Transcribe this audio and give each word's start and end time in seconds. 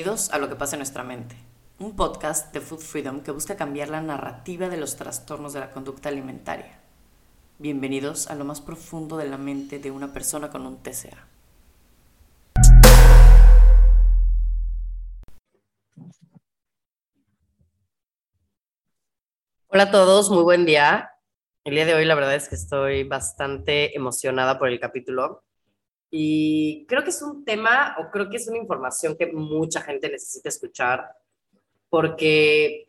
Bienvenidos 0.00 0.30
a 0.30 0.38
Lo 0.38 0.48
que 0.48 0.56
pasa 0.56 0.76
en 0.76 0.78
nuestra 0.78 1.04
mente, 1.04 1.36
un 1.78 1.94
podcast 1.94 2.54
de 2.54 2.62
Food 2.62 2.78
Freedom 2.78 3.20
que 3.20 3.32
busca 3.32 3.56
cambiar 3.56 3.90
la 3.90 4.00
narrativa 4.00 4.70
de 4.70 4.78
los 4.78 4.96
trastornos 4.96 5.52
de 5.52 5.60
la 5.60 5.72
conducta 5.72 6.08
alimentaria. 6.08 6.80
Bienvenidos 7.58 8.30
a 8.30 8.34
lo 8.34 8.46
más 8.46 8.62
profundo 8.62 9.18
de 9.18 9.28
la 9.28 9.36
mente 9.36 9.78
de 9.78 9.90
una 9.90 10.10
persona 10.10 10.48
con 10.48 10.64
un 10.64 10.82
TCA. 10.82 11.28
Hola 19.66 19.82
a 19.82 19.90
todos, 19.90 20.30
muy 20.30 20.44
buen 20.44 20.64
día. 20.64 21.10
El 21.62 21.74
día 21.74 21.84
de 21.84 21.92
hoy 21.92 22.06
la 22.06 22.14
verdad 22.14 22.36
es 22.36 22.48
que 22.48 22.54
estoy 22.54 23.04
bastante 23.04 23.94
emocionada 23.94 24.58
por 24.58 24.70
el 24.70 24.80
capítulo 24.80 25.44
y 26.10 26.86
creo 26.86 27.04
que 27.04 27.10
es 27.10 27.22
un 27.22 27.44
tema 27.44 27.96
o 27.98 28.10
creo 28.10 28.28
que 28.28 28.36
es 28.36 28.48
una 28.48 28.58
información 28.58 29.16
que 29.16 29.28
mucha 29.32 29.80
gente 29.80 30.10
necesita 30.10 30.48
escuchar 30.48 31.08
porque 31.88 32.88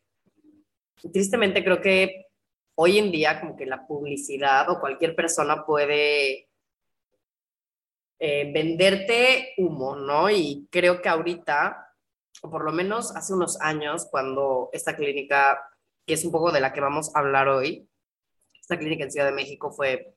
tristemente 1.11 1.63
creo 1.63 1.81
que 1.81 2.27
hoy 2.75 2.97
en 2.97 3.11
día 3.11 3.39
como 3.39 3.55
que 3.55 3.65
la 3.65 3.85
publicidad 3.85 4.69
o 4.69 4.79
cualquier 4.79 5.15
persona 5.15 5.65
puede 5.65 6.49
eh, 8.19 8.51
venderte 8.51 9.53
humo, 9.57 9.95
¿no? 9.95 10.29
Y 10.29 10.67
creo 10.71 11.01
que 11.01 11.09
ahorita, 11.09 11.95
o 12.43 12.49
por 12.49 12.63
lo 12.63 12.71
menos 12.71 13.15
hace 13.15 13.33
unos 13.33 13.59
años, 13.61 14.07
cuando 14.09 14.69
esta 14.73 14.95
clínica, 14.95 15.59
que 16.05 16.13
es 16.13 16.23
un 16.23 16.31
poco 16.31 16.51
de 16.51 16.59
la 16.59 16.71
que 16.71 16.81
vamos 16.81 17.15
a 17.15 17.19
hablar 17.19 17.47
hoy, 17.47 17.87
esta 18.59 18.77
clínica 18.77 19.03
en 19.03 19.11
Ciudad 19.11 19.25
de 19.27 19.31
México 19.31 19.71
fue 19.71 20.15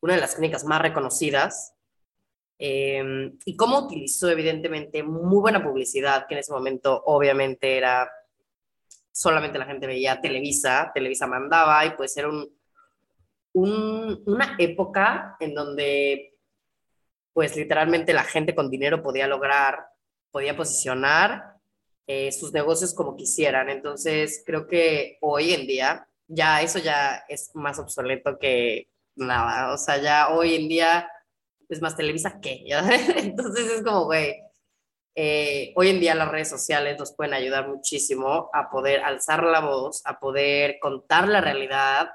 una 0.00 0.14
de 0.14 0.20
las 0.20 0.34
clínicas 0.34 0.64
más 0.64 0.80
reconocidas 0.82 1.74
eh, 2.58 3.32
y 3.44 3.56
cómo 3.56 3.78
utilizó 3.86 4.28
evidentemente 4.28 5.02
muy 5.02 5.40
buena 5.40 5.62
publicidad, 5.62 6.26
que 6.26 6.34
en 6.34 6.40
ese 6.40 6.52
momento 6.52 7.02
obviamente 7.06 7.76
era 7.76 8.10
solamente 9.12 9.58
la 9.58 9.66
gente 9.66 9.86
veía 9.86 10.20
Televisa, 10.20 10.90
Televisa 10.94 11.26
mandaba 11.26 11.84
y 11.86 11.90
pues 11.90 12.16
era 12.16 12.28
un, 12.28 12.48
una 13.52 14.56
época 14.58 15.36
en 15.40 15.54
donde 15.54 16.34
pues 17.32 17.56
literalmente 17.56 18.12
la 18.12 18.24
gente 18.24 18.54
con 18.54 18.70
dinero 18.70 19.02
podía 19.02 19.26
lograr, 19.26 19.86
podía 20.30 20.56
posicionar 20.56 21.54
eh, 22.06 22.32
sus 22.32 22.52
negocios 22.52 22.94
como 22.94 23.16
quisieran. 23.16 23.70
Entonces 23.70 24.42
creo 24.44 24.66
que 24.66 25.18
hoy 25.20 25.52
en 25.52 25.66
día 25.66 26.08
ya 26.26 26.62
eso 26.62 26.78
ya 26.78 27.24
es 27.28 27.50
más 27.54 27.78
obsoleto 27.78 28.38
que 28.38 28.88
nada. 29.14 29.72
O 29.72 29.78
sea, 29.78 29.98
ya 29.98 30.30
hoy 30.30 30.54
en 30.54 30.68
día 30.68 31.08
es 31.68 31.82
más 31.82 31.96
Televisa 31.96 32.40
que, 32.40 32.64
Entonces 33.16 33.70
es 33.70 33.82
como, 33.82 34.04
güey, 34.04 34.36
eh, 35.14 35.72
hoy 35.74 35.88
en 35.88 36.00
día 36.00 36.14
las 36.14 36.30
redes 36.30 36.48
sociales 36.48 36.98
nos 36.98 37.12
pueden 37.12 37.34
ayudar 37.34 37.68
muchísimo 37.68 38.50
a 38.52 38.70
poder 38.70 39.00
alzar 39.00 39.42
la 39.42 39.60
voz, 39.60 40.00
a 40.04 40.20
poder 40.20 40.78
contar 40.80 41.26
la 41.26 41.40
realidad 41.40 42.10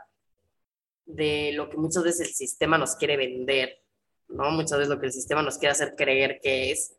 de 1.05 1.51
lo 1.53 1.69
que 1.69 1.77
muchas 1.77 2.03
veces 2.03 2.29
el 2.29 2.33
sistema 2.33 2.77
nos 2.77 2.95
quiere 2.95 3.17
vender, 3.17 3.81
¿no? 4.29 4.51
Muchas 4.51 4.77
veces 4.77 4.87
lo 4.87 4.99
que 4.99 5.07
el 5.07 5.11
sistema 5.11 5.41
nos 5.41 5.57
quiere 5.57 5.73
hacer 5.73 5.95
creer 5.97 6.39
que 6.41 6.71
es. 6.71 6.95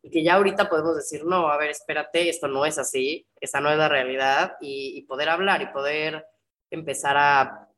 Y 0.00 0.10
que 0.10 0.22
ya 0.22 0.34
ahorita 0.34 0.68
podemos 0.68 0.96
decir, 0.96 1.24
no, 1.24 1.48
a 1.48 1.58
ver, 1.58 1.70
espérate, 1.70 2.28
esto 2.28 2.48
no 2.48 2.64
es 2.64 2.78
así, 2.78 3.26
esta 3.38 3.60
no 3.60 3.70
es 3.70 3.76
la 3.76 3.88
realidad, 3.88 4.56
y, 4.60 4.96
y 4.96 5.02
poder 5.02 5.28
hablar 5.28 5.62
y 5.62 5.72
poder 5.72 6.26
empezar 6.70 7.16
a, 7.18 7.68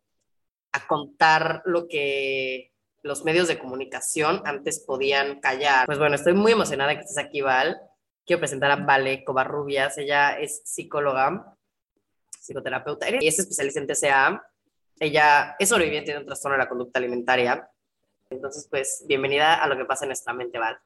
a 0.73 0.87
contar 0.87 1.63
lo 1.65 1.89
que 1.89 2.76
los 3.07 3.25
medios 3.25 3.49
de 3.49 3.59
comunicación 3.59 4.43
antes 4.45 4.81
podían 4.81 5.41
callar. 5.41 5.87
Pues 5.87 5.99
bueno, 5.99 6.17
estoy 6.17 6.35
muy 6.35 6.53
emocionada 6.53 6.95
que 6.95 7.03
estés 7.03 7.19
aquí, 7.19 7.41
Val. 7.41 7.81
Quiero 8.27 8.41
presentar 8.41 8.71
a 8.73 8.77
Vale 8.77 9.25
Covarrubias. 9.25 9.97
Ella 9.99 10.33
es 10.39 10.63
psicóloga, 10.65 11.57
psicoterapeuta 12.41 13.07
y 13.21 13.29
es 13.29 13.39
especialista 13.39 13.81
en 13.81 13.87
TCA. 13.87 14.43
Ella 14.99 15.57
es 15.59 15.69
sobreviviente 15.69 16.13
de 16.13 16.19
un 16.19 16.27
trastorno 16.27 16.57
de 16.57 16.65
la 16.65 16.69
conducta 16.69 16.99
alimentaria. 16.99 17.71
Entonces, 18.29 18.67
pues, 18.69 19.05
bienvenida 19.07 19.55
a 19.55 19.69
lo 19.69 19.77
que 19.77 19.85
pasa 19.85 20.05
en 20.05 20.09
nuestra 20.09 20.33
mente, 20.33 20.59
Val. 20.59 20.79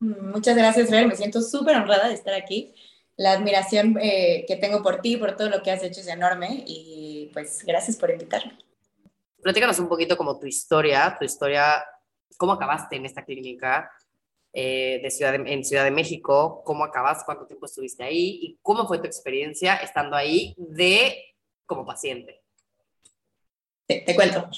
Muchas 0.00 0.56
gracias, 0.56 0.90
Fer. 0.90 1.06
Me 1.06 1.14
siento 1.14 1.40
súper 1.40 1.76
honrada 1.76 2.08
de 2.08 2.14
estar 2.14 2.34
aquí. 2.34 2.74
La 3.16 3.32
admiración 3.32 3.96
eh, 4.00 4.44
que 4.48 4.56
tengo 4.56 4.82
por 4.82 5.00
ti, 5.00 5.16
por 5.16 5.36
todo 5.36 5.48
lo 5.48 5.62
que 5.62 5.70
has 5.70 5.82
hecho 5.82 6.00
es 6.00 6.08
enorme 6.08 6.64
y 6.66 7.30
pues 7.32 7.64
gracias 7.64 7.96
por 7.96 8.10
invitarme 8.10 8.65
platícanos 9.42 9.78
un 9.78 9.88
poquito 9.88 10.16
como 10.16 10.38
tu 10.38 10.46
historia, 10.46 11.16
tu 11.18 11.24
historia, 11.24 11.84
cómo 12.36 12.52
acabaste 12.52 12.96
en 12.96 13.06
esta 13.06 13.24
clínica 13.24 13.90
eh, 14.52 15.00
de 15.02 15.10
Ciudad 15.10 15.34
en 15.34 15.64
Ciudad 15.64 15.84
de 15.84 15.90
México, 15.90 16.62
cómo 16.64 16.84
acabas, 16.84 17.24
cuánto 17.24 17.46
tiempo 17.46 17.66
estuviste 17.66 18.04
ahí 18.04 18.38
y 18.42 18.58
cómo 18.62 18.86
fue 18.86 18.98
tu 18.98 19.06
experiencia 19.06 19.76
estando 19.76 20.16
ahí 20.16 20.54
de 20.56 21.34
como 21.66 21.84
paciente. 21.84 22.42
Te, 23.86 24.16
cuento. 24.16 24.48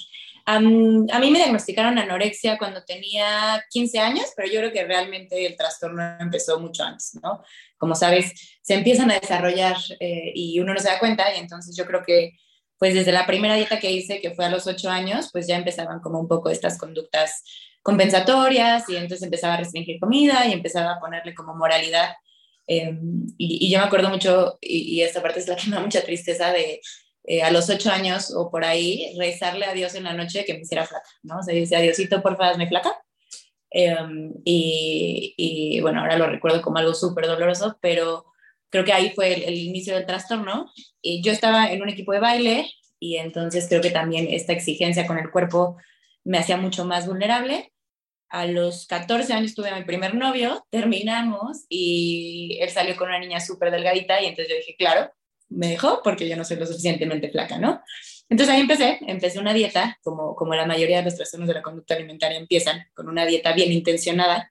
a 0.46 0.58
mí 0.60 1.30
me 1.30 1.38
diagnosticaron 1.38 1.98
anorexia 1.98 2.56
cuando 2.56 2.82
tenía 2.84 3.62
15 3.68 3.98
años, 3.98 4.32
pero 4.34 4.50
yo 4.50 4.60
creo 4.60 4.72
que 4.72 4.84
realmente 4.84 5.44
el 5.44 5.54
trastorno 5.54 6.16
empezó 6.18 6.58
mucho 6.58 6.84
antes, 6.84 7.18
¿no? 7.22 7.42
Como 7.76 7.94
sabes, 7.94 8.58
se 8.62 8.74
empiezan 8.74 9.10
a 9.10 9.18
desarrollar 9.18 9.76
eh, 10.00 10.32
y 10.34 10.58
uno 10.60 10.72
no 10.72 10.80
se 10.80 10.88
da 10.88 10.98
cuenta 10.98 11.34
y 11.34 11.40
entonces 11.40 11.76
yo 11.76 11.84
creo 11.84 12.02
que 12.02 12.38
pues 12.78 12.94
desde 12.94 13.12
la 13.12 13.26
primera 13.26 13.54
dieta 13.54 13.80
que 13.80 13.90
hice, 13.90 14.20
que 14.20 14.34
fue 14.34 14.44
a 14.44 14.50
los 14.50 14.66
ocho 14.66 14.90
años, 14.90 15.30
pues 15.32 15.46
ya 15.46 15.56
empezaban 15.56 16.00
como 16.00 16.20
un 16.20 16.28
poco 16.28 16.50
estas 16.50 16.78
conductas 16.78 17.44
compensatorias 17.82 18.88
y 18.88 18.96
entonces 18.96 19.22
empezaba 19.22 19.54
a 19.54 19.56
restringir 19.58 19.98
comida 19.98 20.46
y 20.46 20.52
empezaba 20.52 20.92
a 20.92 21.00
ponerle 21.00 21.34
como 21.34 21.54
moralidad. 21.54 22.10
Em, 22.66 23.26
y, 23.38 23.70
yo 23.70 23.78
me 23.78 23.86
acuerdo 23.86 24.10
mucho, 24.10 24.58
y, 24.60 25.00
esta 25.00 25.22
parte 25.22 25.40
es 25.40 25.48
la 25.48 25.56
que 25.56 25.68
me 25.70 25.76
da 25.76 25.82
mucha 25.82 26.02
tristeza 26.02 26.52
de 26.52 26.80
eh, 27.24 27.42
a 27.42 27.50
los 27.50 27.68
ocho 27.70 27.90
años 27.90 28.32
o 28.34 28.50
por 28.50 28.64
ahí, 28.64 29.14
rezarle 29.18 29.66
a 29.66 29.74
Dios 29.74 29.94
en 29.94 30.04
la 30.04 30.14
noche 30.14 30.44
que 30.44 30.54
me 30.54 30.60
hiciera 30.60 30.86
flaca, 30.86 31.08
¿no? 31.22 31.38
O 31.38 31.42
sea, 31.42 31.54
dice, 31.54 31.80
Diosito, 31.80 32.22
por 32.22 32.36
favor, 32.36 32.52
hazme 32.52 32.68
flaca. 32.68 32.96
Em, 33.70 34.32
y, 34.44 35.34
y, 35.36 35.80
bueno, 35.80 36.00
ahora 36.00 36.16
lo 36.18 36.26
recuerdo 36.26 36.62
como 36.62 36.78
algo 36.78 36.94
súper 36.94 37.26
doloroso, 37.26 37.78
pero 37.80 38.24
creo 38.70 38.84
que 38.84 38.92
ahí 38.92 39.12
fue 39.14 39.46
el, 39.46 39.54
inicio 39.54 39.94
del 39.94 40.06
trastorno. 40.06 40.70
Y 41.02 41.22
yo 41.22 41.32
estaba 41.32 41.70
en 41.70 41.82
un 41.82 41.88
equipo 41.88 42.12
de 42.12 42.20
baile 42.20 42.70
y 43.00 43.16
entonces 43.16 43.66
creo 43.68 43.80
que 43.80 43.90
también 43.90 44.26
esta 44.30 44.52
exigencia 44.52 45.06
con 45.06 45.18
el 45.18 45.30
cuerpo 45.30 45.76
me 46.24 46.38
hacía 46.38 46.56
mucho 46.56 46.84
más 46.84 47.06
vulnerable. 47.06 47.72
A 48.28 48.46
los 48.46 48.86
14 48.86 49.32
años 49.32 49.54
tuve 49.54 49.70
a 49.70 49.76
mi 49.76 49.84
primer 49.84 50.14
novio, 50.14 50.66
terminamos 50.70 51.64
y 51.68 52.58
él 52.60 52.68
salió 52.68 52.96
con 52.96 53.08
una 53.08 53.18
niña 53.18 53.40
súper 53.40 53.70
delgadita 53.70 54.20
y 54.20 54.26
entonces 54.26 54.52
yo 54.52 54.56
dije, 54.56 54.76
claro, 54.76 55.10
me 55.48 55.68
dejó 55.68 56.02
porque 56.02 56.28
yo 56.28 56.36
no 56.36 56.44
soy 56.44 56.58
lo 56.58 56.66
suficientemente 56.66 57.30
flaca, 57.30 57.58
¿no? 57.58 57.82
Entonces 58.28 58.54
ahí 58.54 58.60
empecé, 58.60 58.98
empecé 59.06 59.38
una 59.38 59.54
dieta, 59.54 59.98
como, 60.02 60.34
como 60.34 60.54
la 60.54 60.66
mayoría 60.66 60.98
de 60.98 61.04
los 61.04 61.16
trastornos 61.16 61.48
de 61.48 61.54
la 61.54 61.62
conducta 61.62 61.94
alimentaria 61.94 62.36
empiezan, 62.36 62.86
con 62.94 63.08
una 63.08 63.24
dieta 63.24 63.54
bien 63.54 63.72
intencionada, 63.72 64.50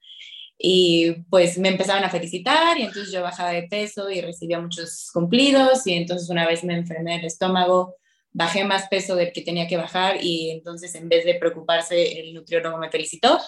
y 0.57 1.11
pues 1.29 1.57
me 1.57 1.69
empezaban 1.69 2.03
a 2.03 2.09
felicitar 2.09 2.77
y 2.77 2.83
entonces 2.83 3.11
yo 3.11 3.21
bajaba 3.21 3.51
de 3.51 3.63
peso 3.63 4.09
y 4.09 4.21
recibía 4.21 4.59
muchos 4.59 5.11
cumplidos 5.13 5.85
y 5.85 5.93
entonces 5.93 6.29
una 6.29 6.47
vez 6.47 6.63
me 6.63 6.75
enfermé 6.75 7.17
el 7.19 7.25
estómago, 7.25 7.95
bajé 8.31 8.63
más 8.63 8.87
peso 8.87 9.15
del 9.15 9.31
que 9.31 9.41
tenía 9.41 9.67
que 9.67 9.77
bajar 9.77 10.17
y 10.23 10.49
entonces 10.49 10.95
en 10.95 11.09
vez 11.09 11.25
de 11.25 11.35
preocuparse 11.35 12.19
el 12.19 12.33
nutriólogo 12.33 12.77
me 12.77 12.89
felicitó 12.89 13.39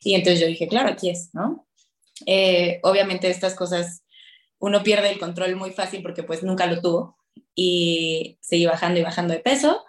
y 0.00 0.14
entonces 0.14 0.40
yo 0.40 0.46
dije, 0.46 0.66
claro, 0.68 0.88
aquí 0.88 1.10
es, 1.10 1.30
¿no? 1.34 1.66
Eh, 2.24 2.80
obviamente 2.82 3.28
estas 3.28 3.54
cosas 3.54 4.02
uno 4.58 4.82
pierde 4.82 5.10
el 5.10 5.18
control 5.18 5.56
muy 5.56 5.72
fácil 5.72 6.02
porque 6.02 6.22
pues 6.22 6.42
nunca 6.42 6.66
lo 6.66 6.80
tuvo 6.80 7.18
y 7.54 8.38
seguí 8.40 8.64
bajando 8.64 8.98
y 8.98 9.02
bajando 9.02 9.34
de 9.34 9.40
peso 9.40 9.84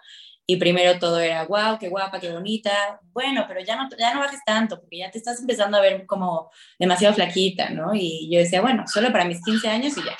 y 0.50 0.56
primero 0.56 0.98
todo 0.98 1.20
era, 1.20 1.44
wow, 1.44 1.78
qué 1.78 1.90
guapa, 1.90 2.18
qué 2.18 2.32
bonita. 2.32 2.98
Bueno, 3.12 3.44
pero 3.46 3.60
ya 3.60 3.76
no, 3.76 3.86
ya 3.98 4.14
no 4.14 4.20
bajes 4.20 4.40
tanto, 4.46 4.80
porque 4.80 4.96
ya 4.96 5.10
te 5.10 5.18
estás 5.18 5.38
empezando 5.40 5.76
a 5.76 5.82
ver 5.82 6.06
como 6.06 6.50
demasiado 6.78 7.14
flaquita, 7.14 7.68
¿no? 7.68 7.94
Y 7.94 8.30
yo 8.32 8.38
decía, 8.38 8.62
bueno, 8.62 8.84
solo 8.86 9.12
para 9.12 9.26
mis 9.26 9.44
15 9.44 9.68
años 9.68 9.98
y 9.98 10.04
ya. 10.04 10.16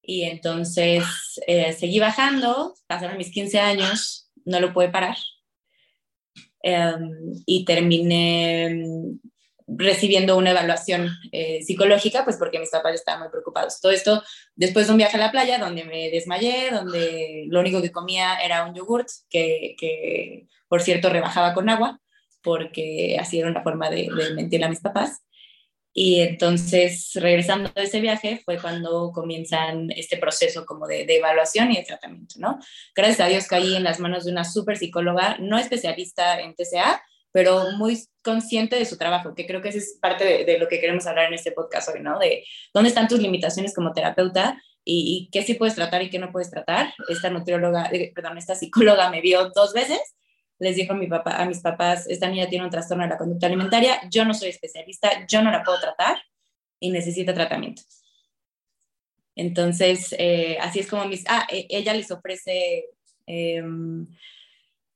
Y 0.00 0.22
entonces 0.22 1.04
eh, 1.46 1.74
seguí 1.74 2.00
bajando, 2.00 2.74
pasaron 2.86 3.18
mis 3.18 3.30
15 3.30 3.60
años, 3.60 4.30
no 4.46 4.60
lo 4.60 4.72
pude 4.72 4.88
parar. 4.88 5.18
Em, 6.62 7.10
y 7.44 7.66
terminé 7.66 8.74
recibiendo 9.66 10.36
una 10.36 10.50
evaluación 10.50 11.10
eh, 11.32 11.62
psicológica, 11.62 12.24
pues 12.24 12.36
porque 12.36 12.58
mis 12.58 12.70
papás 12.70 12.94
estaban 12.94 13.20
muy 13.20 13.30
preocupados. 13.30 13.80
Todo 13.80 13.92
esto 13.92 14.22
después 14.54 14.86
de 14.86 14.92
un 14.92 14.98
viaje 14.98 15.16
a 15.16 15.20
la 15.20 15.30
playa 15.30 15.58
donde 15.58 15.84
me 15.84 16.10
desmayé, 16.10 16.70
donde 16.70 17.46
lo 17.48 17.60
único 17.60 17.80
que 17.80 17.92
comía 17.92 18.36
era 18.36 18.66
un 18.66 18.74
yogurt, 18.74 19.08
que, 19.30 19.74
que 19.78 20.46
por 20.68 20.82
cierto 20.82 21.08
rebajaba 21.08 21.54
con 21.54 21.68
agua, 21.68 22.00
porque 22.42 23.16
así 23.18 23.38
era 23.38 23.50
una 23.50 23.62
forma 23.62 23.88
de, 23.90 24.08
mentir 24.34 24.62
a 24.64 24.68
mis 24.68 24.80
papás. 24.80 25.22
Y 25.96 26.20
entonces, 26.20 27.12
regresando 27.14 27.70
de 27.70 27.84
ese 27.84 28.00
viaje, 28.00 28.42
fue 28.44 28.58
cuando 28.58 29.12
comienzan 29.12 29.90
este 29.92 30.16
proceso 30.16 30.66
como 30.66 30.88
de, 30.88 31.06
de, 31.06 31.18
evaluación 31.18 31.70
y 31.70 31.76
de 31.76 31.84
tratamiento, 31.84 32.34
¿no? 32.38 32.58
Gracias 32.96 33.20
a 33.20 33.28
Dios 33.28 33.46
caí 33.46 33.76
en 33.76 33.84
las 33.84 34.00
manos 34.00 34.24
de 34.24 34.32
una 34.32 34.44
súper 34.44 34.76
psicóloga, 34.76 35.36
no 35.38 35.56
especialista 35.56 36.40
en 36.40 36.56
TCA, 36.56 37.00
pero 37.34 37.72
muy 37.72 37.98
consciente 38.22 38.76
de 38.76 38.84
su 38.84 38.96
trabajo, 38.96 39.34
que 39.34 39.44
creo 39.44 39.60
que 39.60 39.70
esa 39.70 39.78
es 39.78 39.98
parte 40.00 40.44
de, 40.44 40.56
lo 40.56 40.68
que 40.68 40.78
queremos 40.78 41.04
hablar 41.04 41.26
en 41.26 41.34
este 41.34 41.50
podcast 41.50 41.88
hoy, 41.88 42.00
¿no? 42.00 42.16
De 42.20 42.46
dónde 42.72 42.90
están 42.90 43.08
tus 43.08 43.18
limitaciones 43.18 43.74
como 43.74 43.92
terapeuta 43.92 44.62
y, 44.84 45.28
qué 45.32 45.42
sí 45.42 45.54
puedes 45.54 45.74
tratar 45.74 46.00
y 46.00 46.10
qué 46.10 46.20
no 46.20 46.30
puedes 46.30 46.48
tratar. 46.48 46.94
Esta 47.08 47.30
nutrióloga, 47.30 47.90
eh, 47.90 48.12
perdón, 48.14 48.38
esta 48.38 48.54
psicóloga 48.54 49.10
me 49.10 49.20
vio 49.20 49.50
dos 49.52 49.72
veces, 49.72 49.98
les 50.60 50.76
dijo 50.76 50.92
a, 50.92 50.96
mi 50.96 51.08
papá, 51.08 51.42
a 51.42 51.44
mis 51.44 51.58
papás, 51.58 52.06
esta 52.08 52.28
niña 52.28 52.46
tiene 52.46 52.66
un 52.66 52.70
trastorno 52.70 53.02
de 53.02 53.10
la 53.10 53.18
conducta 53.18 53.48
alimentaria, 53.48 54.00
yo 54.08 54.24
no 54.24 54.32
soy 54.32 54.50
especialista, 54.50 55.26
yo 55.26 55.42
no 55.42 55.50
la 55.50 55.64
puedo 55.64 55.80
tratar 55.80 56.18
y 56.78 56.92
necesita 56.92 57.34
tratamiento. 57.34 57.82
Entonces, 59.34 60.14
eh, 60.20 60.56
así 60.60 60.78
es 60.78 60.86
como 60.86 61.04
mis, 61.06 61.24
ah, 61.26 61.48
e, 61.50 61.66
ella 61.68 61.94
les 61.94 62.12
ofrece 62.12 62.90
em, 63.26 64.06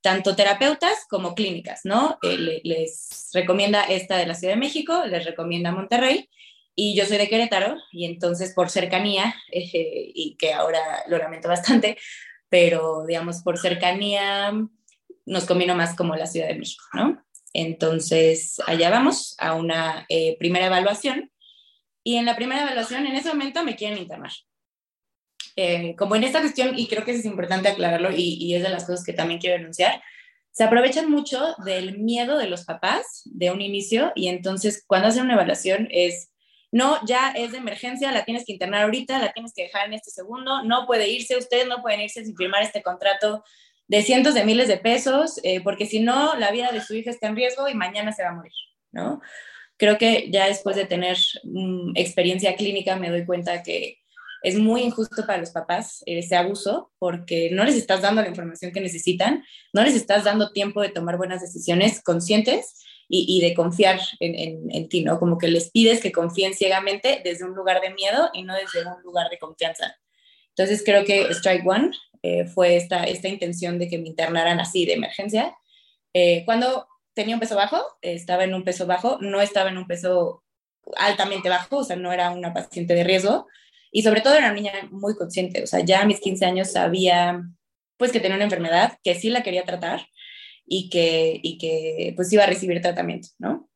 tanto 0.08 0.34
terapeutas 0.34 1.04
como 1.06 1.34
clínicas, 1.34 1.82
¿no? 1.84 2.18
Eh, 2.22 2.62
les 2.64 3.28
recomienda 3.34 3.82
esta 3.82 4.16
de 4.16 4.24
la 4.24 4.32
Ciudad 4.32 4.54
de 4.54 4.60
México, 4.60 5.04
les 5.04 5.26
recomienda 5.26 5.70
Monterrey, 5.70 6.30
y 6.74 6.96
yo 6.96 7.04
soy 7.04 7.18
de 7.18 7.28
Querétaro, 7.28 7.76
y 7.92 8.06
entonces 8.06 8.54
por 8.54 8.70
cercanía, 8.70 9.34
y 9.52 10.34
que 10.38 10.54
ahora 10.54 10.80
lo 11.08 11.18
lamento 11.18 11.46
bastante, 11.48 11.98
pero 12.48 13.04
digamos 13.06 13.42
por 13.42 13.58
cercanía 13.58 14.50
nos 15.26 15.44
combino 15.44 15.74
más 15.74 15.94
como 15.94 16.16
la 16.16 16.26
Ciudad 16.26 16.48
de 16.48 16.54
México, 16.54 16.84
¿no? 16.94 17.22
Entonces 17.52 18.62
allá 18.66 18.88
vamos 18.88 19.34
a 19.36 19.52
una 19.52 20.06
eh, 20.08 20.38
primera 20.38 20.68
evaluación, 20.68 21.30
y 22.02 22.16
en 22.16 22.24
la 22.24 22.34
primera 22.34 22.62
evaluación, 22.62 23.06
en 23.06 23.14
ese 23.14 23.28
momento 23.28 23.62
me 23.62 23.76
quieren 23.76 23.98
internar. 23.98 24.32
Eh, 25.60 25.96
como 25.96 26.14
en 26.14 26.22
esta 26.22 26.40
cuestión, 26.40 26.78
y 26.78 26.86
creo 26.86 27.04
que 27.04 27.10
es 27.10 27.24
importante 27.24 27.68
aclararlo 27.68 28.10
y, 28.14 28.54
es 28.54 28.62
de 28.62 28.68
las 28.68 28.84
cosas 28.84 29.04
que 29.04 29.12
también 29.12 29.40
quiero 29.40 29.56
denunciar, 29.56 30.00
se 30.52 30.62
aprovechan 30.62 31.10
mucho 31.10 31.56
del 31.64 31.98
miedo 31.98 32.38
de 32.38 32.48
los 32.48 32.64
papás 32.64 33.22
de 33.24 33.50
un 33.50 33.60
inicio 33.60 34.12
y 34.14 34.28
entonces 34.28 34.84
cuando 34.86 35.08
hacen 35.08 35.24
una 35.24 35.34
evaluación 35.34 35.88
es, 35.90 36.30
no, 36.70 37.04
ya 37.06 37.32
es 37.32 37.50
de 37.50 37.58
emergencia, 37.58 38.12
la 38.12 38.24
tienes 38.24 38.44
que 38.44 38.52
internar 38.52 38.84
ahorita, 38.84 39.18
la 39.18 39.32
tienes 39.32 39.52
que 39.52 39.64
dejar 39.64 39.86
en 39.86 39.94
este 39.94 40.12
segundo, 40.12 40.62
no 40.62 40.86
puede 40.86 41.08
irse, 41.08 41.36
ustedes 41.36 41.66
no 41.66 41.82
pueden 41.82 42.02
irse 42.02 42.24
sin 42.24 42.36
firmar 42.36 42.62
este 42.62 42.82
contrato 42.82 43.42
de 43.88 44.02
cientos 44.02 44.34
de 44.34 44.44
miles 44.44 44.68
de 44.68 44.76
pesos, 44.76 45.40
eh, 45.42 45.60
porque 45.60 45.86
si 45.86 45.98
no, 45.98 46.36
la 46.36 46.52
vida 46.52 46.70
de 46.70 46.82
su 46.82 46.94
hija 46.94 47.10
está 47.10 47.26
en 47.26 47.34
riesgo 47.34 47.68
y 47.68 47.74
mañana 47.74 48.12
se 48.12 48.22
va 48.22 48.28
a 48.28 48.34
morir, 48.34 48.52
¿no? 48.92 49.20
Creo 49.76 49.98
que 49.98 50.30
ya 50.30 50.46
después 50.46 50.76
de 50.76 50.84
tener 50.84 51.16
mm, 51.42 51.96
experiencia 51.96 52.54
clínica 52.54 52.94
me 52.94 53.10
doy 53.10 53.24
cuenta 53.24 53.62
que 53.62 53.98
es 54.42 54.58
muy 54.58 54.82
injusto 54.82 55.26
para 55.26 55.38
los 55.38 55.50
papás 55.50 56.02
ese 56.06 56.36
abuso 56.36 56.92
porque 56.98 57.50
no 57.52 57.64
les 57.64 57.74
estás 57.74 58.02
dando 58.02 58.22
la 58.22 58.28
información 58.28 58.72
que 58.72 58.80
necesitan, 58.80 59.44
no 59.72 59.82
les 59.82 59.94
estás 59.94 60.24
dando 60.24 60.52
tiempo 60.52 60.80
de 60.80 60.90
tomar 60.90 61.16
buenas 61.16 61.40
decisiones 61.40 62.02
conscientes 62.02 62.84
y, 63.10 63.40
de 63.40 63.54
confiar 63.54 63.98
en, 64.20 64.88
ti, 64.90 65.02
¿no? 65.02 65.18
Como 65.18 65.38
que 65.38 65.48
les 65.48 65.70
pides 65.70 66.02
que 66.02 66.12
confíen 66.12 66.52
ciegamente 66.52 67.22
desde 67.24 67.46
un 67.46 67.54
lugar 67.54 67.80
de 67.80 67.94
miedo 67.94 68.28
y 68.34 68.42
no 68.42 68.54
desde 68.54 68.86
un 68.86 69.02
lugar 69.02 69.30
de 69.30 69.38
confianza. 69.38 69.96
Entonces 70.50 70.82
creo 70.84 71.06
que 71.06 71.32
Strike 71.32 71.66
One 71.66 71.90
eh, 72.22 72.44
fue 72.44 72.76
esta, 72.76 73.04
esta 73.04 73.28
intención 73.28 73.78
de 73.78 73.88
que 73.88 73.98
me 73.98 74.08
internaran 74.08 74.60
así 74.60 74.84
de 74.84 74.92
emergencia. 74.92 75.56
Eh, 76.12 76.42
cuando 76.44 76.86
tenía 77.14 77.34
un 77.34 77.40
peso 77.40 77.56
bajo, 77.56 77.82
estaba 78.02 78.44
en 78.44 78.54
un 78.54 78.62
peso 78.62 78.86
bajo, 78.86 79.18
no 79.22 79.40
estaba 79.40 79.70
en 79.70 79.78
un 79.78 79.86
peso 79.86 80.44
altamente 80.96 81.48
bajo, 81.48 81.78
o 81.78 81.84
sea, 81.84 81.96
no 81.96 82.12
era 82.12 82.30
una 82.30 82.52
paciente 82.52 82.94
de 82.94 83.04
riesgo, 83.04 83.46
y 83.90 84.02
sobre 84.02 84.20
todo 84.20 84.34
era 84.34 84.46
una 84.46 84.54
niña 84.54 84.72
muy 84.90 85.16
consciente, 85.16 85.62
o 85.62 85.66
sea, 85.66 85.80
ya 85.80 86.02
a 86.02 86.06
mis 86.06 86.20
15 86.20 86.44
años 86.44 86.72
sabía 86.72 87.42
pues 87.96 88.12
que 88.12 88.20
tenía 88.20 88.36
una 88.36 88.44
enfermedad, 88.44 88.96
que 89.02 89.14
sí 89.14 89.28
la 89.28 89.42
quería 89.42 89.64
tratar 89.64 90.06
y 90.64 90.88
que, 90.88 91.38
y 91.42 91.58
que 91.58 92.12
pues 92.16 92.32
iba 92.32 92.44
a 92.44 92.46
recibir 92.46 92.80
tratamiento, 92.80 93.28
¿no? 93.38 93.68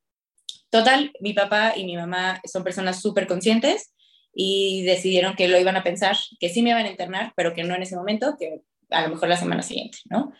Total, 0.70 1.12
mi 1.20 1.34
papá 1.34 1.74
y 1.76 1.84
mi 1.84 1.96
mamá 1.96 2.40
son 2.50 2.64
personas 2.64 3.02
súper 3.02 3.26
conscientes 3.26 3.94
y 4.34 4.84
decidieron 4.84 5.34
que 5.34 5.48
lo 5.48 5.58
iban 5.58 5.76
a 5.76 5.82
pensar, 5.82 6.16
que 6.40 6.48
sí 6.48 6.62
me 6.62 6.70
iban 6.70 6.86
a 6.86 6.90
internar, 6.90 7.32
pero 7.36 7.52
que 7.52 7.64
no 7.64 7.74
en 7.74 7.82
ese 7.82 7.96
momento, 7.96 8.36
que 8.38 8.62
a 8.90 9.02
lo 9.02 9.10
mejor 9.10 9.28
la 9.28 9.36
semana 9.36 9.62
siguiente, 9.62 9.98
¿no? 10.08 10.32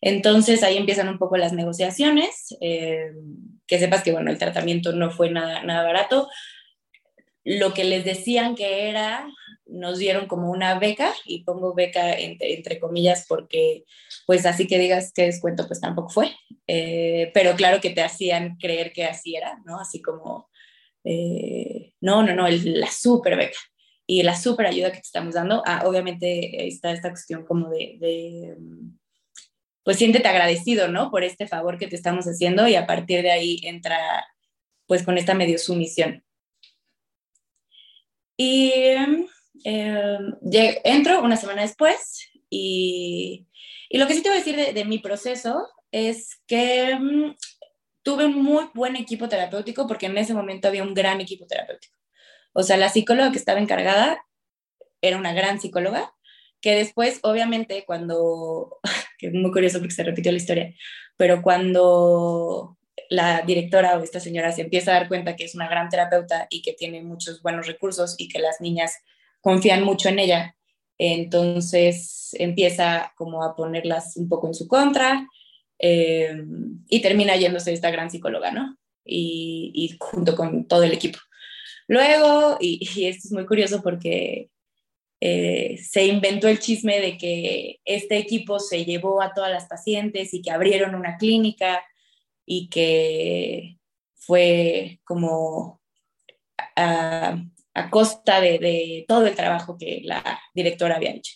Entonces 0.00 0.62
ahí 0.62 0.76
empiezan 0.76 1.08
un 1.08 1.18
poco 1.18 1.36
las 1.36 1.52
negociaciones, 1.52 2.56
eh, 2.60 3.12
que 3.66 3.78
sepas 3.78 4.02
que, 4.02 4.12
bueno, 4.12 4.30
el 4.30 4.38
tratamiento 4.38 4.92
no 4.92 5.10
fue 5.10 5.30
nada, 5.30 5.62
nada 5.62 5.84
barato, 5.84 6.28
lo 7.44 7.72
que 7.72 7.84
les 7.84 8.04
decían 8.04 8.54
que 8.54 8.88
era, 8.88 9.26
nos 9.66 9.98
dieron 9.98 10.26
como 10.26 10.50
una 10.50 10.78
beca, 10.78 11.14
y 11.24 11.44
pongo 11.44 11.74
beca 11.74 12.12
entre, 12.12 12.78
comillas 12.78 13.26
porque, 13.28 13.84
pues 14.26 14.46
así 14.46 14.66
que 14.66 14.78
digas 14.78 15.12
que 15.12 15.22
descuento, 15.22 15.66
pues 15.66 15.80
tampoco 15.80 16.10
fue, 16.10 16.32
eh, 16.66 17.30
pero 17.34 17.54
claro 17.54 17.80
que 17.80 17.90
te 17.90 18.02
hacían 18.02 18.56
creer 18.56 18.92
que 18.92 19.04
así 19.04 19.36
era, 19.36 19.60
¿no? 19.64 19.78
Así 19.80 20.02
como, 20.02 20.48
eh, 21.04 21.94
no, 22.00 22.22
no, 22.22 22.34
no, 22.34 22.46
la 22.48 22.90
super 22.90 23.36
beca 23.36 23.58
y 24.06 24.22
la 24.22 24.36
super 24.36 24.66
ayuda 24.66 24.90
que 24.90 24.98
te 24.98 25.06
estamos 25.06 25.34
dando. 25.34 25.62
Ah, 25.66 25.84
obviamente 25.86 26.66
está 26.66 26.92
esta 26.92 27.10
cuestión 27.10 27.44
como 27.44 27.70
de, 27.70 27.96
de, 28.00 28.56
pues 29.84 29.98
siéntete 29.98 30.28
agradecido, 30.28 30.88
¿no? 30.88 31.10
Por 31.10 31.22
este 31.24 31.46
favor 31.46 31.78
que 31.78 31.86
te 31.86 31.96
estamos 31.96 32.26
haciendo 32.26 32.66
y 32.68 32.74
a 32.74 32.86
partir 32.86 33.22
de 33.22 33.30
ahí 33.30 33.60
entra 33.62 34.26
pues 34.86 35.04
con 35.04 35.16
esta 35.16 35.34
medio 35.34 35.58
sumisión. 35.58 36.24
Y 38.42 38.72
eh, 39.64 40.80
entro 40.84 41.22
una 41.22 41.36
semana 41.36 41.60
después 41.60 42.26
y, 42.48 43.46
y, 43.90 43.98
lo 43.98 44.06
que 44.06 44.14
sí 44.14 44.22
te 44.22 44.30
voy 44.30 44.36
a 44.36 44.40
decir 44.40 44.56
de, 44.56 44.72
de 44.72 44.86
mi 44.86 44.98
proceso 44.98 45.68
es 45.92 46.40
que 46.46 46.96
mm, 46.98 47.36
tuve 48.02 48.24
un 48.24 48.42
muy 48.42 48.64
buen 48.72 48.96
equipo 48.96 49.28
terapéutico 49.28 49.86
porque 49.86 50.06
en 50.06 50.16
ese 50.16 50.32
momento 50.32 50.68
había 50.68 50.82
un 50.82 50.94
gran 50.94 51.20
equipo 51.20 51.46
terapéutico. 51.46 51.94
O 52.54 52.62
sea, 52.62 52.78
la 52.78 52.88
psicóloga 52.88 53.30
que 53.30 53.36
estaba 53.36 53.60
encargada 53.60 54.24
era 55.02 55.18
una 55.18 55.34
gran 55.34 55.60
psicóloga, 55.60 56.10
que 56.62 56.74
después, 56.74 57.20
obviamente, 57.24 57.84
cuando, 57.86 58.78
que 59.18 59.26
es 59.26 59.34
muy 59.34 59.52
curioso 59.52 59.80
porque 59.80 59.94
se 59.94 60.02
repitió 60.02 60.32
la 60.32 60.38
historia, 60.38 60.74
pero 61.18 61.42
cuando 61.42 62.78
la 63.10 63.42
directora 63.42 63.98
o 63.98 64.02
esta 64.02 64.20
señora 64.20 64.52
se 64.52 64.62
empieza 64.62 64.92
a 64.92 64.94
dar 64.94 65.08
cuenta 65.08 65.36
que 65.36 65.44
es 65.44 65.54
una 65.54 65.68
gran 65.68 65.88
terapeuta 65.88 66.46
y 66.48 66.62
que 66.62 66.72
tiene 66.72 67.02
muchos 67.02 67.42
buenos 67.42 67.66
recursos 67.66 68.14
y 68.18 68.28
que 68.28 68.38
las 68.38 68.60
niñas 68.60 68.94
confían 69.40 69.82
mucho 69.82 70.08
en 70.08 70.20
ella, 70.20 70.56
entonces 70.96 72.36
empieza 72.38 73.12
como 73.16 73.42
a 73.42 73.56
ponerlas 73.56 74.16
un 74.16 74.28
poco 74.28 74.46
en 74.46 74.54
su 74.54 74.68
contra 74.68 75.26
eh, 75.78 76.44
y 76.88 77.00
termina 77.00 77.34
yéndose 77.36 77.72
esta 77.72 77.90
gran 77.90 78.10
psicóloga, 78.10 78.52
¿no? 78.52 78.76
Y, 79.04 79.96
junto 79.98 80.36
con 80.36 80.68
todo 80.68 80.84
el 80.84 80.92
equipo. 80.92 81.18
Luego, 81.88 82.58
y, 82.60 83.06
esto 83.06 83.28
es 83.28 83.32
muy 83.32 83.44
curioso 83.44 83.82
porque 83.82 84.50
eh, 85.20 85.78
se 85.82 86.04
inventó 86.04 86.46
el 86.46 86.60
chisme 86.60 87.00
de 87.00 87.18
que 87.18 87.80
este 87.84 88.18
equipo 88.18 88.60
se 88.60 88.84
llevó 88.84 89.20
a 89.20 89.32
todas 89.32 89.50
las 89.50 89.66
pacientes 89.66 90.32
y 90.32 90.42
que 90.42 90.52
abrieron 90.52 90.94
una 90.94 91.16
clínica 91.16 91.82
y 92.52 92.68
que 92.68 93.78
fue 94.16 94.98
como 95.04 95.80
a, 96.74 97.38
costa 97.90 98.40
de, 98.40 99.04
todo 99.06 99.24
el 99.28 99.36
trabajo 99.36 99.78
que 99.78 100.00
la 100.02 100.40
directora 100.52 100.96
había 100.96 101.12
hecho. 101.12 101.32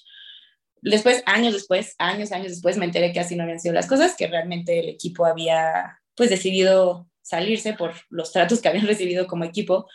Después, 0.83 1.23
años 1.25 1.53
después, 1.53 1.95
años, 1.99 2.33
años 2.33 2.49
después, 2.49 2.77
me 2.79 2.87
enteré 2.87 3.13
que 3.13 3.21
así 3.21 3.37
no 3.37 3.45
habían 3.45 3.61
sido 3.61 3.75
las 3.75 3.87
cosas, 3.87 4.17
que 4.17 4.27
realmente 4.27 4.81
el 4.81 4.89
equipo 4.89 5.25
había 5.25 6.01
pues 6.17 6.31
decidido 6.31 7.09
salirse 7.23 7.75
por 7.75 7.95
los 8.11 8.33
tratos 8.33 8.61
que 8.61 8.69
habían 8.69 8.87
recibido 8.89 9.29
como 9.29 9.45
equipo 9.45 9.87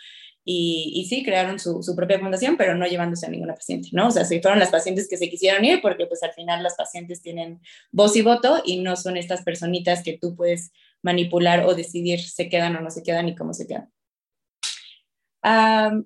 y, 0.46 0.94
y, 0.96 1.06
sí, 1.06 1.22
crearon 1.26 1.60
su, 1.60 1.84
su, 1.84 1.98
propia 1.98 2.18
fundación, 2.18 2.56
pero 2.56 2.76
no 2.76 2.88
llevándose 2.88 3.26
a 3.26 3.30
ninguna 3.30 3.56
paciente, 3.56 3.90
¿no? 3.92 4.08
O 4.08 4.12
sea, 4.12 4.24
fueron 4.24 4.58
las 4.58 4.72
pacientes 4.72 5.10
que 5.10 5.18
se 5.18 5.30
quisieron 5.30 5.66
ir 5.66 5.82
porque 5.82 6.06
pues 6.06 6.24
al 6.24 6.32
final 6.32 6.64
las 6.64 6.76
pacientes 6.76 7.22
tienen 7.22 7.60
voz 7.92 8.16
y 8.16 8.22
voto 8.22 8.64
y 8.66 8.80
no 8.80 8.96
son 8.96 9.18
estas 9.18 9.44
personitas 9.44 10.02
que 10.02 10.18
tú 10.18 10.38
puedes 10.38 10.72
manipular 11.02 11.66
o 11.66 11.76
decidir 11.76 12.22
se 12.22 12.50
quedan 12.50 12.76
o 12.76 12.82
no 12.82 12.92
se 12.92 13.04
quedan 13.04 13.30
y 13.30 13.36
cómo 13.36 13.54
se 13.54 13.68
quedan. 13.68 13.92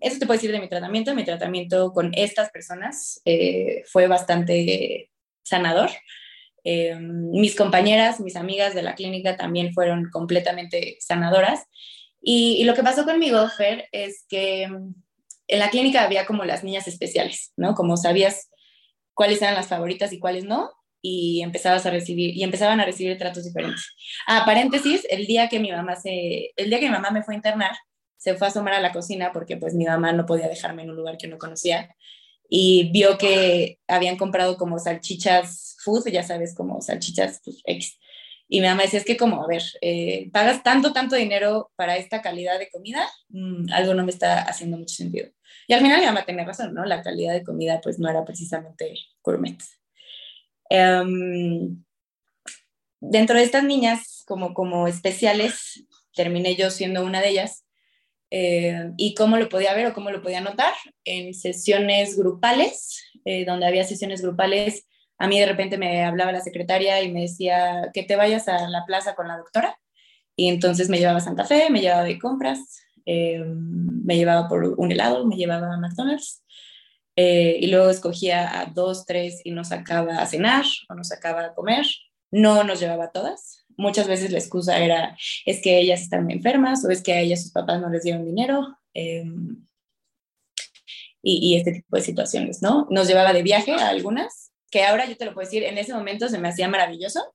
eso 0.02 0.20
te 0.20 0.26
puedo 0.26 0.38
decir 0.38 0.52
de 0.52 0.60
mi 0.60 0.70
tratamiento. 0.70 1.16
Mi 1.16 1.26
tratamiento 1.26 1.92
con 1.94 2.12
estas 2.14 2.52
personas 2.52 3.22
eh, 3.26 3.84
fue 3.88 4.08
bastante 4.08 5.12
sanador. 5.44 5.90
Eh, 6.64 6.96
mis 6.96 7.56
compañeras, 7.56 8.20
mis 8.22 8.36
amigas 8.36 8.74
de 8.74 8.84
la 8.84 8.96
clínica 8.96 9.36
también 9.36 9.74
fueron 9.74 10.10
completamente 10.12 10.98
sanadoras. 11.00 11.66
Y, 12.22 12.64
lo 12.64 12.74
que 12.74 12.84
pasó 12.84 13.04
conmigo, 13.04 13.50
Fer, 13.50 13.90
es 13.92 14.26
que 14.30 14.64
en 14.64 15.60
la 15.60 15.70
clínica 15.70 16.04
había 16.04 16.26
como 16.26 16.46
las 16.46 16.64
niñas 16.64 16.88
especiales, 16.88 17.52
¿no? 17.58 17.76
Como 17.76 17.98
sabías 17.98 18.50
cuáles 19.14 19.42
eran 19.42 19.56
las 19.56 19.68
favoritas 19.68 20.14
y 20.14 20.20
cuáles 20.20 20.46
no, 20.46 20.72
y 21.06 21.42
empezabas 21.44 21.86
a 21.86 21.92
recibir 21.92 22.36
y 22.36 22.44
empezaban 22.44 22.80
a 22.80 22.86
recibir 22.86 23.18
tratos 23.18 23.44
diferentes. 23.44 23.94
Ah, 24.26 24.44
paréntesis, 24.46 25.06
el 25.10 25.28
día 25.28 25.50
que 25.50 25.60
mi 25.60 25.70
mamá 25.72 25.98
se 25.98 26.54
el 26.56 26.70
día 26.70 26.80
que 26.80 26.88
mi 26.88 26.94
mamá 26.94 27.12
me 27.12 27.22
fue 27.24 27.36
a 27.36 27.38
internar, 27.38 27.72
se 28.18 28.36
fue 28.36 28.48
a 28.48 28.50
asomar 28.50 28.74
a 28.74 28.80
la 28.80 28.94
cocina 28.94 29.32
porque 29.34 29.58
pues 29.58 29.76
mi 29.76 29.86
mamá 29.86 30.14
no 30.14 30.26
podía 30.26 30.48
dejarme 30.48 30.84
en 30.84 30.92
un 30.92 30.96
lugar 30.96 31.18
que 31.18 31.28
no 31.28 31.38
conocía 31.38 31.94
y 32.50 32.90
vio 32.92 33.18
que 33.18 33.80
habían 33.88 34.16
comprado 34.16 34.58
como 34.58 34.80
salchichas 34.80 35.76
food, 35.84 36.08
ya 36.08 36.24
sabes, 36.24 36.56
como 36.56 36.82
salchichas 36.82 37.42
pues, 37.44 37.62
X. 37.66 38.00
Y 38.48 38.62
mi 38.62 38.68
mamá 38.68 38.84
decía, 38.84 39.00
es 39.00 39.06
que 39.06 39.18
como, 39.18 39.44
a 39.44 39.48
ver, 39.48 39.64
eh, 39.82 40.30
pagas 40.32 40.64
tanto, 40.64 40.94
tanto 40.94 41.16
dinero 41.16 41.72
para 41.76 41.98
esta 41.98 42.22
calidad 42.22 42.60
de 42.60 42.70
comida, 42.70 43.10
mm, 43.30 43.74
algo 43.74 43.94
no 43.94 44.06
me 44.06 44.12
está 44.12 44.44
haciendo 44.44 44.78
mucho 44.78 44.96
sentido. 44.96 45.30
Y 45.68 45.74
al 45.74 45.82
final 45.82 46.00
mi 46.00 46.06
mamá 46.06 46.24
tenía 46.26 46.46
razón, 46.46 46.74
¿no? 46.74 46.86
La 46.86 47.02
calidad 47.02 47.34
de 47.34 47.44
comida 47.44 47.82
pues 47.82 48.00
no 48.00 48.10
era 48.10 48.24
precisamente 48.24 48.96
gourmet. 49.22 49.58
Em, 50.76 51.84
dentro 53.00 53.38
de 53.38 53.44
estas 53.44 53.64
niñas 53.64 54.24
como, 54.26 54.56
como 54.56 54.88
especiales, 54.88 55.86
terminé 56.16 56.56
yo 56.56 56.72
siendo 56.72 57.06
una 57.06 57.22
de 57.22 57.30
ellas. 57.30 57.64
Eh, 58.32 58.92
¿Y 58.98 59.14
cómo 59.14 59.38
lo 59.38 59.50
podía 59.50 59.76
ver 59.76 59.86
o 59.86 59.94
cómo 59.94 60.10
lo 60.10 60.24
podía 60.24 60.42
notar? 60.42 60.74
En 61.06 61.36
sesiones 61.36 62.18
grupales, 62.18 63.04
eh, 63.24 63.46
donde 63.46 63.68
había 63.68 63.84
sesiones 63.84 64.24
grupales, 64.24 64.88
a 65.20 65.28
mí 65.28 65.40
de 65.40 65.46
repente 65.46 65.78
me 65.78 66.04
hablaba 66.04 66.32
la 66.32 66.42
secretaria 66.42 67.04
y 67.04 67.12
me 67.12 67.22
decía 67.22 67.92
que 67.94 68.02
te 68.02 68.16
vayas 68.16 68.48
a 68.48 68.68
la 68.68 68.84
plaza 68.88 69.14
con 69.14 69.28
la 69.28 69.38
doctora. 69.38 69.80
Y 70.36 70.48
entonces 70.48 70.90
me 70.90 70.98
llevaba 70.98 71.20
a 71.20 71.22
Santa 71.22 71.46
Fe, 71.46 71.70
me 71.70 71.82
llevaba 71.82 72.04
de 72.04 72.18
compras, 72.18 72.80
eh, 73.06 73.44
me 73.46 74.18
llevaba 74.18 74.48
por 74.48 74.64
un 74.76 74.92
helado, 74.92 75.28
me 75.28 75.36
llevaba 75.36 75.72
a 75.72 75.78
McDonald's. 75.78 76.43
Y 77.16 77.68
luego 77.68 77.90
escogía 77.90 78.60
a 78.60 78.66
dos, 78.66 79.06
tres 79.06 79.42
y 79.44 79.52
nos 79.52 79.70
sacaba 79.70 80.18
a 80.18 80.26
cenar 80.26 80.66
o 80.90 80.96
nos 80.96 81.10
sacaba 81.10 81.46
a 81.46 81.54
comer. 81.54 81.86
No 82.32 82.64
nos 82.64 82.80
llevaba 82.80 83.06
a 83.06 83.12
todas, 83.12 83.64
muchas 83.78 84.08
veces 84.08 84.32
la 84.32 84.40
excusa 84.40 84.80
era, 84.80 85.18
es 85.46 85.62
que 85.62 85.80
ellas 85.80 86.02
están 86.02 86.30
enfermas 86.32 86.84
o 86.86 86.90
es 86.90 87.02
que 87.02 87.14
a 87.14 87.20
ellas 87.20 87.44
sus 87.44 87.52
papás 87.52 87.82
no 87.82 87.90
les 87.90 88.04
dieron 88.04 88.26
dinero. 88.26 88.78
Em, 88.94 89.66
y, 91.26 91.56
este 91.56 91.72
tipo 91.72 91.96
de 91.96 92.02
situaciones, 92.02 92.62
¿no? 92.62 92.88
Nos 92.90 93.08
llevaba 93.08 93.32
de 93.32 93.44
viaje 93.44 93.72
a 93.72 93.88
algunas, 93.88 94.52
que 94.70 94.84
ahora 94.84 95.06
yo 95.06 95.16
te 95.16 95.26
lo 95.26 95.34
puedo 95.34 95.46
decir, 95.46 95.64
en 95.64 95.78
ese 95.78 95.94
momento 95.94 96.28
se 96.28 96.38
me 96.38 96.50
hacía 96.50 96.68
maravilloso. 96.68 97.34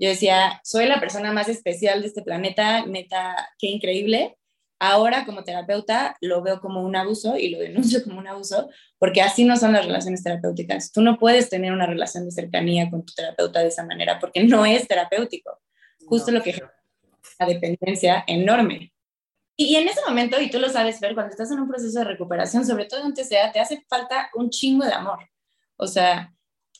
Yo 0.00 0.08
decía, 0.08 0.60
soy 0.64 0.86
la 0.86 0.98
persona 0.98 1.32
más 1.32 1.48
especial 1.48 2.00
de 2.00 2.08
este 2.08 2.22
planeta, 2.22 2.84
neta, 2.86 3.36
qué 3.58 3.68
increíble 3.68 4.37
ahora 4.78 5.24
como 5.24 5.44
terapeuta 5.44 6.16
lo 6.20 6.42
veo 6.42 6.60
como 6.60 6.82
un 6.82 6.96
abuso 6.96 7.36
y 7.36 7.50
lo 7.50 7.58
denuncio 7.58 8.02
como 8.04 8.18
un 8.18 8.28
abuso, 8.28 8.68
porque 8.98 9.22
así 9.22 9.44
no 9.44 9.56
son 9.56 9.72
las 9.72 9.86
relaciones 9.86 10.22
terapéuticas. 10.22 10.92
Tú 10.92 11.02
no 11.02 11.18
puedes 11.18 11.48
tener 11.48 11.72
una 11.72 11.86
relación 11.86 12.24
de 12.24 12.30
cercanía 12.30 12.90
con 12.90 13.04
tu 13.04 13.12
terapeuta 13.12 13.60
de 13.60 13.68
esa 13.68 13.84
manera 13.84 14.18
porque 14.18 14.44
no 14.44 14.64
es 14.66 14.86
terapéutico. 14.86 15.60
Justo 16.06 16.30
lo 16.30 16.42
que 16.42 16.58
la 17.38 17.46
dependencia 17.46 18.24
enorme. 18.26 18.92
Y, 19.56 19.74
en 19.74 19.88
ese 19.88 20.00
momento, 20.06 20.40
y 20.40 20.50
tú 20.50 20.60
lo 20.60 20.68
sabes, 20.68 21.00
ver 21.00 21.14
cuando 21.14 21.32
estás 21.32 21.50
en 21.50 21.58
un 21.58 21.68
proceso 21.68 21.98
de 21.98 22.04
recuperación, 22.04 22.64
sobre 22.64 22.84
todo 22.84 23.04
en 23.04 23.12
TCA, 23.12 23.50
te 23.52 23.58
hace 23.58 23.84
falta 23.88 24.30
un 24.34 24.50
chingo 24.50 24.84
de 24.84 24.92
amor. 24.92 25.18
O 25.76 25.86
sea, 25.86 26.32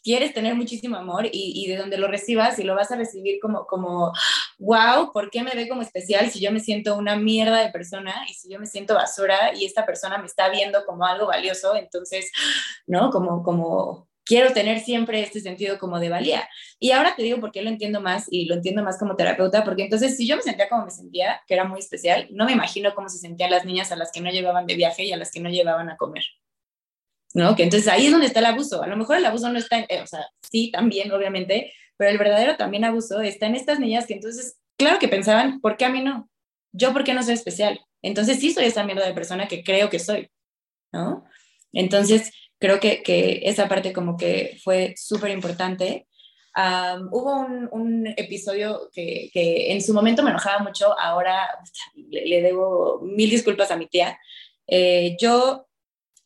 quieres 0.02 0.34
tener 0.34 0.54
muchísimo 0.54 0.96
amor 0.96 1.28
y, 1.30 1.66
de 1.68 1.76
donde 1.76 1.98
lo 1.98 2.08
recibas 2.08 2.58
y 2.58 2.64
lo 2.64 2.74
vas 2.74 2.90
a 2.90 2.96
recibir 2.96 3.38
como, 3.40 3.66
como, 3.66 4.12
wow, 4.58 5.12
¿por 5.12 5.30
qué 5.30 5.42
me 5.42 5.52
ve 5.52 5.68
como 5.68 5.82
especial 5.82 6.30
si 6.30 6.40
yo 6.40 6.52
me 6.52 6.60
siento 6.60 6.96
una 6.96 7.16
mierda 7.16 7.60
de 7.60 7.70
persona 7.70 8.14
y 8.28 8.34
si 8.34 8.50
yo 8.50 8.58
me 8.58 8.66
siento 8.66 8.94
basura 8.94 9.54
y 9.54 9.64
esta 9.64 9.86
persona 9.86 10.18
me 10.18 10.26
está 10.26 10.48
viendo 10.48 10.84
como 10.84 11.04
algo 11.04 11.26
valioso? 11.26 11.76
Entonces, 11.76 12.30
¿no? 12.86 13.10
Como, 13.10 13.42
como, 13.42 14.08
quiero 14.28 14.52
tener 14.52 14.80
siempre 14.80 15.22
este 15.22 15.40
sentido 15.40 15.78
como 15.78 15.98
de 15.98 16.10
valía. 16.10 16.48
Y 16.78 16.90
ahora 16.90 17.14
te 17.16 17.22
digo 17.22 17.40
por 17.40 17.50
qué 17.50 17.62
lo 17.62 17.70
entiendo 17.70 18.00
más 18.02 18.26
y 18.30 18.44
lo 18.44 18.54
entiendo 18.54 18.84
más 18.84 18.98
como 18.98 19.16
terapeuta, 19.16 19.64
porque 19.64 19.84
entonces 19.84 20.16
si 20.16 20.28
yo 20.28 20.36
me 20.36 20.42
sentía 20.42 20.68
como 20.68 20.84
me 20.84 20.90
sentía, 20.90 21.40
que 21.46 21.54
era 21.54 21.64
muy 21.64 21.80
especial, 21.80 22.28
no 22.30 22.44
me 22.44 22.52
imagino 22.52 22.94
cómo 22.94 23.08
se 23.08 23.18
sentían 23.18 23.50
las 23.50 23.64
niñas 23.64 23.90
a 23.90 23.96
las 23.96 24.12
que 24.12 24.20
no 24.20 24.30
llevaban 24.30 24.66
de 24.66 24.76
viaje 24.76 25.04
y 25.04 25.12
a 25.12 25.16
las 25.16 25.32
que 25.32 25.40
no 25.40 25.48
llevaban 25.48 25.88
a 25.88 25.96
comer. 25.96 26.24
¿No? 27.34 27.54
Que 27.54 27.64
entonces 27.64 27.88
ahí 27.88 28.06
es 28.06 28.12
donde 28.12 28.26
está 28.26 28.40
el 28.40 28.46
abuso. 28.46 28.82
A 28.82 28.86
lo 28.86 28.96
mejor 28.96 29.18
el 29.18 29.26
abuso 29.26 29.50
no 29.50 29.58
está, 29.58 29.78
en, 29.78 29.86
eh, 29.88 30.00
o 30.02 30.06
sea, 30.06 30.26
sí, 30.50 30.70
también, 30.70 31.12
obviamente, 31.12 31.72
pero 31.96 32.10
el 32.10 32.18
verdadero 32.18 32.56
también 32.56 32.84
abuso 32.84 33.20
está 33.20 33.46
en 33.46 33.54
estas 33.54 33.78
niñas 33.80 34.06
que 34.06 34.14
entonces, 34.14 34.58
claro 34.78 34.98
que 34.98 35.08
pensaban, 35.08 35.60
¿por 35.60 35.76
qué 35.76 35.84
a 35.84 35.90
mí 35.90 36.02
no? 36.02 36.28
Yo, 36.72 36.92
¿por 36.92 37.04
qué 37.04 37.12
no 37.12 37.22
soy 37.22 37.34
especial? 37.34 37.80
Entonces 38.02 38.38
sí 38.40 38.52
soy 38.52 38.64
esa 38.64 38.84
mierda 38.84 39.06
de 39.06 39.14
persona 39.14 39.48
que 39.48 39.62
creo 39.62 39.90
que 39.90 39.98
soy, 39.98 40.30
¿no? 40.92 41.24
Entonces, 41.72 42.32
creo 42.58 42.80
que, 42.80 43.02
que 43.02 43.40
esa 43.44 43.68
parte 43.68 43.92
como 43.92 44.16
que 44.16 44.58
fue 44.62 44.94
súper 44.96 45.30
importante. 45.30 46.06
hubo 47.10 47.46
un, 47.72 48.06
episodio 48.16 48.90
que, 48.92 49.30
que, 49.32 49.72
en 49.72 49.82
su 49.82 49.94
momento 49.94 50.22
me 50.22 50.30
enojaba 50.30 50.60
mucho, 50.60 50.98
ahora 50.98 51.48
le, 51.94 52.42
debo 52.42 53.00
mil 53.02 53.30
disculpas 53.30 53.70
a 53.70 53.76
mi 53.76 53.86
tía. 53.86 54.18
Eh, 54.66 55.16
yo 55.20 55.67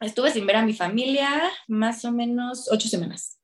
estuve 0.03 0.31
sin 0.31 0.47
ver 0.47 0.57
a 0.57 0.65
mi 0.65 0.75
familia 0.75 1.29
más 1.69 2.05
o 2.05 2.13
menos 2.13 2.71
ocho 2.71 2.89
semanas. 2.89 3.39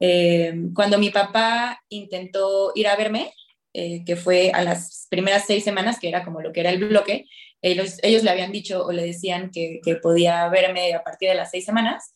Eh, 0.00 0.54
cuando 0.74 0.98
mi 0.98 1.10
papá 1.10 1.80
intentó 1.88 2.72
ir 2.74 2.88
a 2.88 2.96
verme, 2.96 3.32
eh, 3.72 4.04
que 4.04 4.16
fue 4.16 4.50
a 4.52 4.62
las 4.62 5.06
primeras 5.10 5.44
seis 5.46 5.64
semanas, 5.64 5.98
que 5.98 6.08
era 6.08 6.24
como 6.24 6.40
lo 6.40 6.52
que 6.52 6.60
era 6.60 6.70
el 6.70 6.84
bloque, 6.84 7.26
ellos, 7.60 7.98
ellos 8.02 8.22
le 8.22 8.30
habían 8.30 8.52
dicho 8.52 8.84
o 8.84 8.92
le 8.92 9.04
decían 9.04 9.50
que, 9.50 9.80
que 9.82 9.96
podía 9.96 10.48
verme 10.48 10.94
a 10.94 11.02
partir 11.02 11.28
de 11.28 11.34
las 11.34 11.50
seis 11.50 11.64
semanas. 11.64 12.14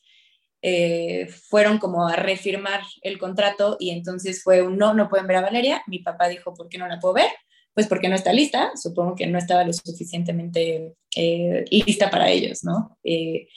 Eh, 0.65 1.27
fueron 1.49 1.79
como 1.79 2.07
a 2.07 2.15
refirmar 2.15 2.83
el 3.03 3.19
contrato 3.19 3.77
y 3.81 3.91
entonces 3.91 4.45
fue 4.45 4.63
un 4.63 4.79
no, 4.79 4.95
no 4.95 5.09
pueden 5.09 5.27
ver 5.27 5.39
a 5.39 5.43
Valeria. 5.43 5.83
Mi 5.89 5.99
papá 5.99 6.29
dijo, 6.29 6.55
¿por 6.55 6.69
qué 6.69 6.79
no 6.79 6.87
la 6.87 7.01
puedo 7.01 7.15
ver? 7.15 7.31
Pues 7.75 7.89
porque 7.89 8.09
no 8.09 8.15
está 8.15 8.33
lista, 8.33 8.71
supongo 8.77 9.17
que 9.17 9.27
no 9.27 9.39
estaba 9.39 9.65
lo 9.65 9.73
suficientemente 9.73 10.95
eh, 11.17 11.65
lista 11.71 12.11
para 12.11 12.31
ellos, 12.31 12.63
¿no? 12.65 12.99
Eh, 13.03 13.49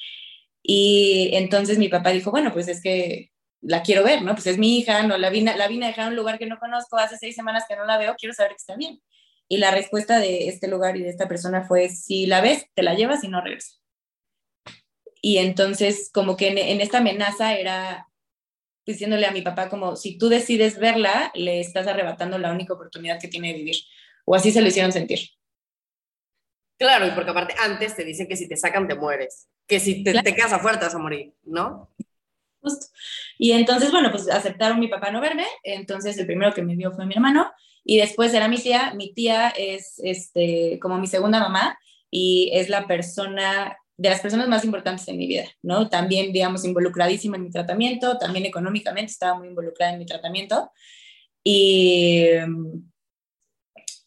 y 0.67 1.29
entonces 1.33 1.77
mi 1.77 1.89
papá 1.89 2.09
dijo, 2.09 2.31
bueno, 2.31 2.51
pues 2.51 2.67
es 2.67 2.81
que 2.81 3.31
la 3.61 3.83
quiero 3.83 4.03
ver, 4.03 4.23
¿no? 4.23 4.33
Pues 4.33 4.47
es 4.47 4.57
mi 4.57 4.79
hija, 4.79 5.03
no 5.03 5.17
la 5.17 5.29
vine, 5.29 5.55
la 5.55 5.67
vine 5.67 5.85
a 5.85 5.89
dejar 5.89 6.05
en 6.05 6.09
un 6.09 6.15
lugar 6.15 6.39
que 6.39 6.47
no 6.47 6.57
conozco, 6.57 6.97
hace 6.97 7.17
seis 7.17 7.35
semanas 7.35 7.65
que 7.69 7.75
no 7.75 7.85
la 7.85 7.99
veo, 7.99 8.15
quiero 8.17 8.33
saber 8.33 8.51
que 8.51 8.57
está 8.57 8.75
bien. 8.75 8.99
Y 9.47 9.57
la 9.57 9.69
respuesta 9.69 10.19
de 10.19 10.47
este 10.47 10.67
lugar 10.67 10.97
y 10.97 11.03
de 11.03 11.09
esta 11.09 11.27
persona 11.27 11.63
fue, 11.67 11.89
si 11.89 12.25
la 12.25 12.41
ves, 12.41 12.65
te 12.73 12.81
la 12.81 12.95
llevas 12.95 13.23
y 13.23 13.27
no 13.27 13.41
regresas. 13.41 13.79
Y 15.21 15.37
entonces, 15.37 16.09
como 16.11 16.35
que 16.35 16.47
en, 16.47 16.81
esta 16.81 16.97
amenaza 16.97 17.55
era 17.55 18.07
diciéndole 18.87 19.27
a 19.27 19.31
mi 19.31 19.43
papá 19.43 19.69
como, 19.69 19.95
si 19.95 20.17
tú 20.17 20.29
decides 20.29 20.79
verla, 20.79 21.31
le 21.35 21.59
estás 21.59 21.85
arrebatando 21.85 22.39
la 22.39 22.51
única 22.51 22.73
oportunidad 22.73 23.19
que 23.19 23.27
tiene 23.27 23.49
de 23.49 23.59
vivir. 23.59 23.75
O 24.25 24.33
así 24.33 24.51
se 24.51 24.61
lo 24.61 24.67
hicieron 24.67 24.91
sentir. 24.91 25.19
Claro, 26.79 27.05
y 27.05 27.11
porque 27.11 27.31
aparte 27.31 27.53
antes 27.59 27.95
te 27.95 28.03
dicen 28.03 28.27
que 28.27 28.35
si 28.35 28.47
te 28.47 28.57
sacan 28.57 28.87
te 28.87 28.95
mueres, 28.95 29.47
que 29.67 29.79
si 29.79 30.03
te, 30.03 30.13
te 30.21 30.35
quedas 30.35 30.53
afuera 30.53 30.79
te 30.79 30.85
vas 30.85 30.95
a 30.95 30.99
morir, 30.99 31.33
¿no? 31.43 31.89
Justo. 32.61 32.87
Y 33.37 33.51
entonces, 33.51 33.91
bueno, 33.91 34.11
pues 34.11 34.29
aceptaron 34.29 34.79
mi 34.79 34.87
papá 34.87 35.11
no 35.11 35.21
verme, 35.21 35.45
entonces 35.63 36.17
el 36.17 36.25
primero 36.25 36.53
que 36.53 36.63
me 36.63 36.75
vio 36.75 36.91
fue 36.91 37.05
mi 37.05 37.13
hermano, 37.13 37.51
y 37.83 37.97
después 37.97 38.33
era 38.33 38.47
mi 38.47 38.57
tía, 38.57 38.93
mi 38.95 39.13
tía 39.13 39.49
es 39.49 39.99
este, 40.03 40.79
como 40.81 40.97
mi 40.97 41.07
segunda 41.07 41.39
mamá, 41.39 41.77
y 42.09 42.49
es 42.53 42.69
la 42.69 42.87
persona 42.87 43.77
de 43.97 44.09
las 44.09 44.19
personas 44.19 44.47
más 44.47 44.65
importantes 44.65 45.07
en 45.07 45.17
mi 45.17 45.27
vida, 45.27 45.45
¿no? 45.61 45.89
También, 45.89 46.33
digamos, 46.33 46.65
involucradísima 46.65 47.37
en 47.37 47.43
mi 47.43 47.51
tratamiento, 47.51 48.17
también 48.17 48.45
económicamente 48.45 49.11
estaba 49.11 49.37
muy 49.37 49.47
involucrada 49.47 49.93
en 49.93 49.99
mi 49.99 50.05
tratamiento. 50.05 50.69
Y 51.43 52.25
mm, 52.45 52.91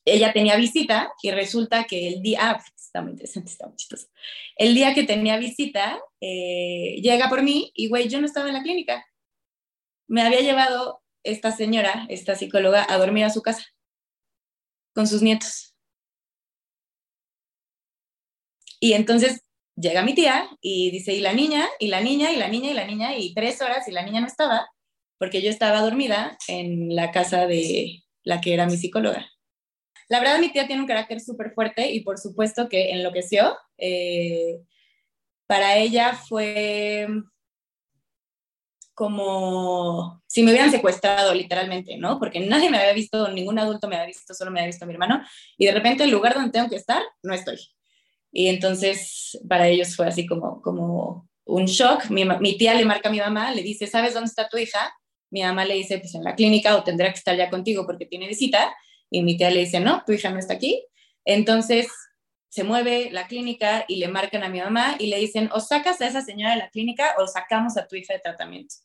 ella 0.05 0.33
tenía 0.33 0.57
visita 0.57 1.13
y 1.23 1.31
resulta 1.31 1.85
que 1.85 2.09
el 2.09 2.23
día, 2.23 2.39
ah, 2.43 2.65
está 2.89 3.03
muy 3.03 3.13
interesante, 3.13 3.51
está 3.51 3.67
muy 3.67 3.77
chistoso. 3.77 4.09
El 4.57 4.75
día 4.75 4.95
que 4.95 5.05
tenía 5.05 5.37
visita, 5.37 6.01
eh, 6.21 7.01
llega 7.03 7.29
por 7.29 7.43
mí 7.43 7.71
y, 7.75 7.89
güey, 7.89 8.09
yo 8.09 8.21
no 8.21 8.27
estaba 8.27 8.49
en 8.49 8.55
la 8.55 8.63
clínica. 8.63 9.07
Me 10.09 10.23
había 10.23 10.41
llevado 10.41 11.03
esta 11.23 11.53
señora, 11.53 12.07
esta 12.09 12.35
psicóloga, 12.35 12.87
a 12.89 12.99
dormir 12.99 13.25
a 13.25 13.31
su 13.31 13.43
casa 13.43 13.65
con 14.95 15.07
sus 15.07 15.23
nietos. 15.23 15.75
Y 18.81 18.95
entonces 18.95 19.43
llega 19.77 20.03
mi 20.03 20.15
tía 20.15 20.49
y 20.61 20.91
dice, 20.91 21.13
y 21.13 21.21
la 21.21 21.33
niña, 21.33 21.69
y 21.79 21.89
la 21.89 22.01
niña, 22.01 22.33
y 22.33 22.37
la 22.37 22.49
niña, 22.49 22.71
y 22.71 22.75
la 22.75 22.87
niña, 22.87 23.17
y 23.19 23.35
tres 23.35 23.61
horas 23.61 23.87
y 23.87 23.93
la 23.93 24.03
niña 24.03 24.21
no 24.21 24.27
estaba, 24.27 24.69
porque 25.19 25.43
yo 25.43 25.51
estaba 25.51 25.83
dormida 25.83 26.39
en 26.49 26.95
la 26.95 27.11
casa 27.13 27.47
de 27.47 28.03
la 28.23 28.41
que 28.41 28.55
era 28.55 28.67
mi 28.67 28.77
psicóloga. 28.77 29.31
La 30.09 30.21
verdad, 30.21 30.39
mi 30.39 30.51
tía 30.51 30.67
tiene 30.67 30.83
un 30.83 30.89
carácter 30.89 31.21
súper 31.21 31.53
fuerte 31.53 31.91
y 31.91 32.01
por 32.01 32.19
supuesto 32.19 32.69
que 32.69 32.91
enloqueció. 32.93 33.57
Eh, 33.77 34.61
para 35.47 35.77
ella 35.77 36.15
fue 36.15 37.09
como 38.95 40.23
si 40.27 40.43
me 40.43 40.51
hubieran 40.51 40.73
secuestrado 40.73 41.33
literalmente, 41.33 41.97
¿no? 41.97 42.19
Porque 42.19 42.41
nadie 42.41 42.69
me 42.69 42.79
había 42.79 42.93
visto, 42.93 43.29
ningún 43.29 43.59
adulto 43.59 43.87
me 43.87 43.95
había 43.95 44.09
visto, 44.09 44.35
solo 44.35 44.51
me 44.51 44.59
había 44.59 44.69
visto 44.69 44.87
mi 44.87 44.93
hermano, 44.93 45.23
y 45.57 45.67
de 45.67 45.73
repente 45.73 46.03
el 46.03 46.11
lugar 46.11 46.35
donde 46.35 46.51
tengo 46.51 46.69
que 46.69 46.75
estar, 46.75 47.01
no 47.23 47.33
estoy. 47.33 47.59
Y 48.33 48.49
entonces 48.49 49.39
para 49.49 49.69
ellos 49.69 49.95
fue 49.95 50.07
así 50.09 50.27
como, 50.27 50.61
como 50.63 51.29
un 51.45 51.67
shock. 51.67 52.11
Mi, 52.11 52.25
mi, 52.25 52.59
tía 52.59 52.75
le 52.75 52.85
marca 52.85 53.09
a 53.09 53.13
mi 53.13 53.19
mamá, 53.19 53.53
le 53.53 53.63
dice, 53.63 53.87
¿sabes 53.87 54.15
dónde 54.15 54.29
está 54.29 54.49
tu 54.49 54.59
hija? 54.59 54.93
Mi 55.31 55.43
mamá 55.43 55.65
le 55.65 55.75
dice, 55.75 55.99
pues 55.99 56.15
en 56.15 56.25
la 56.25 56.35
clínica 56.35 56.77
o 56.77 56.83
tendrá 56.85 57.11
que 57.11 57.19
estar 57.19 57.37
ya 57.37 57.51
contigo 57.51 57.87
porque 57.87 58.07
tiene 58.07 58.27
visita. 58.29 58.75
Y 59.11 59.23
mi 59.23 59.37
tía 59.37 59.51
le 59.51 59.61
dice, 59.61 59.81
no, 59.81 60.03
tu 60.05 60.13
hija 60.13 60.31
no 60.31 60.39
está 60.39 60.55
aquí. 60.55 60.85
Entonces 61.25 61.89
se 62.49 62.65
mueve 62.65 63.11
la 63.11 63.27
clínica 63.27 63.85
y 63.89 63.97
le 63.97 64.09
marcan 64.09 64.43
a 64.43 64.49
mi 64.49 64.61
mamá 64.61 64.97
y 64.99 65.09
le 65.09 65.19
dicen, 65.19 65.51
o 65.53 65.61
sacas 65.61 66.01
a 66.01 66.07
esa 66.07 66.23
señora 66.23 66.53
de 66.53 66.59
la 66.59 66.71
clínica 66.71 67.15
o 67.19 67.27
sacamos 67.27 67.77
a 67.77 67.87
tu 67.87 67.97
hija 67.97 68.15
de 68.15 68.21
tratamiento. 68.21 68.77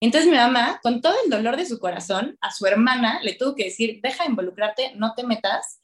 Entonces 0.00 0.30
mi 0.30 0.36
mamá, 0.36 0.80
con 0.82 1.00
todo 1.00 1.14
el 1.24 1.30
dolor 1.30 1.56
de 1.56 1.64
su 1.64 1.78
corazón, 1.78 2.36
a 2.40 2.50
su 2.50 2.66
hermana 2.66 3.20
le 3.22 3.34
tuvo 3.34 3.54
que 3.54 3.64
decir, 3.64 4.00
deja 4.02 4.24
de 4.24 4.30
involucrarte, 4.30 4.92
no 4.96 5.14
te 5.14 5.24
metas, 5.24 5.80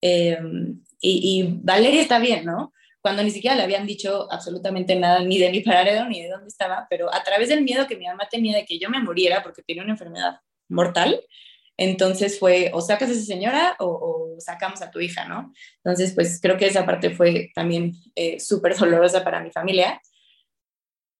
em, 0.00 0.82
y, 1.00 1.42
y, 1.42 1.60
Valeria 1.62 2.00
está 2.00 2.18
bien, 2.18 2.44
¿no? 2.44 2.72
Cuando 3.00 3.22
ni 3.22 3.30
siquiera 3.30 3.56
le 3.56 3.64
habían 3.64 3.86
dicho 3.86 4.28
absolutamente 4.30 4.94
nada, 4.94 5.20
ni 5.20 5.38
de 5.38 5.50
mi 5.50 5.60
paradero, 5.60 6.08
ni 6.08 6.22
de 6.22 6.30
dónde 6.30 6.48
estaba, 6.48 6.86
pero 6.88 7.12
a 7.12 7.22
través 7.24 7.48
del 7.48 7.62
miedo 7.62 7.86
que 7.86 7.96
mi 7.96 8.06
mamá 8.06 8.28
tenía 8.30 8.56
de 8.56 8.64
que 8.64 8.78
yo 8.78 8.88
me 8.88 9.00
muriera 9.00 9.42
porque 9.42 9.62
tenía 9.62 9.82
una 9.82 9.92
enfermedad 9.92 10.40
mortal, 10.68 11.20
entonces 11.76 12.38
fue 12.38 12.70
o 12.72 12.80
sacas 12.80 13.10
a 13.10 13.12
esa 13.12 13.24
señora 13.24 13.76
o, 13.78 14.34
sacamos 14.38 14.82
a 14.82 14.90
tu 14.90 15.00
hija, 15.00 15.26
¿no? 15.26 15.52
Entonces, 15.82 16.12
pues 16.14 16.40
creo 16.42 16.58
que 16.58 16.66
esa 16.66 16.84
parte 16.84 17.10
fue 17.10 17.50
también 17.54 17.92
eh, 18.14 18.38
súper 18.38 18.76
dolorosa 18.76 19.24
para 19.24 19.40
mi 19.40 19.50
familia. 19.50 20.00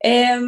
Eh, 0.02 0.38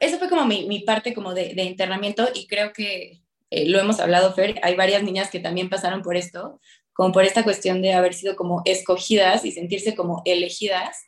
esa 0.00 0.18
fue 0.18 0.28
como 0.28 0.44
mi, 0.44 0.66
mi 0.66 0.80
parte 0.80 1.14
como 1.14 1.32
de, 1.34 1.54
de, 1.54 1.62
internamiento 1.64 2.28
y 2.34 2.46
creo 2.46 2.72
que 2.72 3.22
eh, 3.50 3.68
lo 3.68 3.78
hemos 3.78 4.00
hablado, 4.00 4.34
Fer, 4.34 4.60
hay 4.62 4.74
varias 4.74 5.02
niñas 5.02 5.30
que 5.30 5.40
también 5.40 5.70
pasaron 5.70 6.02
por 6.02 6.16
esto, 6.16 6.60
como 6.92 7.12
por 7.12 7.24
esta 7.24 7.44
cuestión 7.44 7.80
de 7.80 7.94
haber 7.94 8.14
sido 8.14 8.36
como 8.36 8.62
escogidas 8.64 9.44
y 9.44 9.52
sentirse 9.52 9.94
como 9.94 10.22
elegidas 10.24 11.06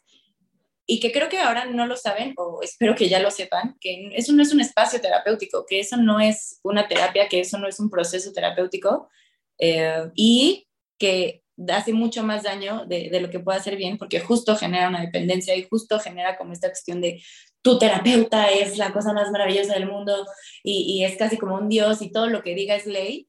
y 0.91 1.01
que 1.01 1.13
creo 1.13 1.29
que 1.29 1.39
ahora 1.39 1.67
no 1.67 1.87
lo 1.87 1.99
saben, 1.99 2.33
o 2.39 2.61
espero 2.63 2.95
que 2.95 3.11
ya 3.11 3.21
lo 3.21 3.31
sepan, 3.31 3.77
que 3.79 4.09
eso 4.15 4.33
no 4.33 4.43
es 4.43 4.55
un 4.55 4.61
espacio 4.61 5.03
terapéutico, 5.03 5.67
que 5.69 5.81
eso 5.81 5.99
no 5.99 6.19
es 6.19 6.61
una 6.63 6.89
terapia, 6.89 7.29
que 7.29 7.41
eso 7.41 7.59
no 7.59 7.69
es 7.69 7.79
un 7.79 7.91
proceso 7.91 8.33
terapéutico, 8.33 9.11
eh, 9.59 10.11
y 10.15 10.67
que 10.99 11.43
hace 11.71 11.93
mucho 11.93 12.23
más 12.23 12.45
daño 12.45 12.87
de, 12.87 13.11
de, 13.11 13.21
lo 13.21 13.29
que 13.29 13.39
puede 13.39 13.59
hacer 13.59 13.77
bien, 13.77 13.99
porque 13.99 14.21
justo 14.21 14.57
genera 14.57 14.89
una 14.89 15.03
dependencia 15.03 15.55
y 15.55 15.65
justo 15.65 15.99
genera 15.99 16.39
como 16.39 16.55
esta 16.55 16.69
cuestión 16.69 17.03
de 17.03 17.23
tu 17.61 17.79
terapeuta 17.79 18.51
es 18.51 18.79
la 18.79 18.91
cosa 18.91 19.13
más 19.13 19.31
maravillosa 19.31 19.75
del 19.75 19.91
mundo 19.91 20.27
y, 20.63 20.85
y 20.91 21.05
es 21.05 21.19
casi 21.19 21.37
como 21.37 21.57
un 21.57 21.69
dios 21.69 22.01
y 22.01 22.11
todo 22.11 22.29
lo 22.29 22.43
que 22.43 22.55
diga 22.55 22.75
es 22.75 22.87
ley, 22.87 23.29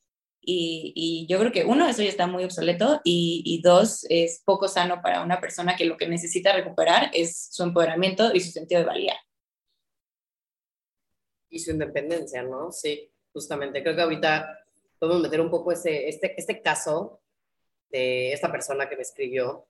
y, 0.51 1.27
yo 1.27 1.39
creo 1.39 1.51
que 1.51 1.65
uno, 1.65 1.87
eso 1.87 2.01
ya 2.01 2.09
está 2.09 2.27
muy 2.27 2.43
obsoleto 2.43 3.01
y, 3.03 3.61
dos, 3.63 4.05
es 4.09 4.41
poco 4.43 4.67
sano 4.67 5.01
para 5.01 5.21
una 5.21 5.39
persona 5.39 5.75
que 5.75 5.85
lo 5.85 5.97
que 5.97 6.07
necesita 6.07 6.53
recuperar 6.53 7.11
es 7.13 7.49
su 7.51 7.63
empoderamiento 7.63 8.33
y 8.33 8.39
su 8.39 8.51
sentido 8.51 8.81
de 8.81 8.87
valía. 8.87 9.15
Y 11.49 11.59
su 11.59 11.71
independencia, 11.71 12.43
¿no? 12.43 12.71
Sí, 12.71 13.11
justamente. 13.33 13.81
Creo 13.81 13.95
que 13.95 14.01
ahorita 14.01 14.65
podemos 14.97 15.21
meter 15.21 15.41
un 15.41 15.49
poco 15.49 15.71
ese, 15.71 16.07
este, 16.07 16.39
este 16.39 16.61
caso 16.61 17.21
de 17.89 18.33
esta 18.33 18.51
persona 18.51 18.89
que 18.89 18.95
me 18.95 19.01
escribió. 19.01 19.65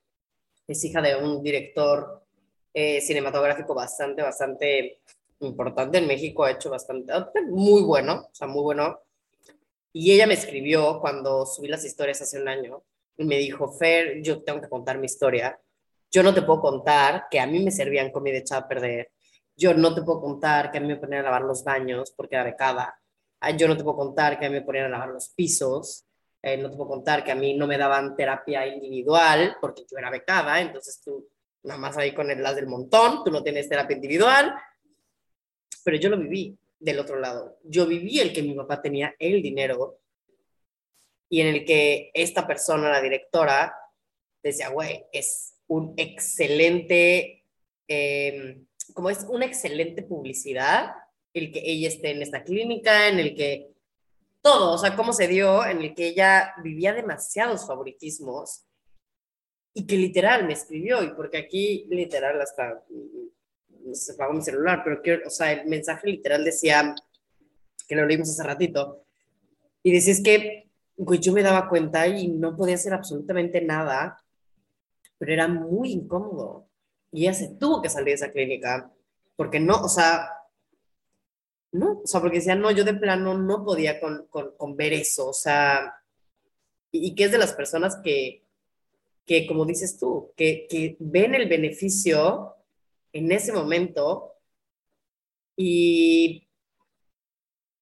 Es 0.67 0.83
hija 0.83 1.01
de 1.01 1.15
un 1.15 1.41
director 1.41 2.23
eh, 2.73 3.01
cinematográfico 3.01 3.73
bastante, 3.73 4.21
bastante 4.21 5.01
importante 5.39 5.97
en 5.97 6.07
México. 6.07 6.43
Ha 6.43 6.51
hecho 6.51 6.69
bastante, 6.69 7.13
muy 7.47 7.81
bueno, 7.81 8.27
o 8.31 8.35
sea, 8.35 8.47
muy 8.47 8.61
bueno 8.61 8.99
y 9.91 10.11
ella 10.11 10.27
me 10.27 10.35
escribió 10.35 10.99
cuando 10.99 11.45
subí 11.45 11.67
las 11.67 11.83
historias 11.83 12.21
hace 12.21 12.39
un 12.39 12.47
año 12.47 12.83
y 13.17 13.25
me 13.25 13.37
dijo, 13.37 13.71
Fer, 13.71 14.21
yo 14.21 14.43
tengo 14.43 14.61
que 14.61 14.69
contar 14.69 14.97
mi 14.97 15.05
historia. 15.05 15.59
Yo 16.11 16.23
no 16.23 16.33
te 16.33 16.41
puedo 16.41 16.61
contar 16.61 17.25
que 17.29 17.39
a 17.39 17.47
mí 17.47 17.59
me 17.59 17.71
servían 17.71 18.11
comida 18.11 18.37
echada 18.37 18.61
a 18.61 18.67
perder. 18.67 19.11
Yo 19.55 19.73
no 19.73 19.93
te 19.93 20.01
puedo 20.01 20.21
contar 20.21 20.71
que 20.71 20.77
a 20.77 20.81
mí 20.81 20.87
me 20.87 20.97
ponían 20.97 21.21
a 21.21 21.23
lavar 21.23 21.41
los 21.41 21.63
baños 21.63 22.13
porque 22.15 22.35
era 22.35 22.43
becada. 22.43 22.99
Yo 23.57 23.67
no 23.67 23.75
te 23.75 23.83
puedo 23.83 23.97
contar 23.97 24.39
que 24.39 24.45
a 24.45 24.49
mí 24.49 24.55
me 24.55 24.61
ponían 24.61 24.85
a 24.85 24.89
lavar 24.89 25.09
los 25.09 25.29
pisos. 25.29 26.05
Eh, 26.41 26.55
no 26.57 26.69
te 26.69 26.77
puedo 26.77 26.89
contar 26.89 27.23
que 27.23 27.31
a 27.31 27.35
mí 27.35 27.55
no 27.55 27.67
me 27.67 27.77
daban 27.77 28.15
terapia 28.15 28.65
individual 28.67 29.57
porque 29.59 29.83
yo 29.89 29.97
era 29.97 30.09
becada. 30.09 30.61
Entonces 30.61 31.01
tú, 31.03 31.27
nada 31.63 31.79
más 31.79 31.97
ahí 31.97 32.13
con 32.13 32.29
el 32.31 32.41
las 32.41 32.55
del 32.55 32.67
montón, 32.67 33.23
tú 33.23 33.31
no 33.31 33.43
tienes 33.43 33.67
terapia 33.67 33.95
individual. 33.95 34.53
Pero 35.83 35.97
yo 35.97 36.09
lo 36.09 36.17
viví 36.17 36.57
del 36.79 36.99
otro 36.99 37.19
lado. 37.19 37.59
Yo 37.63 37.85
viví 37.85 38.19
el 38.19 38.33
que 38.33 38.41
mi 38.41 38.53
papá 38.53 38.81
tenía 38.81 39.15
el 39.19 39.41
dinero 39.41 39.99
y 41.29 41.41
en 41.41 41.47
el 41.47 41.65
que 41.65 42.11
esta 42.13 42.47
persona, 42.47 42.89
la 42.89 43.01
directora, 43.01 43.75
decía, 44.41 44.69
güey, 44.69 45.05
es 45.11 45.55
un 45.67 45.93
excelente, 45.97 47.45
em, 47.87 48.65
como 48.93 49.09
es 49.09 49.25
una 49.29 49.45
excelente 49.45 50.01
publicidad 50.03 50.93
el 51.33 51.51
que 51.51 51.61
ella 51.63 51.87
esté 51.87 52.11
en 52.11 52.23
esta 52.23 52.43
clínica, 52.43 53.07
en 53.07 53.19
el 53.19 53.35
que 53.35 53.71
todo, 54.41 54.73
o 54.73 54.77
sea, 54.77 54.95
cómo 54.95 55.13
se 55.13 55.27
dio, 55.27 55.65
en 55.65 55.81
el 55.81 55.93
que 55.93 56.07
ella 56.07 56.53
vivía 56.63 56.93
demasiados 56.93 57.67
favoritismos 57.67 58.65
y 59.73 59.85
que 59.85 59.95
literal 59.95 60.47
me 60.47 60.53
escribió, 60.53 61.03
y 61.03 61.11
porque 61.11 61.37
aquí 61.37 61.85
literal 61.89 62.41
hasta 62.41 62.83
se 63.93 64.13
apagó 64.13 64.33
mi 64.33 64.41
celular, 64.41 64.81
pero 64.83 65.01
quiero, 65.01 65.27
o 65.27 65.29
sea, 65.29 65.51
el 65.51 65.67
mensaje 65.67 66.07
literal 66.07 66.43
decía, 66.43 66.95
que 67.87 67.95
lo 67.95 68.05
leímos 68.05 68.29
hace 68.29 68.43
ratito, 68.43 69.03
y 69.83 69.91
decía 69.91 70.13
es 70.13 70.23
que, 70.23 70.69
pues 71.03 71.21
yo 71.21 71.33
me 71.33 71.43
daba 71.43 71.69
cuenta 71.69 72.07
y 72.07 72.27
no 72.27 72.55
podía 72.55 72.75
hacer 72.75 72.93
absolutamente 72.93 73.61
nada, 73.61 74.21
pero 75.17 75.33
era 75.33 75.47
muy 75.47 75.91
incómodo. 75.91 76.67
Y 77.11 77.23
ella 77.23 77.33
se 77.33 77.49
tuvo 77.55 77.81
que 77.81 77.89
salir 77.89 78.07
de 78.07 78.13
esa 78.13 78.31
clínica, 78.31 78.91
porque 79.35 79.59
no, 79.59 79.81
o 79.81 79.89
sea, 79.89 80.29
no, 81.71 82.01
o 82.03 82.07
sea, 82.07 82.19
porque 82.21 82.37
decía, 82.37 82.55
no, 82.55 82.71
yo 82.71 82.83
de 82.83 82.93
plano 82.93 83.37
no 83.37 83.63
podía 83.63 83.99
con, 83.99 84.27
con, 84.27 84.55
con 84.57 84.75
ver 84.75 84.93
eso, 84.93 85.29
o 85.29 85.33
sea, 85.33 85.95
y, 86.91 87.07
y, 87.07 87.15
que 87.15 87.25
es 87.25 87.31
de 87.31 87.37
las 87.37 87.53
personas 87.53 87.97
que, 88.03 88.43
que 89.25 89.45
como 89.45 89.65
dices 89.65 89.97
tú, 89.99 90.33
que, 90.35 90.67
que 90.69 90.97
ven 90.99 91.35
el 91.35 91.47
beneficio 91.47 92.55
en 93.13 93.31
ese 93.31 93.51
momento 93.51 94.33
y 95.55 96.47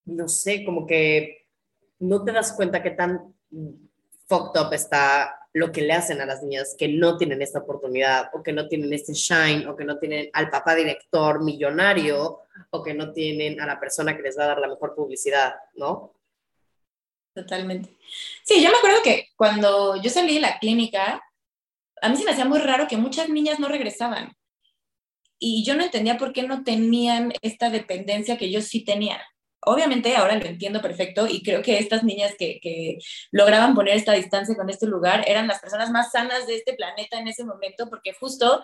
no 0.05 0.27
sé, 0.27 0.63
como 0.65 0.87
que 0.87 1.47
no 1.99 2.23
te 2.23 2.31
das 2.31 2.53
cuenta 2.53 2.81
qué 2.81 2.91
tan 2.91 3.35
fucked 4.27 4.59
up 4.59 4.73
está 4.73 5.37
lo 5.53 5.71
que 5.71 5.81
le 5.81 5.93
hacen 5.93 6.21
a 6.21 6.25
las 6.25 6.43
niñas 6.43 6.75
que 6.77 6.87
no 6.87 7.17
tienen 7.17 7.41
esta 7.41 7.59
oportunidad 7.59 8.29
o 8.33 8.43
que 8.43 8.53
no 8.53 8.67
tienen 8.67 8.93
este 8.93 9.13
shine 9.13 9.67
o 9.67 9.75
que 9.75 9.85
no 9.85 9.97
tienen 9.97 10.29
al 10.33 10.49
papá 10.49 10.75
director 10.75 11.43
millonario 11.43 12.41
o 12.69 12.83
que 12.83 12.93
no 12.93 13.11
tienen 13.11 13.59
a 13.59 13.65
la 13.65 13.79
persona 13.79 14.15
que 14.15 14.23
les 14.23 14.37
va 14.37 14.43
a 14.43 14.47
dar 14.47 14.59
la 14.59 14.67
mejor 14.67 14.95
publicidad, 14.95 15.55
¿no? 15.75 16.13
Totalmente. 17.33 17.97
Sí, 18.43 18.63
yo 18.63 18.71
me 18.71 18.77
acuerdo 18.77 19.01
que 19.03 19.29
cuando 19.35 20.01
yo 20.01 20.09
salí 20.09 20.35
de 20.35 20.41
la 20.41 20.59
clínica, 20.59 21.21
a 22.01 22.09
mí 22.09 22.17
se 22.17 22.23
me 22.23 22.31
hacía 22.31 22.45
muy 22.45 22.59
raro 22.59 22.87
que 22.87 22.97
muchas 22.97 23.29
niñas 23.29 23.59
no 23.59 23.67
regresaban 23.67 24.35
y 25.39 25.63
yo 25.63 25.75
no 25.75 25.83
entendía 25.83 26.17
por 26.17 26.33
qué 26.33 26.43
no 26.43 26.63
tenían 26.63 27.33
esta 27.41 27.69
dependencia 27.69 28.37
que 28.37 28.51
yo 28.51 28.61
sí 28.61 28.83
tenía. 28.83 29.21
Obviamente 29.61 30.15
ahora 30.15 30.35
lo 30.35 30.45
entiendo 30.45 30.81
perfecto 30.81 31.27
y 31.27 31.43
creo 31.43 31.61
que 31.61 31.79
estas 31.79 32.03
niñas 32.03 32.33
que, 32.37 32.99
lograban 33.31 33.75
poner 33.75 33.97
esta 33.97 34.13
distancia 34.13 34.55
con 34.55 34.69
este 34.69 34.87
lugar 34.87 35.25
eran 35.27 35.47
las 35.47 35.59
personas 35.59 35.91
más 35.91 36.11
sanas 36.11 36.47
de 36.47 36.55
este 36.55 36.73
planeta 36.73 37.19
en 37.19 37.27
ese 37.27 37.43
momento 37.43 37.89
porque 37.89 38.13
justo 38.13 38.63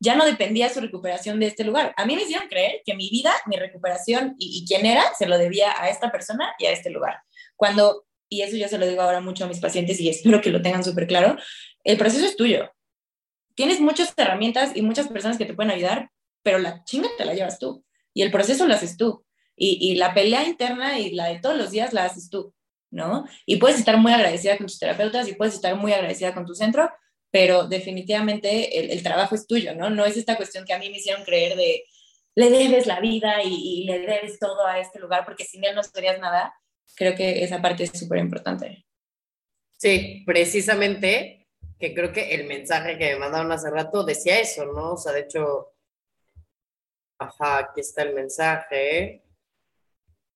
ya 0.00 0.14
no 0.14 0.24
dependía 0.24 0.68
su 0.68 0.80
recuperación 0.80 1.40
de 1.40 1.46
este 1.46 1.64
lugar. 1.64 1.94
A 1.96 2.04
mí 2.04 2.14
me 2.14 2.22
hicieron 2.22 2.48
creer 2.48 2.82
que 2.84 2.94
mi 2.94 3.10
vida, 3.10 3.32
mi 3.46 3.56
recuperación 3.56 4.36
y, 4.38 4.58
y 4.58 4.66
quién 4.66 4.86
era 4.86 5.02
se 5.18 5.26
lo 5.26 5.38
debía 5.38 5.80
a 5.80 5.88
esta 5.88 6.12
persona 6.12 6.54
y 6.58 6.66
a 6.66 6.72
este 6.72 6.90
lugar. 6.90 7.20
Cuando, 7.56 8.04
y 8.28 8.42
eso 8.42 8.56
yo 8.56 8.68
se 8.68 8.78
lo 8.78 8.86
digo 8.86 9.02
ahora 9.02 9.20
mucho 9.20 9.44
a 9.44 9.48
mis 9.48 9.60
pacientes 9.60 10.00
y 10.00 10.08
espero 10.08 10.40
que 10.40 10.50
lo 10.50 10.62
tengan 10.62 10.84
súper 10.84 11.06
claro, 11.06 11.36
el 11.84 11.96
proceso 11.96 12.26
es 12.26 12.36
tuyo. 12.36 12.70
Tienes 13.54 13.80
muchas 13.80 14.12
herramientas 14.16 14.72
y 14.74 14.82
muchas 14.82 15.08
personas 15.08 15.38
que 15.38 15.46
te 15.46 15.54
pueden 15.54 15.70
ayudar, 15.70 16.10
pero 16.44 16.58
la 16.60 16.84
chinga 16.84 17.08
te 17.18 17.24
la 17.24 17.34
llevas 17.34 17.58
tú 17.58 17.84
y 18.12 18.22
el 18.22 18.30
proceso 18.30 18.66
lo 18.66 18.74
haces 18.74 18.96
tú 18.96 19.24
y, 19.56 19.78
y, 19.80 19.96
la 19.96 20.14
pelea 20.14 20.44
interna 20.44 20.98
y 20.98 21.12
la 21.12 21.26
de 21.28 21.40
todos 21.40 21.56
los 21.56 21.70
días 21.70 21.92
la 21.92 22.04
haces 22.04 22.28
tú, 22.28 22.54
¿no? 22.90 23.24
Y 23.46 23.56
puedes 23.56 23.78
estar 23.78 23.96
muy 23.98 24.12
agradecida 24.12 24.56
con 24.56 24.66
tus 24.66 24.78
terapeutas 24.78 25.28
y 25.28 25.34
puedes 25.34 25.54
estar 25.54 25.74
muy 25.76 25.92
agradecida 25.92 26.34
con 26.34 26.44
tu 26.44 26.54
centro, 26.54 26.90
pero 27.30 27.66
definitivamente 27.66 28.92
el, 28.92 29.02
trabajo 29.02 29.34
es 29.34 29.46
tuyo, 29.46 29.74
¿no? 29.74 29.90
No 29.90 30.04
es 30.04 30.16
esta 30.16 30.36
cuestión 30.36 30.64
que 30.64 30.72
a 30.72 30.78
mí 30.78 30.90
me 30.90 30.98
hicieron 30.98 31.24
creer 31.24 31.56
de 31.56 31.84
le 32.36 32.50
debes 32.50 32.86
la 32.86 32.98
vida 32.98 33.42
y, 33.44 33.54
y 33.54 33.84
le 33.84 34.00
debes 34.00 34.40
todo 34.40 34.66
a 34.66 34.80
este 34.80 34.98
lugar 34.98 35.24
porque 35.24 35.44
sin 35.44 35.64
él 35.64 35.74
no 35.74 35.82
serías 35.84 36.18
nada. 36.18 36.52
Creo 36.96 37.14
que 37.14 37.44
esa 37.44 37.62
parte 37.62 37.84
es 37.84 37.90
súper 37.92 38.18
importante. 38.18 38.84
Sí, 39.78 40.22
precisamente, 40.26 41.48
que 41.78 41.94
creo 41.94 42.12
que 42.12 42.34
el 42.34 42.46
mensaje 42.46 42.98
que 42.98 43.12
me 43.12 43.18
mandaron 43.18 43.52
hace 43.52 43.70
rato 43.70 44.04
decía 44.04 44.40
eso, 44.40 44.64
¿no? 44.66 44.92
O 44.92 44.96
sea, 44.96 45.12
de 45.12 45.20
hecho, 45.20 45.73
Ajá, 47.18 47.58
aquí 47.58 47.80
está 47.80 48.02
el 48.02 48.14
mensaje, 48.14 49.22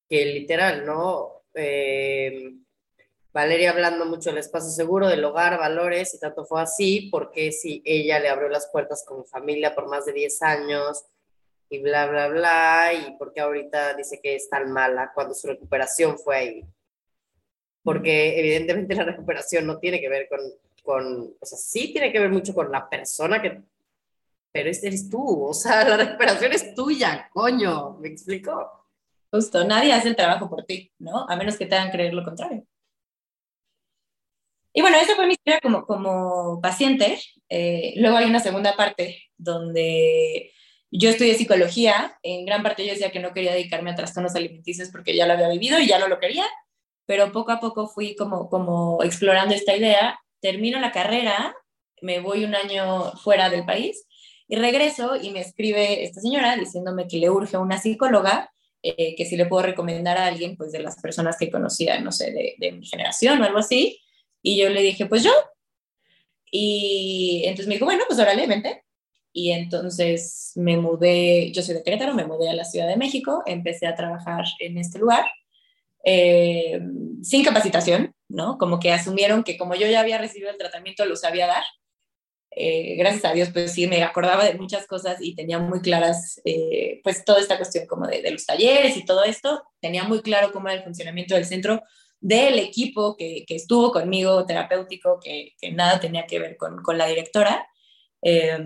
que 0.08 0.24
literal, 0.24 0.86
¿no? 0.86 1.42
Eh, 1.54 2.54
Valeria 3.32 3.70
hablando 3.70 4.06
mucho 4.06 4.30
del 4.30 4.38
espacio 4.38 4.70
seguro, 4.70 5.08
del 5.08 5.24
hogar, 5.24 5.58
valores, 5.58 6.14
y 6.14 6.20
tanto 6.20 6.44
fue 6.44 6.62
así, 6.62 7.08
porque 7.10 7.52
si 7.52 7.82
ella 7.84 8.18
le 8.20 8.28
abrió 8.28 8.48
las 8.48 8.68
puertas 8.72 9.04
como 9.06 9.24
familia 9.24 9.74
por 9.74 9.88
más 9.88 10.06
de 10.06 10.12
10 10.12 10.42
años, 10.42 11.04
y 11.68 11.80
bla, 11.80 12.06
bla, 12.06 12.28
bla, 12.28 12.92
y 12.94 13.16
porque 13.18 13.40
ahorita 13.40 13.94
dice 13.94 14.20
que 14.22 14.34
es 14.34 14.48
tan 14.48 14.72
mala 14.72 15.12
cuando 15.14 15.34
su 15.34 15.46
recuperación 15.48 16.18
fue 16.18 16.36
ahí. 16.36 16.64
Porque 17.82 18.38
evidentemente 18.40 18.94
la 18.94 19.04
recuperación 19.12 19.66
no 19.66 19.78
tiene 19.78 20.00
que 20.00 20.08
ver 20.08 20.28
con, 20.28 20.40
con, 20.82 21.36
o 21.38 21.46
sea, 21.46 21.58
sí 21.58 21.92
tiene 21.92 22.12
que 22.12 22.20
ver 22.20 22.30
mucho 22.30 22.54
con 22.54 22.72
la 22.72 22.88
persona 22.88 23.42
que 23.42 23.62
pero 24.58 24.70
este 24.70 24.88
eres 24.88 25.08
tú, 25.08 25.44
o 25.44 25.54
sea, 25.54 25.84
la 25.88 25.96
recuperación 25.96 26.52
es 26.52 26.74
tuya, 26.74 27.28
coño, 27.32 27.96
¿me 28.00 28.08
explico? 28.08 28.68
Justo, 29.30 29.64
nadie 29.64 29.92
hace 29.92 30.08
el 30.08 30.16
trabajo 30.16 30.50
por 30.50 30.64
ti, 30.64 30.92
¿no? 30.98 31.26
A 31.28 31.36
menos 31.36 31.56
que 31.56 31.66
te 31.66 31.76
hagan 31.76 31.92
creer 31.92 32.12
lo 32.12 32.24
contrario. 32.24 32.64
Y 34.72 34.80
bueno, 34.80 34.96
esa 34.96 35.14
fue 35.14 35.28
mi 35.28 35.34
historia 35.34 35.60
como, 35.60 35.86
como 35.86 36.60
paciente. 36.60 37.20
Eh, 37.48 37.94
luego 37.98 38.16
hay 38.16 38.24
una 38.24 38.40
segunda 38.40 38.74
parte 38.74 39.30
donde 39.36 40.50
yo 40.90 41.10
estudié 41.10 41.34
psicología. 41.34 42.18
En 42.24 42.44
gran 42.44 42.64
parte 42.64 42.84
yo 42.84 42.92
decía 42.92 43.12
que 43.12 43.20
no 43.20 43.32
quería 43.32 43.52
dedicarme 43.52 43.92
a 43.92 43.94
trastornos 43.94 44.34
alimenticios 44.34 44.88
porque 44.90 45.14
ya 45.14 45.26
lo 45.26 45.34
había 45.34 45.48
vivido 45.50 45.78
y 45.78 45.86
ya 45.86 46.00
no 46.00 46.08
lo 46.08 46.18
quería. 46.18 46.46
Pero 47.06 47.30
poco 47.30 47.52
a 47.52 47.60
poco 47.60 47.86
fui 47.86 48.16
como, 48.16 48.48
como 48.48 49.04
explorando 49.04 49.54
esta 49.54 49.76
idea. 49.76 50.18
Termino 50.40 50.80
la 50.80 50.90
carrera, 50.90 51.54
me 52.02 52.18
voy 52.18 52.44
un 52.44 52.56
año 52.56 53.12
fuera 53.12 53.50
del 53.50 53.64
país 53.64 54.07
y 54.48 54.56
regreso 54.56 55.16
y 55.16 55.30
me 55.30 55.40
escribe 55.40 56.04
esta 56.04 56.20
señora 56.20 56.56
diciéndome 56.56 57.06
que 57.06 57.18
le 57.18 57.30
urge 57.30 57.56
una 57.56 57.78
psicóloga 57.78 58.50
eh, 58.82 59.14
que 59.16 59.26
si 59.26 59.36
le 59.36 59.46
puedo 59.46 59.62
recomendar 59.64 60.18
a 60.18 60.26
alguien, 60.26 60.56
pues 60.56 60.72
de 60.72 60.78
las 60.78 61.00
personas 61.00 61.36
que 61.36 61.50
conocía, 61.50 62.00
no 62.00 62.12
sé, 62.12 62.30
de, 62.30 62.54
de 62.58 62.72
mi 62.72 62.86
generación 62.86 63.40
o 63.40 63.44
algo 63.44 63.58
así. 63.58 64.00
Y 64.40 64.56
yo 64.56 64.68
le 64.68 64.82
dije, 64.82 65.06
pues 65.06 65.24
yo. 65.24 65.32
Y 66.50 67.42
entonces 67.44 67.66
me 67.66 67.74
dijo, 67.74 67.84
bueno, 67.86 68.04
pues 68.06 68.18
órale, 68.20 68.46
vente. 68.46 68.84
Y 69.32 69.50
entonces 69.50 70.52
me 70.56 70.76
mudé, 70.76 71.52
yo 71.52 71.62
soy 71.62 71.74
de 71.74 71.82
Querétaro, 71.82 72.14
me 72.14 72.24
mudé 72.24 72.48
a 72.50 72.54
la 72.54 72.64
Ciudad 72.64 72.88
de 72.88 72.96
México, 72.96 73.42
empecé 73.46 73.86
a 73.86 73.94
trabajar 73.94 74.44
en 74.60 74.78
este 74.78 74.98
lugar, 74.98 75.26
eh, 76.04 76.80
sin 77.22 77.44
capacitación, 77.44 78.14
¿no? 78.28 78.58
Como 78.58 78.78
que 78.80 78.92
asumieron 78.92 79.44
que 79.44 79.58
como 79.58 79.74
yo 79.74 79.86
ya 79.86 80.00
había 80.00 80.18
recibido 80.18 80.50
el 80.50 80.56
tratamiento, 80.56 81.04
lo 81.04 81.16
sabía 81.16 81.46
dar. 81.46 81.64
Eh, 82.50 82.96
gracias 82.96 83.24
a 83.24 83.32
Dios, 83.32 83.50
pues 83.52 83.72
sí, 83.72 83.86
me 83.86 84.02
acordaba 84.02 84.44
de 84.44 84.54
muchas 84.54 84.86
cosas 84.86 85.18
y 85.20 85.34
tenía 85.34 85.58
muy 85.58 85.80
claras, 85.80 86.40
eh, 86.44 87.00
pues 87.04 87.24
toda 87.24 87.40
esta 87.40 87.56
cuestión 87.56 87.86
como 87.86 88.06
de, 88.06 88.22
de, 88.22 88.30
los 88.30 88.46
talleres 88.46 88.96
y 88.96 89.04
todo 89.04 89.22
esto, 89.24 89.62
tenía 89.80 90.04
muy 90.04 90.22
claro 90.22 90.50
cómo 90.52 90.68
era 90.68 90.78
el 90.78 90.84
funcionamiento 90.84 91.34
del 91.34 91.44
centro, 91.44 91.82
del 92.20 92.58
equipo 92.58 93.16
que, 93.16 93.44
que 93.46 93.54
estuvo 93.54 93.92
conmigo, 93.92 94.44
terapéutico, 94.46 95.20
que, 95.22 95.52
que, 95.60 95.70
nada 95.72 96.00
tenía 96.00 96.26
que 96.26 96.38
ver 96.38 96.56
con, 96.56 96.82
con 96.82 96.98
la 96.98 97.06
directora. 97.06 97.68
Eh, 98.22 98.58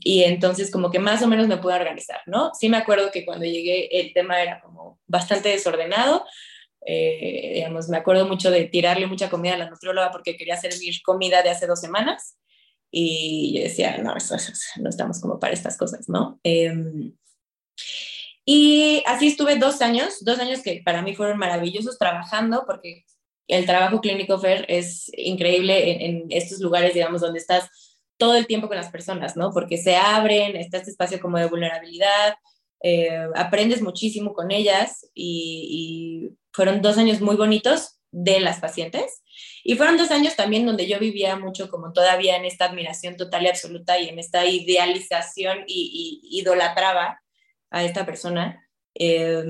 y 0.00 0.22
entonces 0.22 0.70
como 0.70 0.90
que 0.90 0.98
más 0.98 1.20
o 1.22 1.28
menos 1.28 1.46
me 1.46 1.58
pude 1.58 1.74
organizar, 1.74 2.20
¿no? 2.24 2.52
Sí 2.54 2.70
me 2.70 2.78
acuerdo 2.78 3.10
que 3.10 3.26
cuando 3.26 3.44
llegué 3.44 4.00
el 4.00 4.14
tema 4.14 4.40
era 4.40 4.60
como 4.62 4.98
bastante 5.06 5.50
desordenado, 5.50 6.24
eh, 6.86 7.52
digamos, 7.56 7.88
me 7.88 7.98
acuerdo 7.98 8.26
mucho 8.26 8.50
de 8.50 8.64
tirarle 8.64 9.06
mucha 9.06 9.28
comida 9.28 9.54
a 9.54 9.58
la 9.58 9.68
nutrióloga 9.68 10.10
porque 10.10 10.36
quería 10.36 10.56
servir 10.56 10.94
comida 11.02 11.42
de 11.42 11.50
hace 11.50 11.66
dos 11.66 11.80
semanas 11.80 12.38
y 12.96 13.56
yo 13.56 13.64
decía, 13.64 13.98
no, 13.98 14.14
no 14.14 14.88
estamos 14.88 15.20
como 15.20 15.40
para 15.40 15.52
estas 15.52 15.76
cosas, 15.76 16.08
¿no? 16.08 16.38
Eh, 16.44 16.72
y 18.44 19.02
así 19.06 19.28
estuve 19.28 19.56
dos 19.56 19.80
años, 19.80 20.24
dos 20.24 20.38
años 20.38 20.62
que 20.62 20.82
para 20.84 21.02
mí 21.02 21.14
fueron 21.16 21.38
maravillosos 21.38 21.98
trabajando 21.98 22.64
porque 22.66 23.04
el 23.48 23.66
trabajo 23.66 24.00
clínico 24.00 24.38
FER 24.38 24.64
es 24.68 25.10
increíble 25.16 26.06
en, 26.06 26.26
estos 26.30 26.60
lugares, 26.60 26.94
digamos, 26.94 27.20
donde 27.20 27.40
estás 27.40 27.68
todo 28.16 28.36
el 28.36 28.46
tiempo 28.46 28.68
con 28.68 28.76
las 28.76 28.90
personas, 28.90 29.36
¿no? 29.36 29.50
Porque 29.52 29.76
se 29.76 29.96
abren, 29.96 30.54
está 30.56 30.78
este 30.78 30.90
espacio 30.90 31.20
como 31.20 31.38
de 31.38 31.48
vulnerabilidad, 31.48 32.34
eh, 32.82 33.26
aprendes 33.34 33.82
muchísimo 33.82 34.34
con 34.34 34.50
ellas 34.50 35.10
y, 35.14 36.30
fueron 36.52 36.80
dos 36.80 36.98
años 36.98 37.20
muy 37.20 37.34
bonitos 37.34 37.98
de 38.12 38.38
las 38.38 38.60
pacientes. 38.60 39.24
Y 39.66 39.76
fueron 39.76 39.96
dos 39.96 40.10
años 40.10 40.36
también 40.36 40.66
donde 40.66 40.86
yo 40.86 40.98
vivía 40.98 41.36
mucho 41.36 41.70
como 41.70 41.92
todavía 41.92 42.36
en 42.36 42.44
esta 42.44 42.66
admiración 42.66 43.16
total 43.16 43.44
y 43.44 43.48
absoluta 43.48 43.98
y 43.98 44.10
en 44.10 44.18
esta 44.18 44.44
idealización 44.44 45.64
y, 45.66 46.20
idolatraba 46.30 47.22
a 47.70 47.82
esta 47.82 48.04
persona. 48.04 48.68
Eh, 48.94 49.42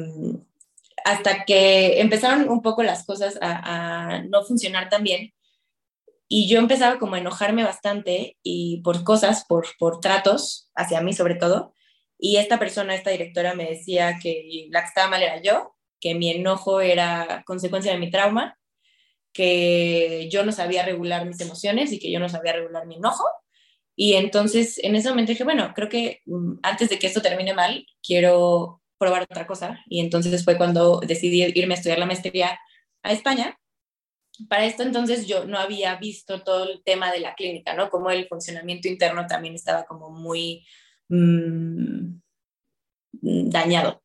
hasta 1.05 1.45
que 1.45 2.01
empezaron 2.01 2.49
un 2.49 2.63
poco 2.63 2.83
las 2.83 3.05
cosas 3.05 3.37
a, 3.43 4.15
a 4.15 4.23
no 4.23 4.43
funcionar 4.45 4.89
tan 4.89 5.03
bien 5.03 5.35
y 6.29 6.49
yo 6.49 6.59
empezaba 6.59 6.99
como 6.99 7.17
a 7.17 7.19
enojarme 7.19 7.65
bastante 7.65 8.39
y 8.43 8.81
por 8.83 9.05
cosas, 9.05 9.45
por, 9.45 9.67
por 9.79 10.01
tratos 10.01 10.71
hacia 10.75 11.01
mí 11.01 11.13
sobre 11.13 11.35
todo. 11.35 11.75
Y 12.19 12.37
esta 12.37 12.59
persona, 12.59 12.95
esta 12.95 13.11
directora 13.11 13.55
me 13.55 13.69
decía 13.69 14.19
que 14.23 14.69
la 14.71 14.81
que 14.83 14.87
estaba 14.87 15.11
mal 15.11 15.23
era 15.23 15.43
yo, 15.43 15.75
que 16.01 16.15
mi 16.15 16.31
enojo 16.31 16.81
era 16.81 17.43
consecuencia 17.47 17.93
de 17.93 17.99
mi 17.99 18.11
trauma, 18.11 18.59
que 19.35 20.29
yo 20.31 20.45
no 20.47 20.53
sabía 20.53 20.85
regular 20.87 21.27
mis 21.27 21.41
emociones 21.41 21.93
y 21.93 21.99
que 21.99 22.11
yo 22.11 22.19
no 22.21 22.31
sabía 22.31 22.55
regular 22.55 22.87
mi 22.87 22.97
enojo. 22.97 23.25
Y 23.95 24.15
entonces 24.15 24.79
en 24.83 24.97
ese 24.97 25.11
momento 25.11 25.33
dije, 25.33 25.45
bueno, 25.45 25.73
creo 25.75 25.91
que 25.91 26.23
um, 26.27 26.59
antes 26.63 26.89
de 26.89 26.99
que 26.99 27.07
esto 27.07 27.21
termine 27.21 27.53
mal, 27.53 27.87
quiero 28.03 28.81
probar 28.97 29.23
otra 29.23 29.47
cosa. 29.47 29.79
Y 29.87 30.01
entonces 30.01 30.43
fue 30.45 30.57
cuando 30.57 31.01
decidí 31.01 31.43
irme 31.43 31.75
a 31.75 31.77
estudiar 31.77 31.99
la 31.99 32.07
maestría 32.07 32.59
a 33.03 33.13
España 33.13 33.59
para 34.49 34.65
esto 34.65 34.83
entonces 34.83 35.27
yo 35.27 35.45
no 35.45 35.59
había 35.59 35.95
visto 35.97 36.43
todo 36.43 36.69
el 36.69 36.83
tema 36.83 37.13
de 37.13 37.21
la 37.21 37.35
clínica, 37.35 37.75
¿no? 37.75 37.89
Como 37.89 38.11
el 38.11 38.27
funcionamiento 38.27 38.89
interno 38.89 39.27
también 39.27 39.55
estaba 39.55 39.85
como 39.85 40.11
muy 40.11 40.67
mmm, 41.09 42.19
dañado. 43.13 44.03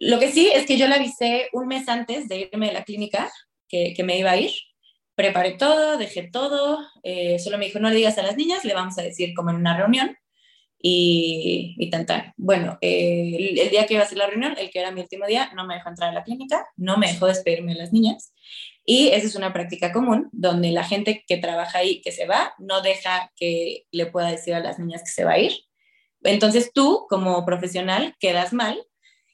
Lo 0.00 0.18
que 0.18 0.32
sí 0.32 0.48
es 0.48 0.66
que 0.66 0.76
yo 0.76 0.88
le 0.88 0.96
avisé 0.96 1.48
un 1.52 1.68
mes 1.68 1.88
antes 1.88 2.28
de 2.28 2.50
irme 2.52 2.68
de 2.68 2.72
la 2.72 2.84
clínica 2.84 3.30
que, 3.72 4.04
me 4.04 4.18
iba 4.18 4.30
a 4.30 4.36
ir. 4.36 4.52
Preparé 5.14 5.52
todo, 5.52 5.98
dejé 5.98 6.30
todo, 6.30 6.78
eh, 7.02 7.38
solo 7.38 7.58
me 7.58 7.64
dijo, 7.64 7.80
no 7.80 7.88
le 7.88 7.96
digas 7.96 8.18
a 8.18 8.22
las 8.22 8.36
niñas, 8.36 8.64
le 8.64 8.74
vamos 8.74 8.98
a 8.98 9.02
decir 9.02 9.34
como 9.34 9.50
en 9.50 9.56
una 9.56 9.76
reunión 9.76 10.16
y, 10.78 11.74
y. 11.78 11.90
Bueno, 12.36 12.78
eh, 12.80 13.36
el, 13.38 13.58
el, 13.58 13.70
día 13.70 13.86
que 13.86 13.94
iba 13.94 14.02
a 14.02 14.06
ser 14.06 14.18
la 14.18 14.26
reunión, 14.26 14.54
el 14.58 14.70
que 14.70 14.80
era 14.80 14.90
mi 14.90 15.00
último 15.00 15.26
día, 15.26 15.50
no 15.56 15.66
me 15.66 15.74
dejó 15.74 15.88
entrar 15.88 16.10
a 16.10 16.14
la 16.14 16.24
clínica, 16.24 16.66
no 16.76 16.96
me 16.98 17.08
dejó 17.08 17.26
despedirme 17.26 17.72
de 17.72 17.78
las 17.78 17.92
niñas 17.92 18.32
y 18.84 19.08
esa 19.08 19.26
es 19.26 19.36
una 19.36 19.52
práctica 19.52 19.92
común, 19.92 20.28
donde 20.32 20.72
la 20.72 20.84
gente 20.84 21.24
que 21.26 21.36
trabaja 21.36 21.78
ahí, 21.78 22.00
que 22.00 22.10
se 22.10 22.26
va, 22.26 22.54
no 22.58 22.82
deja 22.82 23.30
que 23.36 23.86
le 23.92 24.06
pueda 24.06 24.30
decir 24.30 24.54
a 24.54 24.60
las 24.60 24.78
niñas 24.78 25.02
que 25.02 25.10
se 25.10 25.24
va 25.24 25.32
a 25.32 25.38
ir. 25.38 25.52
Entonces 26.22 26.72
tú, 26.74 27.06
como 27.08 27.44
profesional, 27.44 28.16
quedas 28.18 28.52
mal. 28.52 28.84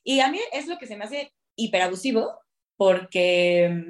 Y 0.05 0.21
a 0.21 0.31
mí 0.31 0.39
es 0.53 0.67
lo 0.67 0.79
que 0.79 0.87
se 0.87 0.97
me 0.97 1.05
hace 1.05 1.33
hiperabusivo, 1.57 2.39
porque 2.77 3.85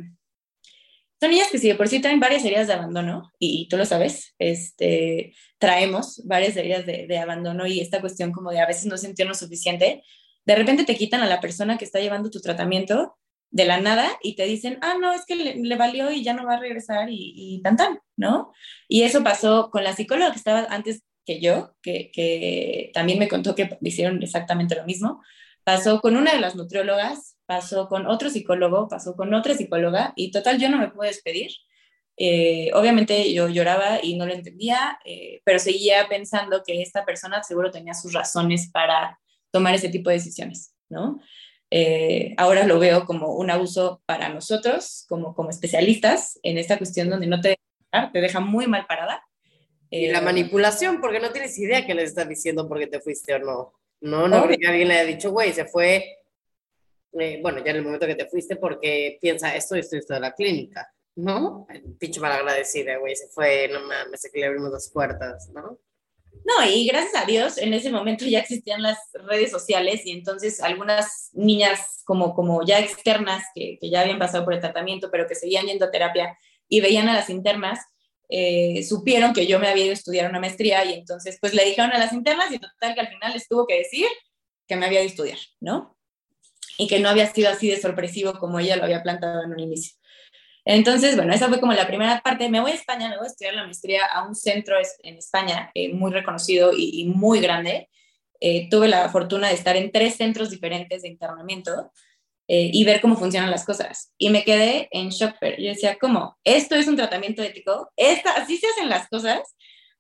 son 1.21 1.31
niñas 1.31 1.49
que 1.51 1.59
si 1.59 1.69
de 1.69 1.75
por 1.75 1.89
sí 1.89 2.01
traen 2.01 2.21
varias 2.21 2.45
heridas 2.45 2.67
de 2.67 2.75
abandono, 2.75 3.33
y, 3.39 3.69
tú 3.69 3.77
lo 3.77 3.85
sabes, 3.85 4.35
este, 4.39 5.35
traemos 5.59 6.23
varias 6.27 6.57
heridas 6.57 6.87
de, 6.87 7.07
de 7.07 7.19
abandono 7.19 7.67
y 7.67 7.81
esta 7.81 8.01
cuestión 8.01 8.33
como 8.33 8.51
de 8.51 8.61
a 8.61 8.67
veces 8.67 8.87
no 8.87 8.97
sentirnos 8.97 9.39
suficiente, 9.39 10.03
de 10.45 10.55
repente 10.55 10.85
te 10.85 10.97
quitan 10.97 11.21
a 11.21 11.27
la 11.27 11.41
persona 11.41 11.77
que 11.77 11.85
está 11.85 12.01
llevando 12.01 12.31
tu 12.31 12.41
tratamiento 12.41 13.17
de 13.51 13.65
la 13.65 13.81
nada 13.81 14.11
y 14.23 14.37
te 14.37 14.45
dicen, 14.45 14.79
ah, 14.83 14.95
no, 15.01 15.13
es 15.13 15.25
que 15.27 15.37
le, 15.37 15.57
le 15.57 15.77
valió 15.77 16.11
y 16.11 16.23
ya 16.23 16.35
no 16.35 16.47
va 16.47 16.55
a 16.55 16.61
regresar 16.61 17.11
y, 17.11 17.33
y, 17.35 17.63
tan 17.63 17.77
tan, 17.77 17.99
¿no? 18.17 18.53
Y 18.89 19.03
eso 19.03 19.25
pasó 19.25 19.71
con 19.71 19.85
la 19.85 19.95
psicóloga 19.95 20.33
que 20.33 20.39
estaba 20.39 20.67
antes 20.71 21.03
que 21.25 21.41
yo, 21.41 21.75
que, 21.83 22.11
que 22.13 22.91
también 22.95 23.19
me 23.19 23.29
contó 23.29 23.55
que 23.55 23.79
hicieron 23.83 24.23
exactamente 24.23 24.75
lo 24.75 24.85
mismo. 24.85 25.23
Pasó 25.69 26.01
con 26.01 26.17
una 26.17 26.33
de 26.33 26.41
las 26.41 26.57
nutriólogas, 26.57 27.37
pasó 27.45 27.89
con 27.89 28.07
otro 28.07 28.31
psicólogo, 28.31 28.89
pasó 28.89 29.15
con 29.15 29.35
otra 29.35 29.53
psicóloga 29.53 30.15
y 30.17 30.31
total 30.31 30.59
yo 30.59 30.71
no 30.71 30.79
me 30.79 30.89
pude 30.89 31.09
despedir. 31.09 31.51
Eh, 32.17 32.71
obviamente 32.73 33.35
yo 33.35 33.49
lloraba 33.49 33.99
y 34.03 34.17
no 34.17 34.25
lo 34.25 34.33
entendía, 34.33 34.99
eh, 35.05 35.43
pero 35.45 35.59
seguía 35.59 36.09
pensando 36.09 36.63
que 36.67 36.81
esta 36.81 37.05
persona 37.05 37.43
seguro 37.43 37.71
tenía 37.71 37.93
sus 37.93 38.15
razones 38.15 38.71
para 38.73 39.21
tomar 39.51 39.75
ese 39.75 39.91
tipo 39.91 40.09
de 40.09 40.17
decisiones, 40.17 40.73
¿no? 40.89 41.21
Eh, 41.71 42.33
ahora 42.39 42.65
lo 42.65 42.79
veo 42.79 43.05
como 43.05 43.35
un 43.35 43.51
abuso 43.51 44.01
para 44.07 44.31
nosotros, 44.31 45.05
como, 45.07 45.35
como 45.35 45.51
especialistas, 45.51 46.41
en 46.43 46.57
esta 46.57 46.79
cuestión 46.79 47.11
donde 47.11 47.27
no 47.27 47.43
te 47.43 47.59
deja, 47.93 48.11
te 48.11 48.23
deja 48.23 48.41
muy 48.41 48.67
mal 48.67 48.87
parada. 48.87 49.23
Eh, 49.91 50.05
y 50.05 50.13
la 50.13 50.23
manipulación, 50.23 51.03
porque 51.03 51.21
no 51.21 51.31
tienes 51.31 51.59
idea 51.59 51.85
qué 51.85 51.93
le 51.93 52.05
estás 52.05 52.27
diciendo 52.27 52.67
porque 52.67 52.87
te 52.87 53.01
fuiste 53.01 53.35
o 53.35 53.39
no. 53.39 53.75
No, 54.01 54.29
no, 54.29 54.43
porque 54.43 54.67
alguien 54.67 54.89
le 54.89 54.95
haya 54.95 55.05
dicho, 55.05 55.31
güey, 55.31 55.53
se 55.53 55.65
fue, 55.65 56.19
eh, 57.13 57.41
bueno, 57.43 57.65
ya 57.65 57.71
en 57.71 57.79
el 57.79 57.85
momento 57.85 58.07
que 58.07 58.15
te 58.15 58.29
fuiste 58.29 58.57
porque 58.57 59.19
piensa 59.21 59.55
esto 59.55 59.77
y 59.77 59.81
esto 59.81 59.97
esto 59.97 60.15
de 60.15 60.21
la 60.21 60.35
clínica, 60.35 60.93
¿no? 61.17 61.67
Pinche 61.99 62.21
mal 62.21 62.33
agradecida, 62.33 62.97
güey, 62.99 63.17
se 63.17 63.29
fue, 63.29 63.69
no 63.69 63.81
mames, 63.81 64.29
que 64.33 64.39
le 64.39 64.47
abrimos 64.47 64.71
las 64.71 64.91
puertas, 64.91 65.49
¿no? 65.53 65.79
No, 66.45 66.65
y 66.71 66.87
gracias 66.87 67.23
a 67.23 67.27
Dios, 67.27 67.59
en 67.59 67.75
ese 67.75 67.91
momento 67.91 68.25
ya 68.25 68.39
existían 68.39 68.83
las 68.83 68.99
redes 69.13 69.51
sociales 69.51 70.07
y 70.07 70.13
entonces 70.13 70.63
algunas 70.63 71.31
niñas 71.33 72.03
como, 72.05 72.35
como 72.35 72.65
ya 72.65 72.79
externas 72.79 73.45
que, 73.55 73.79
que 73.81 73.91
ya 73.91 74.03
habían 74.03 74.19
pasado 74.21 74.45
por 74.45 74.55
el 74.55 74.61
tratamiento, 74.61 75.11
pero 75.11 75.27
que 75.27 75.35
seguían 75.35 75.67
yendo 75.67 75.87
a 75.87 75.91
terapia 75.91 76.39
y 76.69 76.81
veían 76.81 77.09
a 77.09 77.15
las 77.15 77.31
internas, 77.31 77.81
eh, 78.29 78.83
supieron 78.83 79.33
que 79.33 79.47
yo 79.47 79.59
me 79.59 79.69
había 79.69 79.85
ido 79.85 79.93
a 79.93 79.95
estudiar 79.95 80.29
una 80.29 80.41
maestría 80.41 80.85
y 80.85 80.95
entonces 80.95 81.39
pues 81.41 81.55
le 81.55 81.65
dijeron 81.65 81.93
a 81.93 81.99
las 81.99 82.13
internas 82.13 82.53
y 82.53 82.59
total 82.59 82.95
que 82.95 83.01
al 83.01 83.09
final 83.09 83.33
les 83.33 83.49
tuvo 83.49 83.67
que 83.67 83.79
decir 83.79 84.07
que 84.67 84.77
me 84.77 84.87
había 84.87 85.01
ido 85.01 85.09
a 85.09 85.11
estudiar, 85.11 85.39
¿no? 85.61 85.97
Y 86.77 86.87
que 86.87 87.01
no 87.01 87.09
había 87.09 87.33
sido 87.33 87.51
así 87.51 87.69
de 87.69 87.81
sorpresivo 87.81 88.35
como 88.39 88.61
ella 88.61 88.77
lo 88.77 88.85
había 88.85 89.03
plantado 89.03 89.43
en 89.43 89.53
un 89.53 89.61
inicio. 89.61 89.99
Entonces, 90.65 91.17
bueno, 91.17 91.33
esa 91.33 91.49
fue 91.49 91.61
como 91.61 91.73
la 91.73 91.87
primera 91.87 92.21
parte. 92.21 92.51
Me 92.51 92.61
voy 92.61 92.73
a 92.73 92.75
España, 92.75 93.09
me 93.09 93.17
voy 93.17 93.25
a 93.25 93.31
estudiar 93.31 93.55
la 93.55 93.65
maestría 93.65 94.05
a 94.05 94.29
un 94.29 94.35
centro 94.35 94.77
en 95.03 95.17
España 95.17 95.71
eh, 95.75 95.95
muy 95.95 96.13
reconocido 96.13 96.73
y, 96.77 97.07
muy 97.07 97.41
grande. 97.41 97.89
Eh, 98.39 98.69
tuve 98.71 98.87
la 98.87 99.09
fortuna 99.09 99.49
de 99.49 99.55
estar 99.55 99.77
en 99.77 99.91
tres 99.91 100.17
centros 100.17 100.51
diferentes 100.51 101.01
de 101.03 101.09
internamiento 101.09 101.91
eh, 102.51 102.71
y 102.73 102.85
ver 102.85 103.03
cómo 103.03 103.17
funcionan 103.17 103.51
las 103.51 103.67
cosas. 103.67 104.13
Y 104.17 104.31
me 104.31 104.43
quedé 104.43 104.89
en 104.91 105.11
shock. 105.11 105.35
Yo 105.59 105.69
decía, 105.69 105.99
¿cómo? 106.01 106.39
¿Esto 106.45 106.75
es 106.77 106.89
un 106.89 106.97
tratamiento 106.97 107.43
ético? 107.43 107.91
¿Esta, 107.95 108.33
¿Así 108.33 108.57
se 108.57 108.67
hacen 108.69 108.89
las 108.89 109.07
cosas? 109.09 109.41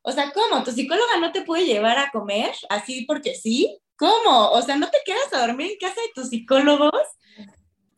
O 0.00 0.12
sea, 0.12 0.32
¿cómo? 0.32 0.64
¿Tu 0.64 0.72
psicóloga 0.72 1.18
no 1.20 1.30
te 1.30 1.42
puede 1.42 1.66
llevar 1.66 1.98
a 1.98 2.11
comer 2.11 2.52
así 2.70 3.04
porque 3.04 3.34
sí? 3.34 3.78
¿Cómo? 3.96 4.50
O 4.50 4.62
sea, 4.62 4.76
¿no 4.76 4.88
te 4.88 4.98
quedas 5.04 5.30
a 5.34 5.46
dormir 5.46 5.72
en 5.72 5.78
casa 5.78 6.00
de 6.00 6.12
tus 6.14 6.30
psicólogos? 6.30 7.02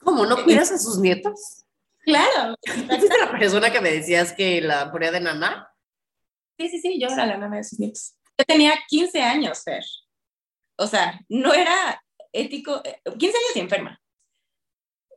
¿Cómo? 0.01 0.27
¿No 0.27 0.43
cuidas 0.43 0.73
a 0.73 0.79
sus 0.79 0.99
nietos? 0.99 1.65
Claro. 2.01 2.57
¿Fuiste 2.67 3.19
la 3.19 3.31
persona 3.31 3.71
que 3.71 3.81
me 3.81 3.93
decías 3.93 4.33
que 4.33 4.61
la 4.61 4.91
ponía 4.91 5.13
de 5.13 5.21
nana? 5.21 5.69
Sí, 6.59 6.69
sí, 6.69 6.81
sí, 6.81 6.99
yo 7.01 7.09
era 7.09 7.27
la 7.27 7.37
nana 7.37 7.59
de 7.59 7.65
sus 7.65 7.79
nietos. 7.79 8.15
Yo 8.37 8.45
tenía 8.47 8.73
15 8.89 9.23
años, 9.23 9.63
Fer. 9.63 9.85
O 10.77 10.87
sea, 10.87 11.21
no 11.29 11.53
era 11.53 12.03
ético, 12.33 12.83
15 12.83 13.27
años 13.27 13.57
y 13.57 13.61
enferma. 13.61 14.00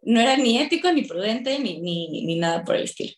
No 0.06 0.20
era 0.20 0.38
ni 0.38 0.60
ético, 0.60 0.92
ni 0.92 1.04
prudente, 1.04 1.60
ni, 1.60 1.80
ni, 1.80 2.26
ni 2.26 2.36
nada 2.36 2.64
por 2.64 2.76
el 2.76 2.84
estilo. 2.84 3.14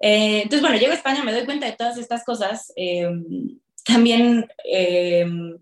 Eh, 0.00 0.42
entonces, 0.42 0.60
bueno, 0.60 0.76
llego 0.78 0.92
a 0.92 0.96
España, 0.96 1.24
me 1.24 1.32
doy 1.32 1.44
cuenta 1.44 1.66
de 1.66 1.72
todas 1.72 1.98
estas 1.98 2.24
cosas. 2.24 2.72
Em, 2.76 3.58
también 3.84 4.46
em, 4.64 5.58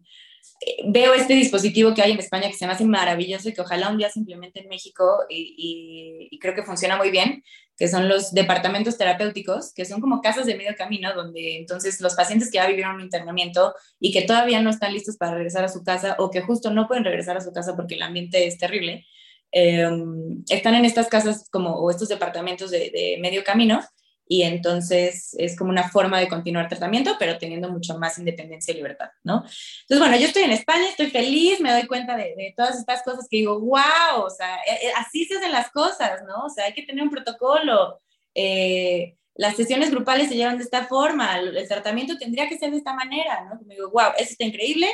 veo 0.86 1.14
este 1.14 1.34
dispositivo 1.34 1.94
que 1.94 2.02
hay 2.02 2.12
en 2.12 2.18
España 2.18 2.48
que 2.48 2.54
se 2.54 2.66
me 2.66 2.72
hace 2.72 2.84
maravilloso 2.84 3.48
y 3.48 3.54
que 3.54 3.60
ojalá 3.60 3.90
un 3.90 3.98
día 3.98 4.10
se 4.10 4.20
en 4.20 4.68
México 4.68 5.24
y, 5.28 6.38
creo 6.40 6.54
que 6.54 6.62
funciona 6.62 6.96
muy 6.96 7.10
bien, 7.10 7.42
que 7.76 7.88
son 7.88 8.08
los 8.08 8.32
departamentos 8.32 8.96
terapéuticos, 8.96 9.72
que 9.74 9.84
son 9.84 10.00
como 10.00 10.20
casas 10.20 10.46
de 10.46 10.54
medio 10.54 10.74
camino, 10.76 11.14
donde 11.14 11.56
entonces 11.56 12.00
los 12.00 12.14
pacientes 12.14 12.50
que 12.50 12.56
ya 12.56 12.66
vivieron 12.66 12.96
un 12.96 13.02
internamiento 13.02 13.74
y 14.00 14.12
que 14.12 14.22
todavía 14.22 14.60
no 14.60 14.70
están 14.70 14.92
listos 14.92 15.16
para 15.16 15.34
regresar 15.34 15.64
a 15.64 15.68
su 15.68 15.82
casa 15.82 16.16
o 16.18 16.30
que 16.30 16.40
justo 16.40 16.70
no 16.70 16.86
pueden 16.88 17.04
regresar 17.04 17.36
a 17.36 17.40
su 17.40 17.52
casa 17.52 17.74
porque 17.76 17.94
el 17.94 18.02
ambiente 18.02 18.46
es 18.46 18.58
terrible, 18.58 19.06
em, 19.52 20.42
están 20.48 20.74
en 20.74 20.84
estas 20.84 21.08
casas 21.08 21.48
como, 21.50 21.76
o 21.76 21.90
estos 21.90 22.08
departamentos 22.08 22.70
de, 22.70 22.90
de 22.90 23.18
medio 23.20 23.44
camino 23.44 23.80
y 24.28 24.42
entonces 24.42 25.34
es 25.38 25.56
como 25.56 25.70
una 25.70 25.88
forma 25.88 26.18
de 26.18 26.28
continuar 26.28 26.68
tratamiento, 26.68 27.16
pero 27.18 27.38
teniendo 27.38 27.70
mucho 27.70 27.96
más 27.98 28.18
independencia 28.18 28.72
y 28.72 28.76
libertad, 28.76 29.10
¿no? 29.22 29.44
Entonces, 29.82 29.98
bueno, 29.98 30.16
yo 30.16 30.26
estoy 30.26 30.42
en 30.42 30.52
España, 30.52 30.88
estoy 30.88 31.10
feliz, 31.10 31.60
me 31.60 31.70
doy 31.70 31.86
cuenta 31.86 32.16
de, 32.16 32.34
de 32.36 32.52
todas 32.56 32.76
estas 32.76 33.02
cosas 33.02 33.28
que 33.30 33.38
digo, 33.38 33.60
wow, 33.60 34.24
o 34.24 34.30
sea, 34.30 34.56
e, 34.66 34.86
e, 34.86 34.92
así 34.96 35.24
se 35.26 35.36
hacen 35.36 35.52
las 35.52 35.70
cosas, 35.70 36.22
¿no? 36.26 36.46
O 36.46 36.50
sea, 36.50 36.64
hay 36.64 36.74
que 36.74 36.82
tener 36.82 37.04
un 37.04 37.10
protocolo. 37.10 38.00
Eh, 38.34 39.16
las 39.36 39.54
sesiones 39.54 39.90
grupales 39.90 40.28
se 40.28 40.36
llevan 40.36 40.58
de 40.58 40.64
esta 40.64 40.86
forma, 40.86 41.38
el, 41.38 41.68
tratamiento 41.68 42.18
tendría 42.18 42.48
que 42.48 42.58
ser 42.58 42.70
de 42.72 42.78
esta 42.78 42.94
manera, 42.94 43.44
¿no? 43.44 43.60
Me 43.64 43.74
digo, 43.74 43.90
wow, 43.90 44.12
eso 44.18 44.30
está 44.30 44.44
increíble. 44.44 44.88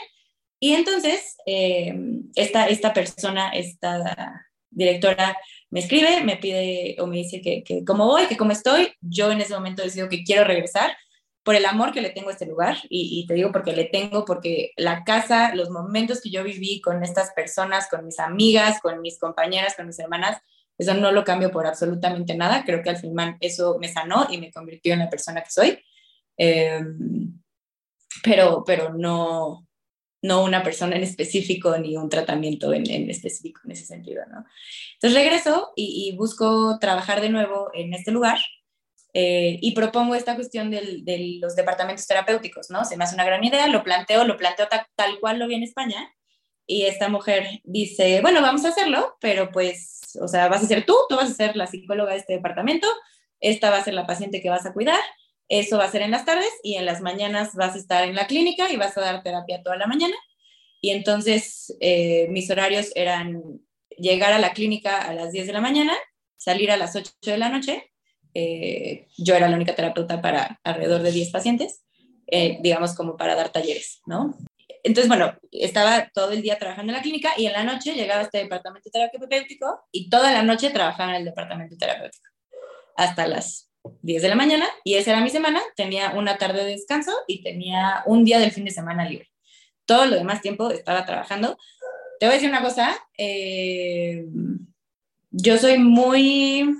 Y 0.62 0.74
entonces, 0.74 1.38
eh, 1.44 1.92
esta, 2.36 2.68
esta 2.68 2.94
persona, 2.94 3.48
esta 3.48 4.46
directora 4.70 5.36
me 5.70 5.80
escribe, 5.80 6.22
me 6.22 6.36
pide 6.36 6.94
o 7.00 7.08
me 7.08 7.16
dice 7.16 7.40
que, 7.40 7.64
que 7.64 7.84
cómo 7.84 8.06
voy, 8.06 8.28
que 8.28 8.36
cómo 8.36 8.52
estoy. 8.52 8.92
Yo 9.00 9.32
en 9.32 9.40
ese 9.40 9.54
momento 9.54 9.82
decido 9.82 10.08
que 10.08 10.22
quiero 10.22 10.44
regresar 10.44 10.96
por 11.42 11.56
el 11.56 11.66
amor 11.66 11.90
que 11.90 12.00
le 12.00 12.10
tengo 12.10 12.28
a 12.28 12.32
este 12.34 12.46
lugar 12.46 12.76
y, 12.88 13.26
te 13.26 13.34
digo 13.34 13.50
porque 13.50 13.72
le 13.72 13.86
tengo, 13.86 14.24
porque 14.24 14.70
la 14.76 15.02
casa, 15.02 15.52
los 15.56 15.68
momentos 15.68 16.20
que 16.20 16.30
yo 16.30 16.44
viví 16.44 16.80
con 16.80 17.02
estas 17.02 17.32
personas, 17.32 17.88
con 17.90 18.06
mis 18.06 18.20
amigas, 18.20 18.80
con 18.80 19.00
mis 19.00 19.18
compañeras, 19.18 19.74
con 19.74 19.88
mis 19.88 19.98
hermanas, 19.98 20.40
eso 20.78 20.94
no 20.94 21.10
lo 21.10 21.24
cambio 21.24 21.50
por 21.50 21.66
absolutamente 21.66 22.36
nada. 22.36 22.64
Creo 22.64 22.84
que 22.84 22.90
al 22.90 22.98
final 22.98 23.36
eso 23.40 23.78
me 23.80 23.88
sanó 23.88 24.28
y 24.30 24.38
me 24.38 24.52
convirtió 24.52 24.92
en 24.92 25.00
la 25.00 25.10
persona 25.10 25.42
que 25.42 25.50
soy. 25.50 25.84
Em, 26.36 27.42
pero, 28.22 28.62
pero 28.64 28.94
no, 28.94 29.66
no 30.22 30.44
una 30.44 30.62
persona 30.62 30.96
en 30.96 31.02
específico 31.02 31.76
ni 31.78 31.96
un 31.96 32.08
tratamiento 32.08 32.72
en, 32.72 33.10
específico 33.10 33.60
en 33.64 33.72
ese 33.72 33.84
sentido, 33.84 34.24
¿no? 34.26 34.44
Entonces 34.94 35.20
regreso 35.20 35.72
y, 35.76 36.14
busco 36.16 36.78
trabajar 36.78 37.20
de 37.20 37.28
nuevo 37.28 37.70
en 37.74 37.92
este 37.92 38.12
lugar 38.12 38.38
eh, 39.14 39.58
y 39.60 39.72
propongo 39.72 40.14
esta 40.14 40.36
cuestión 40.36 40.70
de 40.70 41.38
los 41.40 41.56
departamentos 41.56 42.06
terapéuticos, 42.06 42.70
¿no? 42.70 42.84
Se 42.84 42.96
me 42.96 43.04
hace 43.04 43.16
una 43.16 43.24
gran 43.24 43.42
idea, 43.44 43.66
lo 43.66 43.82
planteo, 43.82 44.24
lo 44.24 44.36
planteo 44.36 44.68
tal 44.94 45.20
cual 45.20 45.38
lo 45.38 45.48
vi 45.48 45.56
en 45.56 45.64
España 45.64 46.14
y 46.66 46.86
esta 46.86 47.08
mujer 47.08 47.60
dice, 47.64 48.20
bueno, 48.20 48.40
vamos 48.40 48.64
a 48.64 48.68
hacerlo, 48.68 49.16
pero 49.20 49.50
pues, 49.50 50.16
o 50.20 50.28
sea, 50.28 50.48
vas 50.48 50.62
a 50.62 50.66
ser 50.66 50.86
tú, 50.86 50.96
tú 51.08 51.16
vas 51.16 51.30
a 51.30 51.34
ser 51.34 51.56
la 51.56 51.66
psicóloga 51.66 52.12
de 52.12 52.18
este 52.18 52.34
departamento, 52.34 52.86
esta 53.40 53.70
va 53.70 53.78
a 53.78 53.84
ser 53.84 53.94
la 53.94 54.06
paciente 54.06 54.40
que 54.40 54.50
vas 54.50 54.64
a 54.66 54.72
cuidar 54.72 55.00
eso 55.52 55.76
va 55.76 55.84
a 55.84 55.90
ser 55.90 56.00
en 56.00 56.10
las 56.10 56.24
tardes 56.24 56.48
y 56.62 56.76
en 56.76 56.86
las 56.86 57.02
mañanas 57.02 57.54
vas 57.54 57.74
a 57.74 57.78
estar 57.78 58.08
en 58.08 58.14
la 58.14 58.26
clínica 58.26 58.72
y 58.72 58.76
vas 58.76 58.96
a 58.96 59.02
dar 59.02 59.22
terapia 59.22 59.62
toda 59.62 59.76
la 59.76 59.86
mañana. 59.86 60.16
Y 60.80 60.90
entonces 60.90 61.76
eh, 61.80 62.26
mis 62.30 62.50
horarios 62.50 62.90
eran 62.94 63.42
llegar 63.98 64.32
a 64.32 64.38
la 64.38 64.54
clínica 64.54 65.02
a 65.02 65.12
las 65.12 65.30
10 65.30 65.48
de 65.48 65.52
la 65.52 65.60
mañana, 65.60 65.92
salir 66.38 66.70
a 66.70 66.78
las 66.78 66.96
8 66.96 67.12
de 67.20 67.36
la 67.36 67.50
noche. 67.50 67.92
Eh, 68.32 69.08
yo 69.18 69.34
era 69.34 69.46
la 69.46 69.56
única 69.56 69.74
terapeuta 69.74 70.22
para 70.22 70.58
alrededor 70.64 71.02
de 71.02 71.12
10 71.12 71.30
pacientes, 71.30 71.84
eh, 72.28 72.56
digamos 72.62 72.94
como 72.94 73.18
para 73.18 73.34
dar 73.34 73.50
talleres, 73.50 74.00
¿no? 74.06 74.34
Entonces, 74.84 75.08
bueno, 75.08 75.36
estaba 75.50 76.08
todo 76.14 76.30
el 76.32 76.40
día 76.40 76.58
trabajando 76.58 76.92
en 76.92 76.96
la 76.96 77.02
clínica 77.02 77.32
y 77.36 77.44
en 77.44 77.52
la 77.52 77.62
noche 77.62 77.94
llegaba 77.94 78.22
a 78.22 78.24
este 78.24 78.38
departamento 78.38 78.88
terapéutico 78.90 79.82
y 79.92 80.08
toda 80.08 80.32
la 80.32 80.42
noche 80.42 80.70
trabajaba 80.70 81.10
en 81.10 81.16
el 81.16 81.24
departamento 81.26 81.76
terapéutico 81.76 82.30
hasta 82.96 83.26
las 83.26 83.71
10 84.02 84.22
de 84.22 84.28
la 84.28 84.34
mañana 84.34 84.66
y 84.84 84.94
esa 84.94 85.12
era 85.12 85.20
mi 85.20 85.30
semana, 85.30 85.60
tenía 85.76 86.12
una 86.12 86.38
tarde 86.38 86.64
de 86.64 86.72
descanso 86.72 87.12
y 87.26 87.42
tenía 87.42 88.02
un 88.06 88.24
día 88.24 88.38
del 88.38 88.52
fin 88.52 88.64
de 88.64 88.70
semana 88.70 89.08
libre. 89.08 89.30
Todo 89.86 90.06
lo 90.06 90.16
demás 90.16 90.40
tiempo 90.40 90.70
estaba 90.70 91.04
trabajando. 91.04 91.58
Te 92.20 92.26
voy 92.26 92.32
a 92.32 92.36
decir 92.36 92.48
una 92.48 92.62
cosa, 92.62 92.94
eh, 93.18 94.24
yo 95.30 95.58
soy 95.58 95.78
muy, 95.78 96.76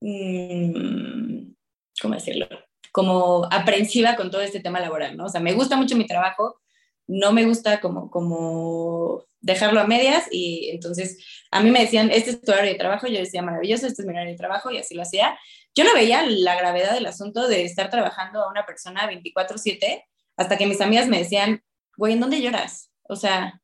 mm, 0.00 1.54
¿cómo 2.00 2.14
decirlo? 2.14 2.48
Como 2.92 3.46
aprensiva 3.50 4.16
con 4.16 4.30
todo 4.30 4.42
este 4.42 4.60
tema 4.60 4.80
laboral, 4.80 5.16
¿no? 5.16 5.26
O 5.26 5.28
sea, 5.28 5.40
me 5.40 5.54
gusta 5.54 5.76
mucho 5.76 5.96
mi 5.96 6.06
trabajo, 6.06 6.60
no 7.06 7.32
me 7.32 7.44
gusta 7.44 7.80
como, 7.80 8.10
como 8.10 9.24
dejarlo 9.40 9.80
a 9.80 9.86
medias 9.86 10.24
y 10.30 10.70
entonces 10.70 11.24
a 11.50 11.62
mí 11.62 11.70
me 11.70 11.80
decían, 11.80 12.10
este 12.10 12.30
es 12.30 12.40
tu 12.40 12.52
horario 12.52 12.72
de 12.72 12.78
trabajo, 12.78 13.06
yo 13.06 13.18
decía, 13.18 13.42
maravilloso, 13.42 13.86
este 13.86 14.02
es 14.02 14.06
mi 14.06 14.12
horario 14.12 14.32
de 14.32 14.38
trabajo 14.38 14.70
y 14.70 14.78
así 14.78 14.94
lo 14.94 15.02
hacía. 15.02 15.38
Yo 15.74 15.84
no 15.84 15.94
veía 15.94 16.24
la 16.26 16.56
gravedad 16.56 16.94
del 16.94 17.06
asunto 17.06 17.46
de 17.46 17.64
estar 17.64 17.90
trabajando 17.90 18.42
a 18.42 18.50
una 18.50 18.66
persona 18.66 19.06
24/7 19.06 20.04
hasta 20.36 20.56
que 20.56 20.66
mis 20.66 20.80
amigas 20.80 21.08
me 21.08 21.18
decían, 21.18 21.62
güey, 21.96 22.14
¿en 22.14 22.20
dónde 22.20 22.42
lloras? 22.42 22.90
O 23.04 23.16
sea, 23.16 23.62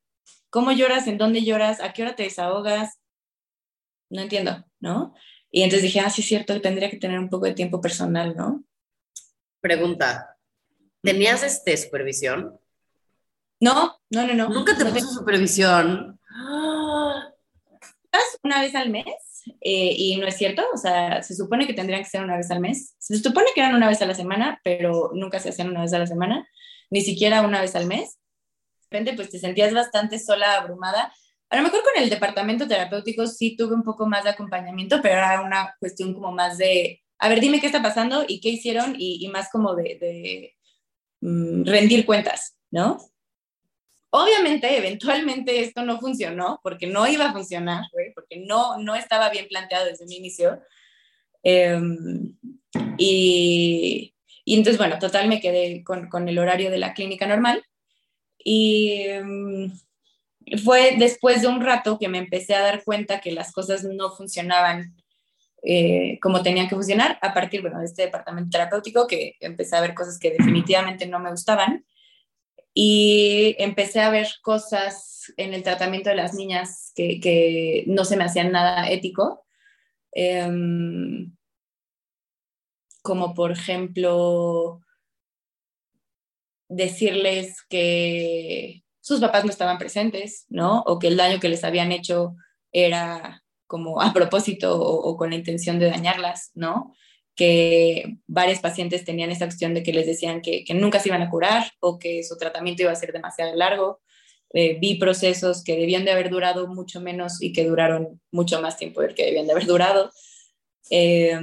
¿cómo 0.49 0.71
lloras? 0.71 1.07
¿En 1.07 1.17
dónde 1.17 1.43
lloras? 1.43 1.81
¿A 1.81 1.91
qué 1.91 2.03
hora 2.03 2.15
te 2.15 2.23
desahogas? 2.23 2.99
No 4.09 4.21
entiendo, 4.21 4.63
¿no? 4.79 5.13
Y 5.51 5.63
entonces 5.63 5.83
dije, 5.83 5.99
ah, 5.99 6.09
sí 6.09 6.21
es 6.21 6.27
cierto, 6.27 6.61
tendría 6.61 6.89
que 6.89 6.97
tener 6.97 7.19
un 7.19 7.29
poco 7.29 7.45
de 7.45 7.53
tiempo 7.53 7.81
personal, 7.81 8.35
¿no? 8.35 8.63
Pregunta, 9.59 10.37
¿tenías 11.01 11.43
este 11.43 11.77
supervisión? 11.77 12.59
No, 13.63 13.97
no, 14.09 14.27
no, 14.27 14.33
no. 14.33 14.49
Nunca 14.49 14.75
te 14.75 14.83
puso 14.83 15.07
supervisión. 15.07 16.19
Una 18.43 18.61
vez 18.61 18.75
al 18.75 18.89
mes, 18.89 19.05
eh, 19.61 19.95
y 19.97 20.17
no 20.17 20.27
es 20.27 20.35
cierto, 20.35 20.63
o 20.73 20.77
sea, 20.77 21.23
se 21.23 21.33
supone 21.33 21.65
que 21.65 21.73
tendrían 21.73 22.03
que 22.03 22.09
ser 22.09 22.21
una 22.21 22.35
vez 22.35 22.51
al 22.51 22.59
mes. 22.59 22.93
Se 22.99 23.17
supone 23.17 23.47
que 23.55 23.61
eran 23.61 23.73
una 23.73 23.87
vez 23.87 24.01
a 24.01 24.05
la 24.05 24.15
semana, 24.15 24.59
pero 24.65 25.11
nunca 25.13 25.39
se 25.39 25.49
hacían 25.49 25.69
una 25.69 25.81
vez 25.81 25.93
a 25.93 25.99
la 25.99 26.07
semana, 26.07 26.45
ni 26.89 26.99
siquiera 26.99 27.41
una 27.41 27.61
vez 27.61 27.73
al 27.77 27.85
mes. 27.85 28.19
De 28.73 28.97
repente, 28.97 29.13
pues 29.13 29.29
te 29.29 29.39
sentías 29.39 29.73
bastante 29.73 30.19
sola, 30.19 30.57
abrumada. 30.57 31.13
A 31.49 31.55
lo 31.55 31.63
mejor 31.63 31.83
con 31.83 32.03
el 32.03 32.09
departamento 32.09 32.67
terapéutico 32.67 33.27
sí 33.27 33.55
tuve 33.55 33.75
un 33.75 33.83
poco 33.83 34.05
más 34.07 34.25
de 34.25 34.31
acompañamiento, 34.31 35.01
pero 35.01 35.15
era 35.15 35.41
una 35.41 35.73
cuestión 35.79 36.13
como 36.13 36.33
más 36.33 36.57
de, 36.57 37.01
a 37.17 37.29
ver, 37.29 37.39
dime 37.39 37.61
qué 37.61 37.67
está 37.67 37.81
pasando 37.81 38.25
y 38.27 38.41
qué 38.41 38.49
hicieron, 38.49 38.95
y, 38.97 39.25
más 39.29 39.49
como 39.49 39.73
de, 39.73 40.53
mm, 41.21 41.63
rendir 41.63 42.05
cuentas, 42.05 42.57
¿no? 42.69 42.97
Obviamente, 44.15 44.77
eventualmente 44.77 45.61
esto 45.61 45.83
no 45.83 45.99
funcionó, 45.99 46.59
porque 46.61 46.85
no 46.85 47.07
iba 47.07 47.25
a 47.25 47.33
funcionar, 47.33 47.85
porque 48.13 48.37
no, 48.45 48.77
no 48.77 48.93
estaba 48.93 49.31
bien 49.31 49.47
planteado 49.47 49.87
desde 49.87 50.05
un 50.05 50.11
inicio. 50.11 50.61
Em, 51.41 52.37
y, 52.99 54.13
y, 54.45 54.53
entonces, 54.55 54.77
bueno, 54.77 54.99
total, 54.99 55.27
me 55.27 55.41
quedé 55.41 55.83
con, 55.83 56.09
con 56.09 56.29
el 56.29 56.37
horario 56.37 56.69
de 56.69 56.77
la 56.77 56.93
clínica 56.93 57.25
normal. 57.25 57.63
Y 58.37 59.01
em, 59.07 59.71
fue 60.63 60.95
después 60.99 61.41
de 61.41 61.47
un 61.47 61.61
rato 61.61 61.97
que 61.97 62.07
me 62.07 62.19
empecé 62.19 62.53
a 62.53 62.61
dar 62.61 62.83
cuenta 62.83 63.19
que 63.19 63.31
las 63.31 63.51
cosas 63.51 63.83
no 63.83 64.11
funcionaban 64.11 64.95
eh, 65.63 66.19
como 66.21 66.43
tenían 66.43 66.69
que 66.69 66.75
funcionar, 66.75 67.17
a 67.19 67.33
partir 67.33 67.61
bueno, 67.61 67.79
de 67.79 67.85
este 67.85 68.03
departamento 68.03 68.51
terapéutico, 68.51 69.07
que 69.07 69.37
empecé 69.39 69.75
a 69.75 69.81
ver 69.81 69.95
cosas 69.95 70.19
que 70.19 70.29
definitivamente 70.29 71.07
no 71.07 71.19
me 71.19 71.31
gustaban 71.31 71.83
y 72.73 73.55
empecé 73.59 74.01
a 74.01 74.09
ver 74.09 74.27
cosas 74.41 75.31
en 75.37 75.53
el 75.53 75.63
tratamiento 75.63 76.09
de 76.09 76.15
las 76.15 76.33
niñas 76.33 76.91
que, 76.95 77.83
no 77.87 78.05
se 78.05 78.17
me 78.17 78.23
hacían 78.23 78.51
nada 78.51 78.89
ético. 78.89 79.45
Em, 80.11 81.35
como 83.01 83.33
por 83.33 83.51
ejemplo 83.51 84.81
decirles 86.69 87.61
que 87.69 88.83
sus 89.01 89.19
papás 89.19 89.43
no 89.43 89.51
estaban 89.51 89.77
presentes, 89.77 90.45
¿no? 90.49 90.81
O 90.87 90.97
que 90.97 91.07
el 91.07 91.17
daño 91.17 91.39
que 91.39 91.49
les 91.49 91.63
habían 91.63 91.91
hecho 91.91 92.35
era 92.71 93.43
como 93.67 94.01
a 94.01 94.13
propósito 94.13 94.79
o, 94.79 95.17
con 95.17 95.31
la 95.31 95.35
intención 95.35 95.79
de 95.79 95.89
dañarlas, 95.89 96.51
¿no? 96.55 96.93
Que 97.35 98.17
varios 98.27 98.59
pacientes 98.59 99.05
tenían 99.05 99.31
esa 99.31 99.45
cuestión 99.45 99.73
de 99.73 99.83
que 99.83 99.93
les 99.93 100.05
decían 100.05 100.41
que, 100.41 100.65
nunca 100.73 100.99
se 100.99 101.09
iban 101.09 101.21
a 101.21 101.29
curar 101.29 101.71
o 101.79 101.97
que 101.99 102.23
su 102.23 102.37
tratamiento 102.37 102.83
iba 102.83 102.91
a 102.91 102.95
ser 102.95 103.11
demasiado 103.11 103.55
largo. 103.55 104.01
Eh, 104.53 104.77
vi 104.79 104.95
procesos 104.95 105.63
que 105.63 105.75
debían 105.75 106.05
de 106.05 106.11
haber 106.11 106.29
durado 106.29 106.67
mucho 106.67 107.01
menos 107.01 107.41
y 107.41 107.53
que 107.53 107.65
duraron 107.65 108.21
mucho 108.31 108.61
más 108.61 108.77
tiempo 108.77 109.01
del 109.01 109.15
que 109.15 109.25
debían 109.25 109.47
de 109.47 109.53
haber 109.53 109.65
durado. 109.65 110.11
Eh, 110.89 111.39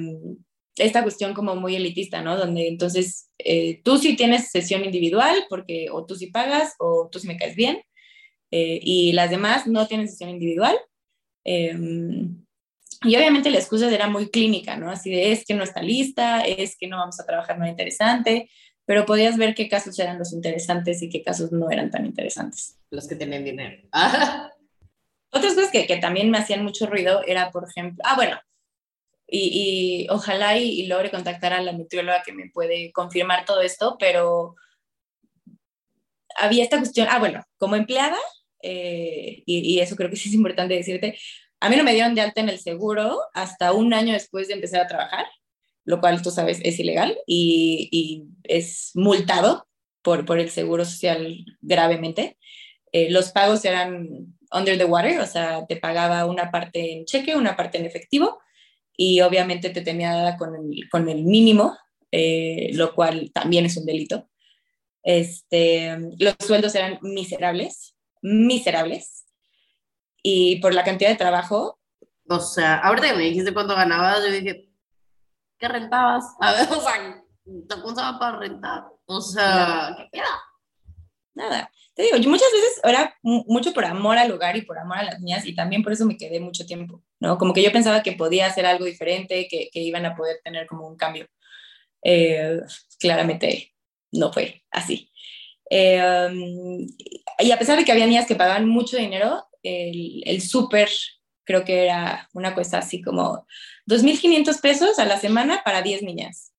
esta 0.76 1.02
cuestión 1.02 1.34
como 1.34 1.56
muy 1.56 1.76
elitista, 1.76 2.22
¿no? 2.22 2.36
Donde 2.36 2.68
entonces 2.68 3.30
eh, 3.38 3.80
tú 3.84 3.98
sí 3.98 4.16
tienes 4.16 4.50
sesión 4.50 4.84
individual, 4.84 5.44
porque 5.48 5.88
o 5.90 6.06
tú 6.06 6.14
sí 6.14 6.28
pagas 6.28 6.74
o 6.78 7.08
tú 7.10 7.18
sí 7.18 7.26
me 7.26 7.36
caes 7.36 7.54
bien, 7.56 7.82
eh, 8.50 8.80
y 8.82 9.12
las 9.12 9.30
demás 9.30 9.66
no 9.66 9.86
tienen 9.86 10.08
sesión 10.08 10.30
individual. 10.30 10.76
Y 13.02 13.16
obviamente 13.16 13.50
la 13.50 13.58
excusa 13.58 13.90
era 13.90 14.08
muy 14.08 14.30
clínica, 14.30 14.76
¿no? 14.76 14.90
Así 14.90 15.10
de 15.10 15.32
es 15.32 15.44
que 15.44 15.54
no 15.54 15.64
está 15.64 15.82
lista, 15.82 16.42
es 16.42 16.76
que 16.76 16.86
no 16.86 16.98
vamos 16.98 17.18
a 17.18 17.26
trabajar 17.26 17.58
nada 17.58 17.70
interesante, 17.70 18.50
pero 18.84 19.06
podías 19.06 19.38
ver 19.38 19.54
qué 19.54 19.68
casos 19.68 19.98
eran 19.98 20.18
los 20.18 20.32
interesantes 20.32 21.00
y 21.02 21.08
qué 21.08 21.22
casos 21.22 21.50
no 21.52 21.70
eran 21.70 21.90
tan 21.90 22.04
interesantes. 22.04 22.78
Los 22.90 23.08
que 23.08 23.16
tenían 23.16 23.44
dinero. 23.44 23.82
Otras 25.32 25.54
cosas 25.54 25.70
que, 25.70 25.86
que 25.86 25.96
también 25.96 26.30
me 26.30 26.38
hacían 26.38 26.64
mucho 26.64 26.86
ruido 26.86 27.22
era, 27.26 27.50
por 27.50 27.64
ejemplo, 27.68 28.02
ah, 28.04 28.16
bueno, 28.16 28.38
y, 29.30 30.06
ojalá 30.10 30.58
y, 30.58 30.86
logre 30.86 31.10
contactar 31.10 31.52
a 31.52 31.62
la 31.62 31.72
nutrióloga 31.72 32.22
que 32.22 32.32
me 32.32 32.50
puede 32.50 32.92
confirmar 32.92 33.44
todo 33.44 33.62
esto, 33.62 33.96
pero 33.98 34.56
había 36.36 36.64
esta 36.64 36.78
cuestión, 36.78 37.06
ah, 37.10 37.18
bueno, 37.18 37.44
como 37.58 37.76
empleada, 37.76 38.18
eh, 38.62 39.42
y, 39.46 39.78
eso 39.80 39.96
creo 39.96 40.10
que 40.10 40.16
sí 40.16 40.28
es 40.28 40.34
importante 40.34 40.74
decirte, 40.74 41.18
a 41.60 41.68
mí 41.68 41.76
no 41.76 41.84
me 41.84 41.92
dieron 41.92 42.14
de 42.14 42.22
alta 42.22 42.40
en 42.40 42.48
el 42.48 42.58
seguro 42.58 43.20
hasta 43.34 43.72
un 43.72 43.92
año 43.92 44.14
después 44.14 44.48
de 44.48 44.54
empezar 44.54 44.80
a 44.80 44.86
trabajar, 44.86 45.26
lo 45.84 46.00
cual 46.00 46.22
tú 46.22 46.30
sabes 46.30 46.60
es 46.62 46.78
ilegal 46.78 47.18
y, 47.26 48.24
es 48.44 48.90
multado 48.94 49.66
por, 50.02 50.24
el 50.38 50.50
seguro 50.50 50.84
social 50.84 51.44
gravemente. 51.60 52.38
Eh, 52.92 53.10
los 53.10 53.30
pagos 53.30 53.64
eran 53.64 54.08
under 54.50 54.76
the 54.76 54.84
water, 54.84 55.20
o 55.20 55.26
sea, 55.26 55.66
te 55.66 55.76
pagaba 55.76 56.26
una 56.26 56.50
parte 56.50 56.92
en 56.92 57.04
cheque, 57.04 57.36
una 57.36 57.56
parte 57.56 57.78
en 57.78 57.86
efectivo, 57.86 58.40
y 58.96 59.20
obviamente 59.20 59.70
te 59.70 59.82
tenía 59.82 60.12
dada 60.12 60.36
con 60.36 60.54
el, 60.54 60.88
con 60.90 61.08
el 61.08 61.24
mínimo, 61.24 61.76
eh, 62.10 62.70
lo 62.72 62.94
cual 62.94 63.30
también 63.32 63.66
es 63.66 63.76
un 63.76 63.86
delito. 63.86 64.28
Este, 65.02 65.96
los 66.18 66.34
sueldos 66.40 66.74
eran 66.74 66.98
miserables, 67.02 67.94
miserables, 68.22 69.19
y 70.22 70.60
por 70.60 70.74
la 70.74 70.84
cantidad 70.84 71.10
de 71.10 71.16
trabajo. 71.16 71.78
O 72.28 72.40
sea, 72.40 72.78
ahorita 72.78 73.08
que 73.08 73.16
me 73.16 73.24
dijiste 73.24 73.52
cuánto 73.52 73.74
ganabas, 73.74 74.24
yo 74.24 74.30
dije, 74.30 74.68
¿qué 75.58 75.68
rentabas? 75.68 76.24
A 76.40 76.52
ver, 76.52 76.68
o 76.70 76.80
sea, 76.80 77.24
te 77.44 77.74
usaba 77.82 78.18
para 78.18 78.38
rentar. 78.38 78.84
O 79.06 79.20
sea, 79.20 79.94
¿qué 79.96 80.08
queda? 80.12 80.40
Nada 81.34 81.70
te 82.00 82.06
digo, 82.06 82.16
yo 82.16 82.30
muchas 82.30 82.50
veces 82.52 82.80
era 82.82 83.14
mucho 83.22 83.72
por 83.72 83.84
amor 83.84 84.16
al 84.16 84.30
hogar 84.30 84.56
y 84.56 84.62
por 84.62 84.78
amor 84.78 84.98
a 84.98 85.04
las 85.04 85.20
niñas 85.20 85.44
y 85.44 85.54
también 85.54 85.82
por 85.82 85.92
eso 85.92 86.06
me 86.06 86.16
quedé 86.16 86.40
mucho 86.40 86.64
tiempo, 86.64 87.02
¿no? 87.18 87.36
Como 87.36 87.52
que 87.52 87.62
yo 87.62 87.72
pensaba 87.72 88.02
que 88.02 88.12
podía 88.12 88.46
hacer 88.46 88.64
algo 88.64 88.84
diferente, 88.84 89.46
que, 89.48 89.68
que 89.70 89.80
iban 89.80 90.06
a 90.06 90.14
poder 90.14 90.40
tener 90.42 90.66
como 90.66 90.86
un 90.86 90.96
cambio. 90.96 91.26
Eh, 92.02 92.60
claramente 92.98 93.74
no 94.12 94.32
fue 94.32 94.62
así. 94.70 95.10
Eh, 95.68 96.30
y 97.40 97.50
a 97.50 97.58
pesar 97.58 97.78
de 97.78 97.84
que 97.84 97.92
había 97.92 98.06
niñas 98.06 98.26
que 98.26 98.34
pagaban 98.34 98.66
mucho 98.68 98.96
dinero, 98.96 99.46
el, 99.62 100.22
el 100.26 100.42
súper 100.42 100.90
creo 101.44 101.64
que 101.64 101.84
era 101.84 102.28
una 102.32 102.54
cosa 102.54 102.78
así 102.78 103.02
como 103.02 103.46
2.500 103.86 104.60
pesos 104.60 104.98
a 104.98 105.04
la 105.04 105.18
semana 105.18 105.62
para 105.64 105.82
10 105.82 106.02
niñas 106.02 106.50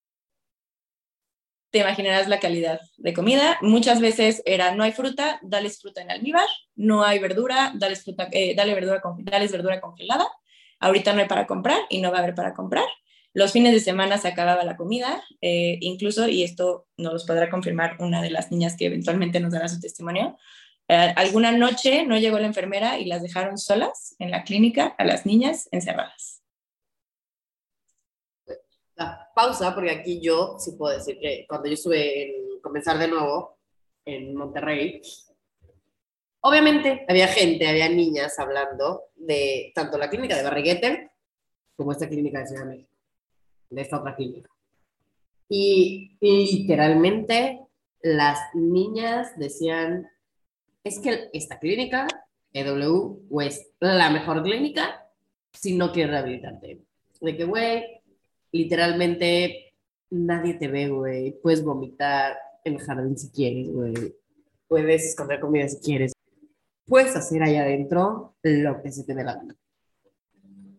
te 1.72 1.80
imaginarás 1.80 2.28
la 2.28 2.40
calidad 2.40 2.82
de 2.98 3.14
comida. 3.14 3.58
Muchas 3.62 4.02
veces 4.02 4.44
era, 4.46 4.76
no 4.76 4.84
hay 4.84 4.92
fruta, 4.92 5.40
dales 5.42 5.80
fruta 5.82 6.02
en 6.02 6.12
almíbar, 6.12 6.48
no 6.76 7.04
hay 7.04 7.18
verdura, 7.20 7.72
dales, 7.76 8.04
fruta, 8.04 8.28
eh, 8.32 8.54
dale 8.56 8.76
verdura, 8.76 9.02
dales 9.20 9.52
verdura 9.52 9.80
congelada. 9.80 10.28
Ahorita 10.80 11.14
no 11.14 11.22
hay 11.22 11.28
para 11.28 11.48
comprar 11.48 11.80
y 11.90 12.02
no 12.02 12.12
va 12.12 12.18
a 12.18 12.22
haber 12.22 12.36
para 12.36 12.54
comprar. 12.54 12.86
Los 13.34 13.54
fines 13.54 13.72
de 13.74 13.80
semana 13.80 14.18
se 14.18 14.28
acababa 14.28 14.66
la 14.66 14.76
comida, 14.76 15.24
eh, 15.40 15.78
incluso, 15.80 16.28
y 16.28 16.44
esto 16.44 16.88
nos 16.98 17.26
podrá 17.26 17.50
confirmar 17.50 17.96
una 18.00 18.22
de 18.22 18.30
las 18.30 18.52
niñas 18.52 18.76
que 18.76 18.88
eventualmente 18.88 19.40
nos 19.40 19.54
dará 19.54 19.70
su 19.70 19.80
testimonio, 19.80 20.38
eh, 20.92 21.14
alguna 21.16 21.52
noche 21.52 22.06
no 22.06 22.18
llegó 22.18 22.40
la 22.40 22.48
enfermera 22.48 23.00
y 23.00 23.06
las 23.06 23.22
dejaron 23.24 23.58
solas 23.58 24.16
en 24.20 24.32
la 24.32 24.44
clínica 24.44 24.96
a 24.98 25.06
las 25.06 25.26
niñas 25.26 25.70
encerradas 25.72 26.42
pausa, 29.34 29.74
porque 29.74 29.92
aquí 29.92 30.20
yo 30.22 30.58
sí 30.60 30.74
puedo 30.74 30.98
decir 30.98 31.18
que 31.20 31.46
cuando 31.48 31.68
yo 31.68 31.74
estuve 31.74 32.24
en 32.26 32.62
comenzar 32.62 32.98
de 32.98 33.08
nuevo 33.08 33.58
en 34.06 34.36
Monterrey, 34.36 35.02
obviamente 36.42 37.06
había 37.08 37.28
gente, 37.28 37.68
había 37.68 37.90
niñas 37.90 38.38
hablando 38.40 39.06
de 39.16 39.72
tanto 39.76 39.98
la 39.98 40.10
clínica 40.10 40.36
de 40.36 40.44
Barriguete 40.44 41.12
como 41.76 41.92
esta 41.92 42.08
clínica 42.08 42.40
de 42.40 42.48
Ciudad 42.48 42.64
de 42.64 42.70
México, 42.70 42.92
de 43.70 43.82
esta 43.82 44.00
otra 44.00 44.16
clínica. 44.16 44.50
Y 45.50 46.18
literalmente 46.22 47.60
las 48.02 48.40
niñas 48.54 49.38
decían, 49.38 50.10
es 50.84 51.00
que 51.00 51.30
esta 51.34 51.60
clínica, 51.60 52.08
EW, 52.54 53.42
es 53.42 53.68
la 53.80 54.10
mejor 54.10 54.44
clínica 54.44 55.08
si 55.54 55.76
no 55.76 55.92
quieres 55.92 56.12
rehabilitarte. 56.12 56.82
De 57.20 57.38
que, 57.38 57.44
güey, 57.44 58.02
literalmente 58.52 59.74
nadie 60.10 60.56
te 60.56 60.68
ve, 60.68 60.90
güey. 60.90 61.32
Puedes 61.42 61.64
vomitar 61.64 62.38
en 62.64 62.76
el 62.76 62.82
jardín 62.82 63.18
si 63.18 63.30
quieres, 63.30 63.72
güey. 63.72 64.16
Puedes 64.68 65.06
esconder 65.06 65.40
comida 65.40 65.68
si 65.68 65.80
quieres. 65.80 66.14
Puedes 66.86 67.16
hacer 67.16 67.44
ahí 67.44 67.56
adentro 67.56 68.36
lo 68.42 68.82
que 68.82 68.92
se 68.92 69.04
te 69.04 69.14
dé 69.14 69.24
la 69.24 69.36
gana. 69.36 69.56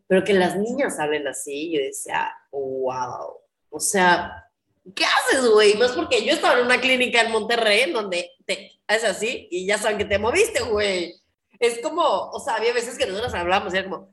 Pero 0.07 0.25
que 0.25 0.35
las 0.35 0.59
niñas 0.59 0.99
hablen 0.99 1.27
así, 1.27 1.73
yo 1.73 1.81
decía, 1.81 2.31
wow. 2.51 3.38
O 3.71 3.81
sea, 3.81 4.51
¿qué 4.95 5.05
haces, 5.05 5.49
güey? 5.49 5.73
Es 5.81 5.93
porque 5.93 6.25
yo 6.25 6.33
estaba 6.33 6.59
en 6.59 6.67
una 6.67 6.81
clínica 6.81 7.23
en 7.23 7.33
Monterrey 7.33 7.91
donde 7.93 8.31
te 8.45 8.72
haces 8.87 9.11
así 9.11 9.49
y 9.51 9.66
ya 9.66 9.79
saben 9.79 9.99
que 9.99 10.05
te 10.05 10.18
moviste, 10.18 10.62
güey. 10.62 11.14
Es 11.59 11.81
como, 11.81 12.03
o 12.03 12.40
sea, 12.40 12.57
había 12.57 12.73
veces 12.73 12.99
que 12.99 13.07
nosotros 13.07 13.35
hablábamos 13.35 13.73
y 13.73 13.79
era 13.79 13.88
como, 13.88 14.12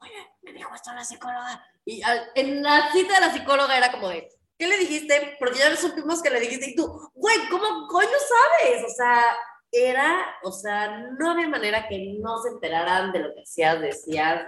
oye, 0.00 0.12
me 0.42 0.52
dijo 0.52 0.74
esto 0.74 0.92
la 0.92 1.04
psicóloga 1.04 1.64
y 1.84 2.02
en 2.34 2.62
la 2.62 2.90
cita 2.92 3.14
de 3.14 3.20
la 3.20 3.32
psicóloga 3.32 3.76
era 3.76 3.92
como 3.92 4.08
de, 4.08 4.28
¿qué 4.58 4.66
le 4.66 4.78
dijiste? 4.78 5.36
Porque 5.38 5.58
ya 5.58 5.76
supimos 5.76 6.22
que 6.22 6.30
le 6.30 6.40
dijiste 6.40 6.70
y 6.70 6.74
tú, 6.74 7.10
güey, 7.14 7.36
¿cómo 7.50 7.86
coño 7.88 8.08
sabes? 8.08 8.84
O 8.84 8.94
sea, 8.94 9.22
era, 9.70 10.36
o 10.42 10.52
sea, 10.52 10.98
no 11.18 11.30
había 11.30 11.48
manera 11.48 11.86
que 11.86 12.16
no 12.20 12.40
se 12.40 12.50
enteraran 12.50 13.12
de 13.12 13.18
lo 13.18 13.34
que 13.34 13.42
hacías, 13.42 13.80
decías, 13.80 14.46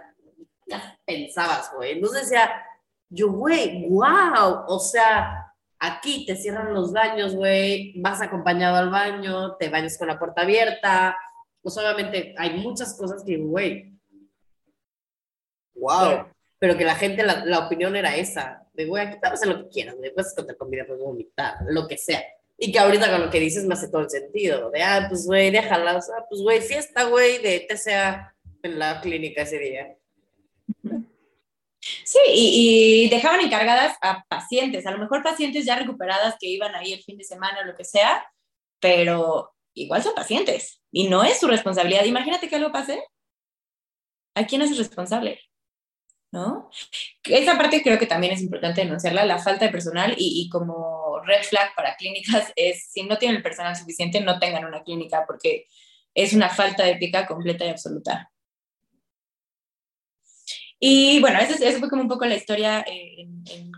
ya 0.67 0.99
pensabas, 1.05 1.73
güey. 1.75 1.93
Entonces 1.93 2.23
decía, 2.23 2.65
yo, 3.11 3.31
güey, 3.31 3.87
wow, 3.89 4.65
o 4.67 4.79
sea, 4.79 5.46
aquí 5.79 6.27
te 6.27 6.37
cierran 6.37 6.75
los 6.75 6.93
baños, 6.93 7.35
güey, 7.35 7.93
vas 8.01 8.21
acompañado 8.23 8.77
al 8.77 8.91
baño, 8.91 9.57
te 9.57 9.69
bañas 9.69 9.99
con 9.99 10.09
la 10.09 10.19
puerta 10.19 10.43
abierta, 10.43 11.17
pues 11.63 11.77
obviamente 11.77 12.35
hay 12.39 12.59
muchas 12.59 12.97
cosas 12.97 13.23
que, 13.25 13.37
güey, 13.37 13.93
wow 15.75 16.27
pero 16.59 16.77
que 16.77 16.85
la 16.85 16.95
gente, 16.95 17.23
la, 17.23 17.45
la 17.45 17.67
opinión 17.67 17.97
era 17.97 18.17
esa, 18.17 18.67
de, 18.73 18.87
güey, 18.87 19.07
aquí 19.07 19.19
te 19.21 19.29
hacer 19.29 19.49
lo 19.49 19.65
que 19.65 19.69
quieras, 19.69 19.97
güey, 19.97 20.13
puedes 20.13 20.35
contar 20.35 20.57
comida, 20.57 20.87
puedes 20.87 21.03
vomitar, 21.03 21.57
lo 21.69 21.87
que 21.87 21.99
sea. 21.99 22.23
Y 22.59 22.73
que 22.73 22.79
ahorita 22.79 23.11
con 23.11 23.21
lo 23.21 23.31
que 23.31 23.41
dices 23.41 23.65
me 23.67 23.75
hace 23.75 23.89
todo 23.89 24.03
el 24.03 24.11
sentido, 24.11 24.71
de, 24.71 24.83
ah, 24.83 25.07
pues, 25.09 25.27
güey, 25.27 25.51
déjala, 25.51 25.97
o 25.97 26.01
sea, 26.01 26.17
pues, 26.29 26.41
güey, 26.41 26.61
fiesta, 26.63 27.05
güey, 27.05 27.43
de 27.43 27.67
TCA 27.69 28.35
en 28.63 28.79
la 28.79 29.01
clínica 29.01 29.43
ese 29.43 29.59
día. 29.59 29.97
Sí, 32.05 32.19
y, 32.29 33.09
dejaban 33.09 33.41
encargadas 33.41 33.97
a 34.01 34.25
pacientes, 34.29 34.87
a 34.87 34.91
lo 34.91 34.99
mejor 34.99 35.23
pacientes 35.23 35.65
ya 35.65 35.77
recuperadas 35.77 36.37
que 36.41 36.49
iban 36.49 36.75
ahí 36.75 36.93
el 36.93 37.03
fin 37.03 37.19
de 37.19 37.25
semana 37.25 37.61
o 37.61 37.65
lo 37.65 37.75
que 37.75 37.85
sea, 37.85 38.27
pero 38.81 39.55
igual 39.75 40.03
son 40.03 40.15
pacientes 40.15 40.81
y 40.91 41.09
no 41.09 41.23
es 41.25 41.41
su 41.41 41.47
responsabilidad. 41.49 42.05
Imagínate 42.05 42.49
que 42.49 42.57
algo 42.57 42.73
pase. 42.73 43.03
¿A 44.35 44.47
quién 44.47 44.63
es 44.63 44.77
responsable? 44.77 45.41
¿no? 46.33 46.71
Esa 47.25 47.57
parte 47.57 47.83
creo 47.83 47.99
que 47.99 48.07
también 48.07 48.33
es 48.33 48.43
importante 48.43 48.83
denunciarla, 48.83 49.25
la 49.25 49.39
falta 49.39 49.67
de 49.67 49.73
personal 49.73 50.15
y, 50.19 50.49
como 50.51 51.21
red 51.25 51.43
flag 51.43 51.75
para 51.75 51.97
clínicas 51.97 52.53
es 52.57 52.89
si 52.91 53.03
no 53.03 53.19
tienen 53.19 53.39
el 53.39 53.43
personal 53.43 53.77
suficiente, 53.77 54.21
no 54.21 54.39
tengan 54.39 54.65
una 54.65 54.83
clínica 54.83 55.25
porque 55.27 55.67
es 56.15 56.33
una 56.33 56.49
falta 56.49 56.85
de 56.85 56.93
ética 56.93 57.27
completa 57.27 57.65
y 57.65 57.69
absoluta. 57.69 58.31
Y 60.79 61.21
bueno, 61.21 61.39
eso, 61.39 61.55
eso 61.63 61.79
fue 61.79 61.89
como 61.89 62.03
un 62.03 62.09
poco 62.09 62.27
la 62.27 62.37
historia, 62.37 62.85
eh, 62.87 63.27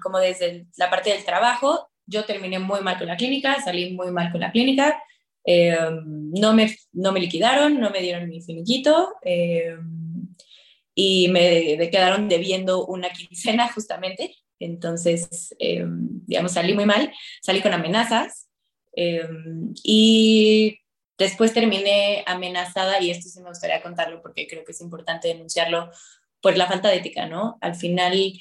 como 0.03 0.19
desde 0.19 0.67
la 0.77 0.91
parte 0.91 1.11
del 1.11 1.25
trabajo. 1.25 1.89
Yo 2.07 2.25
terminé 2.25 2.59
muy 2.59 2.81
mal 2.81 2.99
con 2.99 3.07
la 3.07 3.17
clínica, 3.17 3.61
salí 3.63 3.93
muy 3.93 4.11
mal 4.11 4.33
con 4.33 4.41
la 4.41 4.51
clínica. 4.51 5.03
Eh, 5.45 5.79
no, 6.05 6.53
me, 6.55 6.77
no 6.93 7.13
me 7.13 7.21
liquidaron, 7.21 7.81
no 7.81 7.91
me 7.91 8.01
dieron 8.01 8.29
mi 8.29 8.43
finiquito 8.43 9.15
eh, 9.23 9.77
y 10.95 11.29
me, 11.29 11.89
quedaron 11.91 12.29
debiendo 12.29 12.87
una 12.87 13.11
quincena 13.11 13.73
justamente. 13.73 14.35
Entonces, 14.59 15.55
digamos, 16.27 16.53
salí 16.53 16.75
muy 16.75 16.85
mal, 16.85 17.13
salí 17.41 17.61
con 17.61 17.73
amenazas 17.73 18.49
y 19.85 20.81
después 21.17 21.53
terminé 21.53 22.25
amenazada, 22.27 23.01
y 23.01 23.11
esto 23.11 23.29
sí 23.29 23.41
me 23.41 23.51
gustaría 23.51 23.83
contarlo 23.83 24.21
porque 24.21 24.49
creo 24.49 24.65
que 24.65 24.73
es 24.73 24.81
importante 24.81 25.29
denunciarlo 25.29 25.91
por 26.41 26.57
la 26.57 26.67
falta 26.67 26.89
de 26.89 26.97
ética, 26.97 27.27
¿no? 27.27 27.59
Al 27.61 27.75
final, 27.75 28.33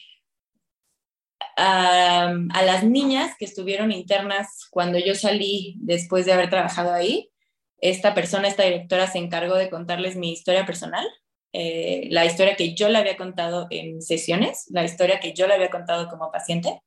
a, 1.56 2.34
las 2.66 2.84
niñas 2.84 3.36
que 3.38 3.46
estuvieron 3.46 3.92
internas 3.92 4.68
cuando 4.70 5.00
yo 5.00 5.16
salí 5.16 5.76
después 5.80 6.26
de 6.26 6.34
haber 6.34 6.50
trabajado 6.50 6.94
ahí, 6.94 7.32
esta 7.80 8.14
persona, 8.14 8.48
esta 8.48 8.64
directora, 8.64 9.08
se 9.08 9.20
encargó 9.20 9.56
de 9.56 9.70
contarles 9.70 10.16
mi 10.16 10.32
historia 10.32 10.66
personal, 10.66 11.06
eh, 11.54 12.08
la 12.12 12.26
historia 12.26 12.56
que 12.56 12.74
yo 12.76 12.90
le 12.90 12.98
había 12.98 13.18
contado 13.18 13.68
en 13.70 14.02
sesiones, 14.02 14.66
la 14.70 14.84
historia 14.84 15.20
que 15.20 15.34
yo 15.34 15.48
le 15.48 15.54
había 15.54 15.70
contado 15.70 16.10
como 16.10 16.32
paciente, 16.32 16.82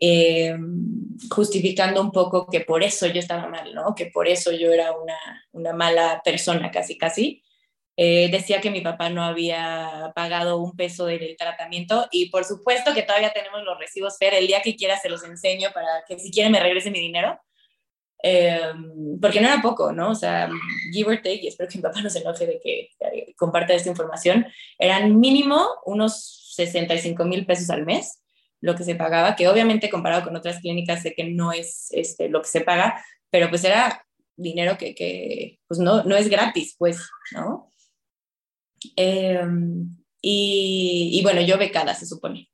eh, 0.00 0.56
justificando 1.30 2.00
un 2.00 2.12
poco 2.12 2.46
que 2.46 2.60
por 2.60 2.82
eso 2.84 3.06
yo 3.06 3.18
estaba 3.18 3.48
mal, 3.48 3.74
¿no? 3.74 3.94
Que 3.94 4.06
por 4.06 4.28
eso 4.28 4.52
yo 4.52 4.72
era 4.72 4.92
una, 4.92 5.18
una 5.52 5.72
mala 5.72 6.22
persona, 6.24 6.70
casi, 6.70 6.96
casi. 6.96 7.42
Eh, 8.00 8.28
decía 8.30 8.60
que 8.60 8.70
mi 8.70 8.80
papá 8.80 9.10
no 9.10 9.24
había 9.24 10.12
pagado 10.14 10.58
un 10.58 10.76
peso 10.76 11.04
del 11.06 11.36
tratamiento 11.36 12.06
y 12.12 12.30
por 12.30 12.44
supuesto 12.44 12.94
que 12.94 13.02
todavía 13.02 13.32
tenemos 13.32 13.64
los 13.64 13.76
recibos 13.76 14.18
Fer, 14.18 14.34
el 14.34 14.46
día 14.46 14.62
que 14.62 14.76
quiera 14.76 14.96
se 14.96 15.08
los 15.08 15.24
enseño 15.24 15.70
para 15.74 16.04
que 16.06 16.16
si 16.16 16.30
quieren 16.30 16.52
me 16.52 16.60
regrese 16.60 16.92
mi 16.92 17.00
dinero. 17.00 17.40
Em, 18.22 19.18
porque 19.20 19.40
no 19.40 19.48
era 19.48 19.60
poco, 19.60 19.92
¿no? 19.92 20.10
O 20.10 20.14
sea, 20.14 20.48
give 20.92 21.10
or 21.10 21.16
take, 21.16 21.40
y 21.42 21.48
espero 21.48 21.68
que 21.68 21.78
mi 21.78 21.82
papá 21.82 22.00
no 22.00 22.08
se 22.08 22.20
enoje 22.20 22.46
de 22.46 22.60
que, 22.60 22.90
comparta 23.36 23.74
esta 23.74 23.90
información, 23.90 24.46
eran 24.78 25.18
mínimo 25.18 25.66
unos 25.84 26.54
65 26.54 27.24
mil 27.24 27.46
pesos 27.46 27.68
al 27.70 27.84
mes 27.84 28.22
lo 28.60 28.76
que 28.76 28.84
se 28.84 28.94
pagaba, 28.94 29.34
que 29.34 29.48
obviamente 29.48 29.90
comparado 29.90 30.24
con 30.24 30.36
otras 30.36 30.60
clínicas 30.60 31.02
sé 31.02 31.14
que 31.14 31.24
no 31.24 31.52
es 31.52 31.88
este, 31.90 32.28
lo 32.28 32.42
que 32.42 32.48
se 32.48 32.60
paga, 32.60 33.04
pero 33.30 33.48
pues 33.48 33.64
era 33.64 34.04
dinero 34.36 34.78
que, 34.78 34.94
que 34.94 35.58
pues 35.66 35.80
no, 35.80 36.04
no 36.04 36.16
es 36.16 36.28
gratis, 36.28 36.76
pues, 36.78 36.98
¿no? 37.32 37.72
Em, 38.96 39.96
y, 40.20 41.20
bueno, 41.22 41.40
yo 41.42 41.58
becada, 41.58 41.94
se 41.94 42.06
supone. 42.06 42.48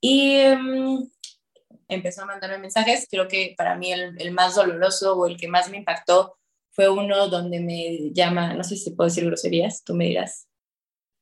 Y 0.00 0.32
em, 0.32 1.08
empezó 1.88 2.22
a 2.22 2.26
mandarme 2.26 2.58
mensajes. 2.58 3.06
Creo 3.10 3.28
que 3.28 3.54
para 3.56 3.76
mí 3.76 3.92
el, 3.92 4.30
más 4.32 4.54
doloroso 4.54 5.16
o 5.16 5.26
el 5.26 5.36
que 5.36 5.48
más 5.48 5.70
me 5.70 5.78
impactó 5.78 6.36
fue 6.72 6.88
uno 6.88 7.28
donde 7.28 7.60
me 7.60 8.12
llama, 8.12 8.54
no 8.54 8.62
sé 8.62 8.76
si 8.76 8.90
puedo 8.90 9.08
decir 9.08 9.24
groserías, 9.24 9.82
tú 9.84 9.94
me 9.94 10.06
dirás. 10.06 10.48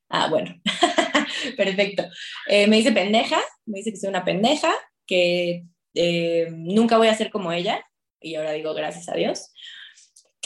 Ah, 0.09 0.27
bueno, 0.29 0.53
perfecto. 1.57 2.03
Eh, 2.47 2.67
me 2.67 2.77
dice 2.77 2.91
pendeja, 2.91 3.41
me 3.65 3.79
dice 3.79 3.91
que 3.91 3.97
soy 3.97 4.09
una 4.09 4.25
pendeja, 4.25 4.73
que 5.07 5.65
eh, 5.93 6.47
nunca 6.51 6.97
voy 6.97 7.07
a 7.07 7.15
ser 7.15 7.31
como 7.31 7.51
ella, 7.51 7.83
y 8.19 8.35
ahora 8.35 8.51
digo 8.51 8.73
gracias 8.73 9.07
a 9.07 9.15
Dios 9.15 9.51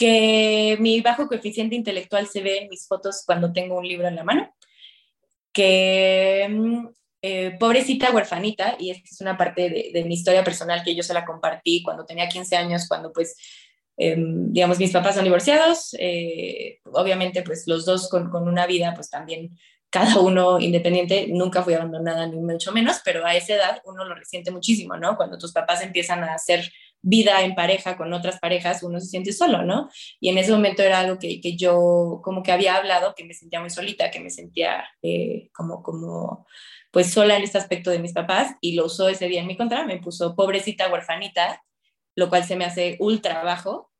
que 0.00 0.78
mi 0.80 1.02
bajo 1.02 1.28
coeficiente 1.28 1.76
intelectual 1.76 2.26
se 2.26 2.40
ve 2.40 2.62
en 2.62 2.70
mis 2.70 2.88
fotos 2.88 3.22
cuando 3.26 3.52
tengo 3.52 3.76
un 3.76 3.86
libro 3.86 4.08
en 4.08 4.16
la 4.16 4.24
mano, 4.24 4.50
que 5.52 6.46
mm, 6.50 6.86
eh, 7.20 7.56
pobrecita 7.60 8.10
huerfanita, 8.10 8.76
y 8.78 8.92
esta 8.92 9.10
es 9.12 9.20
una 9.20 9.36
parte 9.36 9.68
de, 9.92 10.04
mi 10.06 10.14
historia 10.14 10.42
personal 10.42 10.82
que 10.82 10.94
yo 10.94 11.02
se 11.02 11.12
la 11.12 11.26
compartí 11.26 11.82
cuando 11.82 12.06
tenía 12.06 12.30
15 12.30 12.56
años, 12.56 12.88
cuando 12.88 13.12
pues, 13.12 13.36
em, 13.98 14.50
digamos, 14.50 14.78
mis 14.78 14.90
papás 14.90 15.16
son 15.16 15.24
divorciados, 15.24 15.94
eh, 15.98 16.78
obviamente 16.84 17.42
pues 17.42 17.64
los 17.66 17.84
dos 17.84 18.08
con, 18.08 18.30
con, 18.30 18.48
una 18.48 18.66
vida 18.66 18.94
pues 18.94 19.10
también 19.10 19.50
cada 19.90 20.18
uno 20.20 20.58
independiente, 20.60 21.26
nunca 21.28 21.62
fui 21.62 21.74
abandonada 21.74 22.26
ni 22.26 22.38
mucho 22.38 22.72
menos, 22.72 23.02
pero 23.04 23.26
a 23.26 23.34
esa 23.34 23.54
edad 23.54 23.82
uno 23.84 24.06
lo 24.06 24.14
resiente 24.14 24.50
muchísimo, 24.50 24.96
¿no? 24.96 25.18
Cuando 25.18 25.36
tus 25.36 25.52
papás 25.52 25.82
empiezan 25.82 26.24
a 26.24 26.32
hacer 26.32 26.72
vida 27.02 27.42
en 27.42 27.54
pareja 27.54 27.96
con 27.96 28.12
otras 28.12 28.38
parejas, 28.38 28.82
uno 28.82 29.00
se 29.00 29.06
siente 29.06 29.32
solo, 29.32 29.62
¿no? 29.62 29.88
Y 30.20 30.28
en 30.28 30.38
ese 30.38 30.52
momento 30.52 30.82
era 30.82 31.00
algo 31.00 31.18
que, 31.18 31.40
que 31.40 31.56
yo 31.56 32.20
como 32.22 32.42
que 32.42 32.52
había 32.52 32.76
hablado, 32.76 33.14
que 33.14 33.24
me 33.24 33.34
sentía 33.34 33.60
muy 33.60 33.70
solita, 33.70 34.10
que 34.10 34.20
me 34.20 34.30
sentía 34.30 34.84
eh, 35.02 35.50
como, 35.54 35.82
como, 35.82 36.46
pues 36.90 37.12
sola 37.12 37.36
en 37.36 37.42
este 37.42 37.58
aspecto 37.58 37.90
de 37.90 38.00
mis 38.00 38.12
papás, 38.12 38.54
y 38.60 38.74
lo 38.74 38.86
usó 38.86 39.08
ese 39.08 39.28
día 39.28 39.40
en 39.40 39.46
mi 39.46 39.56
contra, 39.56 39.86
me 39.86 39.98
puso 39.98 40.34
pobrecita 40.34 40.90
huerfanita, 40.90 41.62
lo 42.16 42.28
cual 42.28 42.44
se 42.44 42.56
me 42.56 42.64
hace 42.64 42.96
ultra 43.00 43.42
bajo, 43.42 43.90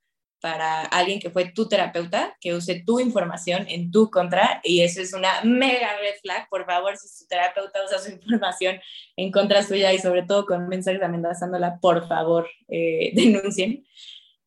para 0.40 0.82
alguien 0.82 1.20
que 1.20 1.30
fue 1.30 1.52
tu 1.52 1.68
terapeuta, 1.68 2.36
que 2.40 2.54
use 2.54 2.82
tu 2.84 2.98
información 2.98 3.66
en 3.68 3.90
tu 3.90 4.10
contra, 4.10 4.60
y 4.64 4.82
eso 4.82 5.00
es 5.00 5.12
una 5.12 5.42
mega 5.44 5.96
red 5.98 6.14
flag. 6.22 6.48
Por 6.48 6.66
favor, 6.66 6.96
si 6.96 7.08
su 7.08 7.26
terapeuta 7.28 7.80
usa 7.84 7.98
su 7.98 8.10
información 8.12 8.80
en 9.16 9.30
contra 9.30 9.62
suya 9.62 9.92
y 9.92 9.98
sobre 9.98 10.22
todo 10.22 10.46
con 10.46 10.68
mensajes 10.68 11.02
amenazándola, 11.02 11.78
por 11.80 12.08
favor, 12.08 12.48
eh, 12.68 13.12
denuncien. 13.14 13.84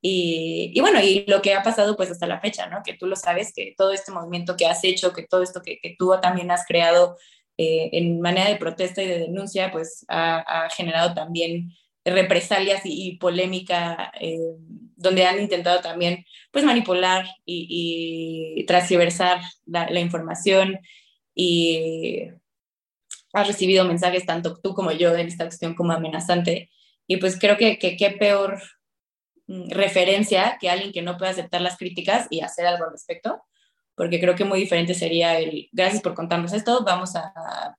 Y, 0.01 0.71
y, 0.75 0.81
bueno, 0.81 0.99
y 0.99 1.23
lo 1.27 1.41
que 1.41 1.53
ha 1.53 1.63
pasado 1.63 1.95
pues 1.95 2.11
hasta 2.11 2.27
la 2.27 2.41
fecha, 2.41 2.67
¿no? 2.67 2.81
Que 2.83 2.93
tú 2.93 3.07
lo 3.07 3.15
sabes, 3.15 3.53
que 3.55 3.73
todo 3.77 3.93
este 3.93 4.11
movimiento 4.11 4.57
que 4.57 4.65
has 4.65 4.83
hecho, 4.83 5.13
que 5.13 5.23
todo 5.23 5.41
esto 5.43 5.61
que, 5.61 5.79
que 5.79 5.95
tú 5.97 6.13
también 6.21 6.51
has 6.51 6.65
creado 6.67 7.17
eh, 7.57 7.89
en 7.93 8.19
manera 8.19 8.49
de 8.49 8.57
protesta 8.57 9.01
y 9.01 9.07
de 9.07 9.19
denuncia, 9.19 9.71
pues 9.71 10.05
ha, 10.09 10.65
ha 10.65 10.69
generado 10.71 11.13
también 11.13 11.71
represalias 12.05 12.81
y, 12.83 13.17
polémica, 13.17 14.11
eh, 14.19 14.37
donde 14.95 15.25
han 15.25 15.41
intentado 15.41 15.81
también 15.81 16.25
pues 16.51 16.65
manipular 16.65 17.25
y, 17.45 18.57
y 18.57 18.65
transversar 18.65 19.41
la, 19.65 19.99
información 19.99 20.79
y 21.33 22.27
has 23.33 23.47
recibido 23.47 23.85
mensajes 23.85 24.25
tanto 24.25 24.59
tú 24.61 24.73
como 24.73 24.91
yo 24.91 25.15
en 25.15 25.27
esta 25.27 25.45
cuestión 25.45 25.73
como 25.73 25.93
amenazante. 25.93 26.69
Y 27.07 27.17
pues 27.17 27.39
creo 27.39 27.57
que 27.57 27.77
qué 27.77 28.15
peor 28.19 28.61
mm, 29.47 29.69
referencia 29.69 30.57
que 30.59 30.69
alguien 30.69 30.91
que 30.91 31.01
no 31.01 31.17
puede 31.17 31.31
aceptar 31.31 31.61
las 31.61 31.77
críticas 31.77 32.27
y 32.29 32.41
hacer 32.41 32.65
algo 32.67 32.85
al 32.85 32.91
respecto 32.91 33.41
porque 33.95 34.19
creo 34.19 34.35
que 34.35 34.45
muy 34.45 34.59
diferente 34.59 34.93
sería 34.93 35.37
el 35.37 35.69
gracias 35.71 36.01
por 36.01 36.15
contarnos 36.15 36.53
esto, 36.53 36.83
vamos 36.83 37.15
a 37.15 37.77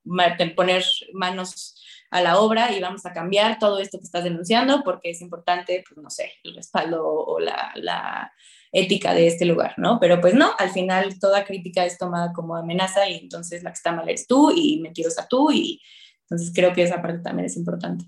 poner 0.55 0.85
manos 1.13 1.75
a 2.15 2.23
la 2.23 2.39
obra 2.39 2.71
y 2.71 2.81
vamos 2.81 3.05
a 3.07 3.13
cambiar 3.13 3.59
todo 3.59 3.81
esto 3.81 3.99
que 3.99 4.05
estás 4.05 4.23
denunciando 4.23 4.83
porque 4.85 5.11
es 5.11 5.21
importante, 5.21 5.83
pues 5.85 6.01
no 6.01 6.09
sé, 6.11 6.31
el 6.45 6.55
respaldo 6.55 7.05
o 7.05 7.41
la, 7.41 7.73
la 7.75 8.33
ética 8.71 9.13
de 9.13 9.27
este 9.27 9.45
lugar, 9.45 9.75
¿no? 9.79 9.99
Pero 9.99 10.21
pues 10.21 10.33
no, 10.33 10.53
al 10.57 10.71
final 10.71 11.19
toda 11.19 11.45
crítica 11.45 11.85
es 11.85 11.99
tomada 11.99 12.33
como 12.33 12.55
amenaza 12.55 13.09
y 13.09 13.17
entonces 13.17 13.65
la 13.65 13.71
que 13.71 13.79
está 13.79 13.91
mal 13.91 14.09
eres 14.09 14.29
tú 14.29 14.53
y 14.55 14.79
mentirosa 14.81 15.27
tú 15.29 15.51
y 15.51 15.83
entonces 16.21 16.53
creo 16.55 16.73
que 16.73 16.85
esa 16.85 17.03
parte 17.03 17.19
también 17.19 17.47
es 17.47 17.57
importante. 17.57 18.05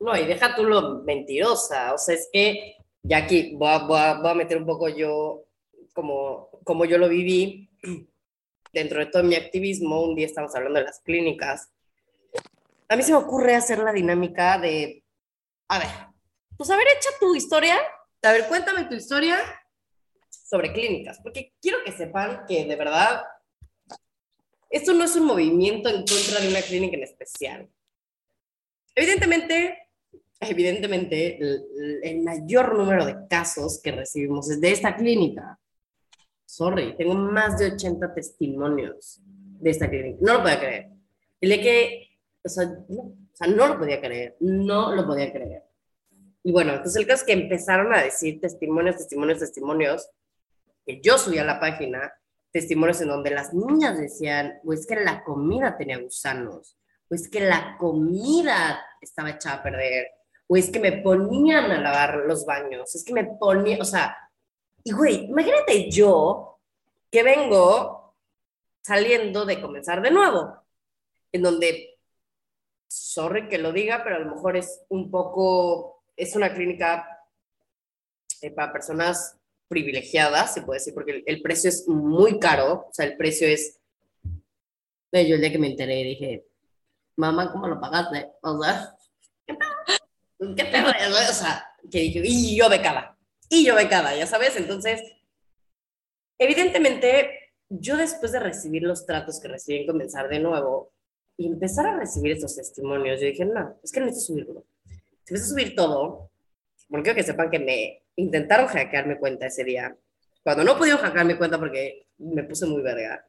No, 0.00 0.16
y 0.16 0.26
deja 0.26 0.56
tú 0.56 0.64
lo 0.64 1.04
mentirosa, 1.04 1.94
o 1.94 1.98
sea, 1.98 2.16
es 2.16 2.28
que 2.32 2.74
ya 3.04 3.18
aquí 3.18 3.54
voy 3.54 3.68
a, 3.68 4.18
voy 4.18 4.30
a, 4.30 4.34
meter 4.34 4.58
un 4.58 4.66
poco 4.66 4.88
yo 4.88 5.44
como, 5.94 6.50
como 6.64 6.86
yo 6.86 6.98
lo 6.98 7.08
viví 7.08 7.70
dentro 8.72 8.98
de 8.98 9.06
todo 9.06 9.22
mi 9.22 9.36
activismo, 9.36 10.02
un 10.02 10.16
día 10.16 10.26
estamos 10.26 10.52
hablando 10.56 10.80
de 10.80 10.86
las 10.86 10.98
clínicas 11.02 11.70
a 12.88 12.96
mí 12.96 13.02
se 13.02 13.12
me 13.12 13.18
ocurre 13.18 13.54
hacer 13.54 13.78
la 13.78 13.92
dinámica 13.92 14.58
de, 14.58 15.04
a 15.68 15.78
ver, 15.78 15.88
pues 16.56 16.70
a 16.70 16.76
ver, 16.76 16.86
tu 17.20 17.34
historia, 17.34 17.76
a 18.22 18.32
ver, 18.32 18.46
cuéntame 18.48 18.84
tu 18.84 18.94
historia 18.94 19.38
sobre 20.30 20.72
clínicas, 20.72 21.20
porque 21.22 21.52
quiero 21.60 21.78
que 21.84 21.92
sepan 21.92 22.44
que 22.46 22.64
de 22.64 22.76
verdad 22.76 23.22
esto 24.70 24.92
no 24.92 25.04
es 25.04 25.14
un 25.16 25.26
movimiento 25.26 25.88
en 25.88 26.04
contra 26.04 26.40
de 26.40 26.48
una 26.48 26.62
clínica 26.62 26.96
en 26.96 27.02
especial. 27.02 27.68
Evidentemente, 28.94 29.88
evidentemente, 30.40 31.38
el, 31.38 32.00
el 32.02 32.20
mayor 32.20 32.76
número 32.76 33.04
de 33.04 33.16
casos 33.28 33.80
que 33.82 33.92
recibimos 33.92 34.50
es 34.50 34.60
de 34.60 34.72
esta 34.72 34.96
clínica. 34.96 35.58
Sorry, 36.44 36.96
tengo 36.96 37.14
más 37.14 37.58
de 37.58 37.72
80 37.72 38.14
testimonios 38.14 39.20
de 39.24 39.70
esta 39.70 39.88
clínica. 39.88 40.18
No 40.20 40.34
lo 40.34 40.42
puedo 40.42 40.58
creer. 40.58 40.88
Y 41.40 41.48
de 41.48 41.60
que 41.60 42.07
o 42.44 42.48
sea, 42.48 42.64
no, 42.64 43.02
o 43.02 43.16
sea, 43.32 43.46
no 43.48 43.68
lo 43.68 43.78
podía 43.78 44.00
creer, 44.00 44.36
no 44.40 44.94
lo 44.94 45.06
podía 45.06 45.32
creer. 45.32 45.64
Y 46.42 46.52
bueno, 46.52 46.72
entonces 46.72 46.96
el 46.96 47.06
caso 47.06 47.22
es 47.22 47.26
que 47.26 47.32
empezaron 47.32 47.92
a 47.92 48.02
decir 48.02 48.40
testimonios, 48.40 48.96
testimonios, 48.96 49.38
testimonios, 49.38 50.08
que 50.86 51.00
yo 51.00 51.18
subí 51.18 51.38
a 51.38 51.44
la 51.44 51.60
página, 51.60 52.12
testimonios 52.50 53.00
en 53.00 53.08
donde 53.08 53.30
las 53.30 53.52
niñas 53.52 53.98
decían, 53.98 54.58
o 54.64 54.72
es 54.72 54.86
que 54.86 54.96
la 54.96 55.22
comida 55.24 55.76
tenía 55.76 55.98
gusanos, 55.98 56.78
o 57.10 57.14
es 57.14 57.28
que 57.28 57.40
la 57.40 57.76
comida 57.78 58.82
estaba 59.00 59.30
echada 59.30 59.56
a 59.56 59.62
perder, 59.62 60.08
o 60.46 60.56
es 60.56 60.70
que 60.70 60.80
me 60.80 60.92
ponían 60.92 61.70
a 61.70 61.80
lavar 61.80 62.22
los 62.26 62.46
baños, 62.46 62.94
es 62.94 63.04
que 63.04 63.12
me 63.12 63.24
ponían, 63.24 63.82
o 63.82 63.84
sea, 63.84 64.16
y 64.82 64.92
güey, 64.92 65.26
imagínate 65.26 65.90
yo 65.90 66.58
que 67.10 67.22
vengo 67.22 68.14
saliendo 68.82 69.44
de 69.44 69.60
comenzar 69.60 70.00
de 70.00 70.10
nuevo, 70.10 70.62
en 71.32 71.42
donde, 71.42 71.97
sorry 72.88 73.48
que 73.48 73.58
lo 73.58 73.72
diga, 73.72 74.02
pero 74.02 74.16
a 74.16 74.20
lo 74.20 74.34
mejor 74.34 74.56
es 74.56 74.82
un 74.88 75.10
poco, 75.10 76.02
es 76.16 76.34
una 76.34 76.52
clínica 76.52 77.06
eh, 78.40 78.50
para 78.50 78.72
personas 78.72 79.36
privilegiadas, 79.68 80.54
se 80.54 80.62
puede 80.62 80.80
decir, 80.80 80.94
porque 80.94 81.22
el, 81.26 81.42
precio 81.42 81.68
es 81.68 81.86
muy 81.86 82.38
caro, 82.40 82.86
o 82.88 82.92
sea, 82.92 83.04
el 83.04 83.16
precio 83.16 83.46
es... 83.46 83.78
Yo 85.12 85.34
el 85.34 85.40
día 85.40 85.52
que 85.52 85.58
me 85.58 85.68
enteré 85.68 86.02
dije, 86.04 86.46
mamá, 87.16 87.52
¿cómo 87.52 87.66
lo 87.66 87.80
pagaste? 87.80 88.30
O 88.42 88.62
sea, 88.62 88.94
¿qué 89.46 90.64
pedo? 90.64 90.88
O 90.88 91.34
sea, 91.34 91.66
que 91.90 92.00
dije, 92.00 92.22
y 92.24 92.56
yo 92.56 92.68
becada, 92.68 93.16
y 93.48 93.64
yo 93.64 93.74
becada, 93.74 94.14
ya 94.14 94.26
sabes, 94.26 94.56
entonces, 94.56 95.02
evidentemente, 96.38 97.52
yo 97.68 97.96
después 97.96 98.32
de 98.32 98.40
recibir 98.40 98.82
los 98.82 99.06
tratos 99.06 99.40
que 99.40 99.48
recibí 99.48 99.78
en 99.78 99.86
comenzar 99.86 100.28
de 100.28 100.40
nuevo 100.40 100.92
y 101.38 101.46
empezar 101.46 101.86
a 101.86 101.96
recibir 101.96 102.32
esos 102.32 102.54
testimonios, 102.56 103.20
yo 103.20 103.26
dije, 103.26 103.44
no, 103.44 103.78
es 103.82 103.92
que 103.92 104.00
necesito 104.00 104.26
subirlo. 104.26 104.64
Si 105.24 105.32
empecé 105.32 105.44
a 105.44 105.48
subir 105.48 105.74
todo, 105.76 106.30
porque 106.90 107.04
quiero 107.04 107.16
que 107.16 107.22
sepan 107.22 107.48
que 107.48 107.60
me 107.60 108.02
intentaron 108.16 108.66
hackear 108.66 109.06
mi 109.06 109.16
cuenta 109.16 109.46
ese 109.46 109.62
día. 109.62 109.96
Cuando 110.42 110.64
no 110.64 110.76
pudieron 110.76 111.00
hackear 111.00 111.24
mi 111.24 111.36
cuenta 111.36 111.56
porque 111.56 112.08
me 112.18 112.42
puse 112.42 112.66
muy 112.66 112.82
verga, 112.82 113.24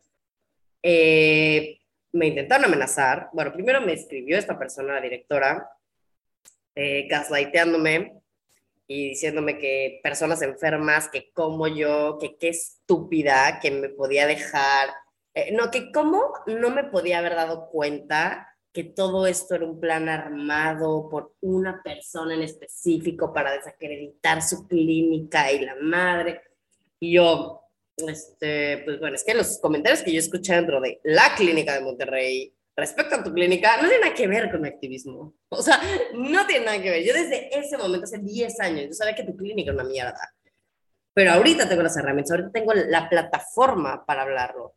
eh, 0.81 1.77
me 2.11 2.27
intentaron 2.27 2.65
amenazar. 2.65 3.29
Bueno, 3.31 3.53
primero 3.53 3.79
me 3.79 3.93
escribió 3.93 4.39
esta 4.39 4.57
persona, 4.57 4.95
la 4.95 5.01
directora, 5.01 5.69
eh, 6.73 7.07
gaslighteándome 7.07 8.13
y 8.87 9.09
diciéndome 9.09 9.59
que 9.59 9.99
personas 10.01 10.41
enfermas, 10.41 11.09
que 11.09 11.29
como 11.31 11.67
yo, 11.67 12.17
que 12.19 12.37
qué 12.37 12.49
estúpida, 12.49 13.59
que 13.61 13.69
me 13.69 13.89
podía 13.89 14.25
dejar. 14.25 14.89
Eh, 15.33 15.51
no, 15.53 15.69
que 15.71 15.91
cómo 15.91 16.33
no 16.47 16.69
me 16.69 16.85
podía 16.85 17.19
haber 17.19 17.35
dado 17.35 17.69
cuenta 17.69 18.49
que 18.71 18.83
todo 18.83 19.25
esto 19.25 19.55
era 19.55 19.65
un 19.65 19.79
plan 19.79 20.09
armado 20.09 21.09
por 21.09 21.33
una 21.41 21.81
persona 21.83 22.35
en 22.35 22.43
específico 22.43 23.33
para 23.33 23.51
desacreditar 23.51 24.41
su 24.41 24.67
clínica 24.67 25.51
y 25.51 25.65
la 25.65 25.75
madre. 25.75 26.41
Y 26.99 27.13
yo, 27.13 27.61
este, 27.97 28.79
pues 28.85 28.99
bueno, 28.99 29.15
es 29.15 29.23
que 29.23 29.33
los 29.33 29.59
comentarios 29.59 30.03
que 30.03 30.13
yo 30.13 30.19
escuché 30.19 30.55
dentro 30.55 30.79
de 30.81 30.99
la 31.03 31.33
clínica 31.35 31.73
de 31.73 31.81
Monterrey 31.81 32.53
respecto 32.75 33.15
a 33.15 33.23
tu 33.23 33.33
clínica 33.33 33.77
no 33.77 33.87
tiene 33.87 34.03
nada 34.03 34.13
que 34.13 34.27
ver 34.27 34.51
con 34.51 34.65
activismo. 34.65 35.35
O 35.49 35.61
sea, 35.61 35.81
no 36.13 36.45
tiene 36.45 36.65
nada 36.65 36.81
que 36.81 36.89
ver. 36.89 37.03
Yo 37.03 37.13
desde 37.13 37.57
ese 37.57 37.77
momento, 37.77 38.05
hace 38.05 38.19
10 38.19 38.59
años, 38.59 38.85
yo 38.87 38.93
sabía 38.93 39.15
que 39.15 39.23
tu 39.23 39.35
clínica 39.35 39.71
era 39.71 39.81
una 39.81 39.89
mierda. 39.89 40.33
Pero 41.13 41.31
ahorita 41.31 41.67
tengo 41.67 41.83
las 41.83 41.97
herramientas, 41.97 42.31
ahorita 42.31 42.51
tengo 42.51 42.73
la 42.73 43.09
plataforma 43.09 44.05
para 44.05 44.21
hablarlo. 44.21 44.75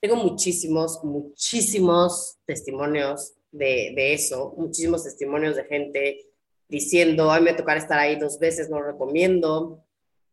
Tengo 0.00 0.16
muchísimos, 0.16 1.02
muchísimos 1.02 2.38
testimonios 2.44 3.34
de, 3.50 3.92
de 3.96 4.12
eso, 4.12 4.54
muchísimos 4.56 5.04
testimonios 5.04 5.56
de 5.56 5.64
gente 5.64 6.26
diciendo, 6.68 7.30
ay, 7.30 7.42
me 7.42 7.54
tocará 7.54 7.80
estar 7.80 7.98
ahí 7.98 8.16
dos 8.16 8.38
veces, 8.38 8.68
no 8.68 8.80
lo 8.80 8.92
recomiendo. 8.92 9.84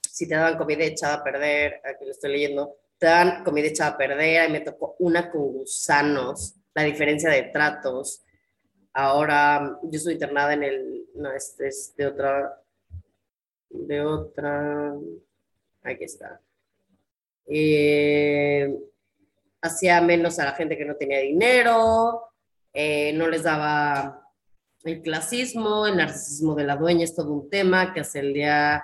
Si 0.01 0.27
te 0.27 0.35
daban 0.35 0.57
comida 0.57 0.83
echada 0.83 1.15
a 1.15 1.23
perder, 1.23 1.81
aquí 1.85 2.05
lo 2.05 2.11
estoy 2.11 2.31
leyendo, 2.31 2.75
te 2.97 3.07
dan 3.07 3.43
comida 3.43 3.67
echada 3.67 3.91
a 3.91 3.97
perder, 3.97 4.41
ahí 4.41 4.51
me 4.51 4.61
tocó 4.61 4.95
una 4.99 5.31
con 5.31 5.41
gusanos, 5.53 6.55
la 6.73 6.83
diferencia 6.83 7.29
de 7.29 7.43
tratos. 7.43 8.23
Ahora, 8.93 9.79
yo 9.83 9.97
estoy 9.97 10.13
internada 10.13 10.53
en 10.53 10.63
el, 10.63 11.05
no, 11.15 11.31
este 11.31 11.67
es 11.67 11.95
de 11.95 12.07
otra, 12.07 12.61
de 13.69 14.01
otra, 14.01 14.93
aquí 15.81 16.03
está. 16.03 16.39
Eh, 17.47 18.73
hacía 19.63 20.01
menos 20.01 20.37
a 20.39 20.45
la 20.45 20.51
gente 20.51 20.77
que 20.77 20.85
no 20.85 20.95
tenía 20.95 21.19
dinero, 21.19 22.21
eh, 22.73 23.13
no 23.13 23.29
les 23.29 23.43
daba 23.43 24.29
el 24.83 25.01
clasismo, 25.01 25.87
el 25.87 25.95
narcisismo 25.95 26.53
de 26.53 26.65
la 26.65 26.75
dueña 26.75 27.05
es 27.05 27.15
todo 27.15 27.31
un 27.31 27.49
tema 27.49 27.93
que 27.93 28.01
hasta 28.01 28.19
el 28.19 28.33
día 28.33 28.83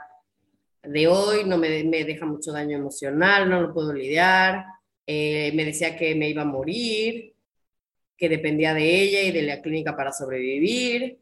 de 0.82 1.08
hoy 1.08 1.44
no 1.44 1.58
me, 1.58 1.84
me 1.84 2.06
deja 2.06 2.26
mucho 2.26 2.54
daño 2.54 2.78
emocional, 2.78 3.50
no 3.50 3.62
lo 3.62 3.74
puedo 3.74 3.94
lidiar. 3.94 4.64
Eh, 5.06 5.52
me 5.54 5.66
decía 5.66 5.98
que 5.98 6.16
me 6.16 6.30
iba 6.30 6.44
a 6.44 6.46
morir, 6.46 7.34
que 8.16 8.30
dependía 8.30 8.74
de 8.74 9.02
ella 9.02 9.22
y 9.24 9.32
de 9.32 9.42
la 9.42 9.62
clínica 9.62 9.98
para 9.98 10.14
sobrevivir. 10.14 11.20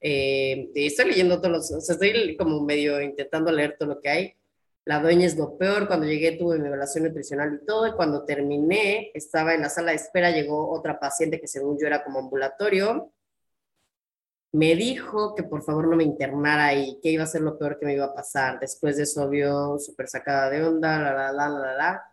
Eh, 0.00 0.70
estoy 0.74 1.10
leyendo 1.10 1.38
todos 1.38 1.70
los, 1.70 1.90
estoy 1.90 2.34
como 2.38 2.62
medio 2.64 2.98
intentando 3.02 3.52
leer 3.52 3.76
todo 3.78 3.90
lo 3.90 4.00
que 4.00 4.08
hay 4.08 4.34
la 4.84 5.00
dueña 5.00 5.26
es 5.26 5.36
lo 5.36 5.56
peor, 5.58 5.86
cuando 5.86 6.06
llegué 6.06 6.32
tuve 6.32 6.58
mi 6.58 6.68
evaluación 6.68 7.04
nutricional 7.04 7.60
y 7.62 7.66
todo, 7.66 7.86
y 7.86 7.92
cuando 7.92 8.24
terminé, 8.24 9.10
estaba 9.14 9.54
en 9.54 9.62
la 9.62 9.68
sala 9.68 9.90
de 9.90 9.96
espera, 9.96 10.30
llegó 10.30 10.70
otra 10.70 10.98
paciente 10.98 11.40
que 11.40 11.46
según 11.46 11.78
yo 11.78 11.86
era 11.86 12.02
como 12.02 12.18
ambulatorio, 12.18 13.12
me 14.52 14.74
dijo 14.74 15.34
que 15.34 15.44
por 15.44 15.62
favor 15.62 15.86
no 15.88 15.96
me 15.96 16.04
internara 16.04 16.66
ahí, 16.66 16.98
que 17.02 17.10
iba 17.10 17.22
a 17.22 17.26
ser 17.26 17.42
lo 17.42 17.58
peor 17.58 17.78
que 17.78 17.86
me 17.86 17.94
iba 17.94 18.06
a 18.06 18.14
pasar. 18.14 18.58
Después 18.58 18.96
de 18.96 19.04
eso 19.04 19.28
vio 19.28 19.78
súper 19.78 20.08
sacada 20.08 20.50
de 20.50 20.64
onda, 20.64 20.98
la, 20.98 21.12
la, 21.12 21.32
la, 21.32 21.48
la, 21.48 21.74
la. 21.74 22.04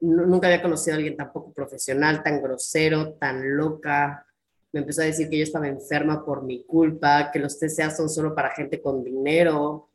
Nunca 0.00 0.48
había 0.48 0.62
conocido 0.62 0.94
a 0.94 0.96
alguien 0.96 1.16
tan 1.16 1.32
poco 1.32 1.52
profesional, 1.52 2.22
tan 2.22 2.42
grosero, 2.42 3.14
tan 3.14 3.56
loca. 3.56 4.26
Me 4.72 4.80
empezó 4.80 5.02
a 5.02 5.04
decir 5.04 5.30
que 5.30 5.38
yo 5.38 5.44
estaba 5.44 5.68
enferma 5.68 6.24
por 6.24 6.42
mi 6.42 6.64
culpa, 6.64 7.30
que 7.32 7.38
los 7.38 7.58
TCA 7.58 7.90
son 7.90 8.08
solo 8.08 8.34
para 8.34 8.50
gente 8.50 8.82
con 8.82 9.04
dinero, 9.04 9.90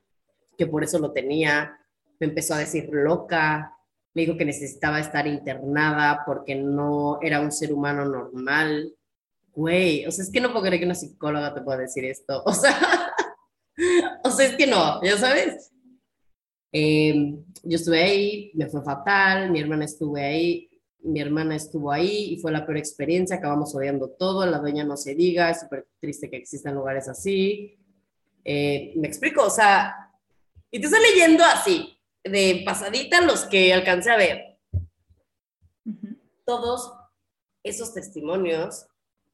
que 0.60 0.68
por 0.68 0.84
eso 0.84 1.00
lo 1.00 1.14
tenía, 1.14 1.80
me 2.20 2.28
empezó 2.28 2.54
a 2.54 2.60
decir 2.60 2.90
loca, 2.92 3.74
me 4.14 4.24
dijo 4.24 4.36
que 4.38 4.44
necesitaba 4.44 5.00
estar 5.00 5.26
internada 5.26 6.24
porque 6.26 6.54
no 6.54 7.18
era 7.22 7.40
un 7.40 7.54
ser 7.54 7.72
humano 7.74 8.04
normal. 8.04 8.94
Güey, 9.54 10.06
o 10.06 10.12
sea, 10.12 10.26
es 10.26 10.32
que 10.32 10.42
no 10.42 10.50
puedo 10.52 10.66
creer 10.66 10.82
que 10.82 10.86
una 10.86 10.96
psicóloga 10.96 11.54
te 11.54 11.62
pueda 11.62 11.80
decir 11.80 12.04
esto. 12.06 12.44
O 12.46 12.54
sea, 12.54 12.78
o 14.26 14.30
sea, 14.32 14.48
es 14.48 14.58
que 14.58 14.68
no, 14.68 15.02
ya 15.02 15.18
sabes. 15.18 15.72
Em, 16.74 17.42
yo 17.64 17.78
estuve 17.78 18.04
ahí, 18.04 18.52
me 18.54 18.68
fue 18.68 18.84
fatal, 18.84 19.50
mi 19.52 19.62
hermana 19.62 19.86
estuvo 19.86 20.18
ahí, 20.18 20.70
mi 21.02 21.22
hermana 21.22 21.56
estuvo 21.56 21.90
ahí 21.90 22.34
y 22.34 22.42
fue 22.42 22.52
la 22.52 22.66
peor 22.66 22.78
experiencia, 22.78 23.38
acabamos 23.38 23.74
odiando 23.74 24.10
todo, 24.10 24.46
la 24.46 24.60
dueña 24.60 24.84
no 24.84 24.98
se 24.98 25.16
diga, 25.16 25.50
es 25.50 25.62
súper 25.62 25.88
triste 26.02 26.30
que 26.30 26.36
existan 26.36 26.76
lugares 26.76 27.08
así. 27.08 27.80
Eh, 28.44 28.94
me 28.98 29.08
explico, 29.08 29.46
o 29.46 29.50
sea, 29.50 30.09
y 30.72 30.80
te 30.80 30.88
estoy 30.88 31.02
leyendo 31.02 31.44
así, 31.44 32.00
de 32.24 32.64
pasadita 32.66 33.22
los 33.22 33.46
que 33.46 33.74
alcancé 33.74 34.12
a 34.12 34.18
ver. 34.18 34.60
Todos 36.46 36.94
esos 37.64 37.94
testimonios 37.94 38.88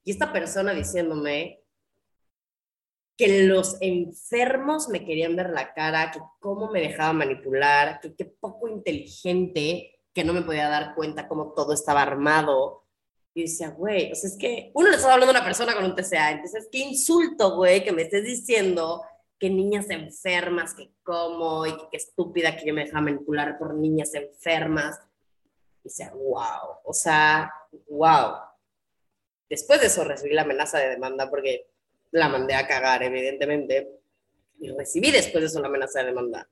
y 0.03 0.11
esta 0.11 0.31
persona 0.31 0.73
diciéndome 0.73 1.61
que 3.17 3.43
los 3.47 3.77
enfermos 3.79 4.89
me 4.89 5.05
querían 5.05 5.35
ver 5.35 5.49
la 5.51 5.73
cara, 5.73 6.11
que 6.11 6.19
cómo 6.39 6.69
me 6.69 6.81
dejaba 6.81 7.13
manipular, 7.13 7.99
que 8.01 8.13
qué 8.13 8.25
poco 8.25 8.67
inteligente, 8.67 10.01
que 10.13 10.23
no 10.23 10.33
me 10.33 10.41
podía 10.41 10.67
dar 10.69 10.95
cuenta 10.95 11.27
cómo 11.27 11.53
todo 11.53 11.73
estaba 11.73 12.01
armado. 12.01 12.83
Y 13.33 13.43
decía, 13.43 13.69
güey, 13.69 14.11
o 14.11 14.15
sea, 14.15 14.29
es 14.29 14.37
que 14.37 14.71
uno 14.73 14.89
le 14.89 14.95
estaba 14.95 15.13
hablando 15.13 15.33
a 15.33 15.37
una 15.37 15.45
persona 15.45 15.73
con 15.73 15.85
un 15.85 15.95
TCA, 15.95 16.31
entonces, 16.31 16.69
qué 16.71 16.79
insulto, 16.79 17.55
güey, 17.55 17.83
que 17.83 17.91
me 17.91 18.03
estés 18.03 18.23
diciendo 18.23 19.01
que 19.39 19.49
niñas 19.49 19.89
enfermas, 19.89 20.73
que 20.73 20.91
como, 21.03 21.65
y 21.65 21.71
que, 21.71 21.97
estúpida 21.97 22.55
que 22.55 22.65
yo 22.65 22.73
me 22.73 22.85
dejaba 22.85 23.05
manipular 23.05 23.57
por 23.57 23.75
niñas 23.75 24.13
enfermas. 24.13 24.99
Y 25.83 25.89
decía, 25.89 26.11
wow, 26.13 26.79
o 26.83 26.93
sea, 26.93 27.51
wow. 27.89 28.35
Después 29.49 29.81
de 29.81 29.87
eso 29.87 30.03
recibí 30.03 30.33
la 30.33 30.43
amenaza 30.43 30.79
de 30.79 30.89
demanda 30.89 31.29
porque 31.29 31.67
la 32.11 32.29
mandé 32.29 32.55
a 32.55 32.67
cagar, 32.67 33.03
evidentemente. 33.03 33.99
Y 34.59 34.71
recibí 34.71 35.11
después 35.11 35.41
de 35.41 35.47
eso 35.47 35.59
la 35.59 35.67
amenaza 35.67 35.99
de 35.99 36.05
demanda. 36.05 36.49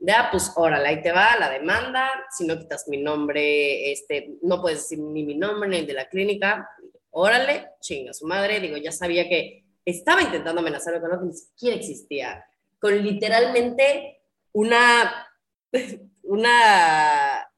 Ya, 0.00 0.28
pues 0.30 0.52
órale, 0.56 0.88
ahí 0.88 1.02
te 1.02 1.12
va 1.12 1.36
la 1.38 1.50
demanda. 1.50 2.08
Si 2.30 2.46
no 2.46 2.58
quitas 2.58 2.88
mi 2.88 2.98
nombre, 2.98 3.92
este, 3.92 4.38
no 4.42 4.60
puedes 4.60 4.78
decir 4.78 5.00
ni 5.00 5.24
mi 5.24 5.34
nombre 5.34 5.68
ni 5.68 5.78
el 5.78 5.86
de 5.86 5.92
la 5.92 6.08
clínica. 6.08 6.68
Órale, 7.10 7.70
chinga 7.80 8.12
su 8.12 8.26
madre. 8.26 8.60
Digo, 8.60 8.76
ya 8.76 8.92
sabía 8.92 9.28
que 9.28 9.64
estaba 9.90 10.22
intentando 10.22 10.60
amenazarme 10.60 11.00
con 11.00 11.10
algo 11.10 11.22
que 11.24 11.28
ni 11.28 11.36
siquiera 11.36 11.76
existía, 11.76 12.44
con 12.78 13.02
literalmente 13.02 14.20
una, 14.52 15.26
una, 16.22 17.50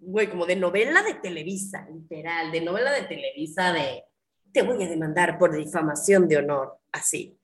güey, 0.00 0.28
como 0.28 0.46
de 0.46 0.56
novela 0.56 1.02
de 1.02 1.14
Televisa, 1.14 1.88
literal, 1.92 2.52
de 2.52 2.60
novela 2.60 2.92
de 2.92 3.02
Televisa 3.02 3.72
de, 3.72 4.04
te 4.52 4.62
voy 4.62 4.82
a 4.82 4.88
demandar 4.88 5.38
por 5.38 5.56
difamación 5.56 6.28
de 6.28 6.38
honor, 6.38 6.78
así. 6.92 7.36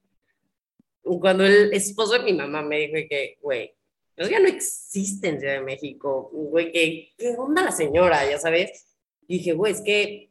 Cuando 1.02 1.44
el 1.44 1.72
esposo 1.72 2.12
de 2.12 2.20
mi 2.20 2.32
mamá 2.32 2.62
me 2.62 2.78
dijo 2.78 3.08
que, 3.10 3.38
güey, 3.42 3.74
eso 4.16 4.30
ya 4.30 4.38
no 4.38 4.46
existe 4.46 5.28
en 5.28 5.40
Ciudad 5.40 5.54
de 5.54 5.62
México, 5.62 6.30
güey, 6.32 6.70
¿qué, 6.70 7.12
qué 7.18 7.34
onda 7.36 7.64
la 7.64 7.72
señora? 7.72 8.28
Ya 8.30 8.38
sabes. 8.38 8.86
Y 9.26 9.38
dije, 9.38 9.52
güey, 9.52 9.72
es 9.72 9.80
que, 9.80 10.30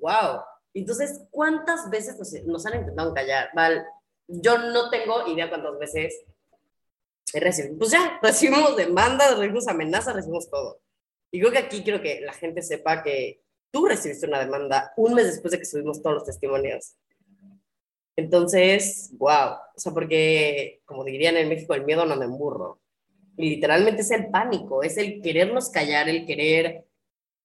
wow, 0.00 0.40
entonces, 0.74 1.22
¿cuántas 1.30 1.90
veces 1.90 2.16
nos, 2.46 2.66
han 2.66 2.80
intentado 2.80 3.14
callar? 3.14 3.50
Val, 3.54 3.86
yo 4.26 4.58
no 4.58 4.90
tengo 4.90 5.26
idea 5.28 5.48
cuántas 5.48 5.78
veces 5.78 6.24
he 7.32 7.40
recibido. 7.40 7.78
Pues 7.78 7.90
ya, 7.90 8.18
recibimos 8.22 8.76
demandas, 8.76 9.36
recibimos 9.36 9.68
amenazas, 9.68 10.14
recibimos 10.14 10.50
todo. 10.50 10.80
Y 11.30 11.40
creo 11.40 11.52
que 11.52 11.58
aquí 11.58 11.82
quiero 11.82 12.00
que 12.00 12.20
la 12.20 12.32
gente 12.32 12.62
sepa 12.62 13.02
que 13.02 13.42
tú 13.70 13.86
recibiste 13.86 14.26
una 14.26 14.40
demanda 14.40 14.92
un 14.96 15.14
mes 15.14 15.26
después 15.26 15.52
de 15.52 15.58
que 15.58 15.64
subimos 15.64 16.02
todos 16.02 16.16
los 16.16 16.24
testimonios. 16.24 16.94
Entonces, 18.16 19.10
wow, 19.12 19.52
o 19.76 19.78
sea, 19.78 19.92
porque 19.92 20.80
como 20.84 21.04
dirían 21.04 21.36
en 21.36 21.48
México, 21.48 21.74
el 21.74 21.84
miedo 21.84 22.04
no 22.04 22.16
me 22.16 22.24
emburro. 22.24 22.80
Y 23.36 23.50
literalmente 23.50 24.02
es 24.02 24.10
el 24.10 24.28
pánico, 24.30 24.82
es 24.82 24.96
el 24.98 25.22
querernos 25.22 25.70
callar, 25.70 26.08
el 26.08 26.26
querer 26.26 26.87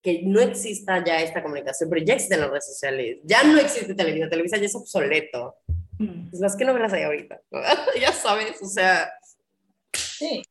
que 0.03 0.21
no 0.23 0.41
exista 0.41 1.03
ya 1.03 1.21
esta 1.21 1.41
comunicación, 1.41 1.89
pero 1.89 2.05
ya 2.05 2.15
existen 2.15 2.41
las 2.41 2.49
redes 2.49 2.67
sociales, 2.67 3.19
ya 3.23 3.43
no 3.43 3.57
existe 3.57 3.95
televisión, 3.95 4.29
televisión 4.29 4.59
ya 4.59 4.67
es 4.67 4.75
obsoleto. 4.75 5.55
Mm. 5.97 6.29
Pues 6.29 6.41
las 6.41 6.57
que 6.57 6.65
no 6.65 6.73
me 6.73 6.81
las 6.81 6.91
hay 6.91 7.03
ahorita, 7.03 7.41
ya 7.99 8.11
sabes, 8.11 8.61
o 8.61 8.65
sea. 8.65 9.11
Sí. 9.93 10.43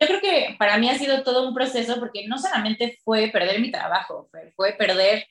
Yo 0.00 0.06
creo 0.06 0.20
que 0.20 0.56
para 0.58 0.78
mí 0.78 0.88
ha 0.90 0.98
sido 0.98 1.22
todo 1.22 1.48
un 1.48 1.54
proceso 1.54 1.98
porque 1.98 2.26
no 2.26 2.38
solamente 2.38 2.98
fue 3.04 3.30
perder 3.32 3.60
mi 3.60 3.70
trabajo, 3.70 4.28
fue 4.54 4.72
perder 4.72 5.26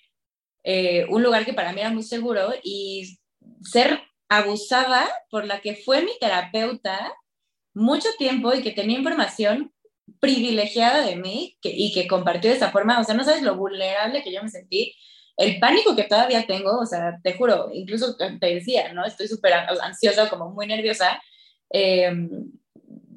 eh, 0.64 1.06
un 1.10 1.24
lugar 1.24 1.46
que 1.46 1.54
para 1.54 1.72
mí 1.72 1.80
era 1.82 1.90
muy 1.90 2.04
seguro 2.04 2.54
y 2.64 3.18
ser 3.62 4.02
abusada 4.30 5.08
por 5.30 5.46
la 5.46 5.62
que 5.62 5.76
fue 5.76 6.02
mi 6.02 6.12
terapeuta 6.20 7.14
mucho 7.74 8.10
tiempo 8.18 8.54
y 8.54 8.62
que 8.62 8.72
tenía 8.72 8.98
información 8.98 9.72
privilegiada 10.20 11.06
de 11.06 11.16
mí 11.16 11.58
y 11.62 11.94
que 11.94 12.08
compartió 12.08 12.50
de 12.50 12.58
esa 12.58 12.72
forma. 12.72 13.00
O 13.00 13.04
sea, 13.04 13.16
no 13.16 13.24
sabes 13.24 13.42
lo 13.42 13.56
vulnerable 13.56 14.24
que 14.24 14.32
yo 14.32 14.42
me 14.42 14.50
sentí, 14.50 14.96
el 15.38 15.60
pánico 15.60 15.96
que 15.96 16.04
todavía 16.04 16.46
tengo, 16.48 16.80
o 16.80 16.86
sea, 16.86 17.20
te 17.24 17.34
juro, 17.34 17.70
incluso 17.72 18.16
te 18.18 18.54
decía, 18.54 18.92
¿no? 18.94 19.06
Estoy 19.06 19.28
súper 19.28 19.54
ansiosa, 19.54 20.30
como 20.30 20.50
muy 20.50 20.66
nerviosa. 20.66 21.22
Eh, 21.72 22.12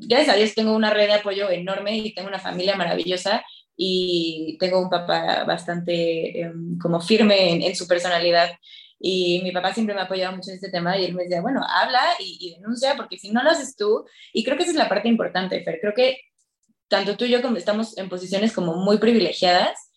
gracias 0.01 0.35
a 0.35 0.37
Dios 0.39 0.55
tengo 0.55 0.75
una 0.75 0.91
red 0.91 1.07
de 1.07 1.15
apoyo 1.15 1.51
enorme 1.51 1.97
y 1.97 2.15
tengo 2.15 2.29
una 2.29 2.39
familia 2.39 2.77
maravillosa 2.77 3.43
y 3.77 4.57
tengo 4.59 4.81
un 4.81 4.91
papá 4.91 5.45
bastante 5.45 6.43
em, 6.43 6.79
como 6.79 7.01
firme 7.01 7.67
en, 7.67 7.75
su 7.75 7.87
personalidad. 7.89 8.51
Y 8.99 9.41
mi 9.43 9.53
papá 9.53 9.73
siempre 9.73 9.95
me 9.95 10.03
ha 10.03 10.05
apoyado 10.05 10.37
mucho 10.37 10.51
en 10.51 10.57
este 10.57 10.71
tema 10.71 10.99
y 10.99 11.07
él 11.07 11.15
me 11.15 11.23
decía, 11.23 11.41
bueno, 11.41 11.63
habla 11.67 12.03
y, 12.19 12.37
y, 12.39 12.55
denuncia 12.57 12.97
porque 12.97 13.17
si 13.17 13.31
no 13.31 13.43
lo 13.43 13.51
haces 13.51 13.77
tú, 13.77 14.05
y 14.35 14.45
creo 14.45 14.59
que 14.59 14.65
esa 14.65 14.73
es 14.73 14.77
la 14.77 14.91
parte 14.91 15.09
importante, 15.09 15.65
Fer, 15.65 15.79
creo 15.81 15.95
que 15.95 16.19
tanto 16.91 17.17
tú 17.17 17.25
y 17.25 17.31
yo 17.31 17.41
como 17.41 17.57
estamos 17.57 17.97
en 17.97 18.09
posiciones 18.09 18.53
como 18.53 18.75
muy 18.75 18.99
privilegiadas, 18.99 19.91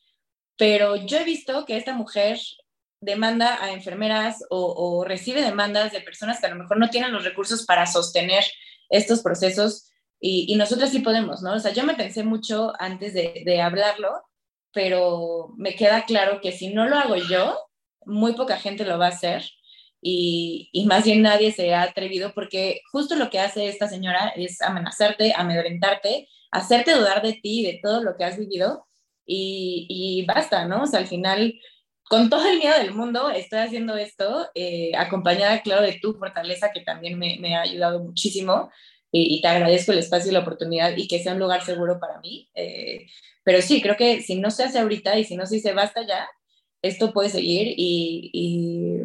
pero 0.58 0.96
yo 0.96 1.18
he 1.18 1.24
visto 1.26 1.66
que 1.66 1.76
esta 1.76 1.94
mujer 1.94 2.40
demanda 3.02 3.62
a 3.62 3.74
enfermeras 3.74 4.46
o, 4.50 5.04
recibe 5.04 5.42
demandas 5.42 5.92
de 5.92 6.02
personas 6.02 6.40
que 6.40 6.46
a 6.46 6.50
lo 6.50 6.56
mejor 6.56 6.78
no 6.78 6.90
tienen 6.90 7.12
los 7.12 7.26
recursos 7.26 7.66
para 7.66 7.88
sostener 7.88 8.44
estos 8.90 9.22
procesos 9.22 9.90
y, 10.20 10.46
y 10.48 10.56
nosotros 10.56 10.92
sí 10.92 11.00
podemos, 11.00 11.42
¿no? 11.42 11.54
O 11.54 11.60
sea, 11.60 11.74
yo 11.74 11.84
me 11.84 11.96
pensé 11.96 12.24
mucho 12.24 12.72
antes 12.80 13.14
de, 13.14 13.62
hablarlo, 13.62 14.12
pero 14.72 15.50
me 15.58 15.76
queda 15.76 16.06
claro 16.06 16.40
que 16.42 16.52
si 16.52 16.74
no 16.74 16.88
lo 16.88 16.96
hago 16.96 17.18
yo, 17.18 17.58
muy 18.06 18.34
poca 18.34 18.58
gente 18.58 18.86
lo 18.86 19.00
va 19.00 19.08
a 19.08 19.10
hacer 19.10 19.44
y, 20.02 20.70
y, 20.72 20.86
más 20.86 21.06
bien 21.06 21.24
nadie 21.24 21.52
se 21.52 21.74
ha 21.74 21.82
atrevido 21.82 22.34
porque 22.34 22.82
justo 22.92 23.16
lo 23.16 23.30
que 23.30 23.40
hace 23.40 23.68
esta 23.68 23.88
señora 23.90 24.30
es 24.36 24.62
amenazarte, 24.62 25.34
amedrentarte, 25.36 26.28
hacerte 26.54 26.94
dudar 26.94 27.22
de 27.22 27.34
ti, 27.34 27.64
de 27.64 27.80
todo 27.82 28.04
lo 28.04 28.16
que 28.16 28.24
has 28.24 28.38
vivido 28.38 28.86
y, 29.26 29.88
y 29.90 30.26
basta, 30.26 30.66
¿no? 30.66 30.84
O 30.84 30.88
sea, 30.88 31.00
al 31.00 31.08
final, 31.08 31.60
con 32.04 32.30
todo 32.30 32.48
el 32.48 32.60
miedo 32.60 32.78
del 32.78 32.94
mundo, 32.94 33.32
estoy 33.32 33.60
haciendo 33.60 33.96
esto, 33.98 34.50
eh, 34.54 34.92
acompañada, 34.96 35.62
claro, 35.62 35.82
de 35.82 36.00
tu 36.00 36.14
fortaleza, 36.14 36.72
que 36.72 36.82
también 36.82 37.18
me, 37.18 37.38
me 37.40 37.56
ha 37.56 37.62
ayudado 37.62 38.04
muchísimo. 38.04 38.70
Y, 39.16 39.42
te 39.42 39.48
agradezco 39.48 39.92
el 39.92 40.00
espacio 40.00 40.32
y 40.32 40.34
la 40.34 40.40
oportunidad 40.40 40.98
y 40.98 41.08
que 41.08 41.22
sea 41.22 41.34
un 41.34 41.40
lugar 41.40 41.64
seguro 41.64 42.00
para 42.00 42.20
mí. 42.20 42.50
Eh, 42.56 43.06
pero 43.44 43.62
sí, 43.62 43.82
creo 43.82 43.96
que 43.96 44.22
si 44.22 44.40
no 44.40 44.50
se 44.50 44.64
hace 44.64 44.80
ahorita 44.80 45.20
y 45.20 45.24
si 45.24 45.36
no 45.36 45.46
se 45.46 45.56
dice 45.56 45.74
basta 45.74 46.02
ya, 46.08 46.28
esto 46.82 47.14
puede 47.14 47.30
seguir 47.30 47.76
y, 47.78 48.32
y 48.34 48.98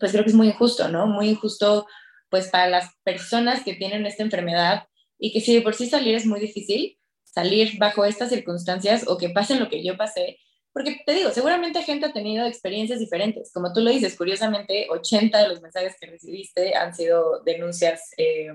pues 0.00 0.10
creo 0.10 0.24
que 0.24 0.30
es 0.30 0.36
muy 0.36 0.48
injusto, 0.48 0.88
¿no? 0.88 1.06
Muy 1.06 1.28
injusto 1.28 1.86
pues 2.28 2.48
para 2.48 2.68
las 2.68 2.90
personas 3.04 3.62
que 3.62 3.74
tienen 3.74 4.04
esta 4.06 4.24
enfermedad 4.24 4.88
y 5.24 5.32
que 5.32 5.40
si 5.40 5.54
de 5.54 5.62
por 5.62 5.74
sí 5.74 5.86
salir 5.86 6.14
es 6.14 6.26
muy 6.26 6.38
difícil, 6.38 6.98
salir 7.24 7.78
bajo 7.78 8.04
estas 8.04 8.28
circunstancias 8.28 9.08
o 9.08 9.16
que 9.16 9.30
pasen 9.30 9.58
lo 9.58 9.70
que 9.70 9.82
yo 9.82 9.96
pasé, 9.96 10.38
porque 10.70 11.00
te 11.06 11.14
digo, 11.14 11.30
seguramente 11.30 11.82
gente 11.82 12.04
ha 12.04 12.12
tenido 12.12 12.44
experiencias 12.44 12.98
diferentes. 12.98 13.50
Como 13.54 13.72
tú 13.72 13.80
lo 13.80 13.90
dices, 13.90 14.16
curiosamente, 14.16 14.86
80 14.90 15.38
de 15.38 15.48
los 15.48 15.62
mensajes 15.62 15.96
que 15.98 16.08
recibiste 16.08 16.74
han 16.74 16.94
sido 16.94 17.42
denuncias 17.42 18.10
eh, 18.18 18.52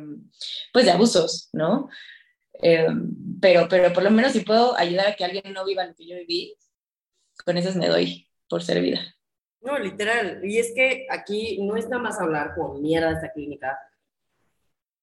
pues 0.71 0.85
de 0.85 0.91
abusos, 0.91 1.49
¿no? 1.53 1.89
Eh, 2.61 2.87
pero, 3.41 3.67
pero 3.67 3.91
por 3.91 4.03
lo 4.03 4.11
menos 4.11 4.33
si 4.33 4.41
puedo 4.41 4.77
ayudar 4.77 5.07
a 5.07 5.15
que 5.15 5.25
alguien 5.25 5.51
no 5.51 5.65
viva 5.65 5.85
lo 5.85 5.95
que 5.95 6.05
yo 6.05 6.17
viví, 6.17 6.55
con 7.43 7.57
esas 7.57 7.75
me 7.75 7.87
doy 7.87 8.27
por 8.47 8.61
servida. 8.61 8.99
No, 9.61 9.79
literal. 9.79 10.41
Y 10.43 10.59
es 10.59 10.71
que 10.75 11.07
aquí 11.09 11.57
no 11.63 11.77
es 11.77 11.89
nada 11.89 12.03
más 12.03 12.19
hablar 12.19 12.53
con 12.53 12.79
mierda 12.79 13.11
esta 13.11 13.31
clínica, 13.31 13.75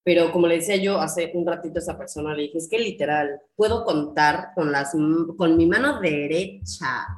pero 0.07 0.30
como 0.30 0.46
le 0.46 0.59
decía 0.59 0.76
yo 0.76 1.00
hace 1.00 1.32
un 1.34 1.44
ratito 1.44 1.80
a 1.80 1.82
esa 1.82 1.98
persona, 1.98 2.32
le 2.32 2.42
dije, 2.42 2.59
es 2.59 2.68
que 2.68 2.78
literal, 2.78 3.40
puedo 3.57 3.84
contar 3.84 4.50
con, 4.54 4.70
las, 4.70 4.92
con 5.36 5.57
mi 5.57 5.66
mano 5.66 6.00
derecha 6.00 7.09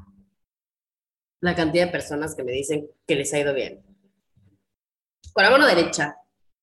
la 1.43 1.55
cantidad 1.55 1.85
de 1.85 1.93
personas 1.93 2.35
que 2.35 2.45
me 2.45 2.53
dicen 2.53 2.89
que 3.07 3.15
les 3.15 3.31
ha 3.35 3.41
ido 3.41 3.53
bien. 3.53 3.85
Con 5.35 5.45
la 5.45 5.51
mano 5.51 5.67
derecha, 5.67 6.17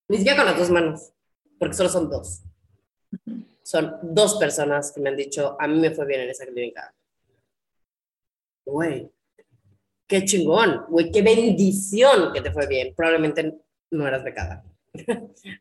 ni 0.07 0.17
siquiera 0.17 0.38
con 0.38 0.47
las 0.47 0.57
dos 0.57 0.71
manos, 0.71 1.13
porque 1.59 1.76
solo 1.76 1.89
son 1.89 2.09
dos. 2.09 2.41
Son 3.61 3.95
dos 4.01 4.38
personas 4.39 4.91
que 4.91 5.01
me 5.01 5.09
han 5.11 5.17
dicho, 5.17 5.55
a 5.59 5.67
mí 5.67 5.80
me 5.80 5.91
fue 5.91 6.07
bien 6.07 6.21
en 6.21 6.30
esa 6.32 6.47
clínica. 6.47 6.91
Güey, 8.65 9.11
qué 10.07 10.26
chingón, 10.26 10.86
güey, 10.89 11.11
qué 11.11 11.21
bendición 11.21 12.34
que 12.34 12.41
te 12.41 12.51
fue 12.51 12.65
bien. 12.65 12.95
Probablemente 12.95 13.59
no 13.91 14.07
eras 14.07 14.23
becada. 14.23 14.65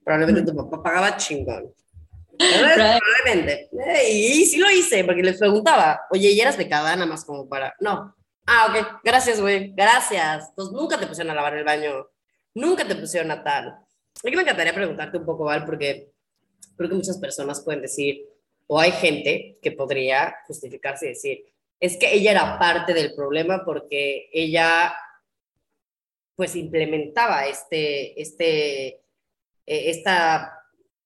Probablemente 0.04 0.50
tu 0.50 0.56
papá 0.56 0.82
pagaba 0.82 1.16
chingón. 1.16 1.72
Probablemente. 2.38 3.68
Y 4.10 4.44
sí 4.46 4.58
lo 4.58 4.70
hice, 4.70 5.04
porque 5.04 5.22
les 5.22 5.38
preguntaba, 5.38 6.02
oye, 6.10 6.30
¿y 6.30 6.40
eras 6.40 6.56
becada 6.56 6.94
nada 6.94 7.06
más 7.06 7.24
como 7.24 7.48
para...? 7.48 7.74
No. 7.80 8.14
Ah, 8.46 8.66
ok, 8.68 9.00
gracias, 9.02 9.40
güey, 9.40 9.72
gracias. 9.74 10.48
Entonces 10.50 10.74
nunca 10.74 10.98
te 10.98 11.06
pusieron 11.06 11.30
a 11.30 11.34
lavar 11.34 11.56
el 11.56 11.64
baño, 11.64 12.08
nunca 12.54 12.86
te 12.86 12.94
pusieron 12.94 13.30
a 13.30 13.42
tal. 13.42 13.78
Aquí 14.22 14.36
me 14.36 14.42
encantaría 14.42 14.74
preguntarte 14.74 15.18
un 15.18 15.24
poco, 15.24 15.44
Val, 15.44 15.64
porque 15.64 16.10
creo 16.76 16.88
que 16.88 16.96
muchas 16.96 17.18
personas 17.18 17.62
pueden 17.62 17.82
decir, 17.82 18.26
o 18.66 18.78
hay 18.78 18.92
gente 18.92 19.58
que 19.62 19.72
podría 19.72 20.36
justificarse 20.46 21.06
y 21.06 21.08
decir, 21.10 21.44
es 21.80 21.96
que 21.96 22.12
ella 22.12 22.32
era 22.32 22.58
parte 22.58 22.94
del 22.94 23.14
problema 23.14 23.64
porque 23.64 24.28
ella 24.32 24.94
pues 26.36 26.56
implementaba 26.56 27.46
este, 27.46 28.20
este, 28.20 28.86
eh, 28.86 29.03
esta, 29.66 30.60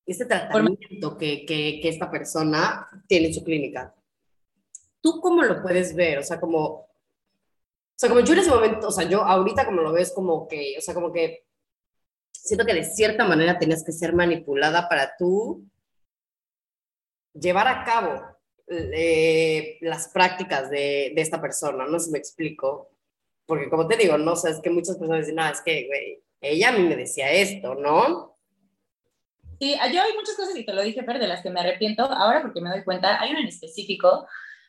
este 0.06 0.24
tratamiento 0.26 1.16
que, 1.16 1.44
que, 1.44 1.80
que, 1.80 1.88
esta 1.88 2.11
persona 2.11 2.88
tiene 3.06 3.28
en 3.28 3.34
su 3.34 3.44
clínica. 3.44 3.94
¿Tú 5.00 5.20
cómo 5.20 5.42
lo 5.42 5.62
puedes 5.62 5.94
ver? 5.94 6.18
O 6.18 6.22
sea, 6.22 6.40
como, 6.40 6.64
o 6.64 6.88
sea, 7.96 8.09
como 8.09 8.20
yo 8.20 8.32
en 8.32 8.40
ese 8.40 8.50
momento, 8.50 8.88
o 8.88 8.92
sea, 8.92 9.09
yo 9.09 9.22
ahorita 9.22 9.64
como 9.64 9.82
lo 9.82 9.92
ves 9.92 10.12
como 10.12 10.48
que, 10.48 10.74
o 10.78 10.80
sea, 10.80 10.94
como 10.94 11.12
que 11.12 11.46
siento 12.32 12.64
que 12.64 12.74
de 12.74 12.84
cierta 12.84 13.24
manera 13.24 13.59
tenías 13.59 13.84
que 13.84 13.92
ser 13.92 14.14
manipulada 14.14 14.88
para 14.88 15.14
tú 15.18 15.64
llevar 17.34 17.68
a 17.68 17.84
cabo 17.84 18.22
eh, 18.68 19.78
las 19.80 20.09
prácticas 20.09 20.70
de, 20.70 21.12
de, 21.14 21.22
esta 21.22 21.40
persona, 21.40 21.86
no 21.86 21.98
sé 21.98 22.06
si 22.06 22.12
me 22.12 22.18
explico, 22.18 22.90
porque 23.46 23.70
como 23.70 23.86
te 23.86 23.96
digo, 23.96 24.18
no 24.18 24.36
sé, 24.36 24.50
es 24.50 24.61
que 24.61 24.70
muchas 24.70 24.96
personas 24.96 25.20
dicen, 25.20 25.36
no, 25.36 25.48
es 25.48 25.61
que, 25.62 25.86
güey, 25.86 26.22
ella 26.40 26.68
a 26.68 26.72
mí 26.72 26.84
me 26.84 26.96
decía 26.96 27.30
esto, 27.32 27.74
¿no? 27.74 28.27
Sí, 29.61 29.74
yo 29.92 30.02
hay 30.02 30.12
muchas 30.14 30.36
cosas, 30.36 30.56
y 30.56 30.64
te 30.64 30.72
lo 30.72 30.82
dije, 30.82 31.02
Fer, 31.02 31.18
de 31.18 31.26
las 31.26 31.42
que 31.42 31.50
me 31.50 31.61
arrepiento 31.61 32.04
ahora 32.04 32.42
porque 32.42 32.61
me 32.61 32.70
doy 32.70 32.84
cuenta. 32.84 33.20
Hay 33.20 33.30
una 33.30 33.40
en 33.40 33.48
específico 33.48 34.26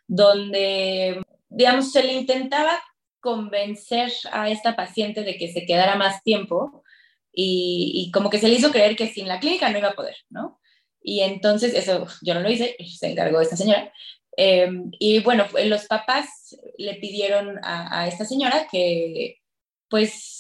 donde, 0.08 1.22
digamos, 1.50 1.92
se 1.92 2.04
le 2.04 2.14
intentaba 2.14 2.80
convencer 3.20 4.12
a 4.32 4.50
esta 4.50 4.76
paciente 4.76 5.24
de 5.24 5.38
que 5.38 5.52
se 5.52 5.66
quedara 5.66 5.96
más 5.96 6.24
tiempo 6.24 6.84
y, 7.32 7.92
y, 7.94 8.12
como 8.12 8.30
que 8.30 8.40
se 8.40 8.48
le 8.48 8.56
hizo 8.56 8.72
creer 8.72 8.96
que 8.96 9.08
sin 9.08 9.28
la 9.28 9.40
clínica 9.40 9.70
no 9.70 9.78
iba 9.78 9.90
a 9.90 9.96
poder, 9.96 10.16
¿no? 10.30 10.60
Y 11.02 11.22
entonces, 11.22 11.74
eso 11.76 12.08
yo 12.22 12.34
no 12.34 12.42
lo 12.42 12.50
hice, 12.50 12.76
se 12.98 13.12
encargó 13.12 13.42
esta 13.42 13.56
señora. 13.56 13.94
Eh, 14.36 14.70
y 15.00 15.20
bueno, 15.20 15.46
los 15.66 15.86
papás 15.86 16.58
le 16.78 16.96
pidieron 16.96 17.60
a, 17.64 18.02
a 18.02 18.08
esta 18.08 18.26
señora 18.26 18.68
que, 18.72 19.38
pues, 19.90 20.39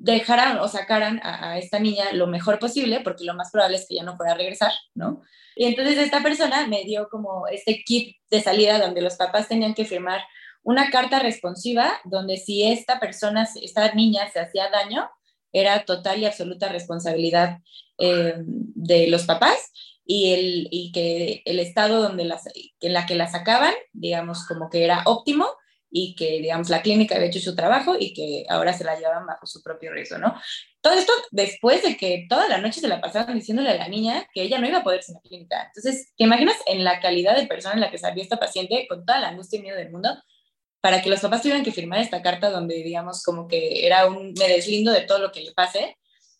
dejaran 0.00 0.58
o 0.58 0.68
sacaran 0.68 1.20
a, 1.22 1.58
esta 1.58 1.78
niña 1.78 2.12
lo 2.12 2.26
mejor 2.26 2.58
posible, 2.58 3.00
porque 3.00 3.24
lo 3.24 3.34
más 3.34 3.50
probable 3.50 3.76
es 3.76 3.86
que 3.88 3.96
ya 3.96 4.02
no 4.02 4.16
pueda 4.16 4.34
regresar, 4.34 4.72
¿no? 4.94 5.22
Y 5.54 5.66
entonces 5.66 5.98
esta 5.98 6.22
persona 6.22 6.66
me 6.66 6.84
dio 6.84 7.08
como 7.10 7.46
este 7.46 7.82
kit 7.84 8.16
de 8.30 8.40
salida 8.40 8.78
donde 8.78 9.02
los 9.02 9.16
papás 9.16 9.48
tenían 9.48 9.74
que 9.74 9.84
firmar 9.84 10.22
una 10.62 10.90
carta 10.90 11.18
responsiva 11.18 12.00
donde 12.04 12.36
si 12.36 12.62
esta 12.62 13.00
persona, 13.00 13.48
esta 13.60 13.92
niña 13.94 14.30
se 14.32 14.40
hacía 14.40 14.70
daño, 14.70 15.10
era 15.52 15.84
total 15.84 16.20
y 16.20 16.24
absoluta 16.24 16.68
responsabilidad 16.68 17.58
eh, 17.98 18.34
de 18.38 19.08
los 19.08 19.24
papás 19.24 19.72
y, 20.06 20.32
el, 20.32 20.68
y 20.70 20.92
que 20.92 21.42
el 21.44 21.58
estado 21.58 22.00
donde 22.00 22.24
las, 22.24 22.44
en 22.80 22.92
la 22.92 23.06
que 23.06 23.14
la 23.14 23.30
sacaban, 23.30 23.74
digamos, 23.92 24.46
como 24.46 24.70
que 24.70 24.84
era 24.84 25.02
óptimo 25.04 25.46
y 25.94 26.14
que, 26.14 26.40
digamos, 26.40 26.70
la 26.70 26.80
clínica 26.80 27.16
había 27.16 27.28
hecho 27.28 27.38
su 27.38 27.54
trabajo 27.54 27.96
y 28.00 28.14
que 28.14 28.46
ahora 28.48 28.72
se 28.72 28.82
la 28.82 28.96
llevaban 28.96 29.26
bajo 29.26 29.46
su 29.46 29.62
propio 29.62 29.92
riesgo, 29.92 30.16
¿no? 30.16 30.34
Todo 30.80 30.94
esto 30.94 31.12
después 31.30 31.82
de 31.82 31.98
que 31.98 32.24
toda 32.30 32.48
la 32.48 32.58
noche 32.58 32.80
se 32.80 32.88
la 32.88 32.98
pasaban 32.98 33.34
diciéndole 33.34 33.68
a 33.68 33.74
la 33.76 33.88
niña 33.88 34.26
que 34.32 34.42
ella 34.42 34.58
no 34.58 34.66
iba 34.66 34.78
a 34.78 34.82
poder 34.82 35.02
ser 35.02 35.16
la 35.16 35.20
clínica. 35.20 35.66
Entonces, 35.66 36.14
¿te 36.16 36.24
imaginas 36.24 36.56
en 36.66 36.82
la 36.82 36.98
calidad 37.00 37.36
de 37.36 37.46
persona 37.46 37.74
en 37.74 37.82
la 37.82 37.90
que 37.90 37.98
salió 37.98 38.22
esta 38.22 38.38
paciente 38.38 38.86
con 38.88 39.04
toda 39.04 39.20
la 39.20 39.28
angustia 39.28 39.58
y 39.58 39.62
miedo 39.62 39.76
del 39.76 39.90
mundo? 39.90 40.08
Para 40.80 41.02
que 41.02 41.10
los 41.10 41.20
papás 41.20 41.42
tuvieran 41.42 41.62
que 41.62 41.72
firmar 41.72 42.00
esta 42.00 42.22
carta 42.22 42.48
donde, 42.48 42.76
digamos, 42.76 43.22
como 43.22 43.46
que 43.46 43.86
era 43.86 44.06
un, 44.06 44.32
me 44.32 44.48
deslindo 44.48 44.92
de 44.92 45.02
todo 45.02 45.18
lo 45.18 45.30
que 45.30 45.42
le 45.42 45.52
pase. 45.52 45.98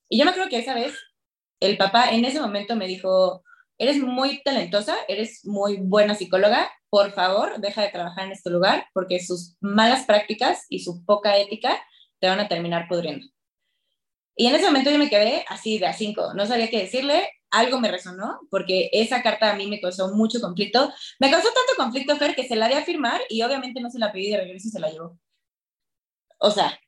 Y 0.08 0.18
yo 0.18 0.24
me 0.24 0.30
acuerdo 0.30 0.48
que 0.48 0.58
esa 0.58 0.74
vez 0.74 0.94
el 1.60 1.76
papá 1.76 2.10
en 2.10 2.24
ese 2.24 2.40
momento 2.40 2.74
me 2.74 2.86
dijo, 2.86 3.44
eres 3.78 3.98
muy 3.98 4.42
talentosa, 4.42 4.96
eres 5.08 5.44
muy 5.44 5.78
buena 5.78 6.14
psicóloga, 6.14 6.70
por 6.90 7.12
favor, 7.12 7.60
deja 7.60 7.82
de 7.82 7.88
trabajar 7.88 8.26
en 8.26 8.32
este 8.32 8.50
lugar 8.50 8.86
porque 8.92 9.20
sus 9.20 9.56
malas 9.60 10.04
prácticas 10.04 10.66
y 10.68 10.80
su 10.80 11.04
poca 11.04 11.36
ética 11.38 11.82
te 12.20 12.28
van 12.28 12.40
a 12.40 12.48
terminar 12.48 12.86
pudriendo. 12.88 13.26
Y 14.36 14.46
en 14.46 14.54
ese 14.54 14.66
momento 14.66 14.90
yo 14.90 14.98
me 14.98 15.10
quedé 15.10 15.44
así 15.48 15.78
de 15.78 15.86
a 15.86 15.92
cinco, 15.92 16.34
no 16.34 16.46
sabía 16.46 16.70
qué 16.70 16.80
decirle, 16.80 17.28
algo 17.52 17.78
me 17.78 17.90
resonó, 17.90 18.40
porque 18.50 18.88
esa 18.92 19.22
carta 19.22 19.52
a 19.52 19.54
mí 19.54 19.66
me 19.66 19.80
causó 19.80 20.14
mucho 20.14 20.40
conflicto. 20.40 20.90
Me 21.20 21.30
causó 21.30 21.48
tanto 21.48 21.72
conflicto, 21.76 22.16
Fer, 22.16 22.34
que 22.34 22.48
se 22.48 22.56
la 22.56 22.66
di 22.66 22.74
a 22.74 22.82
firmar 22.82 23.20
y 23.28 23.42
obviamente 23.42 23.80
no 23.80 23.90
se 23.90 23.98
la 23.98 24.10
pedí 24.10 24.30
de 24.30 24.38
regreso 24.38 24.68
y 24.68 24.70
se 24.70 24.80
la 24.80 24.90
llevó. 24.90 25.18
O 26.38 26.50
sea, 26.50 26.80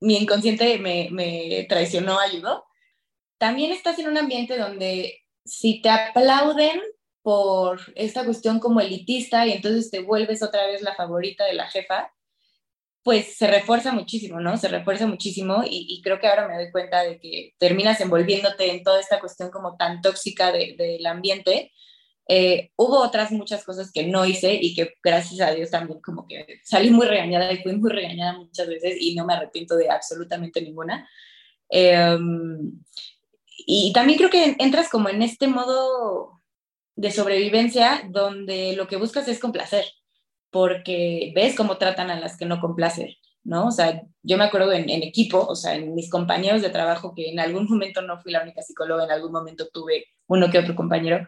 mi 0.00 0.16
inconsciente 0.16 0.78
me, 0.78 1.08
me 1.10 1.66
traicionó, 1.68 2.20
ayudó. 2.20 2.64
También 3.38 3.72
estás 3.72 3.98
en 3.98 4.08
un 4.08 4.18
ambiente 4.18 4.58
donde 4.58 5.19
si 5.44 5.80
te 5.82 5.90
aplauden 5.90 6.80
por 7.22 7.80
esta 7.96 8.24
cuestión 8.24 8.60
como 8.60 8.80
elitista 8.80 9.46
y 9.46 9.52
entonces 9.52 9.90
te 9.90 10.00
vuelves 10.00 10.42
otra 10.42 10.66
vez 10.66 10.82
la 10.82 10.94
favorita 10.94 11.44
de 11.44 11.54
la 11.54 11.68
jefa, 11.68 12.12
pues 13.02 13.36
se 13.36 13.46
refuerza 13.46 13.92
muchísimo, 13.92 14.40
¿no? 14.40 14.56
Se 14.56 14.68
refuerza 14.68 15.06
muchísimo 15.06 15.62
y, 15.66 16.00
creo 16.02 16.20
que 16.20 16.28
ahora 16.28 16.46
me 16.46 16.56
doy 16.56 16.70
cuenta 16.70 17.02
de 17.02 17.18
que 17.18 17.54
terminas 17.58 18.00
envolviéndote 18.00 18.70
en 18.70 18.82
toda 18.82 19.00
esta 19.00 19.20
cuestión 19.20 19.50
como 19.50 19.76
tan 19.76 20.02
tóxica 20.02 20.52
del 20.52 21.06
ambiente. 21.06 21.72
Eh, 22.28 22.70
hubo 22.76 23.00
otras 23.00 23.32
muchas 23.32 23.64
cosas 23.64 23.90
que 23.90 24.06
no 24.06 24.24
hice 24.24 24.54
y 24.54 24.74
que 24.74 24.94
gracias 25.02 25.40
a 25.40 25.52
Dios 25.52 25.70
también 25.70 26.00
como 26.00 26.28
que 26.28 26.60
salí 26.62 26.90
muy 26.90 27.06
regañada 27.06 27.52
y 27.52 27.62
fui 27.62 27.74
muy 27.74 27.90
regañada 27.90 28.38
muchas 28.38 28.68
veces 28.68 28.96
y 29.00 29.14
no 29.14 29.24
me 29.24 29.34
arrepiento 29.34 29.76
de 29.76 29.90
absolutamente 29.90 30.60
ninguna. 30.60 31.08
Em, 31.70 32.72
y 33.66 33.92
también 33.92 34.18
creo 34.18 34.30
que 34.30 34.56
entras 34.58 34.88
como 34.88 35.08
en 35.08 35.22
este 35.22 35.48
modo 35.48 36.40
de 36.96 37.10
sobrevivencia 37.10 38.02
donde 38.10 38.74
lo 38.76 38.86
que 38.86 38.96
buscas 38.96 39.26
es 39.28 39.38
complacer, 39.38 39.84
porque 40.50 41.32
ves 41.34 41.56
cómo 41.56 41.78
tratan 41.78 42.10
a 42.10 42.20
las 42.20 42.36
que 42.36 42.44
no 42.44 42.60
complacen, 42.60 43.14
¿no? 43.42 43.68
O 43.68 43.70
sea, 43.70 44.02
yo 44.22 44.36
me 44.36 44.44
acuerdo 44.44 44.72
en, 44.72 44.88
equipo, 44.90 45.46
o 45.46 45.56
sea, 45.56 45.74
en 45.76 45.94
mis 45.94 46.10
compañeros 46.10 46.60
de 46.60 46.70
trabajo, 46.70 47.14
que 47.14 47.30
en 47.30 47.40
algún 47.40 47.66
momento 47.68 48.02
no 48.02 48.20
fui 48.20 48.32
la 48.32 48.42
única 48.42 48.62
psicóloga, 48.62 49.04
en 49.04 49.12
algún 49.12 49.32
momento 49.32 49.68
tuve 49.72 50.06
uno 50.26 50.50
que 50.50 50.58
otro 50.58 50.74
compañero, 50.76 51.26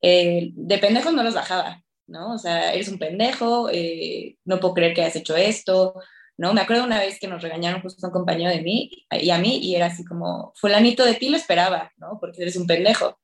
eh, 0.00 0.52
de 0.54 0.78
pendejos 0.78 1.12
no 1.12 1.22
los 1.22 1.34
bajaba, 1.34 1.82
¿no? 2.06 2.34
O 2.34 2.38
sea, 2.38 2.72
eres 2.72 2.88
un 2.88 2.98
pendejo, 2.98 3.68
eh, 3.70 4.36
no 4.44 4.58
puedo 4.58 4.74
creer 4.74 4.94
que 4.94 5.02
hayas 5.02 5.16
hecho 5.16 5.36
esto, 5.36 5.94
¿no? 6.40 6.54
Me 6.54 6.62
acuerdo 6.62 6.84
una 6.84 6.98
vez 6.98 7.18
que 7.20 7.28
nos 7.28 7.42
regañaron 7.42 7.82
justo 7.82 8.06
un 8.06 8.12
compañero 8.12 8.50
de 8.50 8.62
mí 8.62 8.90
y 9.10 9.30
a 9.30 9.38
mí, 9.38 9.58
y 9.58 9.74
era 9.74 9.86
así 9.86 10.04
como, 10.04 10.52
fulanito 10.56 11.04
de 11.04 11.14
ti 11.14 11.28
lo 11.28 11.36
esperaba, 11.36 11.92
¿no? 11.98 12.18
Porque 12.20 12.42
eres 12.42 12.56
un 12.56 12.66
pendejo 12.66 13.20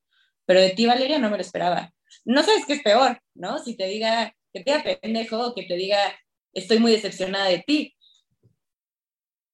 pero 0.46 0.60
de 0.60 0.70
ti, 0.70 0.86
Valeria, 0.86 1.18
no 1.18 1.28
me 1.28 1.36
lo 1.36 1.42
esperaba. 1.42 1.92
No 2.24 2.42
sabes 2.42 2.64
qué 2.66 2.74
es 2.74 2.82
peor, 2.82 3.20
¿no? 3.34 3.58
Si 3.58 3.76
te 3.76 3.86
diga 3.86 4.34
que 4.52 4.62
te 4.62 4.78
diga 4.78 5.00
pendejo 5.02 5.48
o 5.48 5.54
que 5.54 5.64
te 5.64 5.74
diga 5.74 5.98
estoy 6.54 6.78
muy 6.78 6.92
decepcionada 6.92 7.46
de 7.48 7.58
ti. 7.66 7.94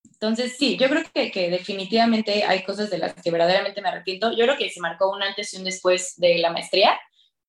Entonces, 0.04 0.56
sí, 0.56 0.76
yo 0.76 0.88
creo 0.88 1.02
que, 1.12 1.32
que, 1.32 1.50
definitivamente 1.50 2.44
hay 2.44 2.62
cosas 2.62 2.90
de 2.90 2.98
las 2.98 3.14
que 3.14 3.30
verdaderamente 3.32 3.82
me 3.82 3.88
arrepiento. 3.88 4.30
Yo 4.30 4.44
creo 4.44 4.56
que 4.56 4.70
se 4.70 4.80
marcó 4.80 5.10
un 5.10 5.22
antes 5.22 5.52
y 5.52 5.56
un 5.56 5.64
después 5.64 6.14
de 6.18 6.38
la 6.38 6.52
maestría. 6.52 6.96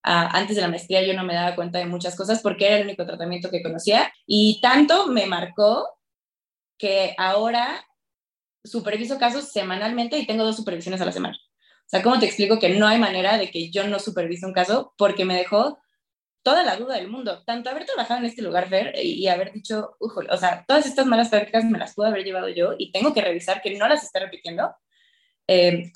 Ah, 0.02 0.30
antes 0.34 0.56
de 0.56 0.62
la 0.64 0.70
maestría 0.70 1.06
yo 1.06 1.14
no 1.14 1.24
me 1.24 1.36
daba 1.36 1.56
cuenta 1.56 1.78
de 1.80 1.86
muchas 1.86 2.16
cosas 2.16 2.42
porque 2.42 2.66
era 2.66 2.78
el 2.78 2.84
único 2.84 3.06
tratamiento 3.06 3.50
que 3.50 3.64
conocía 3.64 4.12
y 4.26 4.60
tanto 4.60 5.08
me 5.08 5.28
marcó 5.28 5.88
que 6.84 7.16
ahora 7.18 7.82
superviso 8.62 9.18
casos 9.18 9.54
semanalmente 9.54 10.18
y 10.18 10.26
tengo 10.26 10.44
dos 10.44 10.58
supervisiones 10.58 11.00
a 11.00 11.06
la 11.06 11.14
semana. 11.14 11.38
O 11.38 11.88
sea, 11.88 12.04
¿cómo 12.04 12.20
te 12.20 12.26
explico 12.26 12.60
que 12.60 12.72
no 12.72 12.86
hay 12.88 13.00
manera 13.00 13.38
de 13.38 13.50
que 13.50 13.72
yo 13.72 13.88
no 13.88 14.00
supervise 14.00 14.46
un 14.46 14.52
caso? 14.52 14.94
Porque 14.98 15.24
me 15.24 15.34
dejó 15.34 15.80
toda 16.42 16.62
la 16.66 16.76
duda 16.76 16.96
del 16.96 17.08
mundo. 17.08 17.42
Tanto 17.46 17.70
haber 17.70 17.86
trabajado 17.86 18.20
en 18.20 18.26
este 18.26 18.42
lugar, 18.42 18.68
Fer, 18.68 19.00
y 19.02 19.26
haber 19.30 19.54
dicho, 19.54 19.96
o 19.98 20.38
sea, 20.38 20.66
todas 20.68 20.86
estas 20.86 21.06
malas 21.06 21.30
prácticas 21.30 21.64
me 21.64 21.80
las 21.80 21.94
pude 21.94 22.08
haber 22.08 22.26
llevado 22.26 22.50
yo 22.50 22.74
y 22.78 22.92
tengo 22.92 23.14
que 23.14 23.22
revisar 23.22 23.62
que 23.62 23.78
no 23.78 23.88
las 23.88 24.04
esté 24.04 24.20
repitiendo, 24.20 24.76
eh, 25.48 25.90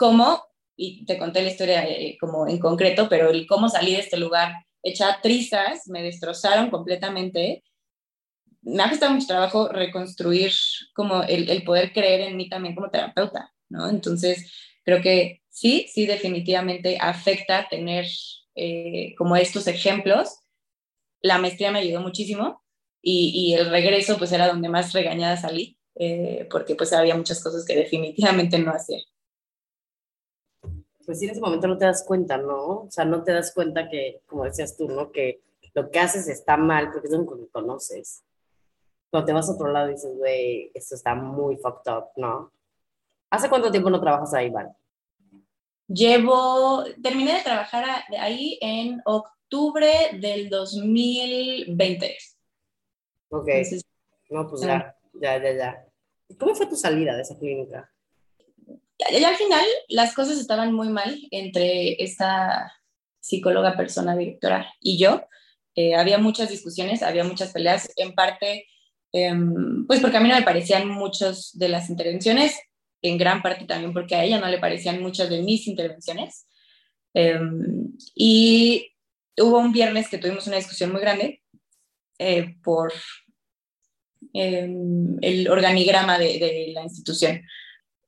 y 0.77 1.05
te 1.05 1.17
conté 1.17 1.41
la 1.41 1.49
historia 1.49 1.85
eh, 1.85 2.17
como 2.17 2.47
en 2.47 2.59
concreto, 2.59 3.09
pero 3.09 3.29
el 3.29 3.45
cómo 3.45 3.67
salí 3.67 3.91
de 3.91 3.99
este 3.99 4.15
lugar 4.15 4.53
hecha 4.81 5.19
trizas, 5.21 5.85
me 5.89 6.01
destrozaron 6.01 6.69
completamente. 6.69 7.65
Me 8.67 8.83
ha 8.83 8.89
costado 8.89 9.13
mucho 9.13 9.27
trabajo 9.27 9.69
reconstruir 9.69 10.51
como 10.93 11.23
el, 11.23 11.49
el 11.49 11.63
poder 11.63 11.93
creer 11.93 12.21
en 12.21 12.37
mí 12.37 12.49
también 12.49 12.75
como 12.75 12.89
terapeuta, 12.89 13.53
¿no? 13.69 13.89
Entonces, 13.89 14.51
creo 14.83 15.01
que 15.01 15.41
sí, 15.49 15.87
sí 15.91 16.05
definitivamente 16.05 16.97
afecta 16.99 17.67
tener 17.69 18.05
eh, 18.55 19.15
como 19.17 19.35
estos 19.35 19.67
ejemplos. 19.67 20.41
La 21.21 21.37
maestría 21.39 21.71
me 21.71 21.79
ayudó 21.79 22.01
muchísimo 22.01 22.63
y, 23.01 23.53
el 23.53 23.69
regreso 23.69 24.17
pues 24.17 24.31
era 24.31 24.47
donde 24.47 24.69
más 24.69 24.93
regañada 24.93 25.37
salí, 25.37 25.79
eh, 25.95 26.47
porque 26.51 26.75
pues 26.75 26.91
había 26.93 27.15
muchas 27.15 27.41
cosas 27.41 27.65
que 27.65 27.75
definitivamente 27.75 28.59
no 28.59 28.71
hacía. 28.71 28.99
Pues 31.05 31.19
sí, 31.19 31.25
en 31.25 31.31
ese 31.31 31.41
momento 31.41 31.67
no 31.67 31.77
te 31.77 31.85
das 31.85 32.03
cuenta, 32.05 32.37
¿no? 32.37 32.81
O 32.81 32.87
sea, 32.91 33.05
no 33.05 33.23
te 33.23 33.31
das 33.31 33.53
cuenta 33.53 33.89
que, 33.89 34.21
como 34.25 34.43
decías 34.43 34.75
tú, 34.75 34.87
¿no? 34.89 35.11
Que 35.11 35.41
lo 35.73 35.89
que 35.89 35.99
haces 35.99 36.27
está 36.27 36.57
mal 36.57 36.91
porque 36.91 37.07
es 37.07 37.13
lo 37.13 37.25
que 37.25 37.47
conoces. 37.49 38.23
Cuando 39.09 39.25
te 39.25 39.33
vas 39.33 39.49
a 39.49 39.53
otro 39.53 39.71
lado 39.71 39.89
y 39.89 39.93
dices, 39.93 40.15
güey, 40.17 40.71
esto 40.73 40.95
está 40.95 41.15
muy 41.15 41.57
fucked 41.57 41.91
up, 41.91 42.05
¿no? 42.15 42.51
¿Hace 43.29 43.49
cuánto 43.49 43.71
tiempo 43.71 43.89
no 43.89 44.01
trabajas 44.01 44.33
ahí, 44.33 44.49
Val? 44.49 44.75
Llevo, 45.87 46.83
terminé 47.01 47.35
de 47.35 47.43
trabajar 47.43 47.85
ahí 48.19 48.57
en 48.61 49.01
octubre 49.05 49.89
del 50.19 50.49
2020. 50.49 52.17
Ok. 53.29 53.47
no, 54.29 54.47
pues 54.47 54.61
ya, 54.61 54.95
ya, 55.13 55.41
ya, 55.41 55.53
ya. 55.53 55.85
¿Cómo 56.37 56.55
fue 56.55 56.67
tu 56.67 56.75
salida 56.75 57.15
de 57.15 57.21
esa 57.21 57.37
clínica? 57.37 57.89
Ya, 58.99 59.29
al 59.29 59.35
final 59.35 59.65
las 59.87 60.13
cosas 60.13 60.37
estaban 60.37 60.73
muy 60.73 60.89
mal 60.89 61.17
entre 61.31 62.01
esta 62.03 62.73
psicóloga, 63.19 63.77
persona, 63.77 64.15
directora 64.15 64.73
y 64.81 64.97
yo. 64.97 65.21
Eh, 65.75 65.95
había 65.95 66.17
muchas 66.17 66.49
discusiones, 66.49 67.03
había 67.03 67.23
muchas 67.23 67.53
peleas, 67.53 67.91
en 67.97 68.15
parte, 68.15 68.65
em, 69.11 69.85
pues 69.87 69.99
porque 69.99 70.17
a 70.17 70.19
mí 70.19 70.29
no 70.29 70.35
me 70.35 70.43
parecían 70.43 70.87
muchas 70.89 71.51
de 71.53 71.69
las 71.69 71.89
intervenciones, 71.89 72.59
en 73.01 73.17
gran 73.17 73.41
parte 73.41 73.65
también 73.65 73.93
porque 73.93 74.15
a 74.15 74.23
ella 74.23 74.39
no 74.39 74.47
le 74.47 74.59
parecían 74.59 75.01
muchas 75.01 75.29
de 75.29 75.41
mis 75.41 75.67
intervenciones. 75.67 76.47
Em, 77.13 77.93
y 78.15 78.91
hubo 79.37 79.59
un 79.59 79.71
viernes 79.71 80.09
que 80.09 80.17
tuvimos 80.17 80.47
una 80.47 80.57
discusión 80.57 80.91
muy 80.91 81.01
grande 81.01 81.41
eh, 82.19 82.55
por 82.63 82.93
em, 84.33 85.17
el 85.21 85.49
organigrama 85.49 86.17
de, 86.17 86.71
la 86.73 86.83
institución. 86.83 87.41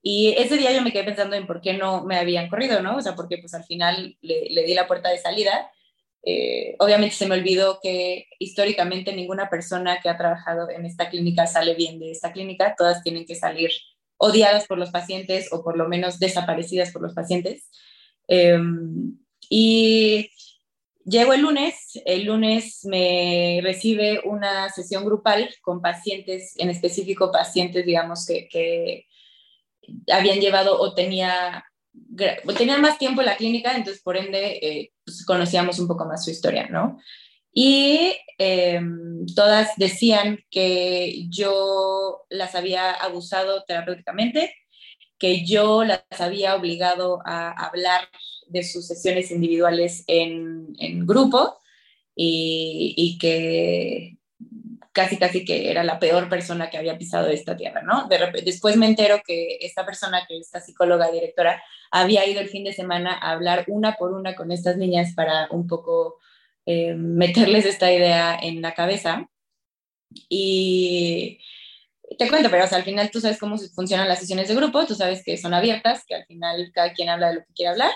Y 0.02 0.34
ese 0.38 0.58
día 0.58 0.72
yo 0.72 0.82
me 0.82 0.92
quedé 0.92 1.04
pensando 1.04 1.36
en 1.36 1.46
por 1.46 1.62
qué 1.62 1.74
no 1.74 2.04
me 2.06 2.18
habían 2.18 2.50
corrido, 2.50 2.82
¿no? 2.82 2.98
O 2.98 3.02
sea, 3.02 3.16
porque 3.16 3.38
pues 3.38 3.54
al 3.54 3.66
final 3.66 4.18
le 4.22 4.64
di 4.64 4.74
la 4.74 4.88
puerta 4.88 5.10
de 5.10 5.18
salida. 5.18 5.70
Eh, 6.24 6.76
obviamente 6.80 7.16
se 7.16 7.28
me 7.28 7.36
olvidó 7.36 7.80
que 7.82 8.28
históricamente 8.40 9.14
ninguna 9.14 9.50
persona 9.50 10.00
que 10.02 10.10
ha 10.10 10.18
trabajado 10.18 10.70
en 10.70 10.86
esta 10.86 11.10
clínica 11.10 11.48
sale 11.48 11.76
bien 11.76 12.00
de 12.00 12.12
esta 12.12 12.34
clínica, 12.34 12.76
todas 12.78 13.04
tienen 13.04 13.26
que 13.26 13.36
salir 13.36 13.72
odiadas 14.18 14.68
por 14.68 14.78
los 14.78 14.92
pacientes 14.92 15.52
o 15.52 15.64
por 15.64 15.78
lo 15.78 15.88
menos 15.88 16.20
desaparecidas 16.20 16.92
por 16.92 17.02
los 17.02 17.14
pacientes. 17.14 17.70
Em, 18.28 19.18
y 19.50 20.30
llego 21.06 21.34
el 21.34 21.42
lunes, 21.42 22.00
el 22.06 22.26
lunes 22.26 22.82
me 22.86 23.62
recibe 23.64 24.22
una 24.26 24.70
sesión 24.70 25.06
grupal 25.06 25.50
con 25.62 25.82
pacientes, 25.82 26.54
en 26.58 26.70
específico 26.70 27.32
pacientes, 27.32 27.86
digamos, 27.86 28.26
que, 28.26 28.48
que 28.50 29.06
habían 30.12 30.40
llevado 30.40 30.80
o 30.80 30.94
tenía 30.94 31.64
tenían 32.58 32.82
más 32.82 32.98
tiempo 32.98 33.22
en 33.22 33.28
la 33.28 33.38
clínica, 33.38 33.76
entonces 33.76 34.02
por 34.02 34.18
ende 34.18 34.60
eh, 34.62 34.94
pues, 35.04 35.26
conocíamos 35.26 35.80
un 35.80 35.88
poco 35.88 36.06
más 36.06 36.24
su 36.24 36.32
historia, 36.32 36.68
¿no? 36.68 37.00
Y 37.52 38.16
em, 38.38 39.26
todas 39.36 39.72
decían 39.78 40.40
que 40.52 41.26
yo 41.30 42.26
las 42.30 42.56
había 42.56 42.92
abusado 42.92 43.64
terapéuticamente, 43.64 44.54
que 45.18 45.46
yo 45.46 45.84
las 45.84 46.04
había 46.20 46.56
obligado 46.56 47.20
a 47.26 47.52
hablar 47.52 48.08
de 48.48 48.64
sus 48.64 48.88
sesiones 48.88 49.32
individuales 49.32 50.04
en, 50.08 50.74
en 50.80 51.06
grupo 51.06 51.58
y, 52.16 52.94
y, 52.96 53.18
que 53.18 54.19
casi 55.00 55.18
casi 55.18 55.46
que 55.46 55.72
era 55.72 55.82
la 55.86 55.98
peor 55.98 56.28
persona 56.28 56.70
que 56.70 56.78
había 56.78 56.98
pisado 56.98 57.30
esta 57.30 57.56
tierra, 57.56 57.82
¿no? 57.84 58.10
De 58.10 58.18
repente, 58.18 58.42
después 58.42 58.76
me 58.76 58.86
entero 58.86 59.22
que 59.26 59.58
esta 59.62 59.86
persona, 59.86 60.26
que 60.28 60.38
esta 60.38 60.60
psicóloga 60.60 61.10
directora, 61.10 61.64
había 61.90 62.28
ido 62.28 62.42
el 62.42 62.50
fin 62.50 62.66
de 62.66 62.74
semana 62.74 63.14
a 63.14 63.32
hablar 63.32 63.64
una 63.68 63.94
por 63.94 64.12
una 64.12 64.36
con 64.36 64.52
estas 64.52 64.76
niñas 64.76 65.14
para 65.16 65.48
un 65.52 65.68
poco 65.68 66.18
eh, 66.66 66.96
meterles 66.96 67.66
esta 67.66 67.90
idea 67.94 68.38
en 68.42 68.62
la 68.62 68.74
cabeza. 68.74 69.30
Y 70.28 71.40
te 72.18 72.28
cuento, 72.28 72.50
pero 72.50 72.66
al 72.70 72.84
final 72.84 73.10
tú 73.10 73.22
sabes 73.22 73.40
cómo 73.40 73.58
funcionan 73.58 74.10
las 74.10 74.20
sesiones 74.20 74.50
de 74.50 74.56
grupo, 74.56 74.86
tú 74.86 74.96
sabes 74.96 75.24
que 75.24 75.38
son 75.38 75.54
abiertas, 75.54 76.04
que 76.06 76.16
al 76.16 76.26
final 76.26 76.72
cada 76.74 76.92
quien 76.92 77.08
habla 77.08 77.30
de 77.30 77.36
lo 77.36 77.42
que 77.46 77.54
quiere 77.54 77.70
hablar, 77.70 77.92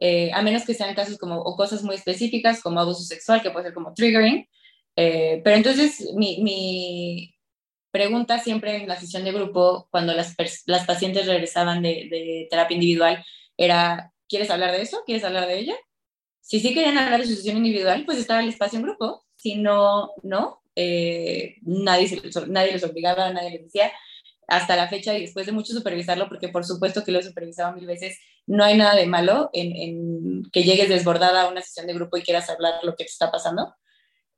eh, 0.00 0.32
a 0.34 0.42
menos 0.42 0.64
que 0.64 0.74
sean 0.74 0.96
casos 0.96 1.16
como 1.16 1.36
o 1.38 1.54
cosas 1.54 1.84
muy 1.84 1.94
específicas 1.94 2.60
como 2.60 2.80
abuso 2.80 3.04
sexual, 3.04 3.40
que 3.40 3.52
puede 3.52 3.66
ser 3.66 3.74
como 3.74 3.94
triggering. 3.94 4.48
Eh, 4.96 5.40
pero 5.44 5.56
entonces 5.56 6.12
mi, 6.14 6.42
mi, 6.42 7.34
pregunta 7.94 8.40
siempre 8.40 8.74
en 8.74 8.88
la 8.88 8.98
sesión 8.98 9.22
de 9.22 9.30
grupo, 9.30 9.86
cuando 9.92 10.14
las, 10.14 10.34
las 10.66 10.84
pacientes 10.84 11.26
regresaban 11.26 11.80
de, 11.80 12.48
terapia 12.50 12.74
individual, 12.74 13.24
era, 13.56 14.12
¿quieres 14.28 14.50
hablar 14.50 14.72
de 14.72 14.82
eso? 14.82 15.04
¿Quieres 15.06 15.22
hablar 15.22 15.46
de 15.46 15.60
ella? 15.60 15.76
Si 16.40 16.58
sí 16.58 16.74
querían 16.74 16.98
hablar 16.98 17.20
de 17.20 17.28
su 17.28 17.36
sesión 17.36 17.58
individual, 17.58 18.04
pues 18.04 18.18
estaba 18.18 18.40
el 18.40 18.48
espacio 18.48 18.80
en 18.80 18.84
grupo. 18.86 19.24
Si 19.36 19.54
no, 19.54 20.10
no. 20.24 20.60
Eh, 20.74 21.58
nadie, 21.62 22.08
se, 22.08 22.20
nadie 22.48 22.72
les 22.72 22.82
obligaba, 22.82 23.32
nadie 23.32 23.50
les 23.50 23.62
decía. 23.62 23.92
Hasta 24.48 24.74
la 24.74 24.88
fecha 24.88 25.16
y 25.16 25.20
después 25.20 25.46
de 25.46 25.52
mucho 25.52 25.72
supervisarlo, 25.72 26.28
porque 26.28 26.48
por 26.48 26.64
supuesto 26.64 27.04
que 27.04 27.12
lo 27.12 27.20
he 27.20 27.22
supervisado 27.22 27.74
mil 27.74 27.86
veces, 27.86 28.18
no 28.46 28.64
hay 28.64 28.76
nada 28.76 28.96
de 28.96 29.06
malo 29.06 29.50
en 29.52 30.42
que 30.52 30.64
llegues 30.64 30.88
desbordada 30.88 31.42
a 31.42 31.48
una 31.48 31.62
sesión 31.62 31.86
de 31.86 31.94
grupo 31.94 32.16
y 32.16 32.22
quieras 32.22 32.50
hablar 32.50 32.74
lo 32.82 32.96
que 32.96 33.04
te 33.04 33.10
está 33.10 33.30
pasando. 33.30 33.72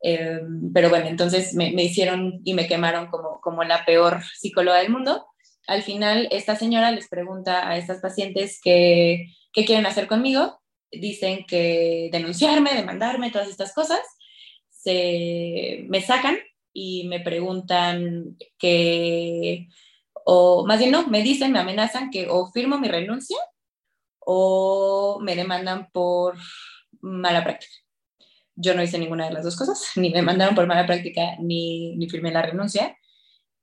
Eh, 0.02 0.40
pero 0.74 0.90
bueno, 0.90 1.06
entonces 1.06 1.54
me, 1.54 1.72
me, 1.72 1.84
hicieron 1.84 2.40
y 2.44 2.54
me 2.54 2.66
quemaron 2.66 3.08
como, 3.08 3.40
como 3.40 3.64
la 3.64 3.84
peor 3.84 4.22
psicóloga 4.34 4.78
del 4.78 4.90
mundo. 4.90 5.26
Al 5.66 5.82
final, 5.82 6.28
esta 6.30 6.54
señora 6.56 6.92
les 6.92 7.08
pregunta 7.08 7.68
a 7.68 7.76
estas 7.76 8.00
pacientes 8.00 8.60
qué, 8.62 9.26
quieren 9.52 9.86
hacer 9.86 10.06
conmigo. 10.06 10.60
Dicen 10.92 11.44
que 11.46 12.08
denunciarme, 12.12 12.74
demandarme, 12.74 13.32
todas 13.32 13.48
estas 13.48 13.74
cosas 13.74 14.00
se, 14.70 15.84
me 15.88 16.00
sacan 16.00 16.38
y 16.72 17.08
me 17.08 17.20
preguntan 17.20 18.36
que, 18.58 19.68
o 20.24 20.64
más 20.66 20.78
bien 20.78 20.92
no, 20.92 21.08
me 21.08 21.22
dicen, 21.22 21.52
me 21.52 21.58
amenazan 21.58 22.10
que 22.10 22.28
o 22.28 22.50
firmo 22.52 22.78
mi 22.78 22.88
renuncia 22.88 23.38
o 24.20 25.18
me 25.20 25.34
demandan 25.34 25.90
por 25.90 26.36
mala 27.00 27.42
práctica. 27.42 27.74
Yo 28.56 28.74
no 28.74 28.82
hice 28.82 28.98
ninguna 28.98 29.26
de 29.26 29.32
las 29.32 29.44
dos 29.44 29.56
cosas, 29.56 29.82
ni 29.96 30.10
me 30.10 30.22
mandaron 30.22 30.54
por 30.54 30.66
mala 30.66 30.86
práctica 30.86 31.36
ni, 31.40 31.96
ni 31.96 32.08
firmé 32.08 32.32
la 32.32 32.42
renuncia. 32.42 32.96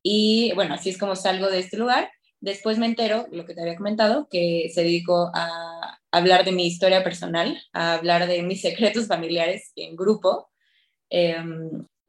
Y 0.02 0.52
bueno, 0.56 0.76
así 0.76 0.90
es 0.90 0.98
como 0.98 1.16
salgo 1.16 1.50
de 1.50 1.60
este 1.60 1.78
lugar. 1.78 2.10
Después 2.42 2.78
me 2.78 2.86
entero, 2.86 3.28
lo 3.32 3.46
que 3.46 3.54
te 3.54 3.62
había 3.62 3.78
comentado, 3.78 4.28
que 4.30 4.70
se 4.74 4.84
dedicó 4.84 5.32
a 5.34 5.98
hablar 6.12 6.44
de 6.44 6.52
mi 6.52 6.68
historia 6.68 7.04
personal, 7.04 7.58
a 7.72 7.94
hablar 7.94 8.28
de 8.28 8.44
mis 8.44 8.62
secretos 8.62 9.08
familiares 9.08 9.72
en 9.76 9.96
grupo, 9.96 10.50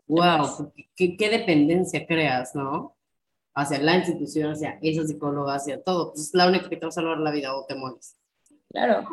wow, 0.06 0.44
em, 0.60 0.70
¿Qué, 0.96 1.16
¿Qué, 1.16 1.30
dependencia 1.30 2.06
creas, 2.06 2.54
¿no? 2.54 2.96
Hacia 3.54 3.78
la 3.78 3.96
institución, 3.96 4.52
hacia 4.52 4.78
esa 4.82 5.06
psicóloga, 5.06 5.54
hacia 5.54 5.82
todo. 5.82 6.12
Pues 6.12 6.28
es 6.28 6.34
la 6.34 6.48
única 6.48 6.68
que 6.68 6.76
te 6.76 6.86
va 6.86 6.88
a 6.88 6.92
salvar 6.92 7.18
la 7.18 7.30
vida 7.30 7.54
o 7.56 7.64
te 7.66 7.74
mueres. 7.76 8.16
Claro. 8.70 9.04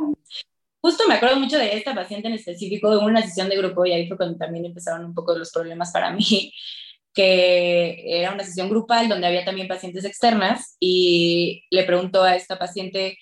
Justo 0.81 1.07
me 1.07 1.13
acuerdo 1.13 1.39
mucho 1.39 1.57
de 1.57 1.77
esta 1.77 1.93
paciente 1.93 2.27
en 2.27 2.33
específico, 2.33 2.89
de 2.89 3.05
una 3.05 3.21
sesión 3.21 3.49
de 3.49 3.57
grupo, 3.57 3.85
y 3.85 3.93
ahí 3.93 4.07
fue 4.07 4.17
cuando 4.17 4.37
también 4.37 4.65
empezaron 4.65 5.05
un 5.05 5.13
poco 5.13 5.37
los 5.37 5.51
problemas 5.51 5.91
para 5.91 6.11
mí, 6.11 6.53
que 7.13 8.03
era 8.05 8.33
una 8.33 8.43
sesión 8.43 8.69
grupal 8.69 9.07
donde 9.07 9.27
había 9.27 9.45
también 9.45 9.67
pacientes 9.67 10.05
externas, 10.05 10.75
y 10.79 11.65
le 11.69 11.83
preguntó 11.83 12.23
a 12.23 12.35
esta 12.35 12.57
paciente, 12.57 13.17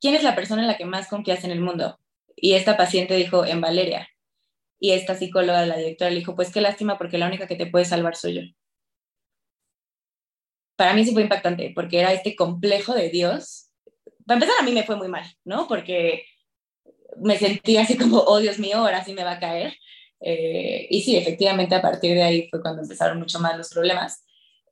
¿quién 0.00 0.14
es 0.14 0.22
la 0.22 0.36
persona 0.36 0.62
en 0.62 0.68
la 0.68 0.76
que 0.76 0.84
más 0.84 1.08
confías 1.08 1.42
en 1.44 1.50
el 1.50 1.60
mundo? 1.60 1.98
Y 2.36 2.52
esta 2.54 2.76
paciente 2.76 3.16
dijo, 3.16 3.44
en 3.44 3.60
Valeria. 3.60 4.08
Y 4.78 4.92
esta 4.92 5.14
psicóloga, 5.14 5.66
la 5.66 5.78
directora, 5.78 6.10
le 6.10 6.18
dijo, 6.18 6.36
pues 6.36 6.52
qué 6.52 6.60
lástima 6.60 6.98
porque 6.98 7.18
la 7.18 7.26
única 7.26 7.46
que 7.46 7.56
te 7.56 7.66
puede 7.66 7.86
salvar 7.86 8.14
soy 8.14 8.34
yo. 8.34 8.42
Para 10.76 10.92
mí 10.92 11.04
sí 11.04 11.12
fue 11.12 11.22
impactante 11.22 11.72
porque 11.74 11.98
era 11.98 12.12
este 12.12 12.36
complejo 12.36 12.94
de 12.94 13.08
Dios. 13.08 13.70
Para 14.26 14.36
empezar, 14.36 14.56
a 14.60 14.64
mí 14.64 14.72
me 14.72 14.84
fue 14.84 14.96
muy 14.96 15.08
mal, 15.08 15.24
¿no? 15.44 15.66
Porque 15.66 16.26
me 17.22 17.38
sentí 17.38 17.76
así 17.76 17.96
como, 17.96 18.18
oh 18.18 18.38
Dios 18.38 18.58
mío, 18.58 18.78
ahora 18.78 19.04
sí 19.04 19.12
me 19.12 19.24
va 19.24 19.32
a 19.32 19.40
caer. 19.40 19.74
Eh, 20.20 20.86
y 20.90 21.02
sí, 21.02 21.16
efectivamente, 21.16 21.74
a 21.74 21.82
partir 21.82 22.14
de 22.14 22.22
ahí 22.22 22.48
fue 22.50 22.62
cuando 22.62 22.82
empezaron 22.82 23.18
mucho 23.18 23.38
más 23.40 23.56
los 23.56 23.70
problemas. 23.70 24.24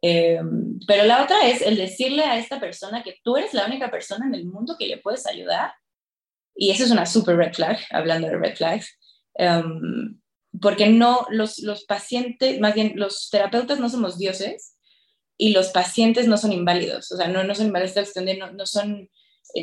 Eh, 0.02 0.40
pero 0.86 1.04
la 1.04 1.22
otra 1.22 1.48
es 1.48 1.62
el 1.62 1.76
decirle 1.76 2.24
a 2.24 2.38
esta 2.38 2.60
persona 2.60 3.02
que 3.02 3.18
tú 3.22 3.36
eres 3.36 3.54
la 3.54 3.66
única 3.66 3.90
persona 3.90 4.26
en 4.26 4.34
el 4.34 4.46
mundo 4.46 4.76
que 4.78 4.86
le 4.86 4.98
puedes 4.98 5.26
ayudar. 5.26 5.72
Y 6.54 6.70
eso 6.70 6.84
es 6.84 6.90
una 6.90 7.06
super 7.06 7.36
red 7.36 7.52
flag, 7.52 7.78
hablando 7.90 8.28
de 8.28 8.36
red 8.36 8.56
flags. 8.56 8.98
Em, 9.34 10.20
porque 10.60 10.88
no, 10.88 11.26
los, 11.30 11.58
los 11.58 11.84
pacientes, 11.84 12.60
más 12.60 12.74
bien 12.74 12.92
los 12.96 13.28
terapeutas 13.30 13.80
no 13.80 13.88
somos 13.88 14.18
dioses 14.18 14.76
y 15.36 15.50
los 15.50 15.68
pacientes 15.68 16.28
no 16.28 16.36
son 16.36 16.52
inválidos, 16.52 17.10
o 17.10 17.16
sea, 17.16 17.28
no, 17.28 17.42
no 17.44 17.54
son 17.54 17.66
inválidos, 17.66 18.12
no, 18.38 18.52
no 18.52 18.66
son, 18.66 19.10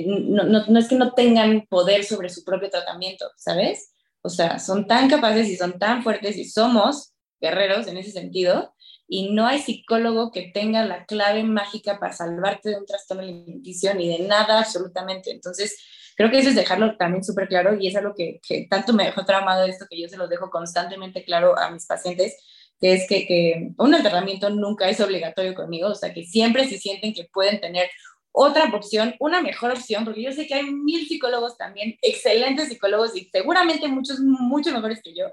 no, 0.06 0.44
no, 0.44 0.66
no 0.66 0.80
es 0.80 0.88
que 0.88 0.96
no 0.96 1.14
tengan 1.14 1.66
poder 1.68 2.04
sobre 2.04 2.30
su 2.30 2.44
propio 2.44 2.70
tratamiento, 2.70 3.30
¿sabes? 3.38 3.94
O 4.22 4.30
sea, 4.30 4.60
son 4.60 4.88
tan 4.88 5.10
capaces 5.10 5.48
y 5.50 5.56
son 5.56 5.80
tan 5.80 6.04
fuertes 6.04 6.38
y 6.38 6.46
somos 6.46 7.14
guerreros 7.40 7.88
en 7.88 7.98
ese 7.98 8.12
sentido, 8.12 8.74
y 9.08 9.32
no 9.32 9.46
hay 9.48 9.60
psicólogo 9.60 10.32
que 10.32 10.52
tenga 10.54 10.86
la 10.86 11.06
clave 11.06 11.44
mágica 11.44 12.00
para 12.00 12.14
salvarte 12.14 12.70
de 12.70 12.78
un 12.78 12.86
trastorno 12.86 13.24
alimenticio 13.24 13.94
ni 13.94 14.08
de 14.08 14.26
nada 14.26 14.60
absolutamente. 14.60 15.32
Entonces, 15.32 15.76
Creo 16.16 16.30
que 16.30 16.40
eso 16.40 16.50
es 16.50 16.56
dejarlo 16.56 16.98
también 16.98 17.24
súper 17.24 17.48
claro 17.48 17.76
y 17.80 17.88
es 17.88 17.96
algo 17.96 18.14
que, 18.16 18.40
que, 18.48 18.68
tanto 18.70 18.94
me 18.94 19.06
dejó 19.06 19.26
traumado 19.26 19.66
esto 19.66 19.86
que 19.90 20.00
yo 20.00 20.08
se 20.08 20.18
lo 20.18 20.28
dejo 20.28 20.50
constantemente 20.52 21.24
claro 21.24 21.58
a 21.58 21.72
mis 21.72 21.86
pacientes, 21.88 22.38
que 22.80 22.94
es 22.94 23.08
que, 23.08 23.26
que 23.26 23.72
un 23.78 23.92
tratamiento 23.92 24.50
nunca 24.50 24.88
es 24.88 25.00
obligatorio 25.00 25.56
conmigo, 25.56 25.88
o 25.90 25.96
sea, 25.96 26.14
que 26.14 26.24
siempre 26.24 26.68
se 26.68 26.78
sienten 26.78 27.14
que 27.14 27.28
pueden 27.32 27.60
tener 27.60 27.90
otra 28.32 28.66
opción, 28.74 29.16
una 29.20 29.42
mejor 29.42 29.72
opción, 29.72 30.06
porque 30.06 30.24
yo 30.24 30.32
sé 30.32 30.48
que 30.48 30.56
hay 30.56 30.64
mil 30.64 31.08
psicólogos 31.08 31.58
también, 31.58 31.98
excelentes 32.02 32.70
psicólogos 32.70 33.16
y 33.16 33.26
seguramente 33.26 33.88
muchos, 33.88 34.20
mucho 34.20 34.72
mejores 34.72 35.02
que 35.04 35.14
yo, 35.16 35.26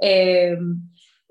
eh, 0.00 0.56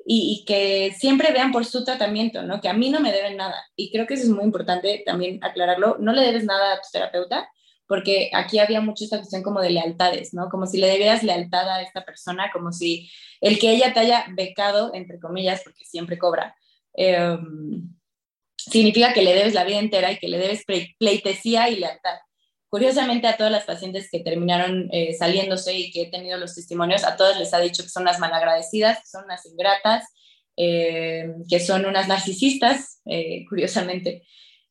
y, 0.06 0.42
y, 0.42 0.46
que 0.46 0.94
siempre 0.98 1.32
vean 1.32 1.52
por 1.52 1.66
su 1.66 1.84
tratamiento, 1.86 2.44
¿no? 2.44 2.60
Que 2.60 2.68
a 2.68 2.74
mí 2.74 2.90
no 2.90 3.00
me 3.00 3.14
deben 3.14 3.38
nada. 3.38 3.56
Y 3.76 3.90
creo 3.90 4.06
que 4.06 4.16
eso 4.16 4.24
es 4.24 4.30
muy 4.30 4.44
importante 4.44 5.02
también 5.06 5.42
aclararlo. 5.42 5.96
No 6.00 6.12
le 6.12 6.24
debes 6.24 6.44
nada 6.44 6.74
a 6.74 6.82
tu 6.82 6.90
terapeuta, 6.92 7.48
porque 7.88 8.30
aquí 8.34 8.60
había 8.60 8.82
mucho 8.82 9.04
esta 9.04 9.18
cuestión 9.18 9.44
como 9.44 9.62
de 9.62 9.70
lealtades, 9.70 10.34
¿no? 10.34 10.50
Como 10.50 10.66
si 10.66 10.78
le 10.78 10.88
debieras 10.88 11.24
lealtad 11.24 11.70
a 11.70 11.82
esta 11.82 12.04
persona, 12.04 12.50
como 12.52 12.72
si 12.72 13.10
el 13.42 13.60
que 13.60 13.72
ella 13.72 13.94
te 13.94 14.00
haya 14.00 14.26
becado, 14.36 14.92
entre 14.94 15.20
comillas, 15.20 15.62
porque 15.64 15.86
siempre 15.86 16.18
cobra, 16.18 16.56
em, 16.94 17.90
significa 18.70 19.14
que 19.14 19.22
le 19.22 19.34
debes 19.34 19.54
la 19.54 19.64
vida 19.64 19.80
entera 19.80 20.12
y 20.12 20.18
que 20.18 20.28
le 20.28 20.38
debes 20.38 20.64
pleitesía 20.98 21.70
y 21.70 21.78
lealtad. 21.78 22.18
Curiosamente, 22.70 23.28
a 23.28 23.38
todas 23.38 23.52
las 23.52 23.66
pacientes 23.66 24.10
que 24.12 24.22
terminaron 24.22 24.90
eh, 24.92 25.14
saliéndose 25.14 25.74
y 25.78 25.92
que 25.92 26.04
he 26.04 26.12
tenido 26.12 26.38
los 26.38 26.56
testimonios, 26.56 27.04
a 27.04 27.16
todas 27.16 27.38
les 27.38 27.54
ha 27.54 27.60
dicho 27.60 27.84
que 27.84 27.90
son 27.90 28.04
unas 28.04 28.20
malagradecidas, 28.20 29.00
que 29.00 29.08
son 29.08 29.26
unas 29.26 29.46
ingratas, 29.46 30.06
eh, 30.56 31.34
que 31.50 31.60
son 31.60 31.86
unas 31.86 32.08
narcisistas, 32.08 33.02
eh, 33.06 33.46
curiosamente. 33.48 34.24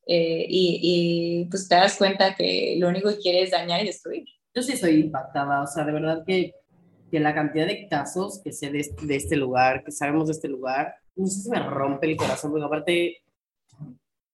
Eh, 0.07 0.47
y, 0.49 1.47
pues 1.51 1.68
te 1.68 1.76
das 1.76 1.97
cuenta 1.97 2.34
que 2.34 2.76
lo 2.78 2.88
único 2.88 3.09
que 3.11 3.18
quiere 3.18 3.43
es 3.43 3.51
dañar 3.51 3.82
y 3.82 3.86
destruir. 3.86 4.24
Yo 4.55 4.62
sí 4.62 4.76
soy 4.76 5.01
impactada, 5.01 5.62
o 5.62 5.66
sea, 5.66 5.84
de 5.84 5.93
verdad 5.93 6.24
que, 6.26 6.55
que 7.11 7.20
la 7.20 7.34
cantidad 7.34 7.66
de 7.66 7.88
casos 7.88 8.40
que 8.43 8.53
sé 8.53 8.70
de, 8.70 8.84
de, 9.03 9.16
este 9.16 9.36
lugar, 9.36 9.84
que 9.84 9.93
sabemos 9.93 10.26
de 10.26 10.32
este 10.32 10.49
lugar, 10.49 10.95
no 11.14 11.26
sé 11.26 11.43
si 11.43 11.51
me 11.51 11.61
rompe 11.61 12.11
el 12.11 12.16
corazón, 12.16 12.51
porque 12.51 12.66
aparte, 12.66 13.22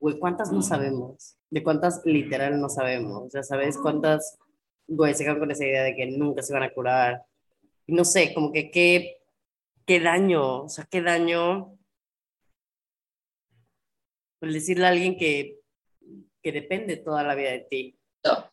güey, 0.00 0.18
¿cuántas 0.18 0.52
no 0.52 0.62
sabemos? 0.62 1.36
De 1.50 1.62
cuántas 1.62 2.02
literal 2.04 2.60
no 2.60 2.68
sabemos, 2.68 3.32
ya 3.32 3.42
sabes, 3.42 3.78
cuántas, 3.78 4.38
güey, 4.86 5.14
se 5.14 5.24
quedan 5.24 5.38
con 5.38 5.50
esa 5.50 5.64
idea 5.64 5.82
de 5.82 5.96
que 5.96 6.06
nunca 6.06 6.42
se 6.42 6.52
van 6.52 6.62
a 6.62 6.72
curar. 6.72 7.24
Y 7.86 7.94
no 7.94 8.04
sé, 8.04 8.34
como 8.34 8.52
que 8.52 8.70
qué, 8.70 9.18
qué 9.86 10.00
daño, 10.00 10.64
o 10.64 10.68
sea, 10.68 10.86
qué 10.90 11.02
daño 11.02 11.74
pues 14.40 14.54
decirle 14.54 14.86
a 14.86 14.90
alguien 14.90 15.16
que 15.16 15.58
que 16.42 16.52
depende 16.52 16.96
toda 16.96 17.22
la 17.22 17.34
vida 17.34 17.50
de 17.50 17.66
ti. 17.70 17.98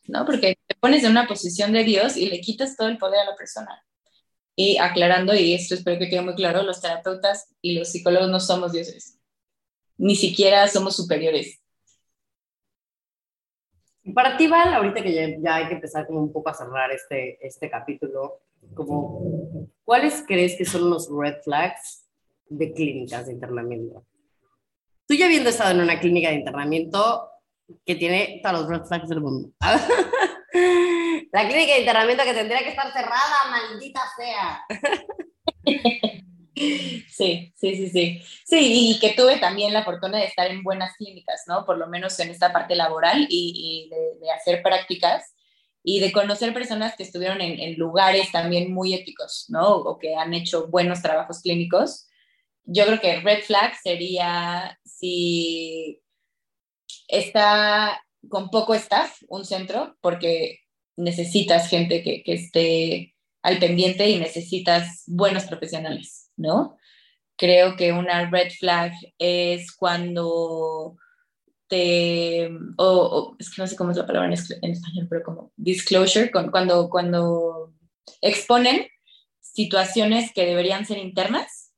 ¿no? 0.08 0.24
Porque 0.24 0.58
te 0.66 0.74
pones 0.76 1.04
en 1.04 1.10
una 1.10 1.26
posición 1.26 1.72
de 1.72 1.84
Dios 1.84 2.16
y 2.16 2.26
le 2.28 2.40
quitas 2.40 2.76
todo 2.76 2.88
el 2.88 2.98
poder 2.98 3.20
a 3.20 3.30
la 3.30 3.36
persona. 3.36 3.84
Y 4.54 4.78
aclarando, 4.78 5.34
y 5.34 5.52
esto 5.52 5.74
espero 5.74 5.98
que 5.98 6.08
quede 6.08 6.22
muy 6.22 6.34
claro, 6.34 6.62
los 6.62 6.80
terapeutas 6.80 7.48
y 7.60 7.78
los 7.78 7.90
psicólogos 7.90 8.30
no 8.30 8.40
somos 8.40 8.72
dioses. 8.72 9.15
Ni 9.98 10.14
siquiera 10.16 10.68
somos 10.68 10.96
superiores. 10.96 11.60
Para 14.14 14.36
ti, 14.36 14.46
Val, 14.46 14.72
ahorita 14.72 15.02
que 15.02 15.40
ya, 15.42 15.54
hay 15.54 15.68
que 15.68 15.74
empezar 15.74 16.06
como 16.06 16.20
un 16.20 16.32
poco 16.32 16.50
a 16.50 16.54
cerrar 16.54 16.92
este, 16.92 17.44
este 17.44 17.68
capítulo, 17.68 18.40
como, 18.74 19.68
¿cuáles 19.84 20.22
crees 20.26 20.56
que 20.56 20.64
son 20.64 20.88
los 20.90 21.08
red 21.10 21.36
flags 21.42 22.06
de 22.48 22.72
clínicas 22.72 23.26
de 23.26 23.32
internamiento? 23.32 24.06
Tú 25.08 25.14
ya 25.14 25.26
habiendo 25.26 25.50
estado 25.50 25.72
en 25.72 25.80
una 25.80 25.98
clínica 25.98 26.28
de 26.28 26.36
internamiento 26.36 27.30
que 27.84 27.96
tiene 27.96 28.40
todos 28.42 28.60
los 28.60 28.68
red 28.68 28.84
flags 28.84 29.08
del 29.08 29.20
mundo. 29.20 29.50
La 31.32 31.48
clínica 31.48 31.74
de 31.74 31.80
internamiento 31.80 32.24
que 32.24 32.34
tendría 32.34 32.60
que 32.60 32.70
estar 32.70 32.92
cerrada, 32.92 33.50
maldita 33.50 34.00
sea. 34.16 34.64
Sí, 36.56 37.04
sí, 37.10 37.52
sí, 37.54 37.90
sí. 37.90 38.22
Sí, 38.46 38.90
y 38.96 38.98
que 38.98 39.10
tuve 39.10 39.38
también 39.38 39.72
la 39.74 39.84
fortuna 39.84 40.18
de 40.18 40.24
estar 40.24 40.50
en 40.50 40.62
buenas 40.62 40.96
clínicas, 40.96 41.42
¿no? 41.46 41.66
Por 41.66 41.76
lo 41.76 41.86
menos 41.86 42.18
en 42.18 42.30
esta 42.30 42.52
parte 42.52 42.74
laboral 42.74 43.26
y, 43.28 43.90
de, 43.90 44.30
hacer 44.30 44.62
prácticas 44.62 45.34
y 45.82 46.00
de 46.00 46.12
conocer 46.12 46.54
personas 46.54 46.96
que 46.96 47.02
estuvieron 47.02 47.40
en, 47.42 47.74
lugares 47.78 48.32
también 48.32 48.72
muy 48.72 48.94
éticos, 48.94 49.46
¿no? 49.48 49.68
O 49.76 49.98
que 49.98 50.16
han 50.16 50.32
hecho 50.32 50.68
buenos 50.68 51.02
trabajos 51.02 51.42
clínicos. 51.42 52.08
Yo 52.64 52.86
creo 52.86 53.00
que 53.00 53.20
red 53.20 53.42
flag 53.44 53.74
sería 53.82 54.78
si 54.84 56.00
está 57.08 58.02
con 58.28 58.50
poco 58.50 58.74
staff 58.74 59.22
un 59.28 59.44
centro, 59.44 59.96
porque 60.00 60.60
necesitas 60.96 61.68
gente 61.68 62.02
que, 62.02 62.22
que 62.22 62.32
esté 62.32 63.14
al 63.42 63.58
pendiente 63.58 64.08
y 64.08 64.18
necesitas 64.18 65.04
buenos 65.06 65.44
profesionales, 65.44 66.25
¿no? 66.36 66.76
Creo 67.36 67.76
que 67.76 67.92
una 67.92 68.30
red 68.30 68.50
flag 68.50 68.92
es 69.18 69.72
cuando 69.72 70.96
te, 71.68 72.50
o, 72.78 73.36
es 73.38 73.50
que 73.50 73.62
no 73.62 73.66
sé 73.66 73.76
cómo 73.76 73.90
es 73.90 73.96
la 73.96 74.06
palabra 74.06 74.28
en, 74.28 74.32
español, 74.32 75.06
pero 75.08 75.22
como 75.22 75.52
disclosure, 75.56 76.30
cuando, 76.30 76.88
cuando 76.88 77.72
exponen 78.20 78.86
situaciones 79.40 80.32
que 80.32 80.46
deberían 80.46 80.86
ser 80.86 80.98
internas, 80.98 81.72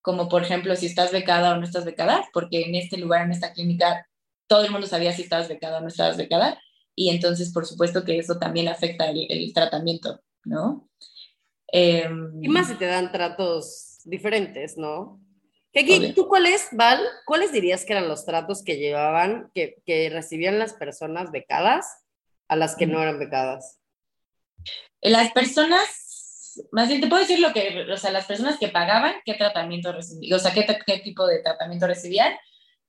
como 0.00 0.28
por 0.28 0.42
ejemplo 0.42 0.74
si 0.76 0.86
estás 0.86 1.12
becada 1.12 1.52
o 1.52 1.56
no 1.56 1.64
estás 1.64 1.84
becada, 1.84 2.28
porque 2.32 2.62
en 2.62 2.74
este 2.74 2.98
lugar, 2.98 3.24
en 3.24 3.32
esta 3.32 3.52
clínica, 3.52 4.08
todo 4.48 4.64
el 4.64 4.70
mundo 4.70 4.86
sabía 4.86 5.12
si 5.12 5.22
estabas 5.22 5.48
becada 5.48 5.78
o 5.78 5.80
no 5.80 5.88
estabas 5.88 6.16
becada, 6.16 6.60
y 6.94 7.10
entonces 7.10 7.52
por 7.52 7.66
supuesto 7.66 8.04
que 8.04 8.18
eso 8.18 8.38
también 8.38 8.68
afecta 8.68 9.08
el, 9.10 9.52
tratamiento, 9.54 10.20
¿no? 10.44 10.88
Y 11.72 12.48
más 12.48 12.68
si 12.68 12.74
te 12.74 12.86
dan 12.86 13.10
tratos 13.10 14.00
diferentes, 14.04 14.76
¿no? 14.76 15.20
¿Tú 16.14 16.28
cuáles, 16.28 16.68
Val, 16.72 17.00
cuáles 17.24 17.50
dirías 17.50 17.84
que 17.84 17.94
eran 17.94 18.08
los 18.08 18.26
tratos 18.26 18.62
que 18.62 18.76
llevaban, 18.76 19.50
que, 19.54 19.76
que 19.86 20.10
recibían 20.10 20.58
las 20.58 20.74
personas 20.74 21.30
becadas 21.30 21.86
a 22.48 22.56
las 22.56 22.76
que 22.76 22.86
no 22.86 23.00
eran 23.00 23.18
becadas? 23.18 23.78
Las 25.00 25.32
personas, 25.32 26.60
más 26.72 26.88
bien 26.88 27.00
te 27.00 27.08
puedo 27.08 27.22
decir 27.22 27.40
lo 27.40 27.54
que, 27.54 27.86
o 27.90 27.96
sea, 27.96 28.12
las 28.12 28.26
personas 28.26 28.58
que 28.58 28.68
pagaban, 28.68 29.14
qué 29.24 29.32
tratamiento 29.32 29.92
recibían, 29.92 30.38
o 30.38 30.38
sea, 30.38 30.52
qué, 30.52 30.66
qué 30.86 30.98
tipo 30.98 31.26
de 31.26 31.42
tratamiento 31.42 31.86
recibían, 31.86 32.34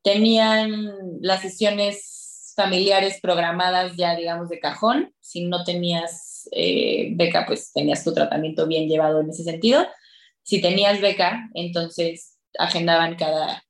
tenían 0.02 0.94
las 1.22 1.42
sesiones 1.42 2.54
familiares 2.58 3.20
programadas 3.22 3.96
ya, 3.96 4.16
digamos, 4.16 4.50
de 4.50 4.60
cajón, 4.60 5.14
si 5.22 5.46
no 5.46 5.64
tenías 5.64 6.33
eh, 6.52 7.10
beca, 7.16 7.46
pues 7.46 7.72
tenías 7.74 8.04
tu 8.04 8.14
tratamiento 8.14 8.68
bien 8.68 8.88
llevado 8.88 9.22
en 9.22 9.30
ese 9.30 9.44
sentido. 9.44 9.88
Si 10.44 10.62
tenías 10.62 11.02
beca, 11.02 11.50
entonces 11.54 12.38
agendaban 12.58 13.16
cada 13.16 13.64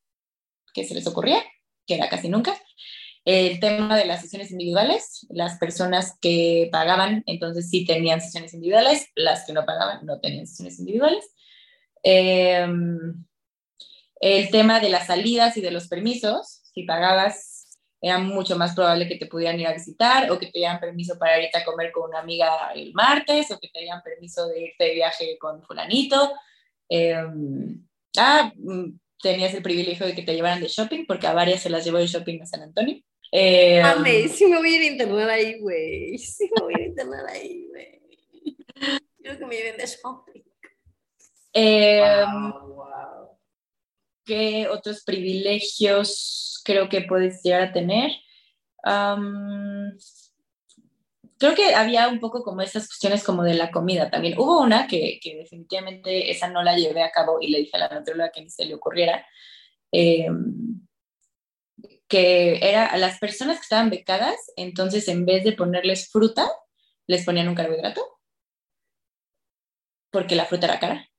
que 0.74 0.84
se 0.84 0.96
les 0.96 1.08
ocurría, 1.08 1.42
que 1.86 1.96
era 1.96 2.10
casi 2.10 2.30
nunca. 2.30 2.56
El 3.26 3.60
tema 3.62 3.96
de 3.96 4.06
las 4.06 4.22
sesiones 4.22 4.52
individuales, 4.52 5.26
las 5.30 5.58
personas 5.58 6.18
que 6.20 6.68
pagaban, 6.72 7.24
entonces 7.26 7.70
sí 7.70 7.86
tenían 7.86 8.20
sesiones 8.20 8.54
individuales, 8.54 9.08
las 9.16 9.46
que 9.46 9.54
no 9.54 9.66
pagaban 9.66 10.06
no 10.06 10.20
tenían 10.20 10.46
sesiones 10.46 10.80
individuales. 10.80 11.24
Em, 12.04 13.26
el 14.20 14.50
tema 14.50 14.82
de 14.82 14.90
las 14.90 15.08
salidas 15.08 15.56
y 15.56 15.62
de 15.62 15.72
los 15.72 15.88
permisos, 15.88 16.64
si 16.74 16.84
pagabas, 16.84 17.53
era 18.04 18.20
mucho 18.20 18.58
más 18.58 18.76
probable 18.76 19.08
que 19.08 19.16
te 19.16 19.28
pudieran 19.28 19.58
ir 19.58 19.66
a 19.66 19.74
visitar 19.74 20.30
o 20.30 20.38
que 20.38 20.48
te 20.48 20.60
dieran 20.60 20.82
permiso 20.82 21.18
para 21.18 21.42
irte 21.42 21.58
a 21.58 21.64
comer 21.64 21.90
con 21.94 22.10
una 22.10 22.20
amiga 22.20 22.74
el 22.76 22.94
martes 22.94 23.50
o 23.50 23.58
que 23.58 23.70
te 23.70 23.80
dieran 23.80 24.04
permiso 24.04 24.46
de 24.50 24.64
irte 24.64 24.84
de 24.84 24.94
viaje 24.96 25.38
con 25.40 25.64
fulanito. 25.64 26.34
Em, 26.90 27.82
ah, 28.18 28.52
mm, 28.58 29.00
tenías 29.22 29.54
el 29.54 29.64
privilegio 29.64 30.06
de 30.06 30.14
que 30.14 30.22
te 30.22 30.36
llevaran 30.36 30.60
de 30.60 30.68
shopping, 30.68 31.06
porque 31.06 31.28
a 31.28 31.34
varias 31.34 31.62
se 31.62 31.70
las 31.70 31.86
llevó 31.86 31.98
de 32.00 32.08
shopping 32.08 32.42
a 32.42 32.46
San 32.46 32.64
Antonio. 32.64 33.02
Eh, 33.32 33.82
sí 34.28 34.48
me 34.48 34.58
voy 34.58 34.74
a 34.74 34.76
ir 34.76 34.82
a 34.82 34.92
internar 34.92 35.30
ahí, 35.30 35.60
güey. 35.62 36.18
Sí 36.18 36.50
me 36.54 36.62
voy 36.62 36.74
a 36.74 36.80
ir 36.80 36.84
a 36.84 36.90
internar 36.90 37.26
ahí, 37.30 37.68
güey. 37.70 38.02
Quiero 39.18 39.40
que 39.40 39.46
me 39.46 39.56
lleven 39.56 39.78
de 39.78 39.86
shopping. 39.86 40.44
Eh, 41.54 42.26
¿Qué 44.26 44.68
otros 44.70 45.04
privilegios 45.04 46.62
creo 46.64 46.90
que 46.90 47.02
puedes 47.02 47.42
llegar 47.44 47.62
a 47.62 47.74
tener? 47.74 48.12
creo 51.44 51.56
que 51.56 51.76
había 51.76 52.08
un 52.08 52.20
poco 52.20 52.44
como 52.44 52.62
estas 52.62 52.88
cuestiones 52.88 53.24
como 53.24 53.44
de 53.44 53.54
la 53.54 53.72
comida 53.72 54.10
también. 54.10 54.38
Hubo 54.38 54.62
una 54.62 54.88
que, 54.88 55.20
que 55.22 55.36
definitivamente 55.36 56.32
esa 56.32 56.50
no 56.50 56.64
la 56.64 56.76
llevé 56.78 57.04
a 57.04 57.12
cabo 57.12 57.40
y 57.42 57.50
le 57.50 57.60
dije 57.60 57.76
a 57.76 57.80
la 57.80 57.90
nutrióloga 57.90 58.32
que 58.32 58.42
ni 58.42 58.50
se 58.50 58.66
le 58.66 58.76
ocurriera, 58.76 59.26
em, 59.92 60.82
que 62.08 62.60
era 62.68 62.86
a 62.86 62.98
las 62.98 63.20
personas 63.20 63.58
que 63.58 63.64
estaban 63.64 63.90
becadas, 63.90 64.36
entonces 64.56 65.08
en 65.08 65.26
vez 65.26 65.44
de 65.44 65.54
ponerles 65.54 66.10
fruta, 66.10 66.50
les 67.08 67.26
ponían 67.26 67.50
un 67.50 67.56
carbohidrato, 67.56 68.02
porque 70.12 70.36
la 70.36 70.46
fruta 70.46 70.68
era 70.68 70.80
cara. 70.80 71.10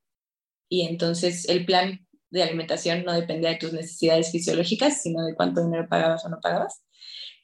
Y 0.71 0.87
entonces 0.87 1.49
el 1.49 1.67
plan 1.67 2.07
de 2.35 2.43
alimentación 2.43 3.05
no 3.05 3.13
dependía 3.13 3.51
de 3.51 3.59
tus 3.59 3.73
necesidades 3.73 4.33
fisiológicas, 4.33 5.01
sino 5.01 5.25
de 5.25 5.37
cuánto 5.37 5.65
dinero 5.65 5.89
pagabas 5.89 6.25
o 6.25 6.29
no 6.29 6.41
pagabas. 6.41 6.85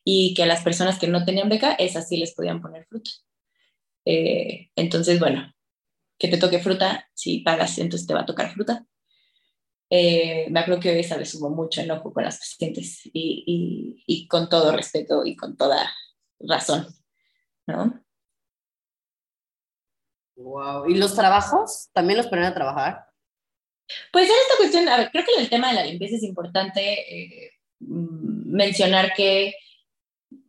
Y 0.05 0.34
que 0.34 0.43
a 0.43 0.47
las 0.47 0.62
personas 0.62 0.99
que 0.99 1.07
no 1.07 1.24
tenían 1.24 1.49
beca, 1.49 1.74
esas 1.74 2.09
sí 2.09 2.16
les 2.16 2.34
podían 2.34 2.61
poner 2.61 2.86
fruta. 2.86 3.11
Eh, 4.05 4.70
entonces, 4.74 5.20
bueno, 5.20 5.55
que 6.18 6.26
te 6.26 6.38
toque 6.38 6.59
fruta, 6.59 7.09
si 7.14 7.38
pagas, 7.38 7.78
entonces 7.78 8.07
te 8.07 8.14
va 8.14 8.22
a 8.22 8.26
tocar 8.26 8.53
fruta. 8.53 8.84
Eh, 9.91 10.49
me 10.51 10.61
acuerdo 10.61 10.80
que 10.80 10.99
esa 10.99 11.16
vez 11.16 11.34
hubo 11.36 11.51
mucho 11.51 11.82
enojo 11.82 12.12
con 12.12 12.24
las 12.24 12.38
pacientes 12.38 13.07
y, 13.07 13.45
y, 13.47 14.05
y, 14.07 14.26
con 14.26 14.49
todo 14.49 14.72
respeto 14.72 15.24
y 15.24 15.36
con 15.36 15.57
toda 15.57 15.88
razón, 16.41 16.88
¿no? 17.66 18.05
Wow. 20.36 20.88
¿Y 20.88 20.97
los 20.97 21.14
trabajos? 21.14 21.91
¿También 21.93 22.16
los 22.16 22.26
ponen 22.26 22.47
a 22.47 22.55
trabajar? 22.55 23.10
Pues 24.12 24.26
en 24.26 24.34
esta 24.43 24.57
cuestión, 24.57 24.88
a 24.88 24.97
ver, 24.97 25.11
creo 25.11 25.24
que 25.24 25.32
en 25.34 25.41
el 25.41 25.51
tema 25.51 25.68
de 25.68 25.74
la 25.74 25.84
limpieza 25.84 26.16
es 26.16 26.22
importante 26.22 26.80
eh, 26.93 27.53
mm, 27.80 28.53
mencionar 28.53 29.12
que 29.14 29.55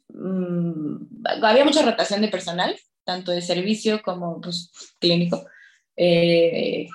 mm, 0.10 1.26
había 1.44 1.66
mucha 1.66 1.84
rotación 1.84 2.22
de 2.22 2.28
personal, 2.28 2.78
tanto 3.04 3.32
de 3.32 3.42
servicio 3.42 4.02
como 4.02 4.40
pues, 4.42 4.72
clínico. 5.00 5.46
Eh, 5.96 6.88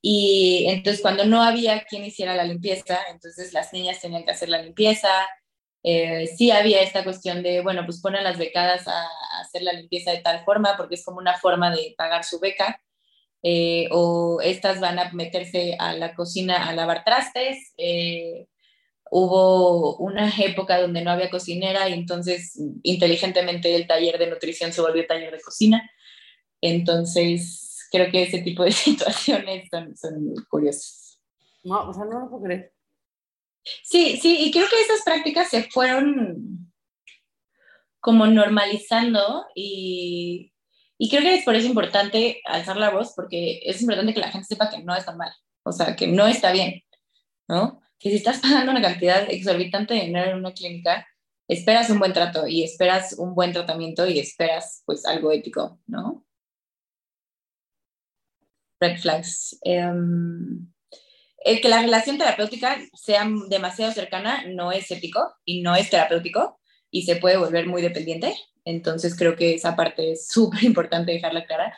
y 0.00 0.66
entonces 0.68 1.00
cuando 1.00 1.24
no 1.24 1.42
había 1.42 1.84
quien 1.84 2.04
hiciera 2.04 2.34
la 2.34 2.44
limpieza, 2.44 2.98
entonces 3.10 3.52
las 3.52 3.72
niñas 3.72 4.00
tenían 4.00 4.24
que 4.24 4.32
hacer 4.32 4.48
la 4.48 4.62
limpieza. 4.62 5.08
Eh, 5.84 6.28
sí 6.36 6.50
había 6.50 6.82
esta 6.82 7.04
cuestión 7.04 7.42
de, 7.42 7.60
bueno, 7.60 7.84
pues 7.84 8.00
ponen 8.00 8.24
las 8.24 8.38
becadas 8.38 8.86
a, 8.88 9.02
a 9.02 9.40
hacer 9.40 9.62
la 9.62 9.72
limpieza 9.72 10.12
de 10.12 10.20
tal 10.20 10.44
forma, 10.44 10.76
porque 10.76 10.96
es 10.96 11.04
como 11.04 11.18
una 11.18 11.38
forma 11.38 11.70
de 11.70 11.94
pagar 11.96 12.24
su 12.24 12.40
beca. 12.40 12.80
Eh, 13.42 13.88
o 13.90 14.40
estas 14.40 14.78
van 14.78 14.98
a 14.98 15.12
meterse 15.12 15.76
a 15.78 15.94
la 15.94 16.14
cocina 16.14 16.68
a 16.68 16.74
lavar 16.74 17.04
trastes. 17.04 17.74
Eh, 17.76 18.46
hubo 19.10 19.96
una 19.96 20.30
época 20.38 20.80
donde 20.80 21.02
no 21.02 21.10
había 21.10 21.30
cocinera 21.30 21.88
y 21.88 21.92
entonces 21.92 22.58
inteligentemente 22.82 23.74
el 23.74 23.86
taller 23.86 24.18
de 24.18 24.28
nutrición 24.28 24.72
se 24.72 24.80
volvió 24.80 25.06
taller 25.06 25.32
de 25.32 25.40
cocina. 25.40 25.90
Entonces, 26.60 27.88
creo 27.90 28.10
que 28.10 28.22
ese 28.22 28.38
tipo 28.38 28.64
de 28.64 28.72
situaciones 28.72 29.68
son, 29.70 29.96
son 29.96 30.34
curiosas. 30.48 31.20
No, 31.64 31.88
o 31.88 31.92
sea, 31.92 32.04
no 32.04 32.20
lo 32.20 32.30
puedo 32.30 32.44
creer. 32.44 32.72
Sí, 33.84 34.18
sí, 34.20 34.36
y 34.40 34.50
creo 34.50 34.66
que 34.68 34.80
esas 34.80 35.02
prácticas 35.04 35.48
se 35.48 35.64
fueron 35.64 36.72
como 38.00 38.26
normalizando 38.26 39.46
y, 39.54 40.51
y 41.02 41.08
creo 41.08 41.22
que 41.22 41.34
es 41.34 41.44
por 41.44 41.56
eso 41.56 41.66
importante 41.66 42.40
alzar 42.44 42.76
la 42.76 42.90
voz, 42.90 43.12
porque 43.16 43.60
es 43.64 43.82
importante 43.82 44.14
que 44.14 44.20
la 44.20 44.30
gente 44.30 44.46
sepa 44.46 44.70
que 44.70 44.84
no 44.84 44.94
está 44.94 45.12
mal, 45.16 45.32
o 45.64 45.72
sea, 45.72 45.96
que 45.96 46.06
no 46.06 46.28
está 46.28 46.52
bien, 46.52 46.84
¿no? 47.48 47.82
Que 47.98 48.10
si 48.10 48.16
estás 48.18 48.38
pagando 48.40 48.70
una 48.70 48.80
cantidad 48.80 49.28
exorbitante 49.28 49.94
de 49.94 50.02
dinero 50.02 50.30
en 50.30 50.36
una 50.36 50.52
clínica, 50.52 51.04
esperas 51.48 51.90
un 51.90 51.98
buen 51.98 52.12
trato 52.12 52.46
y 52.46 52.62
esperas 52.62 53.16
un 53.18 53.34
buen 53.34 53.52
tratamiento 53.52 54.06
y 54.06 54.20
esperas 54.20 54.84
pues 54.86 55.04
algo 55.04 55.32
ético, 55.32 55.80
¿no? 55.88 56.24
Red 58.78 59.00
flags. 59.00 59.58
Em, 59.62 60.72
el 61.44 61.60
que 61.60 61.68
la 61.68 61.82
relación 61.82 62.16
terapéutica 62.16 62.78
sea 62.94 63.28
demasiado 63.48 63.90
cercana 63.90 64.44
no 64.46 64.70
es 64.70 64.88
ético 64.92 65.34
y 65.44 65.62
no 65.62 65.74
es 65.74 65.90
terapéutico. 65.90 66.60
y 66.94 67.04
se 67.04 67.16
puede 67.16 67.38
volver 67.38 67.66
muy 67.66 67.82
dependiente. 67.82 68.36
Entonces 68.64 69.16
creo 69.16 69.36
que 69.36 69.54
esa 69.54 69.76
parte 69.76 70.12
es 70.12 70.28
súper 70.28 70.64
importante 70.64 71.12
dejarla 71.12 71.46
clara. 71.46 71.76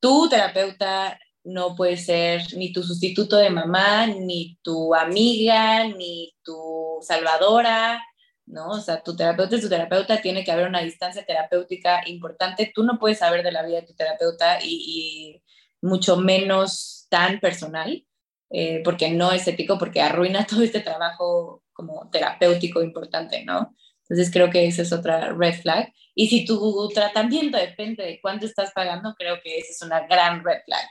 Tu 0.00 0.28
terapeuta 0.28 1.18
no 1.44 1.74
puede 1.74 1.96
ser 1.96 2.42
ni 2.56 2.72
tu 2.72 2.82
sustituto 2.82 3.36
de 3.36 3.50
mamá, 3.50 4.06
ni 4.06 4.58
tu 4.62 4.94
amiga, 4.94 5.84
ni 5.88 6.34
tu 6.42 6.98
salvadora, 7.00 8.02
¿no? 8.46 8.70
O 8.70 8.80
sea, 8.80 9.02
tu 9.02 9.16
terapeuta 9.16 9.56
es 9.56 9.62
tu 9.62 9.68
terapeuta, 9.68 10.20
tiene 10.20 10.44
que 10.44 10.52
haber 10.52 10.68
una 10.68 10.80
distancia 10.80 11.24
terapéutica 11.24 12.02
importante. 12.06 12.70
Tú 12.74 12.82
no 12.84 12.98
puedes 12.98 13.18
saber 13.18 13.42
de 13.42 13.52
la 13.52 13.64
vida 13.64 13.80
de 13.80 13.86
tu 13.86 13.94
terapeuta 13.94 14.58
y, 14.62 15.42
mucho 15.80 16.16
menos 16.16 17.06
tan 17.08 17.38
personal, 17.38 18.04
eh, 18.50 18.82
porque 18.84 19.10
no 19.10 19.30
es 19.32 19.46
ético, 19.46 19.78
porque 19.78 20.00
arruina 20.02 20.46
todo 20.50 20.62
este 20.62 20.80
trabajo 20.80 21.62
como 21.72 22.10
terapéutico 22.10 22.82
importante, 22.82 23.44
¿no? 23.44 23.76
Entonces 24.02 24.32
creo 24.32 24.50
que 24.50 24.66
esa 24.66 24.82
es 24.82 24.92
otra 24.92 25.32
red 25.34 25.54
flag. 25.54 25.92
Y 26.20 26.26
si 26.26 26.44
tu 26.44 26.88
tratamiento 26.88 27.56
depende 27.56 28.02
de 28.02 28.20
cuánto 28.20 28.44
estás 28.44 28.72
pagando, 28.72 29.14
creo 29.16 29.38
que 29.40 29.58
esa 29.58 29.70
es 29.70 29.82
una 29.82 30.04
gran 30.08 30.42
red 30.42 30.62
flag. 30.64 30.84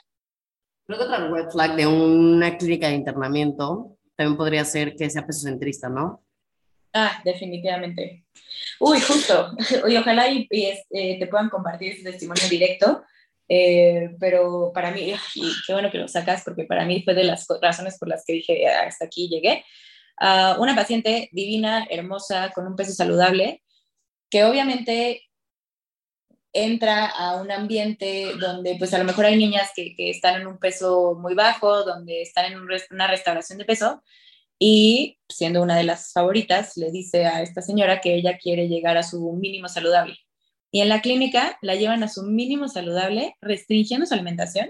Creo 0.86 1.00
que 1.00 1.04
otra 1.04 1.28
red 1.28 1.50
flag 1.50 1.76
de 1.76 1.86
una 1.86 2.58
clínica 2.58 2.88
de 2.88 2.94
internamiento 2.94 3.98
también 4.16 4.38
podría 4.38 4.64
ser 4.64 4.96
que 4.96 5.10
sea 5.10 5.28
pesocentrista, 5.28 5.90
¿no? 5.90 6.24
Ah, 6.94 7.22
definitivamente. 7.26 8.24
Uy, 8.80 9.02
justo. 9.02 9.52
Y 9.90 9.98
ojalá 9.98 10.30
y, 10.30 10.48
eh, 10.50 11.20
te 11.20 11.28
puedan 11.28 11.50
compartir 11.50 11.92
ese 11.92 12.10
testimonio 12.10 12.48
directo. 12.50 13.04
Eh, 13.50 14.16
pero 14.22 14.72
para 14.74 14.92
mí, 14.92 15.14
y 15.36 15.52
qué 15.66 15.74
bueno 15.74 15.92
que 15.92 15.98
lo 15.98 16.08
sacas, 16.08 16.44
porque 16.46 16.64
para 16.64 16.86
mí 16.86 17.04
fue 17.04 17.14
de 17.14 17.26
las 17.26 17.46
razones 17.62 17.98
por 18.00 18.08
las 18.08 18.24
que 18.26 18.32
dije 18.32 18.66
ah, 18.66 18.88
hasta 18.88 19.04
aquí 19.04 19.28
llegué. 19.28 19.66
Uh, 20.22 20.62
una 20.62 20.74
paciente 20.74 21.28
divina, 21.34 21.86
hermosa, 21.90 22.50
con 22.56 22.66
un 22.66 22.78
peso 22.78 22.94
saludable, 22.94 23.62
que 24.30 24.44
obviamente 24.44 25.24
entra 26.54 27.06
a 27.06 27.36
un 27.42 27.52
ambiente 27.52 28.34
donde 28.40 28.76
pues 28.78 28.94
a 28.94 28.98
lo 28.98 29.04
mejor 29.04 29.26
hay 29.26 29.38
niñas 29.38 29.72
que, 29.76 29.96
que 29.96 30.10
están 30.10 30.42
en 30.42 30.48
un 30.48 30.58
peso 30.58 31.16
muy 31.20 31.36
bajo, 31.36 31.84
donde 31.84 32.22
están 32.22 32.52
en 32.52 32.60
una 32.92 33.08
restauración 33.08 33.60
de 33.60 33.66
peso 33.66 34.02
y 34.60 35.20
siendo 35.30 35.62
una 35.62 35.76
de 35.76 35.84
las 35.84 36.12
favoritas 36.14 36.78
le 36.78 36.92
dice 36.92 37.26
a 37.26 37.42
esta 37.42 37.62
señora 37.62 38.02
que 38.02 38.16
ella 38.16 38.38
quiere 38.38 38.68
llegar 38.68 38.98
a 38.98 39.04
su 39.04 39.32
mínimo 39.34 39.68
saludable. 39.68 40.18
Y 40.72 40.82
en 40.82 40.90
la 40.90 41.02
clínica 41.02 41.58
la 41.62 41.76
llevan 41.76 42.04
a 42.04 42.10
su 42.10 42.24
mínimo 42.24 42.68
saludable 42.68 43.36
restringiendo 43.42 44.06
su 44.06 44.14
alimentación 44.14 44.70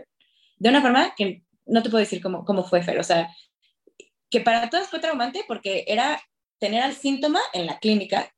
de 0.57 0.69
una 0.69 0.81
forma 0.81 1.13
que 1.15 1.43
no 1.65 1.83
te 1.83 1.89
puedo 1.89 2.03
decir 2.03 2.21
cómo, 2.21 2.45
cómo 2.45 2.63
fue, 2.63 2.83
Fer. 2.83 2.99
O 2.99 3.03
sea, 3.03 3.29
que 4.29 4.41
para 4.41 4.69
todas 4.69 4.89
fue 4.89 4.99
traumante 4.99 5.43
porque 5.47 5.85
era 5.87 6.21
tener 6.59 6.83
al 6.83 6.93
síntoma 6.93 7.39
en 7.53 7.65
la 7.65 7.79
clínica 7.79 8.31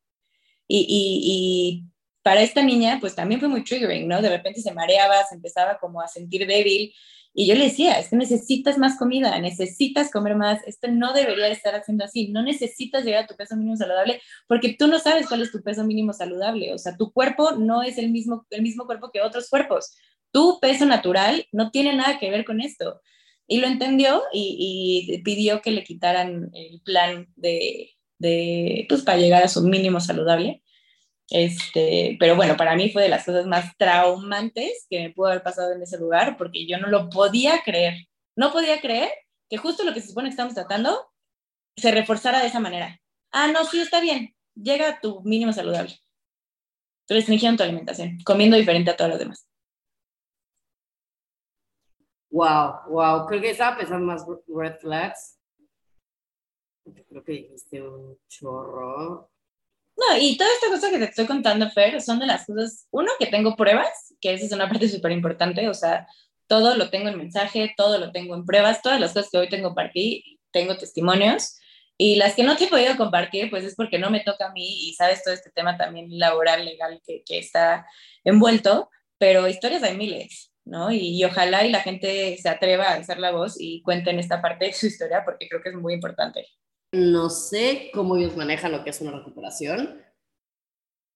y, 0.69 1.83
para 2.21 2.41
esta 2.41 2.61
niña, 2.61 2.97
pues 2.99 3.15
también 3.15 3.39
fue 3.39 3.49
muy 3.49 3.63
triggering, 3.63 4.07
¿no? 4.07 4.21
De 4.21 4.29
repente 4.29 4.61
se 4.61 4.73
mareaba, 4.73 5.23
se 5.27 5.35
empezaba 5.35 5.79
como 5.79 6.01
a 6.01 6.07
sentir 6.07 6.45
débil. 6.45 6.93
Y 7.33 7.47
yo 7.47 7.55
le 7.55 7.65
decía, 7.65 7.97
es 7.99 8.09
que 8.09 8.15
necesitas 8.15 8.77
más 8.77 8.97
comida, 8.97 9.39
necesitas 9.39 10.11
comer 10.11 10.35
más, 10.35 10.61
esto 10.67 10.87
no 10.89 11.13
debería 11.13 11.47
estar 11.47 11.75
haciendo 11.75 12.03
así, 12.03 12.27
no 12.29 12.43
necesitas 12.43 13.05
llegar 13.05 13.23
a 13.23 13.27
tu 13.27 13.35
peso 13.35 13.55
mínimo 13.55 13.77
saludable 13.77 14.21
porque 14.47 14.75
tú 14.77 14.87
no 14.87 14.99
sabes 14.99 15.27
cuál 15.27 15.43
es 15.43 15.51
tu 15.51 15.61
peso 15.61 15.83
mínimo 15.85 16.11
saludable, 16.11 16.73
o 16.73 16.77
sea, 16.77 16.97
tu 16.97 17.11
cuerpo 17.13 17.51
no 17.51 17.83
es 17.83 17.97
el 17.97 18.09
mismo, 18.11 18.45
el 18.49 18.63
mismo 18.63 18.85
cuerpo 18.85 19.11
que 19.11 19.21
otros 19.21 19.47
cuerpos, 19.49 19.95
tu 20.31 20.59
peso 20.59 20.85
natural 20.85 21.45
no 21.51 21.71
tiene 21.71 21.95
nada 21.95 22.19
que 22.19 22.31
ver 22.31 22.45
con 22.45 22.61
esto. 22.61 22.99
Y 23.47 23.59
lo 23.59 23.67
entendió 23.67 24.21
y 24.31 25.21
pidió 25.23 25.61
que 25.61 25.71
le 25.71 25.83
quitaran 25.83 26.51
el 26.53 26.81
plan 26.81 27.27
de, 27.35 27.91
de, 28.19 28.85
pues, 28.89 29.01
para 29.03 29.17
llegar 29.17 29.43
a 29.43 29.47
su 29.47 29.61
mínimo 29.63 29.99
saludable. 29.99 30.63
Este, 31.29 32.17
pero 32.19 32.35
bueno, 32.35 32.57
para 32.57 32.75
mí 32.75 32.89
fue 32.91 33.03
de 33.03 33.09
las 33.09 33.25
cosas 33.25 33.45
más 33.45 33.75
traumantes 33.77 34.87
que 34.89 34.99
me 34.99 35.09
pudo 35.11 35.27
haber 35.27 35.43
pasado 35.43 35.73
en 35.73 35.81
ese 35.81 35.99
lugar 35.99 36.37
porque 36.37 36.65
yo 36.67 36.77
no 36.79 36.87
lo 36.87 37.09
podía 37.09 37.61
creer. 37.63 38.07
No 38.35 38.51
podía 38.51 38.81
creer 38.81 39.09
que 39.49 39.57
justo 39.57 39.83
lo 39.83 39.93
que 39.93 40.01
se 40.01 40.09
supone 40.09 40.29
que 40.29 40.31
estamos 40.31 40.53
tratando 40.53 41.11
se 41.77 41.91
reforzara 41.91 42.39
de 42.39 42.47
esa 42.47 42.59
manera. 42.59 42.99
Ah, 43.31 43.47
no, 43.47 43.63
sí, 43.65 43.79
está 43.79 43.99
bien. 44.01 44.35
Llega 44.55 44.89
a 44.89 44.99
tu 44.99 45.21
mínimo 45.23 45.53
saludable. 45.53 45.95
Restringieron 47.07 47.57
tu 47.57 47.63
alimentación, 47.63 48.19
comiendo 48.23 48.57
diferente 48.57 48.91
a 48.91 48.97
todos 48.97 49.11
los 49.11 49.19
demás. 49.19 49.47
Wow, 52.31 52.89
wow. 52.89 53.25
Creo 53.25 53.41
que 53.41 53.49
estaba 53.51 53.77
pensando 53.77 54.05
más 54.05 54.23
red 54.47 54.75
flags. 54.79 55.38
Creo 56.83 57.23
que 57.23 57.31
dijiste 57.31 57.81
un 57.81 58.17
chorro. 58.27 59.31
No, 59.99 60.17
y 60.17 60.37
toda 60.37 60.49
esta 60.53 60.67
cosa 60.69 60.89
que 60.89 60.97
te 60.97 61.05
estoy 61.05 61.25
contando, 61.25 61.69
Fer, 61.71 62.01
son 62.01 62.19
de 62.19 62.25
las 62.25 62.45
cosas, 62.45 62.87
uno, 62.91 63.11
que 63.19 63.27
tengo 63.27 63.55
pruebas, 63.55 64.15
que 64.21 64.33
esa 64.33 64.45
es 64.45 64.51
una 64.53 64.69
parte 64.69 64.87
súper 64.89 65.11
importante, 65.11 65.67
o 65.67 65.73
sea, 65.73 66.07
todo 66.47 66.75
lo 66.75 66.89
tengo 66.89 67.09
en 67.09 67.17
mensaje, 67.17 67.73
todo 67.75 67.97
lo 67.97 68.11
tengo 68.11 68.35
en 68.35 68.45
pruebas, 68.45 68.81
todas 68.81 68.99
las 68.99 69.13
cosas 69.13 69.29
que 69.31 69.37
hoy 69.37 69.49
tengo 69.49 69.75
para 69.75 69.91
ti, 69.91 70.39
tengo 70.51 70.77
testimonios, 70.77 71.59
y 71.97 72.15
las 72.15 72.33
que 72.33 72.43
no 72.43 72.55
te 72.55 72.63
he 72.63 72.67
podido 72.69 72.95
compartir, 72.95 73.49
pues 73.49 73.65
es 73.65 73.75
porque 73.75 73.99
no 73.99 74.09
me 74.09 74.21
toca 74.21 74.47
a 74.47 74.51
mí 74.53 74.89
y 74.89 74.93
sabes 74.93 75.21
todo 75.21 75.33
este 75.33 75.51
tema 75.51 75.77
también 75.77 76.07
laboral, 76.17 76.63
legal 76.63 77.01
que, 77.05 77.23
que 77.25 77.39
está 77.39 77.85
envuelto, 78.23 78.89
pero 79.17 79.49
historias 79.49 79.83
hay 79.83 79.97
miles, 79.97 80.53
¿no? 80.63 80.91
Y, 80.93 81.19
y, 81.19 81.25
ojalá 81.25 81.65
y 81.65 81.71
la 81.71 81.81
gente 81.81 82.37
se 82.37 82.47
atreva 82.47 82.85
a 82.85 82.93
alzar 82.93 83.19
la 83.19 83.31
voz 83.31 83.57
y 83.59 83.81
cuenten 83.81 84.17
esta 84.17 84.41
parte 84.41 84.65
de 84.65 84.73
su 84.73 84.87
historia 84.87 85.23
porque 85.25 85.49
creo 85.49 85.61
que 85.61 85.69
es 85.69 85.75
muy 85.75 85.93
importante. 85.93 86.47
No 86.91 87.29
sé 87.29 87.91
cómo 87.93 88.17
ellos 88.17 88.35
manejan 88.35 88.71
lo 88.71 88.83
que 88.83 88.89
es 88.89 89.01
una 89.01 89.11
recuperación. 89.11 90.03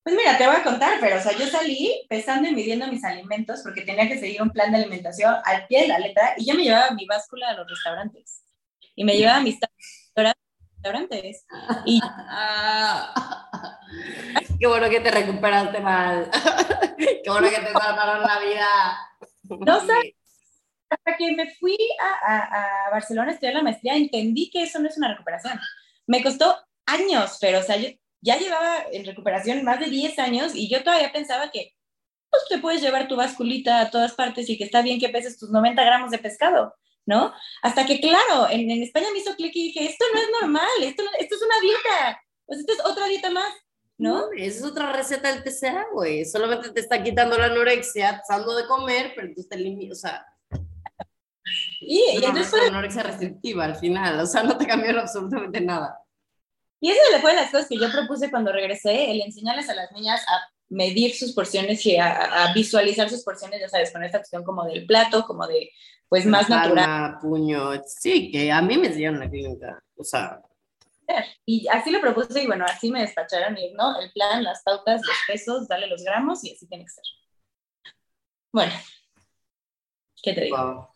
Pues 0.03 0.15
mira, 0.15 0.37
te 0.37 0.45
voy 0.45 0.57
a 0.57 0.63
contar, 0.63 0.99
pero 0.99 1.17
o 1.17 1.19
sea, 1.19 1.31
yo 1.31 1.47
salí 1.47 2.05
pesando 2.09 2.49
y 2.49 2.53
midiendo 2.53 2.87
mis 2.87 3.03
alimentos 3.03 3.61
porque 3.63 3.81
tenía 3.81 4.07
que 4.07 4.19
seguir 4.19 4.41
un 4.41 4.49
plan 4.49 4.71
de 4.71 4.79
alimentación 4.79 5.35
al 5.45 5.65
pie 5.67 5.83
de 5.83 5.87
la 5.87 5.99
letra 5.99 6.33
y 6.37 6.45
yo 6.45 6.55
me 6.55 6.63
llevaba 6.63 6.91
mi 6.91 7.05
báscula 7.05 7.49
a 7.49 7.53
los 7.53 7.69
restaurantes 7.69 8.43
y 8.95 9.05
me 9.05 9.17
llevaba 9.17 9.39
mis 9.39 9.57
restaurantes. 10.15 11.45
Y... 11.85 12.01
Qué 14.59 14.67
bueno 14.67 14.89
que 14.89 14.99
te 14.99 15.11
recuperaste 15.11 15.79
mal. 15.79 16.29
Qué 16.97 17.29
bueno 17.29 17.49
que 17.49 17.59
te 17.59 17.71
salvaron 17.71 18.21
la 18.21 18.39
vida. 18.39 19.09
No 19.65 19.79
sabes 19.79 20.13
hasta 20.93 21.17
que 21.17 21.31
me 21.31 21.49
fui 21.55 21.77
a, 21.99 22.33
a, 22.33 22.87
a, 22.87 22.91
Barcelona 22.91 23.31
a 23.31 23.33
estudiar 23.33 23.55
la 23.55 23.63
maestría, 23.63 23.95
entendí 23.95 24.49
que 24.49 24.63
eso 24.63 24.79
no 24.79 24.87
es 24.87 24.97
una 24.97 25.09
recuperación. 25.09 25.59
Me 26.07 26.23
costó 26.23 26.55
años, 26.85 27.37
pero 27.41 27.59
o 27.59 27.63
sea, 27.63 27.77
yo 27.77 27.89
ya 28.21 28.37
llevaba 28.37 28.85
en 28.91 29.05
recuperación 29.05 29.63
más 29.63 29.79
de 29.79 29.87
10 29.87 30.19
años 30.19 30.55
y 30.55 30.69
yo 30.69 30.83
todavía 30.83 31.11
pensaba 31.11 31.51
que 31.51 31.73
pues 32.29 32.43
te 32.49 32.57
puedes 32.57 32.81
llevar 32.81 33.07
tu 33.07 33.15
basculita 33.15 33.81
a 33.81 33.91
todas 33.91 34.13
partes 34.13 34.49
y 34.49 34.57
que 34.57 34.63
está 34.63 34.81
bien 34.81 34.99
que 34.99 35.09
peses 35.09 35.37
tus 35.37 35.51
90 35.51 35.83
gramos 35.83 36.09
de 36.09 36.17
pescado, 36.17 36.73
¿no? 37.05 37.33
Hasta 37.61 37.85
que, 37.85 37.99
claro, 37.99 38.49
en, 38.49 38.71
en 38.71 38.81
España 38.81 39.07
me 39.11 39.19
hizo 39.19 39.35
clic 39.35 39.51
y 39.55 39.65
dije, 39.65 39.85
esto 39.85 40.05
no 40.13 40.19
es 40.19 40.27
normal, 40.41 40.67
esto, 40.81 41.03
esto 41.19 41.35
es 41.35 41.41
una 41.41 41.59
dieta, 41.61 42.21
pues 42.45 42.59
esto 42.59 42.73
es 42.73 42.79
otra 42.85 43.07
dieta 43.07 43.29
más, 43.29 43.53
¿no? 43.97 44.31
es 44.35 44.63
otra 44.63 44.91
receta 44.93 45.31
del 45.31 45.43
TCA, 45.43 45.85
güey, 45.93 46.25
solamente 46.25 46.71
te 46.71 46.79
está 46.79 47.03
quitando 47.03 47.37
la 47.37 47.45
anorexia, 47.45 48.23
dando 48.27 48.55
de 48.55 48.65
comer, 48.65 49.13
pero 49.15 49.31
tú 49.35 49.43
te 49.47 49.57
limitas, 49.57 49.99
o 49.99 50.01
sea 50.01 50.25
y, 51.81 51.99
y 51.99 52.15
entonces 52.17 52.49
fue... 52.49 52.67
anorexia 52.67 53.03
restrictiva 53.03 53.65
al 53.65 53.75
final, 53.75 54.19
o 54.19 54.25
sea, 54.25 54.43
no 54.43 54.57
te 54.57 54.65
cambió 54.65 54.99
absolutamente 54.99 55.61
nada. 55.61 55.99
Y 56.79 56.91
eso 56.91 56.99
fue 57.21 57.31
de 57.31 57.41
las 57.41 57.51
cosas 57.51 57.67
que 57.67 57.77
yo 57.77 57.91
propuse 57.91 58.29
cuando 58.29 58.51
regresé, 58.51 59.11
el 59.11 59.21
enseñarles 59.21 59.69
a 59.69 59.75
las 59.75 59.91
niñas 59.91 60.21
a 60.27 60.41
medir 60.69 61.15
sus 61.15 61.33
porciones 61.33 61.85
y 61.85 61.97
a, 61.97 62.43
a 62.45 62.53
visualizar 62.53 63.09
sus 63.09 63.23
porciones, 63.23 63.59
ya 63.61 63.69
sabes, 63.69 63.91
con 63.91 64.03
esta 64.03 64.19
cuestión 64.19 64.43
como 64.43 64.65
del 64.65 64.85
plato, 64.85 65.25
como 65.25 65.47
de, 65.47 65.71
pues, 66.09 66.25
más 66.25 66.49
natural. 66.49 67.17
puño, 67.21 67.71
sí, 67.85 68.31
que 68.31 68.51
a 68.51 68.61
mí 68.61 68.77
me 68.77 68.87
enseñaron 68.87 69.19
la 69.19 69.29
clínica, 69.29 69.83
o 69.95 70.03
sea... 70.03 70.41
Y 71.45 71.67
así 71.67 71.91
lo 71.91 72.01
propuse 72.01 72.41
y 72.41 72.47
bueno, 72.47 72.65
así 72.65 72.89
me 72.89 73.01
despacharon 73.01 73.57
y, 73.57 73.71
¿no? 73.73 73.99
El 73.99 74.11
plan, 74.13 74.43
las 74.43 74.63
pautas, 74.63 75.01
los 75.05 75.17
pesos, 75.27 75.67
dale 75.67 75.87
los 75.87 76.03
gramos 76.03 76.43
y 76.43 76.53
así 76.53 76.67
tiene 76.67 76.85
que 76.85 76.91
ser. 76.91 77.03
Bueno, 78.51 78.73
¿qué 80.23 80.33
te 80.33 80.41
digo? 80.45 80.92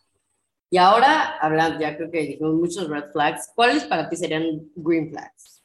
Y 0.70 0.76
ahora, 0.76 1.38
hablando, 1.40 1.80
ya 1.80 1.96
creo 1.96 2.10
que 2.10 2.20
dijimos 2.20 2.54
muchos 2.54 2.88
red 2.88 3.10
flags, 3.12 3.50
¿cuáles 3.54 3.84
para 3.84 4.08
ti 4.08 4.16
serían 4.16 4.44
green 4.74 5.10
flags? 5.10 5.62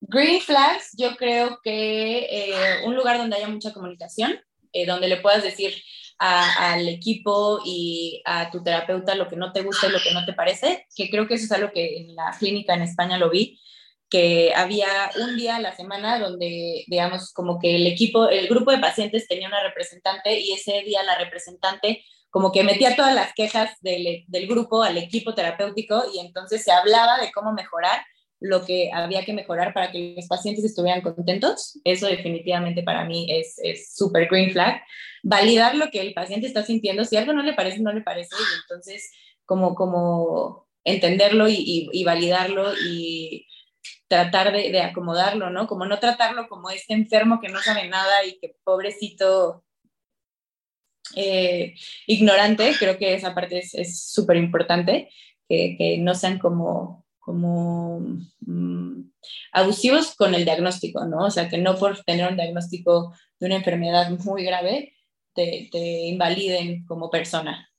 Green 0.00 0.40
flags, 0.40 0.94
yo 0.96 1.16
creo 1.16 1.58
que 1.62 2.26
eh, 2.30 2.84
un 2.84 2.94
lugar 2.94 3.18
donde 3.18 3.36
haya 3.36 3.48
mucha 3.48 3.72
comunicación, 3.72 4.38
eh, 4.72 4.86
donde 4.86 5.08
le 5.08 5.18
puedas 5.18 5.42
decir 5.42 5.74
a, 6.18 6.72
al 6.72 6.88
equipo 6.88 7.60
y 7.64 8.22
a 8.24 8.50
tu 8.50 8.62
terapeuta 8.62 9.14
lo 9.16 9.28
que 9.28 9.36
no 9.36 9.52
te 9.52 9.62
gusta 9.62 9.88
y 9.88 9.92
lo 9.92 10.00
que 10.00 10.12
no 10.12 10.24
te 10.24 10.34
parece, 10.34 10.86
que 10.94 11.10
creo 11.10 11.26
que 11.26 11.34
eso 11.34 11.46
es 11.46 11.52
algo 11.52 11.72
que 11.72 11.98
en 11.98 12.14
la 12.14 12.36
clínica 12.38 12.74
en 12.74 12.82
España 12.82 13.18
lo 13.18 13.30
vi, 13.30 13.60
que 14.08 14.52
había 14.54 15.10
un 15.20 15.36
día 15.36 15.56
a 15.56 15.60
la 15.60 15.74
semana 15.74 16.18
donde, 16.18 16.84
digamos, 16.86 17.32
como 17.32 17.58
que 17.58 17.76
el 17.76 17.86
equipo, 17.86 18.28
el 18.28 18.46
grupo 18.46 18.70
de 18.70 18.78
pacientes 18.78 19.26
tenía 19.26 19.48
una 19.48 19.62
representante 19.62 20.38
y 20.38 20.52
ese 20.52 20.82
día 20.82 21.02
la 21.02 21.18
representante 21.18 22.04
como 22.32 22.50
que 22.50 22.64
metía 22.64 22.96
todas 22.96 23.14
las 23.14 23.34
quejas 23.34 23.76
del, 23.82 24.24
del, 24.26 24.46
grupo 24.46 24.82
al 24.82 24.96
equipo 24.96 25.34
terapéutico 25.34 26.02
y 26.14 26.18
entonces 26.18 26.64
se 26.64 26.72
hablaba 26.72 27.18
de 27.20 27.30
cómo 27.30 27.52
mejorar 27.52 28.00
lo 28.40 28.64
que 28.64 28.90
había 28.90 29.22
que 29.26 29.34
mejorar 29.34 29.74
para 29.74 29.92
que 29.92 30.14
los 30.16 30.26
pacientes 30.28 30.64
estuvieran 30.64 31.02
contentos. 31.02 31.78
Eso 31.84 32.06
definitivamente 32.06 32.82
para 32.82 33.04
mí 33.04 33.26
es 33.30 33.94
súper 33.94 34.28
green 34.28 34.50
flag. 34.50 34.82
Validar 35.22 35.74
lo 35.74 35.90
que 35.90 36.00
el 36.00 36.14
paciente 36.14 36.46
está 36.46 36.64
sintiendo. 36.64 37.04
Si 37.04 37.18
algo 37.18 37.34
no 37.34 37.42
le 37.42 37.52
parece, 37.52 37.80
no 37.80 37.92
le 37.92 38.00
parece. 38.00 38.34
Y 38.34 38.62
entonces, 38.62 39.12
como, 39.44 39.74
como 39.74 40.66
entenderlo 40.84 41.48
y, 41.48 41.90
y, 41.92 42.04
validarlo 42.04 42.72
y 42.82 43.46
tratar 44.08 44.52
de, 44.52 44.72
de, 44.72 44.80
acomodarlo, 44.80 45.50
¿no? 45.50 45.66
Como 45.66 45.84
no 45.84 45.98
tratarlo 45.98 46.48
como 46.48 46.70
este 46.70 46.94
enfermo 46.94 47.40
que 47.42 47.50
no 47.50 47.60
sabe 47.60 47.88
nada 47.88 48.24
y 48.24 48.38
que 48.38 48.56
pobrecito 48.64 49.64
eh, 51.16 51.74
ignorante. 52.06 52.72
Creo 52.78 52.98
que 52.98 53.14
esa 53.14 53.34
parte 53.34 53.62
es 53.72 54.00
súper 54.10 54.36
importante. 54.36 55.10
Que, 55.48 55.98
no 56.00 56.14
sean 56.14 56.38
como 56.38 57.04
como 57.18 58.00
mm, 58.40 59.02
abusivos 59.52 60.14
con 60.16 60.34
el 60.34 60.44
diagnóstico, 60.44 61.04
¿no? 61.04 61.26
O 61.26 61.30
sea, 61.30 61.48
que 61.48 61.58
no 61.58 61.76
por 61.76 62.02
tener 62.04 62.28
un 62.28 62.36
diagnóstico 62.36 63.14
de 63.38 63.46
una 63.46 63.56
enfermedad 63.56 64.10
muy 64.24 64.44
grave 64.44 64.94
te, 65.34 65.68
te 65.70 66.06
invaliden 66.08 66.84
como 66.86 67.10
persona. 67.10 67.70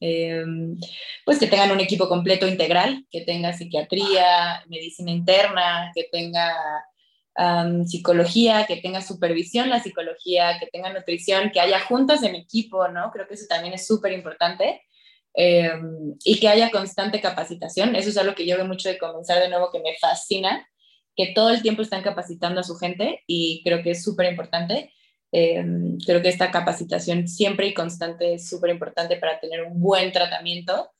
Em, 0.00 0.78
pues 1.24 1.38
que 1.38 1.48
tengan 1.48 1.72
un 1.72 1.80
equipo 1.80 2.08
completo 2.08 2.46
integral, 2.46 3.04
que 3.10 3.22
tenga 3.22 3.52
psiquiatría, 3.52 4.62
medicina 4.68 5.10
interna, 5.10 5.90
que 5.94 6.08
tenga 6.10 6.54
psicología, 7.86 8.66
que 8.66 8.78
tenga 8.78 9.00
supervisión 9.00 9.68
la 9.68 9.80
psicología, 9.80 10.58
que 10.58 10.66
tenga 10.66 10.92
nutrición, 10.92 11.50
que 11.52 11.60
haya 11.60 11.80
juntas 11.80 12.22
en 12.24 12.34
equipo, 12.34 12.88
¿no? 12.88 13.10
Creo 13.12 13.28
que 13.28 13.34
eso 13.34 13.46
también 13.48 13.74
es 13.74 13.86
súper 13.86 14.12
importante. 14.12 14.82
Em, 15.40 16.16
y 16.24 16.40
que 16.40 16.48
haya 16.48 16.68
constante 16.70 17.20
capacitación. 17.20 17.94
Eso 17.94 18.08
es 18.10 18.16
algo 18.16 18.34
que 18.34 18.44
yo 18.44 18.56
veo 18.56 18.66
mucho 18.66 18.88
de 18.88 18.98
comenzar 18.98 19.40
de 19.40 19.48
nuevo 19.48 19.70
que 19.70 19.78
me 19.78 19.96
fascina, 20.00 20.68
que 21.14 21.28
todo 21.32 21.50
el 21.50 21.62
tiempo 21.62 21.82
están 21.82 22.02
capacitando 22.02 22.60
a 22.60 22.64
su 22.64 22.74
gente 22.74 23.22
y 23.26 23.62
creo 23.62 23.80
que 23.80 23.92
es 23.92 24.02
súper 24.02 24.28
importante. 24.30 24.92
Em, 25.30 25.96
creo 26.04 26.22
que 26.22 26.28
esta 26.28 26.50
capacitación 26.50 27.28
siempre 27.28 27.68
y 27.68 27.74
constante 27.74 28.34
es 28.34 28.48
súper 28.48 28.70
importante 28.70 29.16
para 29.16 29.38
tener 29.38 29.62
un 29.62 29.80
buen 29.80 30.12
tratamiento. 30.12 30.90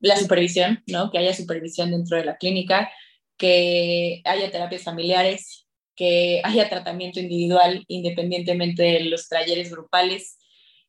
la 0.00 0.16
supervisión, 0.16 0.82
¿no? 0.86 1.10
Que 1.10 1.18
haya 1.18 1.34
supervisión 1.34 1.90
dentro 1.90 2.16
de 2.16 2.24
la 2.24 2.36
clínica, 2.36 2.90
que 3.36 4.22
haya 4.24 4.50
terapias 4.50 4.82
familiares, 4.82 5.66
que 5.94 6.40
haya 6.44 6.68
tratamiento 6.68 7.20
individual 7.20 7.84
independientemente 7.88 8.82
de 8.82 9.00
los 9.00 9.28
talleres 9.28 9.70
grupales, 9.70 10.38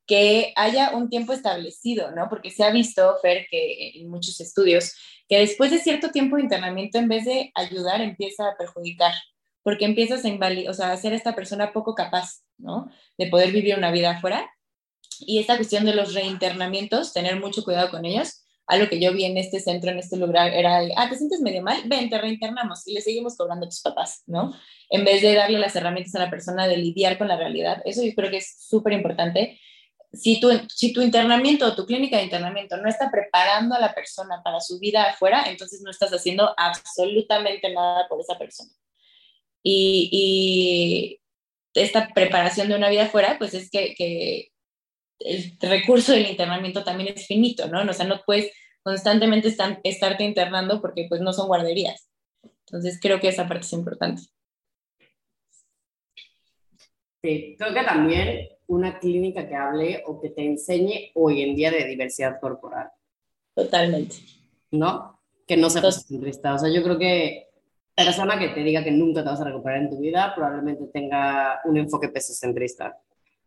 que 0.06 0.54
haya 0.56 0.92
un 0.92 1.10
tiempo 1.10 1.34
establecido, 1.34 2.12
¿no? 2.12 2.28
Porque 2.30 2.50
se 2.50 2.64
ha 2.64 2.72
visto, 2.72 3.16
Fer, 3.22 3.48
que 3.52 3.92
en 3.96 4.10
muchos 4.10 4.40
estudios, 4.40 4.94
que 5.28 5.40
después 5.40 5.72
de 5.72 5.80
cierto 5.80 6.12
tiempo 6.12 6.38
de 6.38 6.44
internamiento, 6.44 6.98
en 6.98 7.10
vez 7.10 7.26
de 7.26 7.52
ayudar, 7.56 8.02
empieza 8.02 8.48
a 8.48 8.58
perjudicar, 8.58 9.14
porque 9.64 9.86
empiezas 9.86 10.24
a 10.24 10.30
invalidar, 10.30 10.72
o 10.72 10.74
sea, 10.74 10.88
a 10.88 10.94
hacer 10.94 11.14
esta 11.14 11.36
persona 11.36 11.74
poco 11.74 11.94
capaz, 11.94 12.44
¿no? 12.58 12.90
De 13.18 13.28
poder 13.28 13.52
vivir 13.52 13.78
una 13.78 13.92
vida 13.92 14.12
afuera. 14.12 14.50
Y 15.20 15.40
esta 15.40 15.58
cuestión 15.58 15.84
de 15.84 15.94
los 15.94 16.14
reinternamientos, 16.14 17.12
tener 17.12 17.38
mucho 17.40 17.64
cuidado 17.64 17.90
con 17.90 18.06
ellos. 18.06 18.47
Algo 18.68 18.90
que 18.90 19.00
yo 19.00 19.14
vi 19.14 19.24
en 19.26 19.38
este 19.38 19.60
centro, 19.60 19.90
en 19.90 20.00
este 20.00 20.18
lugar, 20.18 20.54
era, 20.54 20.82
ah, 20.98 21.10
te 21.10 21.16
sientes 21.16 21.42
medio 21.42 21.62
mal, 21.62 21.82
ven, 21.86 22.10
te 22.10 22.18
reinternamos 22.18 22.86
y 22.88 22.94
le 22.94 23.02
seguimos 23.02 23.38
cobrando 23.38 23.66
a 23.66 23.70
tus 23.70 23.82
papás, 23.82 24.24
¿no? 24.28 24.54
En 24.90 25.06
vez 25.06 25.22
de 25.22 25.34
darle 25.34 25.58
las 25.58 25.76
herramientas 25.76 26.16
a 26.16 26.20
la 26.20 26.30
persona 26.30 26.68
de 26.68 26.78
lidiar 26.78 27.18
con 27.18 27.28
la 27.28 27.38
realidad. 27.38 27.82
Eso 27.86 28.04
yo 28.04 28.14
creo 28.14 28.30
que 28.30 28.38
es 28.38 28.56
súper 28.60 28.94
importante 28.94 29.60
si 30.14 30.40
tu, 30.40 30.50
si 30.70 30.94
tu 30.94 31.02
internamiento 31.02 31.66
o 31.66 31.76
tu 31.76 31.86
clínica 31.86 32.18
de 32.18 32.24
internamiento 32.24 32.78
no 32.78 32.90
está 32.90 33.12
preparando 33.12 33.76
a 33.76 33.80
la 33.80 33.94
persona 33.94 34.42
para 34.44 34.60
su 34.60 34.80
vida 34.80 35.04
afuera, 35.04 35.46
entonces 35.48 35.82
no 35.82 35.92
estás 35.92 36.12
haciendo 36.12 36.54
absolutamente 36.58 37.72
nada 37.72 38.08
por 38.08 38.20
esa 38.22 38.38
persona. 38.38 38.72
Y, 39.64 40.10
y 40.12 41.22
esta 41.74 42.10
preparación 42.14 42.70
de 42.70 42.76
una 42.76 42.90
vida 42.90 43.04
afuera, 43.04 43.36
pues 43.38 43.54
es 43.54 43.70
que, 43.70 43.94
que, 43.96 44.52
el 45.20 45.58
recurso 45.60 46.12
del 46.12 46.30
internamiento 46.30 46.84
también 46.84 47.14
es 47.16 47.28
finito, 47.28 47.68
¿no? 47.68 47.82
O 47.90 47.94
sea, 47.94 48.06
no 48.06 48.22
puedes 48.26 48.52
constantemente 48.84 49.48
estar, 49.48 49.80
estarte 49.84 50.24
internando 50.24 50.82
porque 50.82 51.06
pues 51.10 51.22
no 51.22 51.34
son 51.34 51.48
guarderías. 51.48 52.10
Entonces 52.66 53.00
creo 53.02 53.20
que 53.20 53.30
esa 53.30 53.48
parte 53.48 53.66
es 53.66 53.74
importante. 53.74 54.22
Sí, 57.22 57.56
creo 57.58 57.74
que 57.74 57.84
también 57.84 58.48
una 58.68 59.00
clínica 59.00 59.48
que 59.48 59.56
hable 59.56 60.04
o 60.06 60.22
que 60.22 60.30
te 60.30 60.46
enseñe 60.46 61.12
hoy 61.16 61.42
en 61.42 61.56
día 61.56 61.72
de 61.72 61.86
diversidad 61.86 62.40
corporal. 62.40 62.90
Totalmente. 63.56 64.18
¿No? 64.72 65.20
Que 65.48 65.58
no 65.58 65.70
sea 65.70 65.92
centrista. 65.92 66.54
O 66.54 66.60
sea, 66.60 66.70
yo 66.70 66.84
creo 66.84 67.00
que 67.00 67.48
persona 67.96 68.38
que 68.38 68.50
te 68.50 68.62
diga 68.62 68.84
que 68.84 68.92
nunca 68.92 69.24
te 69.24 69.30
vas 69.30 69.42
a 69.42 69.46
recuperar 69.46 69.82
en 69.82 69.90
tu 69.90 70.00
vida 70.00 70.34
probablemente 70.36 70.86
tenga 70.94 71.62
un 71.66 71.78
enfoque 71.78 72.10
peso-centrista 72.10 72.96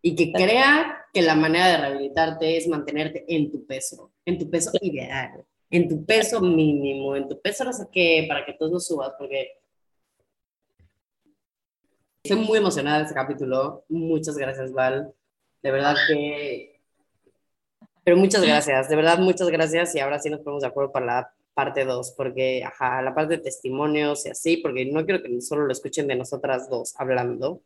y 0.02 0.14
que 0.14 0.32
crea 0.32 1.06
que 1.12 1.22
la 1.22 1.34
manera 1.34 1.68
de 1.68 1.76
rehabilitarte 1.76 2.56
es 2.56 2.68
mantenerte 2.68 3.24
en 3.28 3.50
tu 3.50 3.66
peso, 3.66 4.12
en 4.24 4.38
tu 4.38 4.48
peso 4.48 4.70
ideal, 4.80 5.44
en 5.70 5.88
tu 5.88 6.04
peso 6.04 6.40
mínimo, 6.40 7.16
en 7.16 7.28
tu 7.28 7.40
peso 7.40 7.64
no 7.64 7.72
sé 7.72 7.86
qué, 7.92 8.24
para 8.28 8.44
que 8.44 8.54
todos 8.54 8.72
lo 8.72 8.80
subas, 8.80 9.12
porque 9.18 9.60
Estoy 12.22 12.44
muy 12.44 12.58
emocionada 12.58 12.98
de 12.98 13.04
este 13.04 13.14
capítulo. 13.14 13.84
Muchas 13.88 14.36
gracias, 14.36 14.72
Val. 14.72 15.14
De 15.62 15.70
verdad 15.70 15.96
que... 16.06 16.80
Pero 18.04 18.16
muchas 18.16 18.42
gracias, 18.42 18.88
de 18.88 18.96
verdad 18.96 19.18
muchas 19.18 19.48
gracias 19.50 19.94
y 19.94 20.00
ahora 20.00 20.18
sí 20.18 20.30
nos 20.30 20.40
ponemos 20.40 20.62
de 20.62 20.68
acuerdo 20.68 20.90
para 20.90 21.06
la 21.06 21.34
parte 21.54 21.84
2, 21.84 22.14
porque, 22.16 22.64
ajá, 22.64 23.02
la 23.02 23.14
parte 23.14 23.36
de 23.36 23.42
testimonios 23.42 24.24
y 24.26 24.30
así, 24.30 24.56
porque 24.56 24.86
no 24.86 25.04
quiero 25.04 25.22
que 25.22 25.40
solo 25.42 25.66
lo 25.66 25.72
escuchen 25.72 26.06
de 26.06 26.16
nosotras 26.16 26.68
dos 26.70 26.94
hablando, 26.98 27.60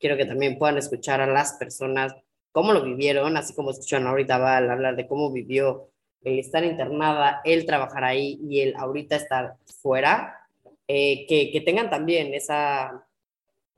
quiero 0.00 0.16
que 0.16 0.24
también 0.24 0.58
puedan 0.58 0.78
escuchar 0.78 1.20
a 1.20 1.26
las 1.26 1.52
personas 1.52 2.14
cómo 2.50 2.72
lo 2.72 2.82
vivieron, 2.82 3.36
así 3.36 3.54
como 3.54 3.70
escucharon 3.70 4.08
ahorita 4.08 4.38
Val 4.38 4.70
hablar 4.70 4.96
de 4.96 5.06
cómo 5.06 5.30
vivió 5.30 5.88
el 6.22 6.40
estar 6.40 6.64
internada, 6.64 7.40
el 7.44 7.64
trabajar 7.66 8.04
ahí 8.04 8.40
y 8.42 8.60
el 8.60 8.74
ahorita 8.76 9.16
estar 9.16 9.54
fuera, 9.80 10.48
eh, 10.88 11.26
que, 11.28 11.52
que 11.52 11.60
tengan 11.60 11.88
también 11.88 12.34
esa 12.34 13.06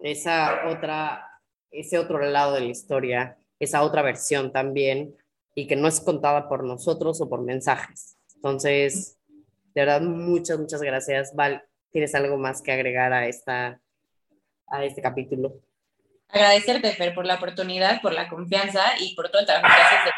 esa 0.02 0.68
otra, 0.68 1.40
ese 1.70 1.98
otro 1.98 2.18
lado 2.18 2.54
de 2.54 2.60
la 2.60 2.66
historia, 2.66 3.38
esa 3.58 3.82
otra 3.82 4.02
versión 4.02 4.52
también, 4.52 5.16
y 5.54 5.66
que 5.66 5.76
no 5.76 5.88
es 5.88 6.00
contada 6.00 6.48
por 6.48 6.64
nosotros 6.64 7.20
o 7.20 7.28
por 7.28 7.42
mensajes. 7.42 8.16
Entonces, 8.34 9.18
de 9.74 9.80
verdad, 9.80 10.00
muchas, 10.00 10.58
muchas 10.58 10.82
gracias. 10.82 11.34
Val, 11.34 11.62
¿tienes 11.90 12.14
algo 12.14 12.36
más 12.36 12.62
que 12.62 12.72
agregar 12.72 13.12
a, 13.12 13.26
esta, 13.26 13.80
a 14.66 14.84
este 14.84 15.02
capítulo? 15.02 15.54
Agradecerte, 16.32 16.92
Fer, 16.92 17.14
por 17.14 17.26
la 17.26 17.34
oportunidad, 17.34 18.00
por 18.00 18.14
la 18.14 18.28
confianza 18.28 18.82
y 18.98 19.14
por 19.14 19.28
todo 19.30 19.40
el 19.40 19.46
trabajo 19.46 19.74
que 19.74 19.82
haces. 19.82 20.12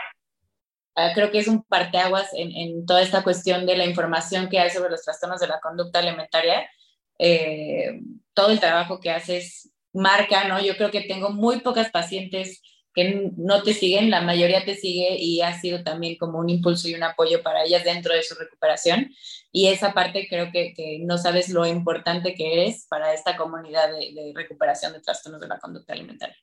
Ah, 0.97 1.11
creo 1.13 1.31
que 1.33 1.39
es 1.39 1.49
un 1.49 1.65
parteaguas 1.65 2.31
en, 2.35 2.53
en 2.53 2.87
toda 2.87 3.03
esta 3.03 3.25
cuestión 3.25 3.67
de 3.67 3.77
la 3.77 3.85
información 3.85 4.49
que 4.49 4.61
hay 4.61 4.71
sobre 4.71 4.91
los 4.91 5.03
trastornos 5.03 5.41
de 5.41 5.49
la 5.49 5.61
conducta 5.61 5.99
alimentaria. 5.99 6.71
Eh, 7.19 8.01
todo 8.33 8.51
el 8.51 8.61
trabajo 8.61 9.01
que 9.01 9.11
haces 9.11 9.71
marca, 9.93 10.47
¿no? 10.47 10.61
Yo 10.61 10.77
creo 10.77 10.93
que 10.93 11.03
tengo 11.03 11.31
muy 11.31 11.61
pocas 11.61 11.91
pacientes 11.91 12.63
que 12.95 13.33
no 13.37 13.63
te 13.63 13.75
siguen, 13.75 14.11
la 14.11 14.21
mayoría 14.21 14.65
te 14.65 14.77
sigue 14.77 15.17
y 15.19 15.41
ha 15.41 15.59
sido 15.61 15.83
también 15.83 16.17
como 16.17 16.39
un 16.39 16.49
impulso 16.49 16.89
y 16.89 16.95
un 16.95 17.03
apoyo 17.03 17.43
para 17.43 17.65
ellas 17.65 17.83
dentro 17.85 18.15
de 18.15 18.23
su 18.23 18.37
recuperación. 18.37 19.11
Y 19.51 19.69
esa 19.69 19.93
parte 19.93 20.27
creo 20.29 20.51
que, 20.53 20.75
que 20.75 21.01
no 21.01 21.19
sabes 21.19 21.49
lo 21.49 21.67
importante 21.67 22.35
que 22.35 22.53
eres 22.53 22.87
para 22.89 23.13
esta 23.13 23.37
comunidad 23.37 23.91
de, 23.91 24.33
recuperación 24.35 24.93
de 24.93 25.01
trastornos 25.01 25.41
de 25.41 25.49
la 25.49 25.59
conducta 25.59 25.93
alimentaria. 25.93 26.37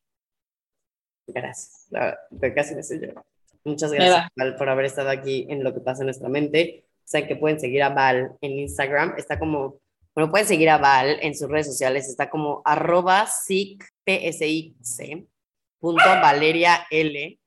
Gracias, 1.28 1.88
casi 2.54 2.76
me 2.76 2.84
sé 2.84 3.00
yo. 3.00 3.24
Muchas 3.64 3.92
gracias 3.94 4.28
Val, 4.36 4.56
por 4.58 4.70
haber 4.70 4.86
estado 4.86 5.10
aquí 5.10 5.46
en 5.50 5.64
Lo 5.64 5.74
que 5.74 5.80
pasa 5.80 6.02
en 6.02 6.08
nuestra 6.08 6.28
mente. 6.28 6.86
Saben 7.06 7.28
que 7.28 7.36
pueden 7.36 7.60
seguir 7.60 7.84
a 7.84 7.90
Val 7.90 8.32
en 8.42 8.60
Instagram, 8.60 9.16
está 9.18 9.40
como 9.40 9.80
bueno, 10.14 10.30
pueden 10.30 10.48
seguir 10.48 10.70
a 10.70 10.78
Val 10.78 11.20
en 11.22 11.34
sus 11.36 11.50
redes 11.50 11.68
sociales, 11.68 12.10
está 12.10 12.30
como 12.30 12.62
arroba 12.66 13.26
punto 13.56 13.86
Valeria 15.82 16.86
L. 16.90 17.40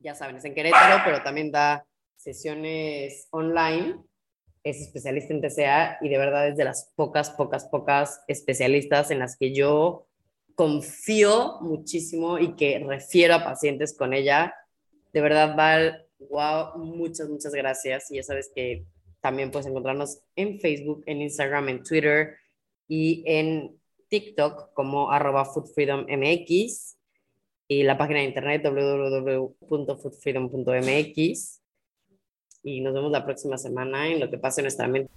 Ya 0.00 0.14
saben, 0.14 0.36
es 0.36 0.44
en 0.44 0.54
Querétaro, 0.54 1.02
pero 1.04 1.22
también 1.22 1.50
da 1.50 1.86
sesiones 2.16 3.28
online. 3.30 3.96
Es 4.62 4.80
especialista 4.80 5.32
en 5.32 5.40
TCA 5.40 5.98
y 6.00 6.08
de 6.08 6.18
verdad 6.18 6.48
es 6.48 6.56
de 6.56 6.64
las 6.64 6.92
pocas, 6.96 7.30
pocas, 7.30 7.66
pocas 7.66 8.20
especialistas 8.26 9.10
en 9.12 9.20
las 9.20 9.36
que 9.36 9.54
yo 9.54 10.08
confío 10.56 11.58
muchísimo 11.60 12.38
y 12.38 12.56
que 12.56 12.82
refiero 12.84 13.34
a 13.34 13.44
pacientes 13.44 13.96
con 13.96 14.12
ella. 14.12 14.54
De 15.12 15.20
verdad, 15.20 15.54
Val, 15.54 16.06
wow, 16.18 16.76
muchas, 16.78 17.28
muchas 17.28 17.52
gracias. 17.52 18.10
Y 18.10 18.16
ya 18.16 18.24
sabes 18.24 18.50
que 18.52 18.84
también 19.20 19.52
puedes 19.52 19.68
encontrarnos 19.68 20.20
en 20.34 20.58
Facebook, 20.58 21.04
en 21.06 21.22
Instagram, 21.22 21.68
en 21.68 21.82
Twitter 21.84 22.36
y 22.88 23.22
en 23.26 23.78
TikTok 24.08 24.72
como 24.72 25.10
arroba 25.10 25.44
foodfreedommx 25.44 26.95
y 27.68 27.82
la 27.82 27.98
página 27.98 28.20
de 28.20 28.26
internet 28.26 28.62
www.foodfreedom.mx 28.64 31.62
y 32.62 32.80
nos 32.80 32.94
vemos 32.94 33.10
la 33.12 33.24
próxima 33.24 33.58
semana 33.58 34.08
en 34.08 34.20
lo 34.20 34.30
que 34.30 34.38
pasa 34.38 34.60
en 34.60 34.64
nuestra 34.64 34.88
mente. 34.88 35.12